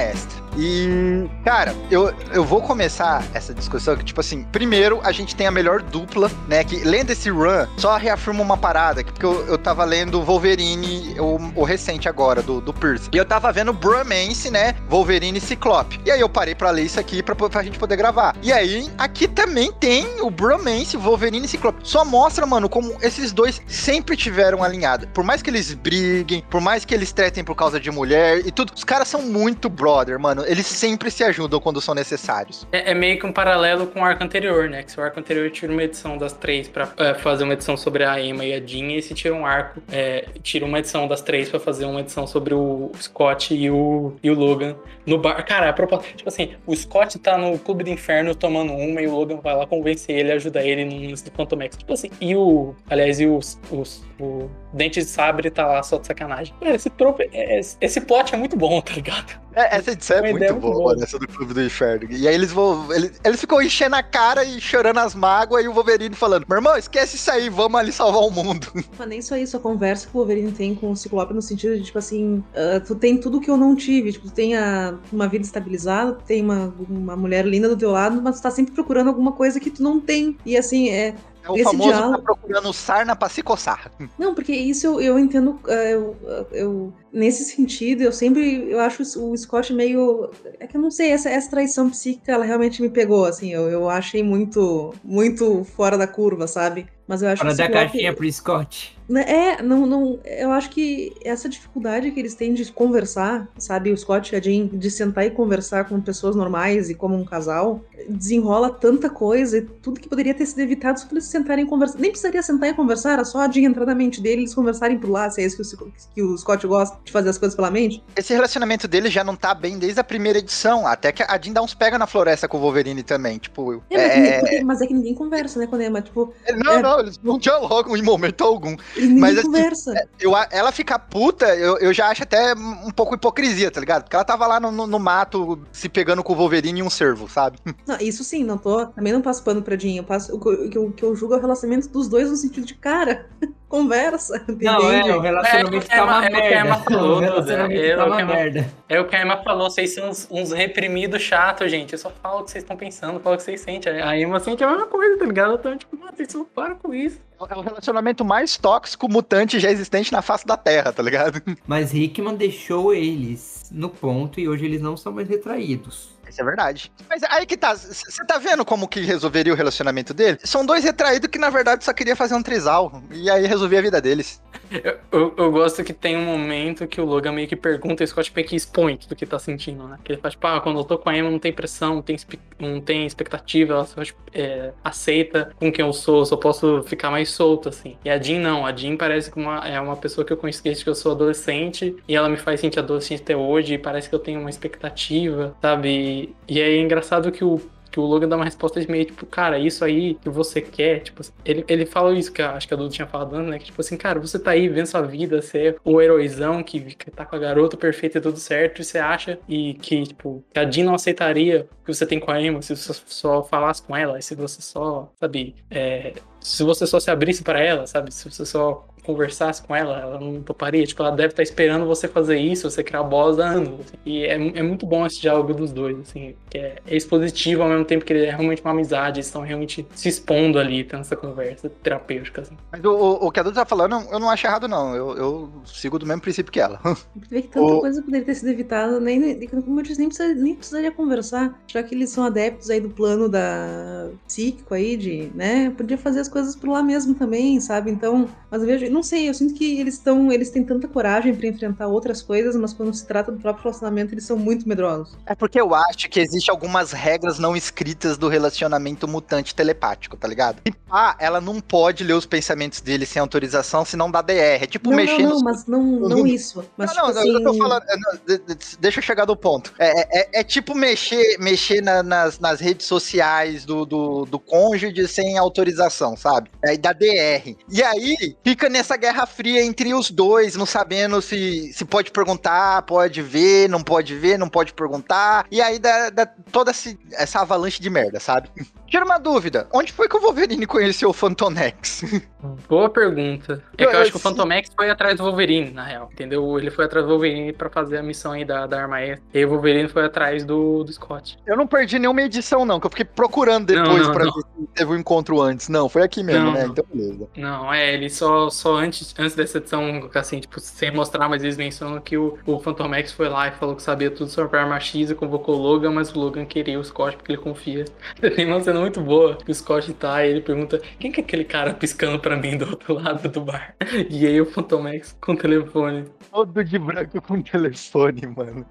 E, 0.56 1.28
cara, 1.44 1.74
eu, 1.90 2.12
eu 2.32 2.44
vou 2.44 2.60
começar 2.60 3.24
essa 3.34 3.54
discussão 3.54 3.96
que, 3.96 4.04
tipo 4.04 4.20
assim, 4.20 4.44
primeiro 4.44 5.00
a 5.02 5.12
gente 5.12 5.36
tem 5.36 5.46
a 5.46 5.50
melhor 5.50 5.82
dupla, 5.82 6.30
né? 6.48 6.64
Que 6.64 6.76
lendo 6.84 7.10
esse 7.10 7.30
run, 7.30 7.66
só 7.76 7.96
reafirma 7.96 8.42
uma 8.42 8.56
parada, 8.56 9.02
que 9.02 9.12
porque 9.12 9.26
eu, 9.26 9.46
eu 9.46 9.58
tava 9.58 9.84
lendo 9.84 10.22
Wolverine, 10.22 11.18
o, 11.20 11.60
o 11.60 11.64
recente 11.64 12.08
agora, 12.08 12.42
do, 12.42 12.60
do 12.60 12.72
Pierce. 12.72 13.08
E 13.12 13.16
eu 13.16 13.24
tava 13.24 13.52
vendo 13.52 13.72
Bromance, 13.72 14.50
né? 14.50 14.74
Wolverine 14.88 15.38
e 15.38 15.40
Ciclope. 15.40 16.00
E 16.04 16.10
aí 16.10 16.20
eu 16.20 16.28
parei 16.28 16.54
pra 16.54 16.70
ler 16.70 16.84
isso 16.84 16.98
aqui 16.98 17.22
pra, 17.22 17.34
pra 17.34 17.62
gente 17.62 17.78
poder 17.78 17.96
gravar. 17.96 18.34
E 18.42 18.52
aí, 18.52 18.90
aqui 18.98 19.28
também 19.28 19.72
tem 19.72 20.20
o 20.20 20.30
Bromance, 20.30 20.96
Wolverine 20.96 21.44
e 21.44 21.48
Ciclope. 21.48 21.80
Só 21.82 22.04
mostra, 22.04 22.46
mano, 22.46 22.68
como 22.68 22.96
esses 23.02 23.32
dois 23.32 23.60
sempre 23.66 24.16
tiveram 24.16 24.62
alinhado. 24.62 25.06
Por 25.08 25.24
mais 25.24 25.42
que 25.42 25.50
eles 25.50 25.74
briguem, 25.74 26.42
por 26.48 26.60
mais 26.60 26.84
que 26.84 26.94
eles 26.94 27.12
tretem 27.12 27.44
por 27.44 27.54
causa 27.54 27.78
de 27.78 27.90
mulher 27.90 28.46
e 28.46 28.50
tudo, 28.50 28.72
os 28.74 28.84
caras 28.84 29.08
são 29.08 29.22
muito 29.22 29.68
brother, 29.68 30.18
mano. 30.18 30.39
Eles 30.46 30.66
sempre 30.66 31.10
se 31.10 31.24
ajudam 31.24 31.60
quando 31.60 31.80
são 31.80 31.94
necessários. 31.94 32.66
É, 32.72 32.90
é 32.90 32.94
meio 32.94 33.18
que 33.18 33.26
um 33.26 33.32
paralelo 33.32 33.86
com 33.86 34.00
o 34.00 34.04
arco 34.04 34.22
anterior, 34.22 34.68
né? 34.68 34.82
Que 34.82 34.92
se 34.92 35.00
o 35.00 35.02
arco 35.02 35.18
anterior 35.18 35.50
tira 35.50 35.72
uma 35.72 35.82
edição 35.82 36.16
das 36.16 36.32
três 36.32 36.68
pra 36.68 36.88
é, 36.96 37.14
fazer 37.14 37.44
uma 37.44 37.54
edição 37.54 37.76
sobre 37.76 38.04
a 38.04 38.20
Emma 38.20 38.44
e 38.44 38.52
a 38.52 38.60
Jean, 38.60 38.92
e 38.92 38.96
esse 38.96 39.14
tira 39.14 39.34
um 39.34 39.46
arco, 39.46 39.82
é, 39.90 40.26
tira 40.42 40.64
uma 40.64 40.78
edição 40.78 41.06
das 41.06 41.20
três 41.20 41.48
pra 41.48 41.60
fazer 41.60 41.84
uma 41.84 42.00
edição 42.00 42.26
sobre 42.26 42.54
o 42.54 42.90
Scott 43.00 43.54
e 43.54 43.70
o, 43.70 44.14
e 44.22 44.30
o 44.30 44.34
Logan 44.34 44.76
no 45.06 45.18
bar. 45.18 45.44
Cara, 45.44 45.70
a 45.70 45.72
propósito, 45.72 46.16
tipo 46.16 46.28
assim, 46.28 46.52
o 46.66 46.74
Scott 46.74 47.18
tá 47.18 47.36
no 47.36 47.58
Clube 47.58 47.84
do 47.84 47.90
Inferno 47.90 48.34
tomando 48.34 48.72
uma 48.72 49.00
e 49.00 49.06
o 49.06 49.14
Logan 49.14 49.40
vai 49.42 49.54
lá 49.54 49.66
convencer 49.66 50.16
ele, 50.16 50.32
ajuda 50.32 50.62
ele 50.62 50.84
no 50.84 51.10
lance 51.10 51.24
do 51.24 51.30
Quantum 51.30 51.60
X. 51.62 51.76
Tipo 51.76 51.92
assim, 51.92 52.10
e 52.20 52.36
o. 52.36 52.74
Aliás, 52.88 53.20
e 53.20 53.26
o. 53.26 53.40
o, 53.70 53.82
o 54.22 54.50
dente 54.72 55.00
de 55.00 55.06
sabre 55.06 55.50
tá 55.50 55.66
lá 55.66 55.82
só 55.82 55.98
de 55.98 56.06
sacanagem. 56.06 56.54
Esse, 56.62 56.90
trope, 56.90 57.28
é, 57.32 57.58
esse, 57.58 57.76
esse 57.80 58.00
plot 58.00 58.34
é 58.34 58.38
muito 58.38 58.56
bom, 58.56 58.80
tá 58.80 58.92
ligado? 58.92 59.40
É, 59.54 59.76
essa 59.76 59.90
edição 59.90 60.18
é 60.18 60.29
muito 60.30 60.42
ideia 60.44 60.52
muito 60.52 60.62
boa, 60.62 60.74
boa. 60.76 60.96
né? 60.96 61.04
Essa 61.04 61.18
do 61.18 61.28
Clube 61.28 61.54
do 61.54 61.62
Inferno. 61.62 62.06
E 62.10 62.26
aí 62.28 62.34
eles 62.34 62.52
vão. 62.52 62.92
Eles, 62.92 63.20
eles 63.24 63.40
ficam 63.40 63.60
enchendo 63.62 63.96
a 63.96 64.02
cara 64.02 64.44
e 64.44 64.60
chorando 64.60 64.98
as 64.98 65.14
mágoas, 65.14 65.64
e 65.64 65.68
o 65.68 65.72
Wolverine 65.72 66.14
falando: 66.14 66.44
Meu 66.48 66.58
irmão, 66.58 66.76
esquece 66.76 67.16
isso 67.16 67.30
aí, 67.30 67.48
vamos 67.48 67.78
ali 67.80 67.92
salvar 67.92 68.22
o 68.22 68.30
mundo. 68.30 68.66
Mas 68.98 69.08
nem 69.08 69.22
só 69.22 69.36
isso, 69.36 69.56
a 69.56 69.60
conversa 69.60 70.06
que 70.06 70.14
o 70.14 70.18
Wolverine 70.18 70.52
tem 70.52 70.74
com 70.74 70.90
o 70.90 70.96
Ciclope 70.96 71.34
no 71.34 71.42
sentido 71.42 71.76
de, 71.76 71.82
tipo 71.84 71.98
assim, 71.98 72.42
ah, 72.54 72.80
tu 72.80 72.94
tem 72.94 73.18
tudo 73.18 73.40
que 73.40 73.50
eu 73.50 73.56
não 73.56 73.74
tive. 73.76 74.12
Tipo, 74.12 74.26
tu 74.28 74.32
tem 74.32 74.56
a- 74.56 74.94
uma 75.12 75.28
vida 75.28 75.44
estabilizada, 75.44 76.12
tu 76.14 76.24
tem 76.24 76.42
uma, 76.42 76.72
uma 76.88 77.16
mulher 77.16 77.46
linda 77.46 77.68
do 77.68 77.76
teu 77.76 77.90
lado, 77.90 78.20
mas 78.22 78.38
tu 78.38 78.42
tá 78.42 78.50
sempre 78.50 78.72
procurando 78.72 79.08
alguma 79.08 79.32
coisa 79.32 79.58
que 79.60 79.70
tu 79.70 79.82
não 79.82 79.98
tem. 80.00 80.36
E 80.44 80.56
assim, 80.56 80.88
é. 80.90 81.14
É 81.42 81.50
o 81.50 81.54
Esse 81.54 81.64
famoso 81.64 81.88
diálogo- 81.88 82.18
tá 82.18 82.22
procurando 82.22 82.70
sarna 82.74 83.16
pra 83.16 83.30
se 83.30 83.42
coçar. 83.42 83.90
Não, 84.18 84.34
porque 84.34 84.52
isso 84.52 84.86
eu, 84.86 85.00
eu 85.00 85.18
entendo. 85.18 85.58
ah, 85.66 85.72
eu, 85.72 86.14
eu- 86.52 86.92
nesse 87.12 87.44
sentido, 87.44 88.02
eu 88.02 88.12
sempre. 88.12 88.70
Eu 88.70 88.80
acho 88.80 89.02
o 89.02 89.36
Scott 89.36 89.72
meio. 89.72 90.30
É 90.58 90.66
que 90.66 90.76
eu 90.76 90.80
não 90.80 90.90
sei, 90.90 91.10
essa, 91.10 91.28
essa 91.28 91.50
traição 91.50 91.90
psíquica, 91.90 92.32
ela 92.32 92.44
realmente 92.44 92.80
me 92.82 92.88
pegou, 92.90 93.24
assim. 93.24 93.50
Eu, 93.52 93.68
eu 93.68 93.88
achei 93.88 94.22
muito. 94.22 94.94
Muito 95.04 95.64
fora 95.64 95.96
da 95.98 96.06
curva, 96.06 96.46
sabe? 96.46 96.86
Mas 97.08 97.22
eu 97.22 97.28
acho 97.28 97.42
Fora 97.42 97.48
que 97.50 97.54
o 97.54 97.58
da 97.58 97.64
Ciclope- 97.66 97.86
caixinha 97.90 98.14
pro 98.14 98.32
Scott. 98.32 98.96
Né, 99.08 99.24
É, 99.26 99.62
não, 99.62 99.84
não. 99.84 100.20
Eu 100.24 100.52
acho 100.52 100.70
que 100.70 101.12
essa 101.24 101.48
dificuldade 101.48 102.08
que 102.12 102.20
eles 102.20 102.36
têm 102.36 102.54
de 102.54 102.70
conversar, 102.72 103.48
sabe, 103.58 103.90
o 103.90 103.96
Scott 103.96 104.32
e 104.32 104.38
a 104.38 104.40
Jean, 104.40 104.68
de 104.68 104.88
sentar 104.88 105.26
e 105.26 105.30
conversar 105.32 105.88
com 105.88 106.00
pessoas 106.00 106.36
normais 106.36 106.88
e 106.88 106.94
como 106.94 107.16
um 107.16 107.24
casal, 107.24 107.80
desenrola 108.08 108.70
tanta 108.70 109.10
coisa 109.10 109.58
e 109.58 109.62
tudo 109.62 109.98
que 109.98 110.08
poderia 110.08 110.32
ter 110.32 110.46
sido 110.46 110.60
evitado 110.60 111.00
só 111.00 111.06
pra 111.06 111.14
eles 111.16 111.24
sentarem 111.24 111.64
e 111.64 111.68
conversar. 111.68 111.98
Nem 111.98 112.12
precisaria 112.12 112.40
sentar 112.44 112.68
e 112.68 112.74
conversar, 112.74 113.14
era 113.14 113.24
só 113.24 113.38
a 113.40 113.50
Jean 113.50 113.64
entrar 113.68 113.86
na 113.86 113.94
mente 113.96 114.20
dele 114.22 114.42
e 114.42 114.44
eles 114.44 114.54
conversarem 114.54 114.96
por 114.96 115.10
lá, 115.10 115.28
se 115.28 115.42
é 115.42 115.46
isso 115.46 115.56
que 115.56 115.82
o, 115.84 115.92
que 116.14 116.22
o 116.22 116.38
Scott 116.38 116.64
gosta 116.68 116.96
de 117.04 117.12
fazer 117.12 117.30
as 117.30 117.38
coisas 117.38 117.54
pela 117.56 117.70
mente. 117.70 118.02
Esse 118.16 118.32
relacionamento 118.32 118.86
dele 118.86 119.10
já 119.10 119.24
não 119.24 119.34
tá 119.36 119.54
bem 119.54 119.78
desde 119.78 120.00
a 120.00 120.04
primeira 120.04 120.38
edição. 120.38 120.86
Até 120.86 121.12
que 121.12 121.22
a 121.22 121.38
Jean 121.40 121.52
dá 121.52 121.62
uns 121.62 121.74
pega 121.74 121.98
na 121.98 122.06
floresta 122.06 122.46
com 122.48 122.58
o 122.58 122.60
Wolverine 122.60 123.02
também. 123.02 123.38
Tipo, 123.38 123.82
É, 123.90 123.96
mas, 123.96 124.00
é- 124.00 124.16
ninguém- 124.16 124.40
porque- 124.40 124.64
mas 124.64 124.80
é 124.80 124.86
que 124.86 124.94
ninguém 124.94 125.14
conversa, 125.14 125.58
né, 125.58 125.66
quando 125.66 125.82
é, 125.82 125.90
mas, 125.90 126.04
tipo, 126.04 126.32
Não, 126.64 126.72
é- 126.74 126.82
não, 126.82 127.00
eles 127.00 127.18
não 127.22 127.38
dialogam 127.38 127.96
em 127.96 128.02
momento 128.02 128.44
algum. 128.44 128.76
ninguém 128.96 129.18
Mas, 129.18 129.38
assim, 129.38 129.46
conversa. 129.46 129.94
Eu, 130.18 130.34
a- 130.36 130.48
ela 130.50 130.70
ficar 130.72 130.98
puta, 130.98 131.46
eu, 131.56 131.78
eu 131.78 131.92
já 131.92 132.08
acho 132.08 132.22
até 132.22 132.54
um 132.54 132.90
pouco 132.90 133.14
hipocrisia, 133.14 133.70
tá 133.70 133.80
ligado? 133.80 134.02
Porque 134.04 134.16
ela 134.16 134.24
tava 134.24 134.46
lá 134.46 134.60
no, 134.60 134.70
no- 134.70 134.86
no 134.86 134.98
mato 134.98 135.58
se 135.72 135.88
pegando 135.88 136.22
com 136.22 136.32
o 136.32 136.36
Wolverine 136.36 136.80
e 136.80 136.82
um 136.82 136.90
cervo, 136.90 137.28
sabe? 137.28 137.58
Não, 137.86 137.96
isso 137.98 138.22
sim, 138.22 138.44
não 138.44 138.58
tô. 138.58 138.86
Também 138.86 139.12
não 139.12 139.20
passo 139.22 139.42
pano 139.42 139.62
pra 139.62 139.76
Jean. 139.76 139.96
Eu 139.96 140.04
passo, 140.04 140.34
o, 140.34 140.38
que 140.40 140.48
eu- 140.48 140.70
eu, 140.84 140.94
eu 141.02 141.16
julgo 141.16 141.34
é 141.34 141.38
o 141.38 141.40
relacionamento 141.40 141.88
dos 141.88 142.08
dois 142.08 142.30
no 142.30 142.36
sentido 142.36 142.66
de, 142.66 142.74
cara, 142.74 143.26
conversa. 143.70 144.44
Não, 144.60 144.90
é, 144.92 145.16
o 145.16 145.20
relacionamento 145.20 145.86
É, 145.90 145.96
tá 145.96 146.04
uma 146.04 146.26
é 146.26 146.28
o 146.28 146.30
que 146.32 146.36
a 146.36 146.60
Emma 146.60 146.64
merda. 146.76 146.84
falou, 146.84 147.16
O 147.16 147.20
relacionamento 147.20 147.80
Duda. 147.80 147.86
É 147.92 147.96
tá 147.96 148.04
uma 148.04 148.24
merda. 148.24 148.70
É 148.88 149.00
o 149.00 149.06
que 149.06 149.16
a 149.16 149.22
Emma 149.22 149.36
falou, 149.42 149.70
vocês 149.70 149.94
são 149.94 150.10
uns, 150.10 150.26
uns 150.30 150.52
reprimidos 150.52 151.22
chatos, 151.22 151.70
gente. 151.70 151.92
Eu 151.94 151.98
só 151.98 152.10
falo 152.10 152.40
o 152.40 152.44
que 152.44 152.50
vocês 152.50 152.64
estão 152.64 152.76
pensando, 152.76 153.20
falo 153.20 153.36
o 153.36 153.38
que 153.38 153.44
vocês 153.44 153.60
sentem. 153.60 154.02
A 154.02 154.18
Emma 154.18 154.38
sente 154.40 154.62
a 154.64 154.68
mesma 154.68 154.86
coisa, 154.86 155.16
tá 155.18 155.24
ligado? 155.24 155.54
Então, 155.54 155.78
tipo, 155.78 155.96
mano, 155.96 156.12
vocês 156.14 156.34
não 156.34 156.44
param 156.44 156.76
com 156.76 156.92
isso. 156.92 157.18
É 157.48 157.54
o 157.56 157.60
relacionamento 157.62 158.22
mais 158.22 158.58
tóxico 158.58 159.08
mutante 159.08 159.58
já 159.58 159.70
existente 159.70 160.12
na 160.12 160.20
face 160.20 160.46
da 160.46 160.58
Terra, 160.58 160.92
tá 160.92 161.02
ligado? 161.02 161.40
Mas 161.66 161.94
Hickman 161.94 162.34
deixou 162.34 162.92
eles 162.92 163.70
no 163.72 163.88
ponto 163.88 164.38
e 164.38 164.46
hoje 164.46 164.66
eles 164.66 164.82
não 164.82 164.94
são 164.96 165.10
mais 165.12 165.26
retraídos. 165.26 166.10
Isso 166.30 166.40
é 166.40 166.44
verdade. 166.44 166.92
Mas 167.08 167.22
aí 167.24 167.44
que 167.44 167.56
tá, 167.56 167.74
você 167.74 168.24
tá 168.24 168.38
vendo 168.38 168.64
como 168.64 168.88
que 168.88 169.00
resolveria 169.00 169.52
o 169.52 169.56
relacionamento 169.56 170.14
dele? 170.14 170.38
São 170.44 170.64
dois 170.64 170.84
retraídos 170.84 171.28
que 171.28 171.38
na 171.38 171.50
verdade 171.50 171.84
só 171.84 171.92
queria 171.92 172.14
fazer 172.14 172.34
um 172.34 172.42
trisal. 172.42 173.02
E 173.10 173.28
aí 173.28 173.46
resolvia 173.46 173.80
a 173.80 173.82
vida 173.82 174.00
deles. 174.00 174.40
Eu, 174.70 174.98
eu, 175.10 175.34
eu 175.36 175.50
gosto 175.50 175.82
que 175.82 175.92
tem 175.92 176.16
um 176.16 176.24
momento 176.24 176.86
que 176.86 177.00
o 177.00 177.04
Logan 177.04 177.32
meio 177.32 177.48
que 177.48 177.56
pergunta 177.56 178.02
e 178.02 178.04
o 178.04 178.08
Scott 178.08 178.32
meio 178.34 178.46
que 178.46 178.54
expõe 178.54 178.96
tudo 178.96 179.16
que 179.16 179.26
tá 179.26 179.38
sentindo, 179.38 179.86
né? 179.88 179.98
Que 180.04 180.12
ele 180.12 180.20
fala, 180.20 180.30
tipo, 180.30 180.46
ah, 180.46 180.60
quando 180.60 180.78
eu 180.78 180.84
tô 180.84 180.96
com 180.96 181.10
a 181.10 181.16
Emma 181.16 181.30
não 181.30 181.38
tem 181.38 181.52
pressão, 181.52 181.96
não 181.96 182.02
tem, 182.02 182.16
não 182.58 182.80
tem 182.80 183.04
expectativa, 183.04 183.74
ela 183.74 183.84
só 183.84 184.02
tipo, 184.04 184.20
é, 184.32 184.72
aceita 184.84 185.52
com 185.58 185.72
quem 185.72 185.84
eu 185.84 185.92
sou, 185.92 186.24
só 186.24 186.36
posso 186.36 186.82
ficar 186.84 187.10
mais 187.10 187.30
solto, 187.30 187.68
assim. 187.68 187.96
E 188.04 188.10
a 188.10 188.20
Jean 188.20 188.40
não, 188.40 188.64
a 188.64 188.74
Jean 188.74 188.96
parece 188.96 189.30
que 189.30 189.38
uma, 189.38 189.66
é 189.66 189.80
uma 189.80 189.96
pessoa 189.96 190.24
que 190.24 190.32
eu 190.32 190.36
conheço 190.36 190.62
desde 190.62 190.84
que 190.84 190.90
eu 190.90 190.94
sou 190.94 191.12
adolescente 191.12 191.96
e 192.06 192.14
ela 192.14 192.28
me 192.28 192.36
faz 192.36 192.60
sentir 192.60 192.78
adolescente 192.78 193.22
até 193.22 193.36
hoje 193.36 193.74
e 193.74 193.78
parece 193.78 194.08
que 194.08 194.14
eu 194.14 194.20
tenho 194.20 194.40
uma 194.40 194.50
expectativa, 194.50 195.56
sabe? 195.60 196.34
E 196.48 196.62
aí 196.62 196.78
é 196.78 196.80
engraçado 196.80 197.32
que 197.32 197.44
o 197.44 197.60
que 197.90 197.98
o 197.98 198.04
Logan 198.04 198.28
dá 198.28 198.36
uma 198.36 198.44
resposta 198.44 198.80
de 198.80 198.90
meio, 198.90 199.04
tipo, 199.04 199.26
cara, 199.26 199.58
isso 199.58 199.84
aí 199.84 200.14
que 200.14 200.28
você 200.28 200.60
quer, 200.60 201.00
tipo, 201.00 201.22
ele, 201.44 201.64
ele 201.68 201.86
fala 201.86 202.16
isso 202.16 202.32
que 202.32 202.40
acho 202.40 202.66
que 202.68 202.74
a 202.74 202.76
Dudu 202.76 202.90
tinha 202.90 203.06
falado 203.06 203.34
antes, 203.34 203.50
né? 203.50 203.58
Que, 203.58 203.66
tipo 203.66 203.80
assim, 203.80 203.96
cara, 203.96 204.20
você 204.20 204.38
tá 204.38 204.52
aí 204.52 204.68
vendo 204.68 204.86
sua 204.86 205.02
vida 205.02 205.42
ser 205.42 205.78
o 205.84 206.00
heroizão 206.00 206.62
que, 206.62 206.80
que 206.80 207.10
tá 207.10 207.24
com 207.24 207.36
a 207.36 207.38
garota 207.38 207.76
perfeita 207.76 208.18
e 208.18 208.20
tudo 208.20 208.38
certo, 208.38 208.80
e 208.80 208.84
você 208.84 208.98
acha 208.98 209.38
e 209.48 209.74
que, 209.74 210.02
tipo, 210.04 210.44
que 210.52 210.58
a 210.58 210.70
Jean 210.70 210.84
não 210.84 210.94
aceitaria 210.94 211.66
o 211.82 211.84
que 211.84 211.94
você 211.94 212.06
tem 212.06 212.20
com 212.20 212.30
a 212.30 212.40
Emma 212.40 212.62
se 212.62 212.76
você 212.76 212.92
só 213.06 213.42
falasse 213.42 213.82
com 213.82 213.96
ela, 213.96 214.18
e 214.18 214.22
se 214.22 214.34
você 214.34 214.62
só, 214.62 215.12
sabe, 215.18 215.54
é, 215.70 216.14
se 216.40 216.62
você 216.62 216.86
só 216.86 216.98
se 217.00 217.10
abrisse 217.10 217.42
pra 217.42 217.60
ela, 217.60 217.86
sabe, 217.86 218.12
se 218.12 218.28
você 218.30 218.44
só 218.46 218.86
conversasse 219.02 219.62
com 219.62 219.74
ela, 219.74 219.98
ela 219.98 220.20
não 220.20 220.42
toparia. 220.42 220.86
Tipo, 220.86 221.02
ela 221.02 221.10
deve 221.10 221.28
estar 221.32 221.42
esperando 221.42 221.86
você 221.86 222.06
fazer 222.06 222.38
isso, 222.38 222.70
você 222.70 222.84
criar 222.84 223.02
bolas 223.02 223.38
há 223.38 223.48
anos. 223.48 223.80
assim. 223.80 223.96
E 224.04 224.24
é, 224.24 224.34
é 224.34 224.62
muito 224.62 224.86
bom 224.86 225.06
esse 225.06 225.20
diálogo 225.20 225.54
dos 225.54 225.72
dois, 225.72 225.98
assim, 226.00 226.34
que 226.50 226.58
é, 226.58 226.76
é 226.86 226.96
expositivo 226.96 227.62
ao 227.62 227.68
mesmo 227.68 227.84
tempo 227.84 228.04
que 228.04 228.12
ele 228.12 228.26
é 228.26 228.30
realmente 228.30 228.60
uma 228.62 228.72
amizade, 228.72 229.18
eles 229.18 229.26
estão 229.26 229.42
realmente 229.42 229.86
se 229.94 230.08
expondo 230.08 230.58
ali, 230.58 230.84
tendo 230.84 231.00
essa 231.00 231.16
conversa 231.16 231.70
terapêutica, 231.82 232.42
assim. 232.42 232.56
Mas 232.70 232.84
o, 232.84 232.90
o, 232.90 233.26
o 233.26 233.30
que 233.32 233.40
a 233.40 233.42
Duda 233.42 233.56
tá 233.56 233.66
falando, 233.66 233.96
eu 234.12 234.18
não 234.18 234.28
acho 234.30 234.46
errado, 234.46 234.68
não. 234.68 234.94
Eu, 234.94 235.16
eu 235.16 235.62
sigo 235.64 235.98
do 235.98 236.06
mesmo 236.06 236.20
princípio 236.22 236.52
que 236.52 236.60
ela. 236.60 236.78
Vê 237.30 237.42
que 237.42 237.48
tanta 237.48 237.74
O- 237.74 237.80
coisa 237.80 238.02
poderia 238.02 238.26
ter 238.26 238.34
sido 238.34 238.48
evitada, 238.50 239.00
nem, 239.00 239.18
nem- 239.18 239.48
como 239.48 239.80
eu 239.80 239.82
disse, 239.84 239.98
nem, 239.98 240.08
precisa- 240.08 240.34
nem 240.34 240.54
precisaria 240.54 240.92
conversar, 240.92 241.58
já 241.66 241.82
que 241.82 241.94
eles 241.94 242.10
são 242.10 242.24
adeptos 242.24 242.70
aí 242.70 242.80
do 242.80 242.90
plano 242.90 243.28
da 243.28 244.10
psíquico 244.26 244.74
aí, 244.74 244.96
de, 244.96 245.30
né, 245.34 245.70
podia 245.70 245.96
fazer 245.98 246.20
as 246.20 246.28
coisas 246.30 246.56
por 246.56 246.70
lá 246.70 246.82
mesmo 246.82 247.14
também, 247.14 247.60
sabe, 247.60 247.90
então, 247.90 248.28
mas 248.50 248.62
eu 248.62 248.66
vejo, 248.66 248.90
não 248.90 249.02
sei, 249.02 249.28
eu 249.28 249.34
sinto 249.34 249.54
que 249.54 249.78
eles 249.78 249.94
estão, 249.94 250.32
eles 250.32 250.50
têm 250.50 250.64
tanta 250.64 250.88
coragem 250.88 251.34
pra 251.34 251.46
enfrentar 251.48 251.86
outras 251.88 252.22
coisas, 252.22 252.56
mas 252.56 252.72
quando 252.72 252.94
se 252.94 253.06
trata 253.06 253.30
do 253.30 253.38
próprio 253.38 253.64
relacionamento, 253.64 254.14
eles 254.14 254.24
são 254.24 254.36
muito 254.38 254.68
medrosos. 254.68 255.16
É 255.26 255.34
porque 255.34 255.60
eu 255.60 255.74
acho 255.74 256.08
que 256.08 256.20
existe 256.20 256.50
algumas 256.50 256.92
regras 256.92 257.38
não 257.38 257.54
escritas 257.56 258.16
do 258.16 258.28
relacionamento 258.28 259.06
mutante 259.08 259.54
telepático, 259.54 260.16
tá 260.16 260.26
ligado? 260.28 260.62
E 260.64 260.72
pá, 260.72 261.16
ela 261.18 261.40
não 261.40 261.60
pode 261.60 262.04
ler 262.04 262.14
os 262.14 262.26
pensamentos 262.26 262.80
dele 262.80 263.04
sem 263.04 263.20
autorização, 263.20 263.84
senão 263.84 264.10
dá 264.10 264.22
DR. 264.22 264.62
É 264.62 264.66
tipo 264.66 264.90
não, 264.90 264.96
mexer 264.96 265.22
não, 265.22 265.30
não, 265.30 265.40
mas 265.42 265.66
não, 265.66 265.82
não 265.82 266.26
isso, 266.26 266.64
mas 266.76 266.94
não, 266.94 267.06
tipo 267.06 267.14
não, 267.14 267.20
assim... 267.20 267.32
eu 267.34 267.42
tô 267.42 267.54
falando. 267.54 267.82
é, 267.88 267.96
de- 268.26 268.38
de- 268.54 268.76
deixa 268.78 268.98
eu 268.98 269.02
chegar 269.02 269.24
do 269.24 269.36
ponto. 269.36 269.72
É, 269.78 270.20
é- 270.20 270.40
é 270.40 270.44
tipo 270.44 270.74
mexer, 270.74 271.36
mexer 271.38 271.80
na- 271.82 272.02
nas, 272.02 272.38
nas 272.38 272.60
redes 272.60 272.86
sociais 272.86 273.64
do, 273.64 273.84
do, 273.84 274.24
do 274.26 274.38
cônjuge 274.38 275.06
sem 275.08 275.36
autorização, 275.38 276.16
sabe? 276.20 276.50
Aí 276.64 276.76
dá 276.76 276.92
DR. 276.92 277.56
E 277.68 277.82
aí 277.82 278.36
fica 278.44 278.68
nessa 278.68 278.96
guerra 278.96 279.26
fria 279.26 279.64
entre 279.64 279.94
os 279.94 280.10
dois, 280.10 280.54
não 280.54 280.66
sabendo 280.66 281.22
se, 281.22 281.72
se 281.72 281.84
pode 281.84 282.10
perguntar, 282.10 282.82
pode 282.82 283.22
ver, 283.22 283.68
não 283.68 283.82
pode 283.82 284.14
ver, 284.14 284.38
não 284.38 284.48
pode 284.48 284.74
perguntar. 284.74 285.46
E 285.50 285.60
aí 285.60 285.78
dá, 285.78 286.10
dá 286.10 286.26
toda 286.26 286.72
essa 287.12 287.40
avalanche 287.40 287.80
de 287.80 287.88
merda, 287.88 288.20
sabe? 288.20 288.50
Tira 288.86 289.04
uma 289.04 289.18
dúvida: 289.18 289.66
onde 289.72 289.92
foi 289.92 290.08
que 290.08 290.16
o 290.16 290.20
Wolverine 290.20 290.66
conheceu 290.66 291.08
o 291.08 291.12
Phantonex? 291.12 292.02
Boa 292.68 292.88
pergunta. 292.88 293.62
É 293.76 293.86
que 293.86 293.94
eu 293.94 294.00
acho 294.00 294.10
que 294.10 294.16
o. 294.16 294.20
Phantomex 294.20 294.70
foi 294.74 294.90
atrás 294.90 295.16
do 295.16 295.24
Wolverine, 295.24 295.70
na 295.70 295.84
real, 295.84 296.08
entendeu? 296.12 296.58
Ele 296.58 296.70
foi 296.70 296.86
atrás 296.86 297.04
do 297.06 297.10
Wolverine 297.12 297.52
pra 297.52 297.68
fazer 297.68 297.98
a 297.98 298.02
missão 298.02 298.32
aí 298.32 298.44
da, 298.44 298.66
da 298.66 298.80
arma 298.80 299.00
extra. 299.00 299.24
E 299.32 299.44
o 299.44 299.48
Wolverine 299.50 299.88
foi 299.88 300.04
atrás 300.04 300.44
do, 300.44 300.82
do 300.82 300.92
Scott. 300.92 301.38
Eu 301.46 301.56
não 301.56 301.66
perdi 301.66 301.98
nenhuma 301.98 302.22
edição, 302.22 302.64
não, 302.64 302.80
que 302.80 302.86
eu 302.86 302.90
fiquei 302.90 303.04
procurando 303.04 303.72
Não, 303.72 303.82
depois 303.82 304.06
não, 304.06 304.12
pra 304.12 304.24
não. 304.24 304.32
ver 304.32 304.42
se 304.42 304.66
teve 304.74 304.92
um 304.92 304.96
encontro 304.96 305.40
antes. 305.40 305.68
Não, 305.68 305.88
foi 305.88 306.02
aqui 306.10 306.22
mesmo, 306.22 306.46
Não, 306.46 306.52
né? 306.52 306.64
não. 306.64 306.70
Então, 306.70 306.84
beleza. 306.92 307.28
Não, 307.36 307.72
é, 307.72 307.94
ele 307.94 308.10
só, 308.10 308.50
só 308.50 308.74
antes, 308.76 309.14
antes 309.18 309.34
dessa 309.34 309.58
edição, 309.58 310.10
assim, 310.14 310.40
tipo, 310.40 310.58
sem 310.60 310.90
mostrar, 310.90 311.28
mas 311.28 311.42
eles 311.42 311.56
mencionam 311.56 312.00
que 312.00 312.16
o, 312.16 312.38
o 312.46 312.58
Phantomex 312.60 313.12
foi 313.12 313.28
lá 313.28 313.48
e 313.48 313.52
falou 313.52 313.76
que 313.76 313.82
sabia 313.82 314.10
tudo 314.10 314.28
sobre 314.30 314.58
a 314.58 314.62
arma 314.62 314.78
X 314.80 315.10
e 315.10 315.14
convocou 315.14 315.56
o 315.56 315.58
Logan, 315.58 315.92
mas 315.92 316.14
o 316.14 316.18
Logan 316.18 316.44
queria 316.44 316.78
o 316.78 316.84
Scott 316.84 317.16
porque 317.16 317.32
ele 317.32 317.40
confia. 317.40 317.84
Tem 318.36 318.46
uma 318.46 318.60
cena 318.60 318.80
muito 318.80 319.00
boa 319.00 319.36
que 319.36 319.50
o 319.50 319.54
Scott 319.54 319.92
tá 319.94 320.24
e 320.26 320.30
ele 320.30 320.40
pergunta 320.40 320.80
quem 320.98 321.10
que 321.12 321.20
é 321.20 321.24
aquele 321.24 321.44
cara 321.44 321.74
piscando 321.74 322.18
pra 322.18 322.36
mim 322.36 322.56
do 322.58 322.68
outro 322.68 322.94
lado 322.94 323.28
do 323.28 323.40
bar? 323.40 323.74
E 324.10 324.26
aí 324.26 324.40
o 324.40 324.46
Phantomex 324.46 325.16
com 325.20 325.32
o 325.32 325.36
telefone. 325.36 326.04
Todo 326.30 326.64
de 326.64 326.78
branco 326.78 327.20
com 327.22 327.42
telefone, 327.42 328.26
mano. 328.26 328.66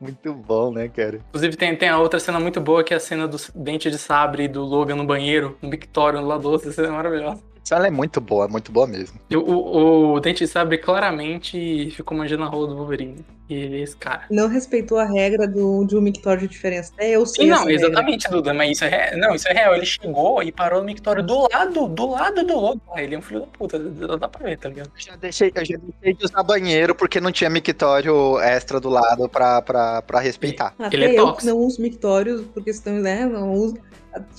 Muito 0.00 0.32
bom, 0.32 0.72
né, 0.72 0.88
cara? 0.88 1.20
Inclusive 1.28 1.56
tem, 1.56 1.76
tem 1.76 1.88
a 1.88 1.98
outra 1.98 2.20
cena 2.20 2.38
muito 2.38 2.60
boa 2.60 2.84
que 2.84 2.94
é 2.94 2.96
a 2.96 3.00
cena 3.00 3.26
do 3.26 3.36
dente 3.54 3.90
de 3.90 3.98
sabre 3.98 4.46
do 4.46 4.64
Logan 4.64 4.94
no 4.94 5.04
banheiro, 5.04 5.58
no 5.60 5.68
Victorian 5.68 6.20
lá 6.20 6.38
doce, 6.38 6.68
essa 6.68 6.76
cena 6.76 6.88
é 6.88 6.92
maravilhosa. 6.92 7.42
Ela 7.74 7.86
é 7.86 7.90
muito 7.90 8.20
boa, 8.20 8.48
muito 8.48 8.70
boa 8.72 8.86
mesmo. 8.86 9.18
O, 9.34 10.16
o, 10.16 10.46
Sabre 10.46 10.78
claramente 10.78 11.90
ficou 11.90 12.16
manjando 12.16 12.44
a 12.44 12.46
rola 12.46 12.68
do 12.68 12.76
Wolverine. 12.76 13.24
E 13.48 13.54
ele 13.54 13.80
é 13.80 13.82
esse 13.82 13.96
cara. 13.96 14.24
Não 14.30 14.46
respeitou 14.46 14.98
a 14.98 15.04
regra 15.06 15.48
do, 15.48 15.82
de 15.84 15.96
um 15.96 16.02
mictório 16.02 16.42
de 16.42 16.48
diferença. 16.48 16.92
É, 16.98 17.12
eu 17.12 17.24
sei 17.24 17.46
Sim, 17.46 17.50
não, 17.50 17.64
regra. 17.64 17.74
exatamente, 17.86 18.28
Duda, 18.30 18.52
mas 18.52 18.72
isso 18.72 18.84
é 18.84 18.88
real. 18.88 19.18
Não, 19.18 19.34
isso 19.34 19.48
é 19.48 19.52
real. 19.54 19.74
Ele 19.74 19.86
chegou 19.86 20.42
e 20.42 20.52
parou 20.52 20.80
no 20.80 20.86
mictório 20.86 21.22
do 21.22 21.48
lado, 21.50 21.88
do 21.88 22.10
lado 22.10 22.44
do 22.44 22.54
logo. 22.54 22.80
Ah, 22.94 23.02
Ele 23.02 23.14
é 23.14 23.18
um 23.18 23.22
filho 23.22 23.40
da 23.40 23.46
puta, 23.46 23.78
dá 23.78 24.28
pra 24.28 24.44
ver, 24.46 24.58
tá 24.58 24.68
ligado? 24.68 24.90
Já 24.96 25.16
deixei, 25.16 25.50
eu 25.54 25.64
já 25.64 25.78
deixei 25.78 26.14
de 26.14 26.24
usar 26.26 26.42
banheiro 26.42 26.94
porque 26.94 27.20
não 27.22 27.32
tinha 27.32 27.48
mictório 27.48 28.38
extra 28.40 28.78
do 28.78 28.90
lado 28.90 29.28
pra, 29.30 29.62
pra, 29.62 30.02
pra 30.02 30.20
respeitar. 30.20 30.74
Até 30.78 30.94
Ele 30.96 31.06
é 31.06 31.12
eu 31.12 31.24
tóxico. 31.24 31.46
não 31.46 31.58
uso 31.58 31.80
mictórios, 31.80 32.42
por 32.42 32.62
questão, 32.62 32.94
né? 32.94 33.24
Não 33.24 33.54
uso. 33.54 33.78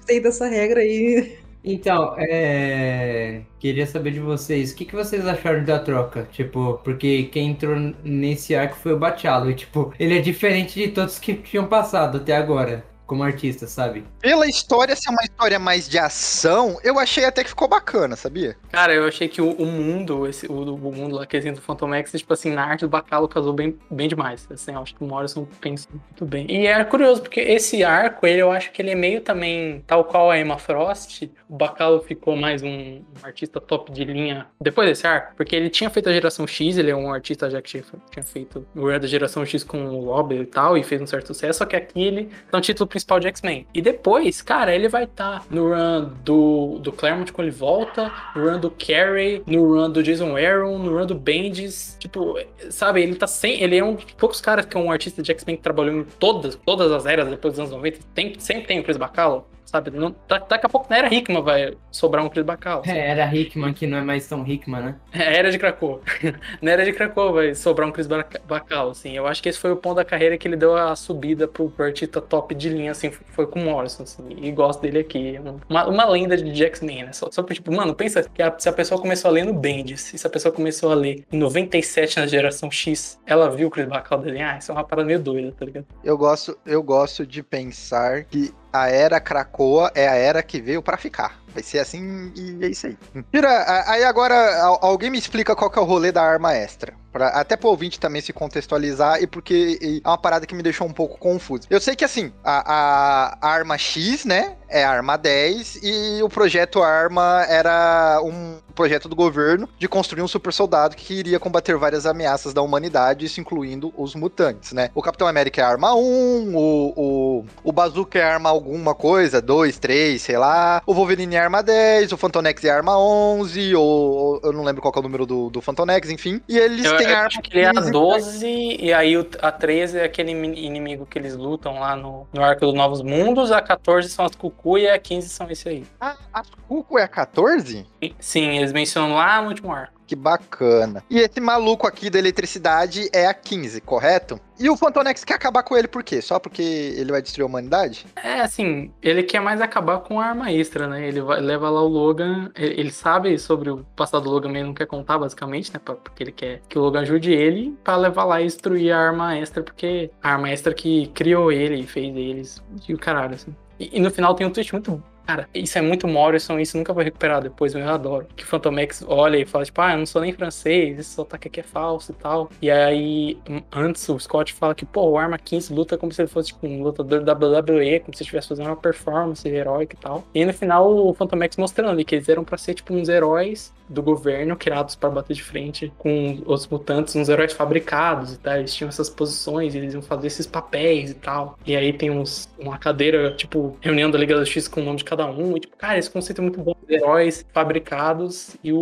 Sei 0.06 0.20
dessa 0.20 0.48
regra 0.48 0.82
aí. 0.82 1.40
Então, 1.64 2.16
é... 2.18 3.46
queria 3.60 3.86
saber 3.86 4.12
de 4.12 4.20
vocês, 4.20 4.72
o 4.72 4.76
que, 4.76 4.86
que 4.86 4.96
vocês 4.96 5.26
acharam 5.28 5.66
da 5.66 5.78
troca? 5.80 6.26
Tipo, 6.32 6.78
porque 6.84 7.26
quem 7.26 7.50
entrou 7.52 7.76
nesse 8.02 8.56
arco 8.56 8.78
foi 8.78 8.94
o 8.94 9.00
Bachalo, 9.00 9.52
e 9.52 9.56
tipo, 9.56 9.94
ele 10.00 10.18
é 10.18 10.22
diferente 10.22 10.80
de 10.80 10.88
todos 10.92 11.20
que 11.20 11.36
tinham 11.36 11.68
passado 11.68 12.18
até 12.18 12.36
agora, 12.36 12.89
como 13.10 13.24
artista, 13.24 13.66
sabe? 13.66 14.06
Pela 14.22 14.48
história 14.48 14.96
ser 14.96 15.10
uma 15.10 15.24
história 15.24 15.58
mais 15.58 15.90
de 15.90 15.98
ação, 15.98 16.78
eu 16.84 17.00
achei 17.00 17.26
até 17.26 17.44
que 17.44 17.50
ficou 17.50 17.68
bacana, 17.68 18.16
sabia? 18.16 18.56
Cara, 18.72 18.94
eu 18.94 19.08
achei 19.08 19.28
que 19.28 19.42
o, 19.42 19.50
o 19.54 19.66
mundo, 19.66 20.28
esse, 20.28 20.46
o, 20.46 20.76
o 20.76 20.92
mundo 20.96 21.16
lá 21.16 21.26
que 21.26 21.36
é 21.36 21.52
do 21.52 21.60
Phantom 21.60 21.92
X, 21.96 22.12
tipo 22.12 22.32
assim, 22.32 22.52
na 22.52 22.64
arte 22.64 22.82
do 22.82 22.90
Bacalo 22.90 23.28
casou 23.28 23.52
bem, 23.52 23.76
bem 23.90 24.08
demais. 24.08 24.48
Assim, 24.52 24.74
eu 24.74 24.80
acho 24.80 24.94
que 24.94 25.04
o 25.04 25.08
Morrison 25.08 25.48
pensou 25.60 25.92
muito 25.92 26.24
bem. 26.24 26.46
E 26.52 26.68
é 26.68 26.84
curioso, 26.84 27.24
porque 27.24 27.40
esse 27.40 27.84
arco, 27.84 28.28
ele, 28.28 28.44
eu 28.44 28.52
acho 28.52 28.72
que 28.72 28.80
ele 28.80 28.92
é 28.92 28.96
meio 28.96 29.22
também, 29.22 29.84
tal 29.88 30.06
qual 30.06 30.30
a 30.30 30.38
Emma 30.38 30.60
Frost, 30.60 31.24
o 31.50 31.56
Bacalo 31.56 32.04
ficou 32.04 32.36
mais 32.36 32.62
um, 32.62 32.68
um 32.70 33.04
artista 33.24 33.60
top 33.60 33.92
de 33.92 34.06
linha 34.06 34.46
depois 34.62 34.88
desse 34.88 35.08
arco, 35.08 35.34
porque 35.36 35.56
ele 35.56 35.72
tinha 35.72 35.90
feito 35.90 36.10
a 36.10 36.14
geração 36.14 36.46
X, 36.46 36.78
ele 36.78 36.92
é 36.92 36.96
um 36.96 37.12
artista 37.12 37.50
já 37.50 37.60
que 37.60 37.72
tinha, 37.72 37.84
tinha 38.12 38.24
feito 38.24 38.68
o 38.76 38.88
Era 38.88 39.00
da 39.00 39.08
geração 39.08 39.44
X 39.44 39.64
com 39.64 39.84
o 39.88 40.06
Lobby 40.06 40.42
e 40.42 40.46
tal, 40.46 40.78
e 40.78 40.84
fez 40.84 41.02
um 41.02 41.08
certo 41.08 41.28
sucesso, 41.28 41.58
só 41.58 41.66
que 41.66 41.76
aqui 41.76 42.04
ele 42.04 42.30
tá 42.52 42.60
no 42.60 42.62
título 42.62 42.88
principal 42.88 42.99
de 43.20 43.28
X-Men. 43.28 43.66
E 43.74 43.82
depois, 43.82 44.42
cara, 44.42 44.74
ele 44.74 44.88
vai 44.88 45.04
estar 45.04 45.46
no 45.50 45.70
run 45.70 46.10
do, 46.24 46.80
do 46.80 46.92
Claremont 46.92 47.32
quando 47.32 47.48
ele 47.48 47.56
volta, 47.56 48.12
no 48.36 48.50
run 48.50 48.60
do 48.60 48.72
Carey, 48.72 49.44
no 49.46 49.74
run 49.74 49.90
do 49.90 50.04
Jason 50.04 50.36
Aaron, 50.38 50.78
no 50.78 50.98
run 50.98 51.06
do 51.06 51.16
Bendis. 51.16 51.98
Tipo, 52.00 52.36
sabe, 52.70 53.02
ele 53.02 53.16
tá 53.16 53.28
sem. 53.28 53.62
Ele 53.62 53.78
é 53.78 53.84
um 53.84 53.96
dos 53.96 54.06
poucos 54.18 54.42
caras 54.42 54.66
que 54.66 54.76
é 54.76 54.80
um 54.80 54.92
artista 54.92 55.22
de 55.22 55.32
X-Men 55.32 55.58
que 55.58 55.64
trabalhou 55.64 55.96
em 55.96 56.04
todas, 56.04 56.56
todas 56.66 56.92
as 56.92 57.06
eras 57.06 57.30
depois 57.30 57.54
dos 57.54 57.60
anos 57.60 57.72
90. 57.72 58.00
Tem, 58.14 58.40
sempre 58.40 58.68
tem 58.68 58.80
o 58.80 58.84
Chris 58.84 58.98
Bacalo. 58.98 59.46
Sabe, 59.70 59.92
não, 59.92 60.16
da- 60.28 60.40
daqui 60.40 60.66
a 60.66 60.70
pouco 60.70 60.88
na 60.90 60.98
era 60.98 61.14
Hickman 61.14 61.44
vai 61.44 61.78
sobrar 61.92 62.26
um 62.26 62.30
Chris 62.30 62.44
Bacalo. 62.44 62.82
É, 62.88 63.10
era 63.12 63.32
Hickman, 63.36 63.72
que 63.72 63.86
não 63.86 64.00
é 64.00 64.02
mais 64.02 64.26
tão 64.28 64.46
Hickman, 64.48 64.82
né? 64.82 64.96
É, 65.14 65.38
Era 65.38 65.52
de 65.52 65.60
Krakow. 65.60 66.02
Na 66.62 66.72
era 66.72 66.84
de 66.84 66.92
Krakow 66.92 67.34
vai 67.34 67.54
sobrar 67.54 67.88
um 67.88 67.92
Chris 67.92 68.08
Baca- 68.08 68.42
Bacalo, 68.48 68.92
assim. 68.92 69.16
Eu 69.16 69.28
acho 69.28 69.44
que 69.44 69.50
esse 69.50 69.60
foi 69.60 69.72
o 69.72 69.76
ponto 69.76 69.98
da 69.98 70.06
carreira 70.06 70.38
que 70.40 70.48
ele 70.48 70.56
deu 70.56 70.76
a 70.76 70.96
subida 70.96 71.48
pro, 71.48 71.70
pro 71.70 71.86
artista 71.86 72.20
top 72.20 72.56
de 72.56 72.68
linha, 72.70 72.92
assim, 72.92 73.12
foi 73.12 73.46
com 73.46 73.60
o 73.60 73.64
Morrison, 73.64 74.04
assim. 74.04 74.24
E 74.42 74.52
gosto 74.52 74.82
dele 74.82 75.00
aqui. 75.00 75.40
Uma, 75.70 75.88
uma 75.88 76.06
lenda 76.06 76.36
de 76.36 76.64
X-Men, 76.66 77.04
né? 77.06 77.14
Só, 77.14 77.30
só 77.32 77.44
tipo, 77.44 77.72
mano, 77.72 77.94
pensa 77.94 78.24
que 78.24 78.42
a- 78.42 78.56
se 78.58 78.68
a 78.68 78.74
pessoa 78.74 79.00
começou 79.00 79.30
a 79.30 79.32
ler 79.32 79.46
no 79.46 79.54
Bendis, 79.54 80.12
e 80.14 80.18
se 80.18 80.26
a 80.26 80.30
pessoa 80.32 80.52
começou 80.52 80.92
a 80.92 80.96
ler 80.96 81.24
em 81.32 81.38
97 81.38 82.20
na 82.20 82.26
geração 82.26 82.72
X, 82.72 83.20
ela 83.26 83.50
viu 83.52 83.68
o 83.68 83.72
Chris 83.72 83.88
Bacalo 83.88 84.24
dele, 84.24 84.42
ah, 84.42 84.58
isso 84.58 84.72
é 84.72 84.76
uma 84.76 84.84
parada 84.84 85.06
meio 85.08 85.20
doida, 85.20 85.52
tá 85.58 85.66
ligado? 85.66 85.86
Eu 86.04 86.18
gosto, 86.18 86.58
eu 86.66 86.82
gosto 86.82 87.26
de 87.26 87.44
pensar 87.44 88.24
que 88.24 88.52
a 88.72 88.90
era 88.90 89.20
Krakoa 89.20 89.92
é 89.96 90.08
a 90.08 90.16
era 90.16 90.42
que 90.44 90.62
veio 90.62 90.82
pra 90.82 90.98
ficar. 90.98 91.40
Vai 91.54 91.64
ser 91.64 91.80
assim 91.80 92.32
e 92.36 92.64
é 92.64 92.68
isso 92.70 92.86
aí. 92.86 92.98
Tira, 93.32 93.50
a- 93.50 93.92
aí 93.94 94.04
agora 94.04 94.36
al- 94.62 94.80
alguém 94.84 95.10
me 95.10 95.18
explica 95.18 95.56
qual 95.56 95.70
que 95.72 95.80
é 95.80 95.82
o 95.82 95.86
rolê 95.86 96.12
da 96.12 96.22
arma 96.22 96.54
extra. 96.54 96.94
Pra, 97.12 97.30
até 97.30 97.58
pro 97.58 97.70
ouvinte 97.70 98.00
também 98.00 98.22
se 98.22 98.32
contextualizar 98.32 99.20
e 99.20 99.26
porque 99.26 99.80
e 99.82 100.00
é 100.06 100.08
uma 100.08 100.16
parada 100.18 100.46
que 100.46 100.54
me 100.54 100.62
deixou 100.62 100.86
um 100.86 100.94
pouco 100.94 101.18
confuso. 101.18 101.64
Eu 101.68 101.82
sei 101.82 101.96
que 101.96 102.06
assim, 102.06 102.32
a, 102.44 102.60
a- 102.72 103.38
a 103.42 103.50
arma 103.52 103.80
X, 103.80 104.26
né, 104.26 104.58
é 104.68 104.84
a 104.84 104.92
arma 104.92 105.18
10 105.18 105.80
e 105.82 106.22
o 106.22 106.30
projeto 106.30 106.84
arma 106.84 107.44
era 107.50 108.22
um 108.24 108.60
projeto 108.76 109.10
do 109.10 109.16
governo 109.16 109.68
de 109.80 109.88
construir 109.88 110.22
um 110.22 110.28
super 110.28 110.54
soldado 110.54 110.96
que 110.96 111.16
iria 111.16 111.40
combater 111.40 111.76
várias 111.78 112.06
ameaças 112.06 112.54
da 112.54 112.62
humanidade, 112.62 113.26
isso 113.26 113.42
incluindo 113.42 113.92
os 113.98 114.14
mutantes, 114.14 114.72
né? 114.72 114.92
O 114.94 115.02
Capitão 115.02 115.28
América 115.28 115.62
é 115.62 115.66
arma 115.66 115.96
1, 115.96 116.56
o, 116.56 116.94
o, 116.96 117.46
o 117.64 117.72
Bazooka 117.72 118.20
é 118.20 118.24
arma 118.24 118.52
alguma 118.60 118.94
coisa, 118.94 119.42
2, 119.42 119.80
3, 119.80 120.22
sei 120.22 120.38
lá. 120.38 120.82
O 120.86 120.94
Wolverine 120.94 121.36
é 121.36 121.40
arma 121.40 121.64
10, 121.64 122.12
o 122.12 122.18
Fantonex 122.18 122.64
é 122.64 122.70
arma 122.70 122.98
11, 123.00 123.76
ou, 123.76 124.40
eu 124.44 124.52
não 124.54 124.64
lembro 124.64 124.82
qual 124.82 124.94
é 124.96 125.00
o 125.00 125.02
número 125.02 125.26
do, 125.26 125.50
do 125.50 125.62
Fantonex, 125.62 126.10
enfim. 126.10 126.42
E 126.48 126.58
eles 126.58 126.86
Eu, 126.86 126.98
têm 126.98 127.08
eu 127.08 127.16
arma 127.16 127.28
acho 127.28 127.42
que 127.42 127.54
ele 127.58 127.66
é 127.66 127.70
a 127.70 127.74
15, 127.74 127.92
12 127.92 128.48
e 128.80 128.94
aí 128.94 129.16
a 129.42 129.52
13 129.52 129.98
é 130.00 130.04
aquele 130.04 130.32
ini- 130.32 130.66
inimigo 130.66 131.06
que 131.06 131.18
eles 131.18 131.36
lutam 131.36 131.80
lá 131.80 131.96
no, 131.96 132.28
no 132.34 132.44
Arco 132.44 132.66
dos 132.66 132.74
Novos 132.76 133.02
Mundos, 133.02 133.52
a 133.52 133.62
14 133.62 134.10
são 134.10 134.26
as 134.26 134.36
Cucu 134.36 134.78
e 134.78 134.90
a 134.90 135.00
15 135.00 135.30
são 135.30 135.50
esse 135.50 135.68
aí. 135.70 135.84
Ah, 136.00 136.16
a 136.34 136.44
Cuco 136.68 136.98
é 137.00 137.04
a 137.04 137.08
14? 137.08 137.86
E- 138.02 138.14
Sim, 138.20 138.58
eles 138.58 138.72
mencionam 138.74 139.16
lá 139.16 139.42
no 139.42 139.50
último 139.50 139.72
arco. 139.72 139.99
Que 140.10 140.16
bacana. 140.16 141.04
E 141.08 141.20
esse 141.20 141.40
maluco 141.40 141.86
aqui 141.86 142.10
da 142.10 142.18
eletricidade 142.18 143.08
é 143.14 143.28
a 143.28 143.34
15, 143.34 143.80
correto? 143.82 144.42
E 144.60 144.68
o 144.68 144.76
Fantonex 144.76 145.24
quer 145.24 145.36
acabar 145.36 145.62
com 145.62 145.78
ele 145.78 145.88
por 145.88 146.04
quê? 146.04 146.20
Só 146.20 146.40
porque 146.40 146.64
ele 146.64 147.12
vai 147.12 147.22
destruir 147.22 147.44
a 147.44 147.46
humanidade? 147.46 148.08
É, 148.16 148.42
assim, 148.42 148.92
ele 149.04 149.22
quer 149.22 149.40
mais 149.40 149.62
acabar 149.62 150.00
com 150.00 150.20
a 150.20 150.26
arma 150.26 150.52
extra, 150.52 150.88
né? 150.88 151.08
Ele 151.08 151.22
vai, 151.22 151.40
leva 151.40 151.70
lá 151.70 151.84
o 151.84 151.88
Logan, 151.88 152.50
ele, 152.56 152.80
ele 152.80 152.92
sabe 152.92 153.38
sobre 153.38 153.70
o 153.70 153.86
passado 153.96 154.24
do 154.24 154.32
Logan, 154.32 154.48
mas 154.48 154.58
ele 154.58 154.68
não 154.70 154.74
quer 154.74 154.88
contar, 154.88 155.20
basicamente, 155.20 155.72
né? 155.72 155.80
Porque 155.80 156.24
ele 156.24 156.32
quer 156.32 156.64
que 156.68 156.80
o 156.80 156.82
Logan 156.82 157.02
ajude 157.02 157.32
ele 157.32 157.78
pra 157.84 157.96
levar 157.96 158.24
lá 158.24 158.42
e 158.42 158.46
destruir 158.46 158.92
a 158.92 158.98
arma 158.98 159.38
extra, 159.38 159.62
porque 159.62 160.10
a 160.24 160.32
arma 160.32 160.50
extra 160.50 160.74
que 160.74 161.06
criou 161.14 161.52
ele, 161.52 161.86
fez 161.86 162.16
eles, 162.18 162.64
e 162.88 162.96
o 162.96 162.98
caralho, 162.98 163.36
assim. 163.36 163.56
E, 163.80 163.96
e 163.96 164.00
no 164.00 164.10
final 164.10 164.34
tem 164.34 164.48
um 164.48 164.52
twist 164.52 164.74
muito. 164.74 165.04
Cara, 165.30 165.48
isso 165.54 165.78
é 165.78 165.82
muito 165.82 166.08
Morrison, 166.08 166.58
isso 166.60 166.76
nunca 166.76 166.92
vai 166.92 167.06
recuperar 167.06 167.40
depois, 167.40 167.76
eu 167.76 167.88
adoro. 167.88 168.26
Que 168.36 168.44
o 168.44 168.48
Phantomex 168.48 169.06
olha 169.08 169.38
e 169.38 169.46
fala, 169.46 169.64
tipo, 169.64 169.80
ah, 169.80 169.92
eu 169.92 170.00
não 170.00 170.06
sou 170.08 170.24
nem 170.24 170.34
francês, 170.34 170.98
esse 170.98 171.12
sotaque 171.12 171.48
aqui 171.48 171.60
é 171.60 171.64
falso 171.64 172.12
e 172.12 172.16
tal. 172.16 172.50
E 172.60 172.72
aí, 172.72 173.38
antes 173.72 174.10
o 174.10 174.18
Scott 174.18 174.52
fala 174.54 174.74
que, 174.74 174.88
pô, 174.88 175.08
o 175.08 175.20
Arma 175.20 175.38
15 175.38 175.72
luta 175.72 176.00
como 176.00 176.12
se 176.12 176.20
ele 176.24 176.30
fosse, 176.30 176.48
tipo, 176.48 176.66
um 176.66 176.82
lutador 176.82 177.22
da 177.22 177.34
WWE, 177.34 178.00
como 178.00 178.18
se 178.18 178.24
estivesse 178.24 178.48
fazendo 178.48 178.66
uma 178.66 178.76
performance 178.76 179.48
heróica 179.48 179.96
e 179.96 180.00
tal. 180.00 180.24
E 180.34 180.44
no 180.44 180.52
final, 180.52 180.92
o 180.92 181.14
Phantomex 181.14 181.58
mostrando 181.58 182.04
que 182.04 182.16
eles 182.16 182.28
eram 182.28 182.44
pra 182.44 182.58
ser, 182.58 182.74
tipo, 182.74 182.92
uns 182.96 183.08
heróis 183.08 183.72
do 183.90 184.04
governo 184.04 184.56
criados 184.56 184.96
pra 184.96 185.10
bater 185.10 185.34
de 185.34 185.44
frente 185.44 185.92
com 185.98 186.42
os 186.46 186.68
mutantes, 186.68 187.16
uns 187.16 187.28
heróis 187.28 187.52
fabricados 187.52 188.34
e 188.34 188.38
tal. 188.38 188.58
Eles 188.58 188.74
tinham 188.74 188.88
essas 188.88 189.10
posições, 189.10 189.74
eles 189.74 189.94
iam 189.94 190.02
fazer 190.02 190.28
esses 190.28 190.46
papéis 190.46 191.12
e 191.12 191.16
tal. 191.16 191.58
E 191.66 191.76
aí 191.76 191.92
tem 191.92 192.12
uns, 192.12 192.48
uma 192.58 192.78
cadeira, 192.78 193.32
tipo, 193.36 193.78
reunião 193.82 194.12
da 194.12 194.18
Liga 194.18 194.36
da 194.36 194.44
Justiça 194.44 194.70
com 194.70 194.82
o 194.82 194.84
nome 194.84 194.98
de 194.98 195.04
cada 195.04 195.19
um. 195.26 195.56
E, 195.56 195.60
tipo, 195.60 195.76
cara, 195.78 195.98
esse 195.98 196.10
conceito 196.10 196.40
é 196.40 196.42
muito 196.42 196.62
bom. 196.62 196.76
Heróis 196.88 197.46
fabricados. 197.54 198.56
E 198.64 198.72
o, 198.74 198.78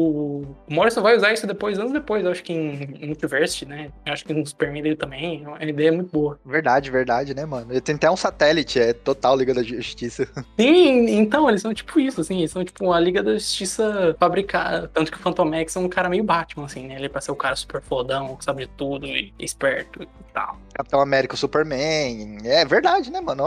o 0.68 0.74
Morrison 0.74 1.02
vai 1.02 1.16
usar 1.16 1.34
isso 1.34 1.46
depois, 1.46 1.78
anos 1.80 1.92
depois, 1.92 2.24
eu 2.26 2.32
acho 2.32 2.44
que 2.44 2.54
em 2.54 3.08
Multiverse, 3.08 3.66
né? 3.66 3.90
Eu 4.06 4.14
acho 4.14 4.26
que 4.26 4.34
no 4.34 4.46
Superman 4.46 4.84
dele 4.84 4.96
também. 4.96 5.46
A 5.60 5.66
ideia 5.66 5.90
é 5.90 5.92
muito 5.92 6.12
boa. 6.12 6.40
Verdade, 6.46 6.90
verdade, 6.90 7.34
né, 7.34 7.46
mano? 7.46 7.72
Ele 7.72 7.82
tem 7.82 7.96
até 7.96 8.10
um 8.10 8.18
satélite, 8.18 8.80
é 8.80 8.94
total 8.94 9.36
Liga 9.36 9.54
da 9.54 9.64
Justiça. 9.64 10.28
Sim, 10.60 11.10
então, 11.18 11.50
eles 11.50 11.62
são 11.62 11.74
tipo 11.74 12.00
isso, 12.00 12.22
assim, 12.22 12.40
eles 12.40 12.52
são 12.52 12.64
tipo 12.64 12.92
a 12.92 13.00
Liga 13.00 13.22
da 13.22 13.34
Justiça 13.34 14.16
fabricada. 14.20 14.90
Tanto 14.94 15.12
que 15.12 15.18
o 15.18 15.22
Phantom 15.22 15.54
X 15.54 15.76
é 15.76 15.80
um 15.80 15.90
cara 15.90 16.10
meio 16.10 16.24
Batman, 16.24 16.66
assim, 16.66 16.88
né? 16.88 16.96
Ele 16.96 17.06
é 17.06 17.10
pra 17.10 17.22
ser 17.22 17.32
o 17.32 17.36
cara 17.36 17.56
super 17.56 17.82
fodão, 17.82 18.36
que 18.36 18.44
sabe 18.44 18.66
de 18.66 18.72
tudo 18.72 19.06
e 19.06 19.34
esperto 19.40 20.04
e 20.04 20.08
tal. 20.34 20.58
Capitão 20.74 21.02
América, 21.02 21.36
Superman. 21.36 22.38
É 22.44 22.64
verdade, 22.66 23.12
né, 23.12 23.20
mano? 23.20 23.44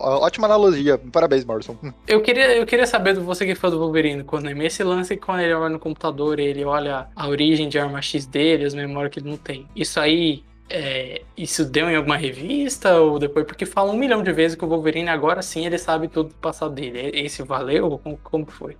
Ó, 0.00 0.24
Ótima 0.24 0.46
analogia. 0.46 0.98
Parabéns, 0.98 1.44
Morrison. 1.44 1.76
Eu 2.06 2.20
queria, 2.20 2.54
eu 2.54 2.66
queria 2.66 2.86
saber 2.86 3.14
de 3.14 3.20
você 3.20 3.46
que 3.46 3.52
é 3.52 3.54
fã 3.54 3.70
do 3.70 3.78
Wolverine, 3.78 4.24
quando 4.24 4.48
é 4.48 4.66
esse 4.66 4.84
lance 4.84 5.16
quando 5.16 5.40
ele 5.40 5.54
olha 5.54 5.70
no 5.70 5.78
computador, 5.78 6.38
ele 6.38 6.64
olha 6.64 7.08
a 7.16 7.28
origem 7.28 7.68
de 7.68 7.78
arma 7.78 8.02
X 8.02 8.26
dele, 8.26 8.64
as 8.64 8.74
memórias 8.74 9.12
que 9.12 9.20
ele 9.20 9.30
não 9.30 9.38
tem. 9.38 9.66
Isso 9.74 9.98
aí. 9.98 10.44
é, 10.68 11.22
isso 11.36 11.64
deu 11.64 11.88
em 11.90 11.96
alguma 11.96 12.16
revista 12.16 12.96
ou 13.00 13.18
depois? 13.18 13.46
Porque 13.46 13.66
fala 13.66 13.92
um 13.92 13.96
milhão 13.96 14.22
de 14.22 14.32
vezes 14.32 14.56
que 14.56 14.64
o 14.64 14.68
Wolverine 14.68 15.08
agora 15.08 15.42
sim 15.42 15.66
ele 15.66 15.78
sabe 15.78 16.08
tudo 16.08 16.30
do 16.30 16.34
passado 16.36 16.74
dele. 16.74 17.10
Esse 17.14 17.42
valeu? 17.42 17.98
Como, 18.02 18.18
como 18.22 18.46
foi? 18.46 18.76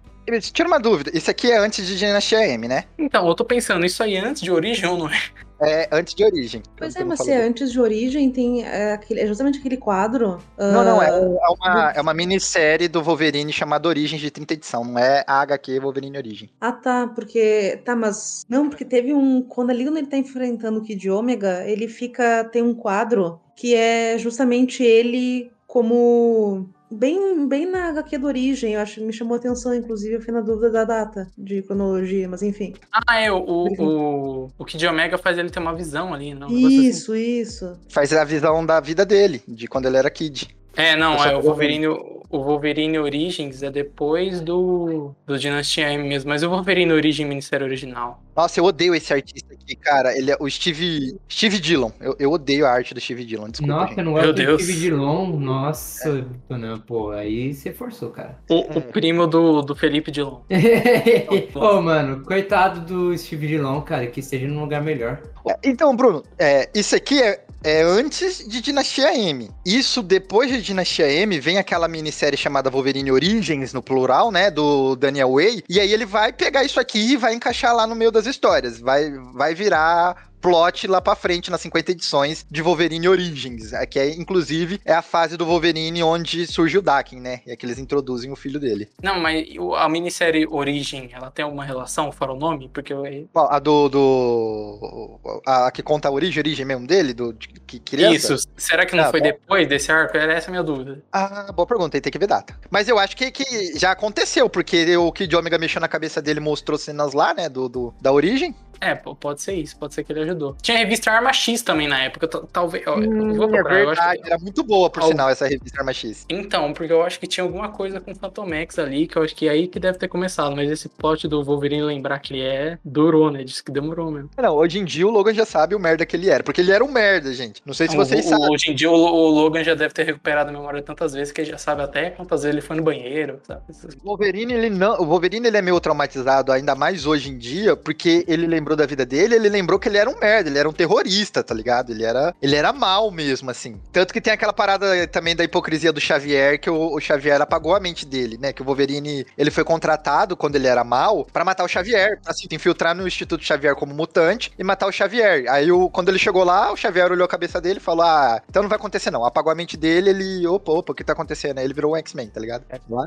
Tira 0.52 0.66
uma 0.66 0.80
dúvida. 0.80 1.10
Isso 1.14 1.30
aqui 1.30 1.50
é 1.50 1.58
antes 1.58 1.86
de 1.86 1.98
Dinastia 1.98 2.46
M, 2.48 2.66
né? 2.66 2.84
Então, 2.98 3.28
eu 3.28 3.34
tô 3.34 3.44
pensando, 3.44 3.84
isso 3.84 4.02
aí 4.02 4.16
antes 4.16 4.40
de 4.40 4.50
origem 4.50 4.88
ou 4.88 4.96
não 4.96 5.08
é? 5.08 5.20
É 5.60 5.88
antes 5.92 6.14
de 6.14 6.24
origem. 6.24 6.62
Pois 6.76 6.96
é, 6.96 7.04
mas 7.04 7.20
se 7.20 7.30
é 7.30 7.42
antes 7.42 7.70
de 7.70 7.80
origem, 7.80 8.30
tem 8.30 8.64
é, 8.64 8.92
aquele, 8.92 9.20
é 9.20 9.26
justamente 9.26 9.58
aquele 9.58 9.76
quadro. 9.76 10.38
Não, 10.58 10.84
não, 10.84 11.02
é, 11.02 11.10
ah, 11.10 11.14
é 11.14 11.48
uma, 11.48 11.92
é 11.96 12.00
uma 12.00 12.14
minissérie 12.14 12.88
do 12.88 13.02
Wolverine 13.02 13.52
chamada 13.52 13.88
Origens 13.88 14.20
de 14.20 14.30
30 14.30 14.54
edição, 14.54 14.84
não 14.84 14.98
é 14.98 15.24
a 15.26 15.40
HQ 15.42 15.80
Wolverine 15.80 16.16
Origem. 16.16 16.50
Ah, 16.60 16.72
tá, 16.72 17.06
porque. 17.06 17.80
Tá, 17.84 17.94
mas. 17.94 18.44
Não, 18.48 18.68
porque 18.68 18.84
teve 18.84 19.14
um. 19.14 19.42
Quando 19.42 19.70
ali 19.70 19.84
quando 19.84 19.98
ele 19.98 20.06
tá 20.06 20.16
enfrentando 20.16 20.80
o 20.80 20.82
Kid 20.82 21.08
Ômega, 21.08 21.64
ele 21.66 21.88
fica. 21.88 22.44
Tem 22.44 22.62
um 22.62 22.74
quadro 22.74 23.40
que 23.56 23.74
é 23.74 24.18
justamente 24.18 24.82
ele 24.82 25.52
como 25.66 26.68
bem, 26.94 27.48
bem 27.48 27.66
na 27.66 27.88
HQ 27.88 28.18
da 28.18 28.26
origem, 28.26 28.74
eu 28.74 28.80
acho 28.80 28.96
que 28.96 29.00
me 29.00 29.12
chamou 29.12 29.34
a 29.34 29.38
atenção, 29.38 29.74
inclusive 29.74 30.14
eu 30.14 30.20
fui 30.20 30.32
na 30.32 30.40
dúvida 30.40 30.70
da 30.70 30.84
data 30.84 31.28
de 31.36 31.62
cronologia, 31.62 32.28
mas 32.28 32.42
enfim. 32.42 32.74
Ah, 32.92 33.20
é, 33.20 33.30
o, 33.30 33.38
o, 33.38 33.82
o, 33.82 34.50
o 34.58 34.64
Kid 34.64 34.86
Omega 34.86 35.18
faz 35.18 35.38
ele 35.38 35.50
ter 35.50 35.58
uma 35.58 35.74
visão 35.74 36.14
ali, 36.14 36.34
não? 36.34 36.48
Um 36.48 36.50
negócio 36.50 36.78
assim. 36.78 36.88
Isso, 36.88 37.16
isso. 37.16 37.78
Faz 37.88 38.12
a 38.12 38.24
visão 38.24 38.64
da 38.64 38.80
vida 38.80 39.04
dele, 39.04 39.42
de 39.46 39.66
quando 39.66 39.86
ele 39.86 39.96
era 39.96 40.10
kid. 40.10 40.54
É, 40.76 40.96
não, 40.96 41.22
é 41.24 41.36
o 41.36 41.40
Wolverine, 41.40 41.86
o 42.34 42.42
Wolverine 42.42 42.98
Origins 42.98 43.62
é 43.62 43.70
depois 43.70 44.40
do, 44.40 45.14
do 45.24 45.38
Dinastia 45.38 45.92
M 45.92 46.02
mesmo, 46.08 46.28
mas 46.28 46.42
o 46.42 46.50
Wolverine 46.50 46.92
Origem 46.92 47.26
minissérie 47.26 47.64
original. 47.64 48.20
Nossa, 48.36 48.58
eu 48.58 48.64
odeio 48.64 48.92
esse 48.92 49.12
artista 49.12 49.54
aqui, 49.54 49.76
cara. 49.76 50.16
Ele 50.18 50.32
é 50.32 50.36
o 50.40 50.50
Steve. 50.50 51.16
Steve 51.30 51.60
Dillon. 51.60 51.92
Eu, 52.00 52.16
eu 52.18 52.32
odeio 52.32 52.66
a 52.66 52.70
arte 52.70 52.92
do 52.92 53.00
Steve 53.00 53.24
Dillon, 53.24 53.48
desculpa. 53.48 53.72
Nossa, 53.72 53.88
gente. 53.94 54.02
não 54.02 54.14
Meu 54.14 54.26
do 54.26 54.32
Deus. 54.32 54.62
Steve 54.62 54.80
Dillon. 54.80 55.26
Nossa, 55.38 56.26
não, 56.48 56.78
pô, 56.80 57.12
aí 57.12 57.54
você 57.54 57.72
forçou, 57.72 58.10
cara. 58.10 58.36
O, 58.50 58.78
o 58.78 58.80
primo 58.80 59.28
do, 59.28 59.62
do 59.62 59.76
Felipe 59.76 60.10
Dilon. 60.10 60.40
Ô, 61.54 61.80
mano, 61.80 62.24
coitado 62.24 62.80
do 62.80 63.16
Steve 63.16 63.46
Dillon, 63.46 63.80
cara, 63.82 64.08
que 64.08 64.18
esteja 64.18 64.48
num 64.48 64.62
lugar 64.62 64.82
melhor. 64.82 65.22
É, 65.46 65.56
Então, 65.62 65.94
Bruno, 65.94 66.24
é, 66.36 66.68
isso 66.74 66.96
aqui 66.96 67.22
é, 67.22 67.44
é 67.64 67.82
antes 67.82 68.46
de 68.46 68.60
Dinastia 68.60 69.16
M. 69.16 69.50
Isso 69.64 70.02
depois 70.02 70.50
de 70.50 70.60
Dinastia 70.60 71.10
M 71.10 71.40
vem 71.40 71.56
aquela 71.56 71.88
minissérie 71.88 72.36
chamada 72.36 72.68
Wolverine 72.70 73.10
Origins, 73.10 73.72
no 73.72 73.82
plural, 73.82 74.30
né? 74.30 74.50
Do 74.50 74.94
Daniel 74.94 75.32
Way. 75.32 75.64
E 75.68 75.80
aí 75.80 75.90
ele 75.90 76.04
vai 76.04 76.30
pegar 76.30 76.62
isso 76.62 76.78
aqui 76.78 77.12
e 77.12 77.16
vai 77.16 77.32
encaixar 77.34 77.74
lá 77.74 77.86
no 77.86 77.94
meio 77.94 78.12
das 78.12 78.26
histórias. 78.26 78.78
Vai, 78.78 79.10
vai 79.32 79.54
virar 79.54 80.28
plot 80.44 80.86
lá 80.86 81.00
pra 81.00 81.16
frente 81.16 81.50
nas 81.50 81.62
50 81.62 81.92
edições 81.92 82.44
de 82.50 82.60
Wolverine 82.60 83.08
Origins, 83.08 83.72
é, 83.72 83.86
que 83.86 83.98
é 83.98 84.10
inclusive 84.14 84.78
é 84.84 84.92
a 84.92 85.00
fase 85.00 85.38
do 85.38 85.46
Wolverine 85.46 86.02
onde 86.02 86.46
surge 86.46 86.76
o 86.76 86.82
Daken, 86.82 87.18
né? 87.18 87.40
É 87.46 87.56
que 87.56 87.64
eles 87.64 87.78
introduzem 87.78 88.30
o 88.30 88.36
filho 88.36 88.60
dele. 88.60 88.90
Não, 89.02 89.18
mas 89.18 89.46
a 89.78 89.88
minissérie 89.88 90.46
Origem, 90.46 91.08
ela 91.14 91.30
tem 91.30 91.42
alguma 91.46 91.64
relação, 91.64 92.12
fora 92.12 92.32
o 92.34 92.36
nome? 92.38 92.68
Porque 92.68 92.92
eu, 92.92 93.04
A 93.34 93.58
do, 93.58 93.88
do 93.88 95.18
a, 95.46 95.66
a 95.68 95.70
que 95.70 95.82
conta 95.82 96.08
a 96.08 96.10
origem, 96.12 96.38
origem 96.40 96.66
mesmo 96.66 96.86
dele, 96.86 97.14
do 97.14 97.32
de, 97.32 97.48
que 97.48 97.78
criança. 97.78 98.34
Isso, 98.34 98.48
será 98.56 98.84
que 98.84 98.94
não 98.94 99.04
Ah, 99.04 99.10
foi 99.10 99.20
bom. 99.20 99.26
depois 99.26 99.66
desse 99.66 99.90
arco? 99.90 100.14
Era 100.16 100.34
essa 100.34 100.48
a 100.48 100.50
minha 100.50 100.62
dúvida. 100.62 101.02
Ah, 101.10 101.50
boa 101.52 101.66
pergunta, 101.66 101.96
aí 101.96 102.00
tem 102.02 102.12
que 102.12 102.18
ver 102.18 102.26
data. 102.26 102.54
Mas 102.70 102.86
eu 102.86 102.98
acho 102.98 103.16
que, 103.16 103.30
que 103.30 103.78
já 103.78 103.92
aconteceu, 103.92 104.50
porque 104.50 104.94
o 104.96 105.10
Kid 105.10 105.34
Omega 105.34 105.56
mexeu 105.56 105.80
na 105.80 105.88
cabeça 105.88 106.20
dele 106.20 106.40
mostrou 106.40 106.76
cenas 106.78 107.14
lá, 107.14 107.32
né, 107.32 107.48
do, 107.48 107.66
do- 107.68 107.94
da 107.98 108.12
origem. 108.12 108.54
É, 108.80 108.94
pode 108.94 109.40
ser 109.40 109.54
isso, 109.54 109.76
pode 109.78 109.94
ser 109.94 110.04
que 110.04 110.12
ele 110.12 110.20
ajudou. 110.20 110.33
Tinha 110.62 110.76
a 110.76 110.80
revista 110.80 111.10
Arma 111.10 111.32
X 111.32 111.62
também 111.62 111.88
na 111.88 112.02
época, 112.02 112.26
talvez. 112.28 112.84
eu 112.86 112.94
vou 113.34 113.48
é 113.48 113.48
procurar, 113.52 113.80
eu 113.80 113.90
acho 113.90 114.00
que- 114.00 114.06
verdade, 114.08 114.22
era 114.26 114.38
muito 114.38 114.62
boa, 114.64 114.90
por 114.90 115.02
Al- 115.02 115.08
sinal, 115.08 115.28
essa 115.30 115.46
revista 115.46 115.78
Arma 115.80 115.92
X. 115.92 116.24
Então, 116.28 116.72
porque 116.72 116.92
eu 116.92 117.02
acho 117.02 117.18
que 117.20 117.26
tinha 117.26 117.44
alguma 117.44 117.68
coisa 117.68 118.00
com 118.00 118.14
Phantomex 118.14 118.78
ali, 118.78 119.06
que 119.06 119.16
eu 119.16 119.22
acho 119.22 119.34
que 119.34 119.46
é 119.48 119.50
aí 119.50 119.68
que 119.68 119.78
deve 119.78 119.98
ter 119.98 120.08
começado. 120.08 120.54
Mas 120.56 120.70
esse 120.70 120.88
plot 120.88 121.26
do 121.28 121.42
Wolverine 121.44 121.82
lembrar 121.82 122.18
que 122.18 122.32
ele 122.34 122.42
é, 122.42 122.78
durou, 122.84 123.30
né? 123.30 123.42
Diz 123.44 123.60
que 123.60 123.70
demorou 123.72 124.10
mesmo. 124.10 124.30
Não, 124.36 124.54
hoje 124.54 124.78
em 124.78 124.84
dia 124.84 125.06
o 125.06 125.10
Logan 125.10 125.32
já 125.34 125.44
sabe 125.44 125.74
o 125.74 125.78
merda 125.78 126.04
que 126.06 126.16
ele 126.16 126.28
era, 126.30 126.42
porque 126.42 126.60
ele 126.60 126.72
era 126.72 126.84
um 126.84 126.90
merda, 126.90 127.32
gente. 127.32 127.62
Não 127.64 127.74
sei 127.74 127.88
se 127.88 127.96
vocês 127.96 128.26
o- 128.26 128.28
sabem. 128.28 128.48
Hoje 128.50 128.70
em 128.70 128.74
dia 128.74 128.90
o, 128.90 128.94
o 128.94 129.28
Logan 129.30 129.62
já 129.64 129.74
deve 129.74 129.92
ter 129.94 130.04
recuperado 130.04 130.50
a 130.50 130.52
memória 130.52 130.82
tantas 130.82 131.12
vezes 131.14 131.32
que 131.32 131.40
ele 131.40 131.50
já 131.50 131.58
sabe 131.58 131.82
até 131.82 132.10
quantas 132.10 132.42
vezes 132.42 132.54
ele 132.56 132.60
foi 132.66 132.76
no 132.76 132.82
banheiro, 132.82 133.38
sabe? 133.46 133.62
O 134.02 134.08
Wolverine, 134.08 134.52
ele 134.54 134.70
não, 134.70 135.00
o 135.00 135.04
Wolverine 135.06 135.46
ele 135.48 135.56
é 135.56 135.62
meio 135.62 135.78
traumatizado 135.80 136.52
ainda 136.52 136.74
mais 136.74 137.06
hoje 137.06 137.30
em 137.30 137.38
dia, 137.38 137.74
porque 137.76 138.24
ele 138.28 138.46
lembrou 138.46 138.76
da 138.76 138.86
vida 138.86 139.04
dele, 139.04 139.34
ele 139.34 139.48
lembrou 139.48 139.78
que 139.78 139.88
ele 139.88 139.98
era 139.98 140.08
um 140.08 140.16
merda, 140.24 140.48
ele 140.48 140.58
era 140.58 140.68
um 140.68 140.72
terrorista, 140.72 141.42
tá 141.42 141.54
ligado? 141.54 141.90
Ele 141.90 142.02
era, 142.02 142.34
ele 142.40 142.56
era 142.56 142.72
mal 142.72 143.10
mesmo, 143.10 143.50
assim. 143.50 143.78
Tanto 143.92 144.12
que 144.12 144.20
tem 144.20 144.32
aquela 144.32 144.52
parada 144.52 145.06
também 145.08 145.36
da 145.36 145.44
hipocrisia 145.44 145.92
do 145.92 146.00
Xavier, 146.00 146.58
que 146.58 146.70
o, 146.70 146.94
o 146.94 147.00
Xavier 147.00 147.40
apagou 147.42 147.74
a 147.74 147.80
mente 147.80 148.06
dele, 148.06 148.38
né? 148.38 148.52
Que 148.52 148.62
o 148.62 148.64
Wolverine, 148.64 149.26
ele 149.36 149.50
foi 149.50 149.64
contratado 149.64 150.36
quando 150.36 150.56
ele 150.56 150.66
era 150.66 150.82
mal 150.82 151.26
pra 151.30 151.44
matar 151.44 151.64
o 151.64 151.68
Xavier, 151.68 152.18
assim, 152.26 152.46
infiltrar 152.50 152.94
no 152.94 153.06
Instituto 153.06 153.44
Xavier 153.44 153.74
como 153.74 153.94
mutante 153.94 154.50
e 154.58 154.64
matar 154.64 154.86
o 154.86 154.92
Xavier. 154.92 155.44
Aí 155.50 155.70
o, 155.70 155.90
quando 155.90 156.08
ele 156.08 156.18
chegou 156.18 156.42
lá, 156.42 156.72
o 156.72 156.76
Xavier 156.76 157.12
olhou 157.12 157.24
a 157.24 157.28
cabeça 157.28 157.60
dele 157.60 157.78
e 157.78 157.82
falou: 157.82 158.04
"Ah, 158.04 158.40
então 158.48 158.62
não 158.62 158.68
vai 158.70 158.78
acontecer 158.78 159.10
não". 159.10 159.24
Apagou 159.24 159.52
a 159.52 159.54
mente 159.54 159.76
dele, 159.76 160.10
ele, 160.10 160.46
opa, 160.46 160.72
opa, 160.72 160.92
o 160.92 160.94
que 160.94 161.04
tá 161.04 161.12
acontecendo? 161.12 161.58
Aí 161.58 161.64
ele 161.64 161.74
virou 161.74 161.92
um 161.92 161.96
X-Men, 161.96 162.28
tá 162.28 162.40
ligado? 162.40 162.64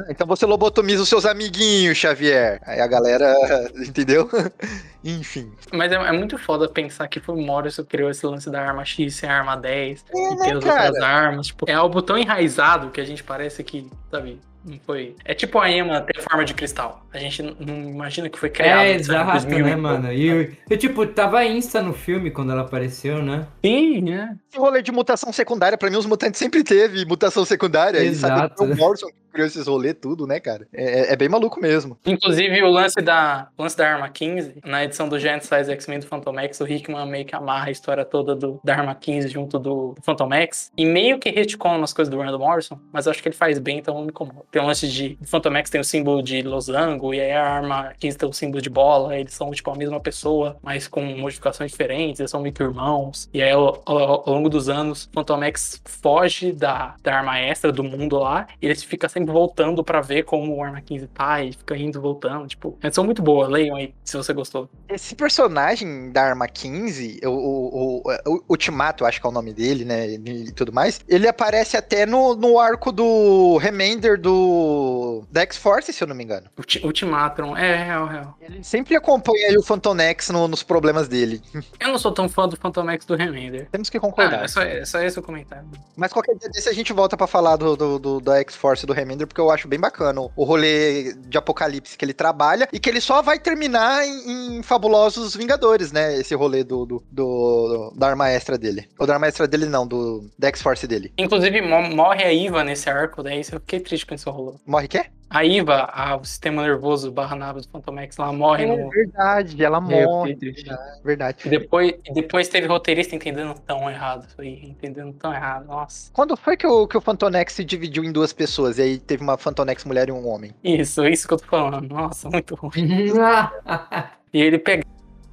Então 0.09 0.27
você 0.27 0.45
lobotomiza 0.45 1.01
os 1.01 1.09
seus 1.09 1.25
amiguinhos, 1.25 1.97
Xavier. 1.97 2.61
Aí 2.65 2.79
a 2.79 2.87
galera, 2.87 3.33
entendeu? 3.75 4.29
Enfim. 5.03 5.51
Mas 5.73 5.91
é, 5.91 5.95
é 5.95 6.11
muito 6.11 6.37
foda 6.37 6.67
pensar 6.67 7.06
que 7.07 7.19
foi 7.19 7.35
o 7.35 7.41
Morrison 7.41 7.83
que 7.83 7.89
criou 7.89 8.09
esse 8.09 8.25
lance 8.25 8.49
da 8.49 8.61
arma 8.61 8.83
X 8.85 9.15
sem 9.15 9.29
a 9.29 9.37
arma 9.39 9.55
10 9.55 10.05
É, 10.09 10.17
e 10.17 10.35
né, 10.35 10.51
as 10.53 10.63
cara? 10.63 10.85
outras 10.87 11.03
armas. 11.03 11.47
Tipo, 11.47 11.69
é 11.69 11.73
algo 11.73 12.01
tão 12.01 12.17
enraizado 12.17 12.89
que 12.89 13.01
a 13.01 13.05
gente 13.05 13.23
parece 13.23 13.63
que, 13.63 13.87
sabe, 14.11 14.39
não 14.65 14.77
foi. 14.85 15.15
É 15.23 15.33
tipo 15.33 15.59
a 15.59 15.71
Emma 15.71 16.01
ter 16.01 16.21
forma 16.21 16.43
de 16.43 16.53
cristal. 16.53 17.05
A 17.13 17.17
gente 17.17 17.41
não- 17.41 17.55
imagina 17.89 18.27
que 18.29 18.37
foi 18.37 18.49
criado. 18.49 18.79
É, 18.81 18.87
sabe, 18.87 18.93
em 18.93 18.99
exato, 18.99 19.31
2000 19.31 19.65
né, 19.65 19.71
e 19.71 19.75
mano? 19.77 20.11
E, 20.13 20.57
e, 20.69 20.77
tipo, 20.77 21.05
tava 21.07 21.45
insta 21.45 21.81
no 21.81 21.93
filme 21.93 22.31
quando 22.31 22.51
ela 22.51 22.61
apareceu, 22.63 23.23
né? 23.23 23.47
Sim, 23.63 24.11
é. 24.13 24.29
Esse 24.49 24.59
rolê 24.59 24.81
de 24.81 24.91
mutação 24.91 25.31
secundária, 25.31 25.77
pra 25.77 25.89
mim, 25.89 25.95
os 25.95 26.05
mutantes 26.05 26.37
sempre 26.37 26.63
teve 26.65 27.05
mutação 27.05 27.45
secundária. 27.45 27.99
E 28.03 28.13
sabe 28.13 28.33
Exato. 28.33 28.55
que 28.55 28.57
foi 28.57 28.73
o 28.73 28.77
Morrison 28.77 29.07
criou 29.37 29.47
esses 29.47 29.67
rolês 29.67 29.95
tudo, 30.01 30.25
né, 30.25 30.39
cara? 30.39 30.67
É, 30.73 31.13
é 31.13 31.15
bem 31.15 31.29
maluco 31.29 31.59
mesmo. 31.61 31.95
Inclusive, 32.05 32.63
o 32.63 32.69
lance 32.71 32.99
da, 33.01 33.49
lance 33.57 33.77
da 33.77 33.87
Arma 33.93 34.09
15, 34.09 34.55
na 34.65 34.83
edição 34.83 35.07
do 35.07 35.19
Giant 35.19 35.43
Size 35.43 35.71
X-Men 35.71 35.99
do 35.99 36.07
Phantom 36.07 36.39
X, 36.39 36.59
o 36.59 36.67
Hickman 36.67 37.05
meio 37.05 37.23
que 37.25 37.35
amarra 37.35 37.67
a 37.67 37.71
história 37.71 38.03
toda 38.03 38.35
do, 38.35 38.59
da 38.63 38.75
Arma 38.75 38.95
15 38.95 39.27
junto 39.27 39.59
do, 39.59 39.93
do 39.93 40.01
Phantom 40.01 40.33
X, 40.33 40.71
e 40.75 40.85
meio 40.85 41.19
que 41.19 41.29
retcona 41.29 41.77
umas 41.77 41.93
coisas 41.93 42.11
do 42.11 42.19
Randall 42.19 42.39
Morrison, 42.39 42.79
mas 42.91 43.07
acho 43.07 43.21
que 43.21 43.29
ele 43.29 43.35
faz 43.35 43.59
bem, 43.59 43.77
então 43.77 43.93
não 43.93 44.01
me 44.01 44.07
incomoda. 44.09 44.41
Tem 44.51 44.59
um 44.61 44.65
lance 44.65 44.87
de... 44.87 45.17
O 45.21 45.27
Phantom 45.27 45.55
X 45.57 45.69
tem 45.69 45.81
o 45.81 45.83
símbolo 45.83 46.23
de 46.23 46.41
losango, 46.41 47.13
e 47.13 47.21
aí 47.21 47.31
a 47.31 47.45
Arma 47.47 47.93
15 47.99 48.17
tem 48.17 48.27
o 48.29 48.33
símbolo 48.33 48.61
de 48.61 48.69
bola, 48.69 49.15
eles 49.17 49.33
são, 49.33 49.51
tipo, 49.51 49.69
a 49.69 49.75
mesma 49.75 49.99
pessoa, 49.99 50.57
mas 50.63 50.87
com 50.87 51.01
modificações 51.03 51.71
diferentes, 51.71 52.19
eles 52.19 52.31
são 52.31 52.41
meio 52.41 52.53
que 52.53 52.63
irmãos, 52.63 53.29
e 53.33 53.41
aí 53.43 53.51
ao, 53.51 53.81
ao- 53.85 54.23
ao 54.27 54.33
longo 54.33 54.49
dos 54.49 54.67
anos, 54.67 55.05
o 55.05 55.13
Phantom 55.13 55.43
X 55.43 55.81
foge 55.85 56.51
da, 56.51 56.95
da 57.03 57.15
arma 57.17 57.37
extra 57.39 57.71
do 57.71 57.83
mundo 57.83 58.17
lá, 58.17 58.47
e 58.61 58.65
ele 58.65 58.75
fica 58.75 59.07
sempre 59.07 59.26
voltando 59.33 59.83
pra 59.83 60.01
ver 60.01 60.23
como 60.23 60.55
o 60.55 60.63
Arma 60.63 60.81
15 60.81 61.07
tá, 61.07 61.41
e 61.43 61.53
fica 61.53 61.75
indo 61.77 62.01
voltando, 62.01 62.47
tipo, 62.47 62.77
é 62.81 62.87
edição 62.87 63.03
muito 63.03 63.21
boa, 63.21 63.47
leiam 63.47 63.75
aí, 63.75 63.93
se 64.03 64.15
você 64.17 64.33
gostou. 64.33 64.69
Esse 64.89 65.15
personagem 65.15 66.11
da 66.11 66.23
Arma 66.23 66.47
15, 66.47 67.21
o, 67.25 67.29
o, 67.29 67.97
o, 67.97 68.33
o 68.35 68.43
Ultimato, 68.49 69.05
acho 69.05 69.19
que 69.21 69.27
é 69.27 69.29
o 69.29 69.33
nome 69.33 69.53
dele, 69.53 69.85
né? 69.85 70.07
E 70.07 70.51
tudo 70.51 70.71
mais. 70.73 70.99
Ele 71.07 71.27
aparece 71.27 71.77
até 71.77 72.05
no, 72.05 72.35
no 72.35 72.59
arco 72.59 72.91
do 72.91 73.57
Remainder 73.57 74.19
do. 74.19 75.23
Da 75.31 75.41
X-Force, 75.41 75.91
se 75.93 76.03
eu 76.03 76.07
não 76.07 76.15
me 76.15 76.23
engano. 76.23 76.47
Ulti- 76.57 76.81
Ultimatron, 76.85 77.55
é 77.57 77.83
real, 77.85 78.07
real. 78.07 78.37
Ele 78.41 78.63
sempre 78.63 78.95
acompanha 78.95 79.47
aí 79.49 79.57
o 79.57 79.63
Phantom 79.63 79.97
X 79.99 80.29
no- 80.29 80.47
nos 80.47 80.63
problemas 80.63 81.07
dele. 81.07 81.41
Eu 81.79 81.89
não 81.89 81.97
sou 81.99 82.11
tão 82.11 82.27
fã 82.27 82.47
do 82.47 82.57
Phantom 82.57 82.89
X 82.91 83.05
do 83.05 83.15
Remainder. 83.15 83.67
Temos 83.71 83.89
que 83.89 83.97
Ah, 83.97 84.01
concordar. 84.01 84.43
é, 84.43 84.47
só, 84.47 84.61
é 84.61 84.85
só 84.85 84.99
esse 85.01 85.19
o 85.19 85.21
comentário. 85.23 85.67
Mas 85.95 86.11
qualquer 86.11 86.35
dia 86.35 86.49
desse 86.49 86.67
a 86.69 86.73
gente 86.73 86.91
volta 86.93 87.15
pra 87.15 87.27
falar 87.27 87.55
do, 87.55 87.75
do, 87.75 87.99
do- 87.99 88.19
da 88.19 88.37
X-Force 88.39 88.85
do 88.85 88.93
Porque 89.27 89.39
eu 89.39 89.49
acho 89.51 89.67
bem 89.67 89.79
bacana 89.79 90.19
o, 90.35 90.43
rolê 90.43 91.13
de 91.13 91.37
apocalipse 91.37 91.97
que 91.97 92.03
ele 92.03 92.13
trabalha 92.13 92.67
e 92.73 92.79
que 92.79 92.89
ele 92.89 92.99
só 92.99 93.21
vai 93.21 93.39
terminar 93.39 94.05
em, 94.05 94.57
em 94.57 94.63
Fabulosos 94.63 95.35
Vingadores, 95.35 95.91
né? 95.91 96.17
Esse 96.17 96.35
rolê 96.35 96.63
do, 96.63 96.85
do, 96.85 97.03
do- 97.11 97.93
da 97.95 98.07
arma 98.07 98.29
extra 98.29 98.57
dele. 98.57 98.87
Ou 98.99 99.05
da 99.07 99.13
arma 99.13 99.27
extra 99.27 99.47
dele, 99.47 99.65
não, 99.67 99.87
do, 99.87 100.29
da 100.37 100.47
X-Force 100.49 100.85
dele. 100.87 101.13
Inclusive, 101.17 101.61
mo- 101.61 101.95
morre 101.95 102.23
a 102.23 102.33
Iva 102.33 102.63
nesse 102.63 102.89
arco, 102.89 103.21
daí 103.23 103.39
eu 103.39 103.43
fiquei 103.59 103.79
triste 103.79 104.05
quando 104.05 104.19
isso 104.19 104.29
rolou. 104.31 104.59
Morre 104.65 104.87
quê? 104.87 105.05
A 105.29 105.43
Iva, 105.43 105.89
a- 105.91 106.15
o 106.15 106.23
sistema 106.23 106.61
nervoso 106.61 107.11
barra 107.11 107.35
nave 107.35 107.61
do 107.61 107.67
Phantom 107.67 107.99
X, 107.99 108.17
ela 108.17 108.31
morre 108.31 108.65
no... 108.65 108.89
verdade, 108.89 109.63
ela 109.63 109.81
morre. 109.81 110.35
triste. 110.35 110.69
Verdade. 111.03 111.37
E 111.45 111.49
depois, 111.49 111.93
depois 112.13 112.47
teve 112.47 112.65
roteirista 112.67 113.15
entendendo 113.15 113.53
tão 113.65 113.89
errado 113.89 114.25
isso 114.27 114.39
aí, 114.41 114.63
entendendo 114.65 115.13
tão 115.13 115.33
errado, 115.33 115.65
nossa. 115.67 116.09
Quando 116.13 116.37
foi 116.37 116.55
que 116.55 116.65
o, 116.65 116.87
que 116.87 116.97
o 116.97 117.01
Phantom 117.01 117.33
X 117.35 117.53
se 117.53 117.65
dividiu 117.65 118.03
em 118.03 118.11
duas 118.11 118.31
pessoas 118.31 118.77
e 118.77 118.81
aí 118.83 118.97
teve 118.99 119.21
uma 119.21 119.37
Phantom 119.37 119.67
X 119.69 119.83
mulher 119.83 120.07
e 120.07 120.11
um 120.11 120.27
homem? 120.27 120.51
Isso, 120.63 121.05
isso 121.05 121.27
que 121.27 121.33
eu 121.33 121.37
tô 121.39 121.45
falando, 121.45 121.87
nossa, 121.93 122.29
muito 122.29 122.55
ruim. 122.55 122.87
E 124.33 124.41
ele 124.41 124.59
pegava 124.59 124.85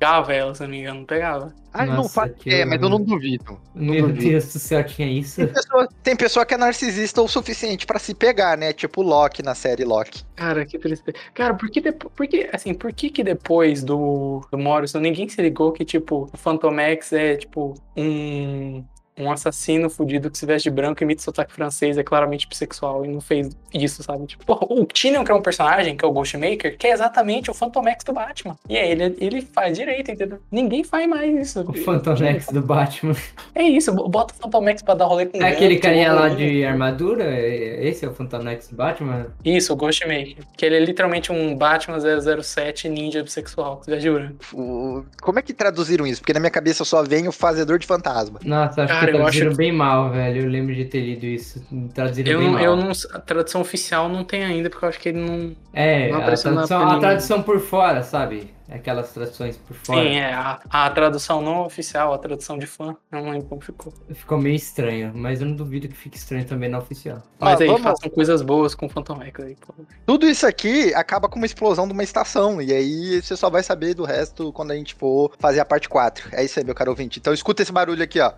ela, 0.04 0.54
se 0.54 0.62
eu 0.62 0.66
não 0.66 0.72
me 0.74 0.80
engano, 0.80 1.00
não 1.00 1.06
pegava. 1.06 1.52
Ah, 1.72 1.84
não 1.86 2.08
faz. 2.08 2.32
que 2.38 2.48
É, 2.48 2.64
mas 2.64 2.80
eu 2.80 2.88
não 2.88 3.00
duvido. 3.00 3.58
Meu 3.74 4.06
duvido. 4.06 4.28
Deus 4.30 4.52
do 4.52 4.58
céu, 4.60 4.84
tinha 4.84 5.08
isso? 5.08 5.36
Tem 5.36 5.48
pessoa, 5.48 5.88
tem 6.04 6.16
pessoa 6.16 6.46
que 6.46 6.54
é 6.54 6.56
narcisista 6.56 7.20
o 7.20 7.26
suficiente 7.26 7.84
pra 7.84 7.98
se 7.98 8.14
pegar, 8.14 8.56
né? 8.56 8.72
Tipo 8.72 9.00
o 9.00 9.04
Loki 9.04 9.42
na 9.42 9.56
série 9.56 9.84
Loki. 9.84 10.22
Cara, 10.36 10.64
que 10.64 10.78
tristeza. 10.78 11.16
Cara, 11.34 11.54
por 11.54 11.68
que 11.68 11.80
depois. 11.80 12.12
Por 12.14 12.28
que, 12.28 12.48
assim, 12.52 12.74
por 12.74 12.92
que 12.92 13.10
que 13.10 13.24
depois 13.24 13.82
do, 13.82 14.46
do 14.52 14.56
Morrison 14.56 15.00
ninguém 15.00 15.28
se 15.28 15.42
ligou 15.42 15.72
que, 15.72 15.84
tipo, 15.84 16.30
o 16.32 16.36
Phantom 16.36 16.78
X 16.78 17.12
é, 17.12 17.36
tipo, 17.36 17.74
um. 17.96 18.84
Um 19.18 19.30
assassino 19.30 19.88
fudido 19.88 20.30
que 20.30 20.36
se 20.38 20.44
veste 20.44 20.68
de 20.68 20.74
branco, 20.74 21.02
imita 21.02 21.22
sotaque 21.22 21.52
francês, 21.52 21.96
é 21.96 22.02
claramente 22.02 22.48
bissexual 22.48 23.04
e 23.04 23.08
não 23.08 23.20
fez 23.20 23.50
isso, 23.72 24.02
sabe? 24.02 24.26
Tipo, 24.26 24.44
porra, 24.44 24.66
o 24.70 24.84
Tynion, 24.86 25.24
que 25.24 25.30
é 25.30 25.34
um 25.34 25.42
personagem, 25.42 25.96
que 25.96 26.04
é 26.04 26.08
o 26.08 26.12
Ghostmaker, 26.12 26.76
que 26.76 26.86
é 26.86 26.90
exatamente 26.92 27.50
o 27.50 27.54
Phantom 27.54 27.86
X 27.88 28.04
do 28.04 28.12
Batman. 28.12 28.56
E 28.68 28.76
aí 28.76 28.90
ele, 28.90 29.16
ele 29.20 29.40
faz 29.42 29.76
direito, 29.76 30.10
entendeu? 30.10 30.38
Ninguém 30.50 30.82
faz 30.82 31.08
mais 31.08 31.32
isso. 31.48 31.60
O 31.68 31.72
Phantom 31.74 32.16
X 32.16 32.46
do 32.48 32.60
Batman. 32.62 33.14
É 33.54 33.62
isso, 33.62 33.92
bota 33.92 34.34
o 34.34 34.36
Phantom 34.42 34.68
X 34.70 34.82
pra 34.82 34.94
dar 34.94 35.04
rolê 35.06 35.26
com 35.26 35.40
É 35.42 35.52
aquele 35.52 35.78
carinha 35.78 36.12
lá 36.12 36.26
um- 36.26 36.34
de 36.36 36.64
armadura? 36.64 37.24
É- 37.24 37.86
Esse 37.86 38.04
é 38.04 38.08
o 38.08 38.14
Phantom 38.14 38.48
X 38.48 38.68
do 38.68 38.76
Batman? 38.76 39.26
Isso, 39.44 39.72
o 39.72 39.76
Ghostmaker. 39.76 40.36
Que 40.56 40.66
ele 40.66 40.76
é 40.76 40.80
literalmente 40.80 41.30
um 41.30 41.54
Batman 41.56 41.98
007 42.00 42.88
ninja 42.88 43.22
bissexual, 43.22 43.80
se 43.84 43.90
veste 43.90 44.08
de 44.08 44.10
branco. 44.14 44.34
O- 44.52 45.04
Como 45.20 45.38
é 45.38 45.42
que 45.42 45.52
traduziram 45.52 46.06
isso? 46.06 46.20
Porque 46.20 46.32
na 46.32 46.40
minha 46.40 46.50
cabeça 46.50 46.84
só 46.84 47.02
vem 47.02 47.28
o 47.28 47.32
fazedor 47.32 47.78
de 47.78 47.86
fantasma. 47.86 48.40
Nossa, 48.44 48.82
acho 48.84 49.03
Cara, 49.12 49.16
eu 49.18 49.26
acho- 49.26 49.56
bem 49.56 49.72
mal, 49.72 50.10
velho. 50.10 50.42
Eu 50.42 50.48
lembro 50.48 50.74
de 50.74 50.84
ter 50.84 51.00
lido 51.00 51.24
isso. 51.26 51.64
Traduziram 51.94 52.30
Eu 52.32 52.38
bem 52.40 52.50
mal. 52.50 52.62
eu 52.62 52.76
não. 52.76 52.90
A 53.12 53.18
tradução 53.20 53.60
oficial 53.60 54.08
não 54.08 54.24
tem 54.24 54.44
ainda, 54.44 54.70
porque 54.70 54.84
eu 54.84 54.88
acho 54.88 55.00
que 55.00 55.08
ele 55.10 55.18
não. 55.20 55.54
É, 55.72 56.10
não 56.10 56.18
a 56.18 56.24
tradução, 56.24 56.88
a 56.88 56.98
tradução 56.98 57.42
por 57.42 57.60
fora, 57.60 58.02
sabe? 58.02 58.52
Aquelas 58.70 59.12
traduções 59.12 59.58
por 59.58 59.76
fora. 59.76 60.00
Sim, 60.00 60.16
é. 60.16 60.32
A, 60.32 60.58
a 60.70 60.90
tradução 60.90 61.42
não 61.42 61.64
oficial, 61.66 62.14
a 62.14 62.18
tradução 62.18 62.56
de 62.58 62.66
fã, 62.66 62.96
eu 63.12 63.22
não 63.22 63.30
lembro 63.30 63.46
como 63.46 63.60
ficou. 63.60 63.92
Ficou 64.14 64.38
meio 64.38 64.54
estranho, 64.56 65.12
mas 65.14 65.40
eu 65.42 65.46
não 65.46 65.54
duvido 65.54 65.86
que 65.86 65.94
fique 65.94 66.16
estranho 66.16 66.46
também 66.46 66.70
na 66.70 66.78
oficial. 66.78 67.22
Mas 67.38 67.60
Ah, 67.60 67.62
aí, 67.64 67.66
vamos- 67.68 67.82
façam 67.82 68.08
coisas 68.08 68.40
boas 68.40 68.74
com 68.74 68.88
Phantom 68.88 69.20
X 69.22 69.44
aí, 69.44 69.56
pô. 69.66 69.74
Tudo 70.06 70.26
isso 70.26 70.46
aqui 70.46 70.94
acaba 70.94 71.28
com 71.28 71.36
uma 71.36 71.44
explosão 71.46 71.86
de 71.86 71.92
uma 71.92 72.02
estação. 72.02 72.60
E 72.62 72.72
aí 72.72 73.20
você 73.20 73.36
só 73.36 73.50
vai 73.50 73.62
saber 73.62 73.92
do 73.94 74.02
resto 74.04 74.50
quando 74.52 74.70
a 74.70 74.74
gente 74.76 74.94
for 74.94 75.30
fazer 75.38 75.60
a 75.60 75.64
parte 75.64 75.86
4. 75.88 76.30
É 76.32 76.42
isso 76.42 76.58
aí, 76.58 76.64
meu 76.64 76.74
caro 76.74 76.90
ouvinte. 76.90 77.18
Então 77.18 77.34
escuta 77.34 77.62
esse 77.62 77.70
barulho 77.72 78.02
aqui, 78.02 78.18
ó. 78.18 78.32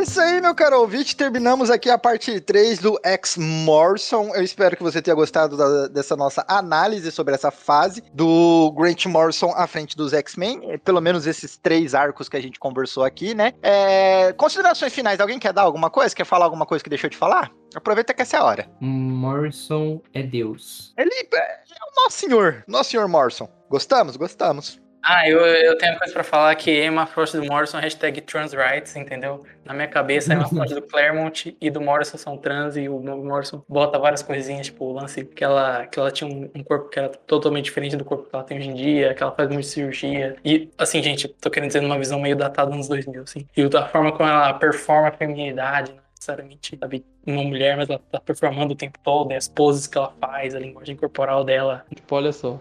É 0.00 0.02
isso 0.02 0.20
aí, 0.20 0.40
meu 0.40 0.54
caro 0.54 0.80
ouvinte. 0.80 1.14
Terminamos 1.14 1.70
aqui 1.70 1.90
a 1.90 1.98
parte 1.98 2.40
3 2.40 2.78
do 2.78 2.98
X 3.04 3.36
Morrison. 3.36 4.34
Eu 4.34 4.42
espero 4.42 4.76
que 4.76 4.82
você 4.82 5.02
tenha 5.02 5.14
gostado 5.14 5.56
da- 5.56 5.88
dessa 5.88 6.16
nossa 6.16 6.44
análise 6.48 7.10
sobre 7.12 7.34
essa 7.34 7.50
fase 7.50 8.02
do 8.14 8.72
Grant 8.76 9.04
Morrison 9.06 9.52
à 9.54 9.66
frente 9.66 9.96
dos 9.96 10.12
X-Men. 10.12 10.60
É, 10.72 10.78
Pelo 10.78 11.00
menos 11.00 11.26
esses 11.26 11.56
três 11.56 11.94
arcos 11.94 12.28
que 12.28 12.36
a 12.36 12.40
gente 12.42 12.58
conversou 12.58 13.04
aqui, 13.04 13.34
né? 13.34 13.52
É, 13.62 14.32
Considerações 14.32 14.92
finais. 14.92 15.20
Alguém 15.20 15.38
quer 15.38 15.52
dar 15.52 15.62
alguma 15.62 15.90
coisa? 15.90 16.14
Quer 16.14 16.24
falar 16.24 16.46
alguma 16.46 16.64
coisa 16.66 16.82
que 16.82 16.90
deixou 16.90 17.10
de 17.10 17.16
falar? 17.16 17.50
Aproveita 17.74 18.14
que 18.14 18.22
essa 18.22 18.36
é 18.36 18.40
a 18.40 18.44
hora. 18.44 18.70
Morrison 18.80 20.00
é 20.14 20.22
Deus. 20.22 20.92
Ele 20.96 21.10
é 21.10 21.46
o 21.46 22.02
nosso 22.04 22.16
senhor, 22.18 22.64
nosso 22.66 22.90
senhor 22.90 23.06
Morrison. 23.06 23.48
Gostamos? 23.68 24.16
Gostamos. 24.16 24.80
Ah, 25.02 25.28
eu, 25.28 25.38
eu 25.40 25.78
tenho 25.78 25.92
uma 25.92 25.98
coisa 25.98 26.12
pra 26.12 26.22
falar 26.22 26.54
que 26.54 26.70
Emma 26.70 27.06
Frost 27.06 27.36
do 27.36 27.44
Morrison, 27.44 27.78
hashtag 27.78 28.20
transrights, 28.20 28.94
entendeu? 28.96 29.44
Na 29.64 29.72
minha 29.72 29.88
cabeça, 29.88 30.32
Emma 30.34 30.46
Frost 30.48 30.74
do 30.74 30.82
Claremont 30.82 31.56
e 31.60 31.70
do 31.70 31.80
Morrison 31.80 32.18
são 32.18 32.36
trans 32.36 32.76
e 32.76 32.88
o 32.88 32.98
Morrison 33.00 33.62
bota 33.68 33.98
várias 33.98 34.22
coisinhas, 34.22 34.66
tipo 34.66 34.84
o 34.84 34.92
lance 34.92 35.24
que 35.24 35.42
ela, 35.42 35.86
que 35.86 35.98
ela 35.98 36.10
tinha 36.10 36.28
um, 36.28 36.50
um 36.54 36.62
corpo 36.62 36.88
que 36.90 36.98
era 36.98 37.08
totalmente 37.08 37.64
diferente 37.66 37.96
do 37.96 38.04
corpo 38.04 38.28
que 38.28 38.34
ela 38.34 38.44
tem 38.44 38.58
hoje 38.58 38.68
em 38.68 38.74
dia, 38.74 39.14
que 39.14 39.22
ela 39.22 39.32
faz 39.32 39.48
muita 39.48 39.68
cirurgia. 39.68 40.36
E, 40.44 40.70
assim, 40.76 41.02
gente, 41.02 41.28
tô 41.28 41.50
querendo 41.50 41.68
dizer 41.68 41.80
numa 41.80 41.98
visão 41.98 42.20
meio 42.20 42.36
datada 42.36 42.66
dos 42.66 42.74
anos 42.74 42.88
2000, 42.88 43.22
assim. 43.22 43.46
E 43.56 43.62
a 43.62 43.88
forma 43.88 44.12
como 44.12 44.28
ela 44.28 44.52
performa 44.54 45.08
a 45.08 45.12
feminilidade, 45.12 45.92
não 45.92 46.02
necessariamente, 46.12 46.76
sabe, 46.78 47.04
uma 47.26 47.42
mulher, 47.42 47.76
mas 47.76 47.88
ela 47.88 48.00
tá 48.10 48.20
performando 48.20 48.74
o 48.74 48.76
tempo 48.76 48.98
todo, 49.02 49.32
e 49.32 49.36
as 49.36 49.48
poses 49.48 49.86
que 49.86 49.96
ela 49.96 50.12
faz, 50.20 50.54
a 50.54 50.58
linguagem 50.58 50.96
corporal 50.96 51.44
dela. 51.44 51.84
Tipo, 51.94 52.16
olha 52.16 52.32
só, 52.32 52.60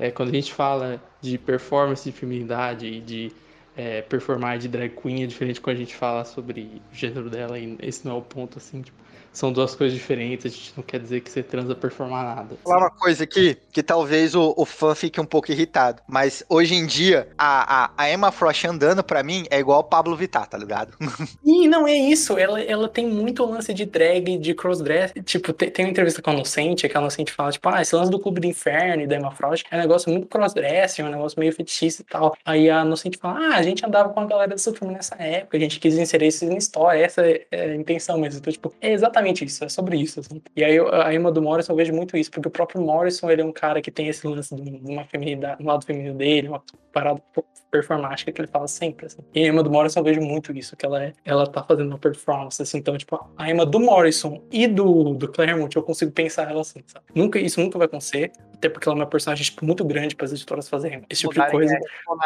é, 0.00 0.10
quando 0.10 0.30
a 0.30 0.32
gente 0.32 0.52
fala 0.52 1.00
de 1.20 1.36
performance 1.36 2.10
de 2.10 2.16
feminilidade 2.16 2.86
e 2.86 3.00
de 3.00 3.32
é, 3.76 4.00
performar 4.00 4.58
de 4.58 4.66
drag 4.66 4.96
queen, 4.96 5.22
é 5.22 5.26
diferente 5.26 5.60
quando 5.60 5.76
a 5.76 5.78
gente 5.78 5.94
fala 5.94 6.24
sobre 6.24 6.82
o 6.90 6.94
gênero 6.94 7.28
dela, 7.28 7.58
e 7.58 7.76
esse 7.80 8.04
não 8.06 8.14
é 8.16 8.18
o 8.18 8.22
ponto, 8.22 8.56
assim, 8.56 8.80
tipo, 8.80 8.96
são 9.32 9.52
duas 9.52 9.74
coisas 9.74 9.96
diferentes, 9.96 10.46
a 10.46 10.48
gente 10.48 10.72
não 10.76 10.82
quer 10.82 11.00
dizer 11.00 11.20
que 11.20 11.30
você 11.30 11.42
transa 11.42 11.74
performar 11.74 12.24
nada. 12.24 12.48
Vou 12.48 12.58
falar 12.72 12.78
uma 12.78 12.90
coisa 12.90 13.24
aqui, 13.24 13.56
que 13.72 13.82
talvez 13.82 14.34
o, 14.34 14.54
o 14.56 14.64
fã 14.64 14.94
fique 14.94 15.20
um 15.20 15.24
pouco 15.24 15.50
irritado. 15.50 16.02
Mas 16.08 16.44
hoje 16.48 16.74
em 16.74 16.86
dia, 16.86 17.28
a, 17.38 17.84
a, 17.84 17.90
a 17.96 18.10
Emma 18.10 18.32
Frost 18.32 18.64
andando 18.64 19.02
pra 19.02 19.22
mim 19.22 19.46
é 19.50 19.58
igual 19.58 19.80
o 19.80 19.84
Pablo 19.84 20.16
Vittar, 20.16 20.46
tá 20.46 20.58
ligado? 20.58 20.94
Ih, 21.44 21.68
não 21.68 21.86
é 21.86 21.94
isso. 21.94 22.38
Ela, 22.38 22.60
ela 22.62 22.88
tem 22.88 23.06
muito 23.06 23.44
lance 23.44 23.72
de 23.72 23.84
drag, 23.84 24.38
de 24.38 24.54
crossdress. 24.54 25.12
Tipo, 25.24 25.52
tem, 25.52 25.70
tem 25.70 25.84
uma 25.84 25.90
entrevista 25.90 26.22
com 26.22 26.30
a 26.30 26.34
Inocente, 26.34 26.88
que 26.88 26.96
a 26.96 27.00
Inocente 27.00 27.32
fala, 27.32 27.52
tipo, 27.52 27.68
ah, 27.68 27.82
esse 27.82 27.94
lance 27.94 28.10
do 28.10 28.18
Clube 28.18 28.40
do 28.40 28.46
Inferno 28.46 29.02
e 29.02 29.06
da 29.06 29.16
Emma 29.16 29.30
Frost 29.30 29.64
é 29.70 29.76
um 29.76 29.80
negócio 29.80 30.10
muito 30.10 30.26
crossdressing, 30.26 31.02
é 31.02 31.04
um 31.04 31.10
negócio 31.10 31.38
meio 31.38 31.52
fetichista 31.52 32.02
e 32.02 32.04
tal. 32.04 32.36
Aí 32.44 32.70
a 32.70 32.84
Inocente 32.84 33.18
fala, 33.18 33.38
ah, 33.38 33.56
a 33.56 33.62
gente 33.62 33.84
andava 33.84 34.08
com 34.08 34.20
a 34.20 34.26
galera 34.26 34.54
do 34.54 34.60
Supremo 34.60 34.92
nessa 34.92 35.14
época, 35.16 35.56
a 35.56 35.60
gente 35.60 35.78
quis 35.78 35.96
inserir 35.96 36.28
isso 36.28 36.44
na 36.46 36.56
história, 36.56 37.04
essa 37.04 37.22
é 37.22 37.40
é 37.50 37.72
a 37.72 37.76
intenção 37.76 38.18
mesmo. 38.18 38.38
Então, 38.40 38.52
tipo, 38.52 38.72
é 38.80 38.92
exatamente 38.92 39.19
isso, 39.26 39.64
é 39.64 39.68
sobre 39.68 39.96
isso, 39.96 40.20
assim. 40.20 40.40
E 40.56 40.64
aí 40.64 40.78
a 40.78 41.12
Emma 41.14 41.30
do 41.30 41.42
Morrison 41.42 41.72
eu 41.72 41.76
vejo 41.76 41.92
muito 41.92 42.16
isso, 42.16 42.30
porque 42.30 42.48
o 42.48 42.50
próprio 42.50 42.80
Morrison, 42.80 43.30
ele 43.30 43.42
é 43.42 43.44
um 43.44 43.52
cara 43.52 43.80
que 43.80 43.90
tem 43.90 44.08
esse 44.08 44.26
lance 44.26 44.54
de 44.54 44.62
uma 44.62 45.04
feminidade, 45.04 45.62
um 45.62 45.66
lado 45.66 45.84
feminino 45.84 46.14
dele, 46.14 46.48
uma 46.48 46.62
parada 46.92 47.22
performática 47.70 48.32
que 48.32 48.40
ele 48.40 48.48
fala 48.48 48.66
sempre, 48.66 49.06
assim. 49.06 49.18
E 49.34 49.44
a 49.44 49.46
Emma 49.46 49.62
do 49.62 49.70
Morrison 49.70 50.00
eu 50.00 50.04
vejo 50.04 50.20
muito 50.20 50.56
isso, 50.56 50.76
que 50.76 50.84
ela 50.84 51.02
é, 51.02 51.12
ela 51.24 51.46
tá 51.46 51.62
fazendo 51.62 51.88
uma 51.88 51.98
performance, 51.98 52.60
assim, 52.60 52.78
então, 52.78 52.96
tipo, 52.96 53.18
a 53.36 53.50
Emma 53.50 53.64
do 53.64 53.78
Morrison 53.78 54.42
e 54.50 54.66
do, 54.66 55.14
do 55.14 55.28
Claremont, 55.28 55.74
eu 55.74 55.82
consigo 55.82 56.10
pensar 56.10 56.50
ela 56.50 56.60
assim, 56.60 56.80
sabe? 56.86 57.04
Nunca, 57.14 57.38
isso 57.38 57.60
nunca 57.60 57.78
vai 57.78 57.86
acontecer, 57.86 58.32
até 58.60 58.68
porque 58.68 58.86
ela 58.86 58.96
é 58.98 59.00
uma 59.00 59.06
personagem, 59.06 59.42
tipo, 59.42 59.64
muito 59.64 59.82
grande 59.84 60.14
para 60.14 60.26
as 60.26 60.32
editoras 60.32 60.68
fazerem 60.68 61.02
esse 61.08 61.22
tipo 61.22 61.32
de 61.32 61.50
coisa. 61.50 61.74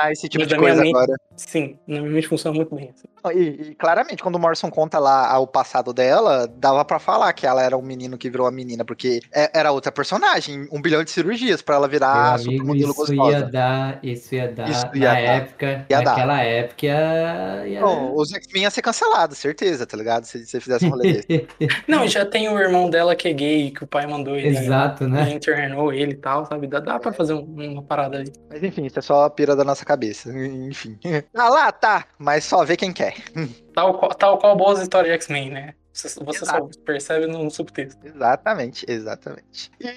é, 0.03 0.12
esse 0.12 0.28
tipo 0.28 0.43
Mas 0.43 0.49
de 0.49 0.57
coisa 0.57 0.82
mente- 0.82 0.97
agora. 0.97 1.14
Sim, 1.37 1.78
na 1.87 2.01
minha 2.01 2.11
mente 2.12 2.26
funciona 2.28 2.55
muito 2.57 2.74
bem, 2.74 2.91
assim. 2.93 3.09
E, 3.39 3.70
e 3.70 3.74
claramente, 3.76 4.22
quando 4.22 4.35
o 4.35 4.39
Morrison 4.39 4.68
conta 4.70 4.99
lá 4.99 5.39
o 5.39 5.47
passado 5.47 5.93
dela, 5.95 6.47
dava 6.47 6.85
pra 6.85 6.99
falar 6.99 7.32
que 7.32 7.47
ela 7.47 7.62
era 7.62 7.76
um 7.76 7.82
menino 7.82 8.18
que 8.18 8.28
virou 8.28 8.45
uma 8.47 8.53
menina, 8.53 8.85
porque 8.85 9.20
é- 9.32 9.51
era 9.59 9.70
outra 9.72 9.91
personagem, 9.93 10.68
um 10.72 10.82
bilhão 10.82 11.03
de 11.05 11.11
cirurgias 11.11 11.62
pra 11.62 11.76
ela 11.76 11.89
virar 11.89 12.30
Meu 12.35 12.39
supermodelo 12.53 12.91
isso 12.93 13.14
ia 13.14 13.16
gostosa. 13.22 13.47
dar, 13.47 13.99
isso 14.03 14.35
ia 14.35 14.49
dar, 14.53 14.68
Isso 14.68 14.87
ia 14.95 15.09
na 15.09 15.14
dar. 15.14 15.20
época, 15.20 15.87
Ia 15.89 16.03
dar. 16.03 16.05
naquela 16.05 16.43
época 16.43 16.87
ia, 16.87 17.66
ia 17.66 17.80
Bom, 17.80 18.12
os 18.14 18.32
X-Men 18.32 18.62
ia 18.64 18.70
ser 18.70 18.82
cancelado, 18.82 19.35
certeza, 19.35 19.87
tá 19.87 19.97
ligado? 19.97 20.24
Se 20.24 20.45
você 20.45 20.61
fizesse 20.61 20.85
um 20.87 20.91
rolê 20.91 21.12
desse. 21.14 21.47
Não, 21.89 22.05
e 22.05 22.09
já 22.09 22.26
tem 22.26 22.49
o 22.49 22.59
irmão 22.59 22.91
dela 22.91 23.14
que 23.16 23.28
é 23.28 23.32
gay, 23.32 23.70
que 23.70 23.85
o 23.85 23.87
pai 23.87 24.07
mandou 24.07 24.37
ele. 24.37 24.49
Exato, 24.59 25.09
né? 25.09 25.30
E 25.30 25.35
internou 25.35 25.93
ele 25.93 26.14
tal, 26.25 26.47
sabe? 26.47 26.66
Dá, 26.66 26.81
dá 26.81 26.99
pra 26.99 27.12
fazer 27.12 27.35
um- 27.35 27.72
uma 27.72 27.83
parada 27.83 28.18
aí. 28.18 28.33
Mas 28.49 28.62
enfim, 28.64 28.87
isso 28.87 28.99
é 28.99 29.03
só 29.03 29.25
a 29.25 29.31
pira 29.31 29.55
da 29.55 29.62
nossa 29.62 29.85
cabeça. 29.85 30.31
Enfim. 30.35 30.99
Ah 31.35 31.49
lá, 31.51 31.70
tá, 31.70 32.07
mas 32.18 32.45
só 32.45 32.64
vê 32.64 32.77
quem 32.77 32.93
quer. 32.93 33.14
Tal 33.75 33.99
qual, 33.99 34.14
tal 34.14 34.39
qual 34.39 34.57
boas 34.57 34.81
histórias 34.81 35.12
de 35.12 35.14
X-Men, 35.25 35.51
né? 35.51 35.75
Você, 35.93 36.09
você 36.25 36.45
só 36.47 36.68
percebe 36.85 37.27
no 37.27 37.51
subtexto. 37.51 38.05
Exatamente, 38.07 38.85
exatamente. 38.89 39.70
E 39.81 39.93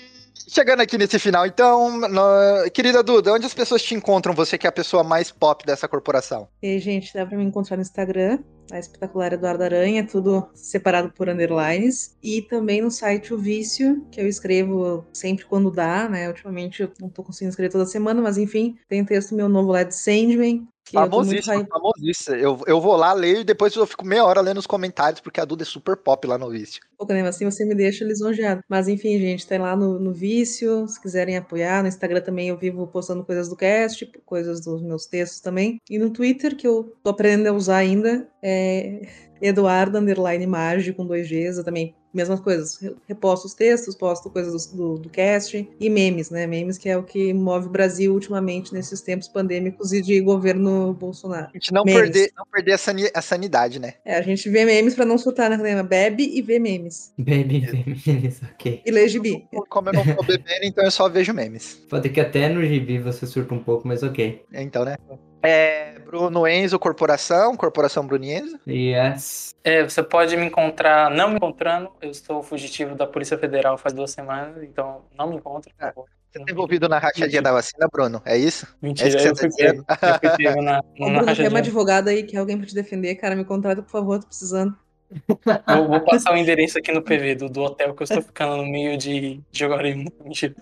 chegando 0.48 0.82
aqui 0.82 0.98
nesse 0.98 1.20
final, 1.20 1.46
então, 1.46 2.00
no- 2.00 2.72
querida 2.74 3.04
Duda, 3.04 3.34
onde 3.34 3.46
as 3.46 3.54
pessoas 3.54 3.82
te 3.84 3.94
encontram? 3.96 4.34
Você 4.34 4.58
que 4.58 4.66
é 4.66 4.70
a 4.70 4.74
pessoa 4.74 5.04
mais 5.04 5.32
pop 5.32 5.66
dessa 5.66 5.88
corporação. 5.88 6.48
E 6.62 6.68
aí, 6.68 6.80
gente, 6.80 7.14
dá 7.14 7.26
pra 7.26 7.38
me 7.38 7.44
encontrar 7.44 7.76
no 7.78 7.82
Instagram, 7.82 8.40
a 8.72 8.80
espetacular 8.80 9.34
Eduardo 9.34 9.64
Aranha, 9.64 10.06
tudo 10.06 10.48
separado 10.54 11.12
por 11.12 11.30
underlines. 11.30 12.16
E 12.22 12.42
também 12.42 12.82
no 12.82 12.92
site 12.92 13.34
O 13.34 13.38
Vício, 13.38 14.06
que 14.12 14.20
eu 14.20 14.28
escrevo 14.28 15.06
sempre 15.14 15.46
quando 15.46 15.72
dá, 15.72 16.08
né? 16.10 16.28
Ultimamente 16.28 16.82
eu 16.82 16.92
não 17.00 17.10
tô 17.10 17.24
conseguindo 17.24 17.50
escrever 17.52 17.72
toda 17.72 17.86
semana, 17.86 18.22
mas 18.22 18.38
enfim, 18.38 18.78
tem 18.88 19.04
texto 19.06 19.36
meu 19.36 19.48
novo 19.50 19.72
lá 19.72 19.84
de 19.84 19.96
Sandman. 19.96 20.68
Eu 20.94 21.02
Famosíssimo, 21.02 21.68
famosíssimo. 21.68 22.36
Eu, 22.36 22.62
eu 22.66 22.82
vou 22.82 22.96
lá, 22.96 23.14
leio 23.14 23.42
e 23.42 23.44
depois 23.44 23.76
eu 23.76 23.86
fico 23.86 24.06
meia 24.06 24.26
hora 24.26 24.42
lendo 24.42 24.58
os 24.58 24.68
comentários, 24.68 25.20
porque 25.20 25.40
a 25.40 25.46
Duda 25.46 25.64
é 25.64 25.66
super 25.66 25.98
pop 25.98 26.26
lá 26.28 26.38
no 26.38 26.50
vício. 26.50 26.82
pouco, 26.98 27.14
né? 27.14 27.22
Assim 27.28 27.46
você 27.46 27.66
me 27.66 27.76
deixa 27.76 28.06
lisonjeado. 28.06 28.62
Mas 28.70 28.88
enfim, 28.88 29.20
gente, 29.20 29.46
tá 29.46 29.58
lá 29.58 29.76
no, 29.76 30.00
no 30.00 30.14
Vício, 30.14 30.88
se 30.88 31.02
quiserem 31.02 31.38
apoiar. 31.38 31.82
No 31.82 31.90
Instagram 31.90 32.22
também 32.22 32.50
eu 32.50 32.58
vivo 32.58 32.88
postando 32.88 33.24
coisas 33.24 33.50
do 33.50 33.56
cast, 33.56 34.06
coisas 34.26 34.62
dos 34.62 34.82
meus 34.82 35.06
textos 35.06 35.40
também. 35.40 35.82
E 35.90 35.98
no 35.98 36.10
Twitter, 36.10 36.56
que 36.56 36.68
eu 36.68 36.96
tô 37.04 37.10
aprendendo 37.10 37.48
a 37.48 37.54
usar 37.54 37.78
ainda, 37.78 38.28
é 38.48 39.02
Eduardo 39.42 39.98
Underline 40.00 40.48
Magi 40.48 40.94
com 40.94 41.06
dois 41.06 41.28
Gs. 41.30 41.58
Eu 41.60 41.64
também, 41.64 41.94
mesmas 42.14 42.40
coisas. 42.40 42.78
re- 42.82 42.96
Reposto 43.08 43.46
os 43.46 43.54
textos, 43.54 43.96
posto 43.96 44.30
coisas 44.32 44.66
do, 44.68 44.78
do, 44.78 44.98
do 45.04 45.10
cast 45.10 45.70
e 45.80 45.90
memes, 45.90 46.30
né? 46.32 46.48
Memes 46.48 46.78
que 46.78 46.90
é 46.90 46.98
o 46.98 47.04
que 47.04 47.34
move 47.34 47.68
o 47.68 47.70
Brasil 47.70 48.14
ultimamente 48.14 48.74
nesses 48.74 49.02
tempos 49.02 49.28
pandêmicos 49.28 49.94
e 49.94 50.02
de 50.02 50.20
governo 50.22 50.94
Bolsonaro. 50.94 51.50
A 51.50 51.54
gente 51.54 51.72
não 51.72 51.84
Memes. 51.84 52.02
perder, 52.02 52.32
não 52.36 52.46
perder 52.52 52.72
a, 52.74 52.78
sani- 52.80 53.12
a 53.14 53.22
sanidade, 53.22 53.80
né? 53.80 53.94
É, 54.04 54.16
a 54.18 54.22
gente 54.24 54.50
vê 54.50 54.66
memes 54.66 54.96
pra 54.96 55.06
não 55.06 55.18
soltar, 55.20 55.50
né? 55.50 55.84
Bebe 55.84 56.24
e 56.24 56.42
vê 56.42 56.58
memes. 56.58 57.14
Baby, 57.18 57.62
baby, 57.62 58.36
ok. 58.54 58.82
E 58.86 58.92
lê 58.92 59.08
gibi. 59.08 59.48
Como 59.70 59.90
eu 59.90 59.94
não 59.94 60.04
tô 60.04 60.24
bebendo, 60.24 60.64
então 60.64 60.84
eu 60.84 60.92
só 60.92 61.08
vejo 61.08 61.34
memes. 61.34 61.76
Pode 61.90 62.10
que 62.10 62.20
até 62.20 62.50
no 62.50 62.66
gibi 62.66 62.98
você 62.98 63.28
surta 63.28 63.54
um 63.54 63.64
pouco, 63.64 63.88
mas 63.88 64.02
ok. 64.02 64.44
Então, 64.52 64.84
né? 64.84 64.96
É, 65.42 66.00
Bruno 66.00 66.48
Enzo, 66.48 66.80
Corporação, 66.80 67.56
Corporação 67.56 68.06
Brunienzo. 68.06 68.60
Yes. 68.68 69.56
É, 69.64 69.84
você 69.84 70.02
pode 70.02 70.36
me 70.36 70.46
encontrar, 70.46 71.12
não 71.12 71.30
me 71.30 71.36
encontrando. 71.36 71.92
Eu 72.02 72.10
estou 72.10 72.42
fugitivo 72.42 72.96
da 72.96 73.06
Polícia 73.06 73.38
Federal 73.38 73.78
faz 73.78 73.94
duas 73.94 74.12
semanas, 74.12 74.64
então 74.64 75.06
não 75.18 75.30
me 75.30 75.36
encontre, 75.36 75.74
por 75.74 75.86
favor. 75.86 76.06
Você 76.32 76.40
tá 76.44 76.52
envolvido 76.52 76.90
na 76.90 77.00
rachadinha 77.00 77.42
da 77.42 77.52
vacina, 77.52 77.88
Bruno? 77.92 78.22
É 78.26 78.38
isso? 78.38 78.66
É 78.66 78.86
Mentira, 78.86 79.10
isso 79.10 79.18
que 79.18 79.28
eu 79.28 79.36
você 79.36 79.50
fui 79.50 79.50
tá 79.50 79.56
pego. 79.58 79.86
Eu 79.88 80.20
fui 80.20 80.38
pego 80.38 80.62
na, 80.62 80.80
Ô, 81.00 81.10
na 81.10 81.20
Bruno, 81.20 81.36
tem 81.36 81.48
uma 81.48 81.60
advogada 81.60 82.12
aí, 82.12 82.24
que 82.24 82.36
é 82.36 82.40
alguém 82.40 82.58
pra 82.58 82.68
te 82.68 82.76
defender, 82.76 83.16
cara. 83.16 83.36
Me 83.36 83.46
contrata, 83.46 83.82
por 83.82 83.92
favor, 83.92 84.20
tô 84.20 84.28
precisando. 84.28 84.78
Vou, 85.26 85.88
vou 85.88 86.02
passar 86.02 86.34
o 86.34 86.38
endereço 86.38 86.78
aqui 86.78 86.92
no 86.92 87.02
PV 87.02 87.36
do, 87.36 87.50
do 87.50 87.62
hotel 87.62 87.94
que 87.94 88.02
eu 88.02 88.06
estou 88.06 88.22
ficando 88.22 88.58
no 88.58 88.66
meio 88.66 88.98
de, 88.98 89.42
de 89.52 89.60
Jaguariúna. 89.60 90.12
Mentira. 90.24 90.54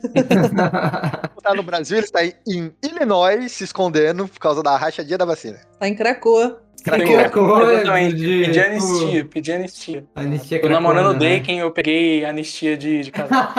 Tá 1.42 1.54
no 1.56 1.64
Brasil, 1.64 1.98
ele 1.98 2.06
está 2.06 2.24
em 2.26 2.72
Illinois 2.84 3.52
se 3.52 3.64
escondendo 3.64 4.28
por 4.28 4.40
causa 4.40 4.62
da 4.64 4.76
rachadinha 4.78 5.18
da 5.18 5.26
vacina. 5.26 5.60
Tá 5.80 5.88
em 5.88 5.96
Cracoa. 5.96 6.62
Cracoa, 6.84 7.74
Exatamente. 7.74 8.16
de- 8.16 8.46
Pedi 8.46 8.60
anistia, 8.60 9.26
pedi 9.26 9.52
anistia. 9.52 10.06
Anistia 10.14 10.62
Tô 10.62 10.70
namorando 10.70 11.16
o 11.16 11.20
né? 11.20 11.38
Daken, 11.40 11.60
eu 11.60 11.72
peguei 11.72 12.24
anistia 12.24 12.78
de, 12.78 13.02
de 13.02 13.10
casal. 13.12 13.52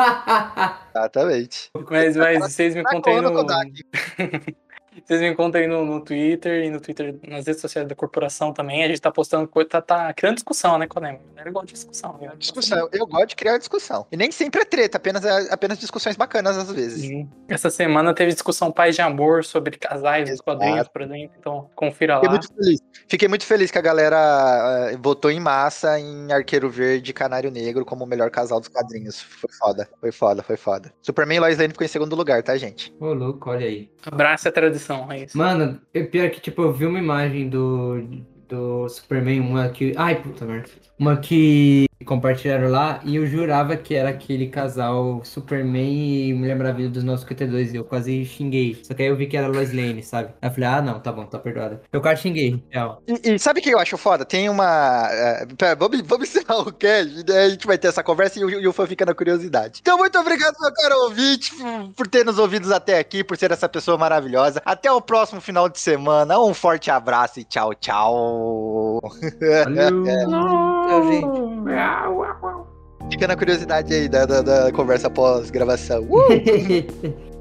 Exatamente. 0.94 1.70
Mas, 1.90 2.16
mas 2.16 2.38
vocês 2.38 2.74
me 2.76 2.84
contam 2.84 3.12
aí 3.14 3.20
Cracoa 3.20 3.42
no. 3.42 3.72
Vocês 5.04 5.20
me 5.20 5.34
contam 5.34 5.60
aí 5.60 5.66
no, 5.66 5.84
no 5.84 6.00
Twitter 6.00 6.64
e 6.64 6.70
no 6.70 6.80
Twitter, 6.80 7.18
nas 7.26 7.46
redes 7.46 7.60
sociais 7.60 7.86
da 7.88 7.94
corporação 7.94 8.52
também. 8.52 8.84
A 8.84 8.88
gente 8.88 9.00
tá 9.00 9.10
postando 9.10 9.46
coisa, 9.48 9.68
tá, 9.68 9.80
tá 9.82 10.12
criando 10.14 10.34
discussão, 10.36 10.78
né, 10.78 10.86
Conem? 10.86 11.20
É 11.36 11.48
igual 11.48 11.64
de 11.64 11.72
discussão. 11.72 12.18
Né? 12.20 12.32
Discussão. 12.38 12.88
Eu 12.92 13.06
gosto 13.06 13.28
de 13.28 13.36
criar 13.36 13.58
discussão. 13.58 14.06
E 14.10 14.16
nem 14.16 14.30
sempre 14.30 14.62
é 14.62 14.64
treta, 14.64 14.96
apenas, 14.96 15.24
apenas 15.50 15.78
discussões 15.78 16.16
bacanas 16.16 16.56
às 16.56 16.70
vezes. 16.70 17.02
Sim. 17.02 17.28
Essa 17.48 17.70
semana 17.70 18.14
teve 18.14 18.32
discussão 18.32 18.70
Pais 18.72 18.94
de 18.94 19.02
Amor 19.02 19.44
sobre 19.44 19.76
casais 19.76 20.24
dos 20.24 20.30
Exato. 20.30 20.44
quadrinhos, 20.44 20.88
por 20.88 21.02
exemplo. 21.02 21.36
Então, 21.38 21.70
confira 21.74 22.14
Fiquei 22.16 22.28
lá. 22.28 22.32
muito 22.32 22.54
feliz. 22.54 22.80
Fiquei 23.08 23.28
muito 23.28 23.44
feliz 23.44 23.70
que 23.70 23.78
a 23.78 23.82
galera 23.82 24.90
eh, 24.92 24.96
votou 24.96 25.30
em 25.30 25.40
massa 25.40 25.98
em 25.98 26.32
Arqueiro 26.32 26.68
Verde 26.70 27.10
e 27.10 27.14
Canário 27.14 27.50
Negro 27.50 27.84
como 27.84 28.04
o 28.04 28.06
melhor 28.06 28.30
casal 28.30 28.60
dos 28.60 28.68
quadrinhos. 28.68 29.20
Foi 29.20 29.50
foda, 29.58 29.88
foi 30.00 30.12
foda, 30.12 30.42
foi 30.42 30.56
foda. 30.56 30.92
Superman 31.02 31.36
e 31.36 31.40
Lois 31.40 31.58
Lane 31.58 31.72
ficou 31.72 31.84
em 31.84 31.88
segundo 31.88 32.16
lugar, 32.16 32.42
tá, 32.42 32.56
gente? 32.56 32.92
Ô, 33.00 33.12
louco, 33.12 33.50
olha 33.50 33.66
aí. 33.66 33.90
Abraça 34.04 34.48
a 34.48 34.52
tradição, 34.52 34.85
é 35.10 35.24
isso. 35.24 35.36
Mano, 35.36 35.80
é 35.92 36.02
pior 36.02 36.30
que, 36.30 36.40
tipo, 36.40 36.62
eu 36.62 36.72
vi 36.72 36.86
uma 36.86 36.98
imagem 36.98 37.48
do, 37.48 38.02
do 38.48 38.88
Superman, 38.88 39.40
uma 39.40 39.68
que. 39.68 39.92
Ai, 39.96 40.20
puta 40.20 40.44
merda. 40.44 40.70
Uma 40.98 41.16
que 41.16 41.86
compartilharam 42.04 42.68
lá 42.68 43.00
e 43.04 43.16
eu 43.16 43.26
jurava 43.26 43.76
que 43.76 43.94
era 43.94 44.10
aquele 44.10 44.48
casal 44.48 45.22
Superman 45.24 46.28
e 46.28 46.34
Mulher 46.34 46.56
Maravilha 46.56 46.88
dos 46.90 47.02
952 47.04 47.72
e 47.72 47.76
eu 47.76 47.84
quase 47.84 48.24
xinguei. 48.24 48.78
Só 48.82 48.94
que 48.94 49.02
aí 49.02 49.08
eu 49.08 49.16
vi 49.16 49.26
que 49.26 49.36
era 49.36 49.48
Lois 49.48 49.72
Lane, 49.72 50.02
sabe? 50.02 50.28
Aí 50.40 50.48
eu 50.48 50.52
falei, 50.54 50.68
ah, 50.68 50.82
não, 50.82 51.00
tá 51.00 51.12
bom, 51.12 51.24
tá 51.26 51.38
perdoado. 51.38 51.80
Eu 51.92 52.00
quase 52.00 52.22
xinguei, 52.22 52.62
tchau. 52.70 53.02
E, 53.06 53.34
e 53.34 53.38
sabe 53.38 53.60
o 53.60 53.62
que 53.62 53.70
eu 53.70 53.78
acho 53.78 53.96
foda? 53.96 54.24
Tem 54.24 54.48
uma. 54.48 55.08
eh, 55.10 55.46
pera, 55.56 55.74
vamos, 55.76 56.00
vamos 56.02 56.28
encerrar 56.28 56.58
o 56.60 56.72
cast? 56.72 57.24
A 57.32 57.48
gente 57.48 57.66
vai 57.66 57.78
ter 57.78 57.88
essa 57.88 58.02
conversa 58.02 58.38
e 58.38 58.44
o, 58.44 58.50
e 58.50 58.66
o 58.68 58.72
fã 58.72 58.86
fica 58.86 59.04
na 59.06 59.14
curiosidade. 59.14 59.80
Então, 59.80 59.96
muito 59.98 60.18
obrigado, 60.18 60.54
meu 60.60 60.72
caro 60.72 60.94
ouvinte, 61.04 61.52
por, 61.54 61.94
por 61.94 62.06
ter 62.08 62.24
nos 62.24 62.38
ouvidos 62.38 62.70
até 62.70 62.98
aqui, 62.98 63.24
por 63.24 63.36
ser 63.36 63.50
essa 63.50 63.68
pessoa 63.68 63.96
maravilhosa. 63.98 64.60
Até 64.64 64.90
o 64.92 65.00
próximo 65.00 65.40
final 65.40 65.68
de 65.68 65.78
semana. 65.78 66.38
Um 66.38 66.54
forte 66.54 66.90
abraço 66.90 67.40
e 67.40 67.44
tchau, 67.44 67.74
tchau. 67.74 69.00
Valeu! 69.64 69.90
Tchau, 70.86 71.02
gente. 71.02 71.45
Fica 73.10 73.26
na 73.26 73.36
curiosidade 73.36 73.94
aí 73.94 74.08
da, 74.08 74.26
da, 74.26 74.42
da 74.42 74.72
conversa 74.72 75.08
pós-gravação. 75.08 76.02
Uh! 76.04 77.26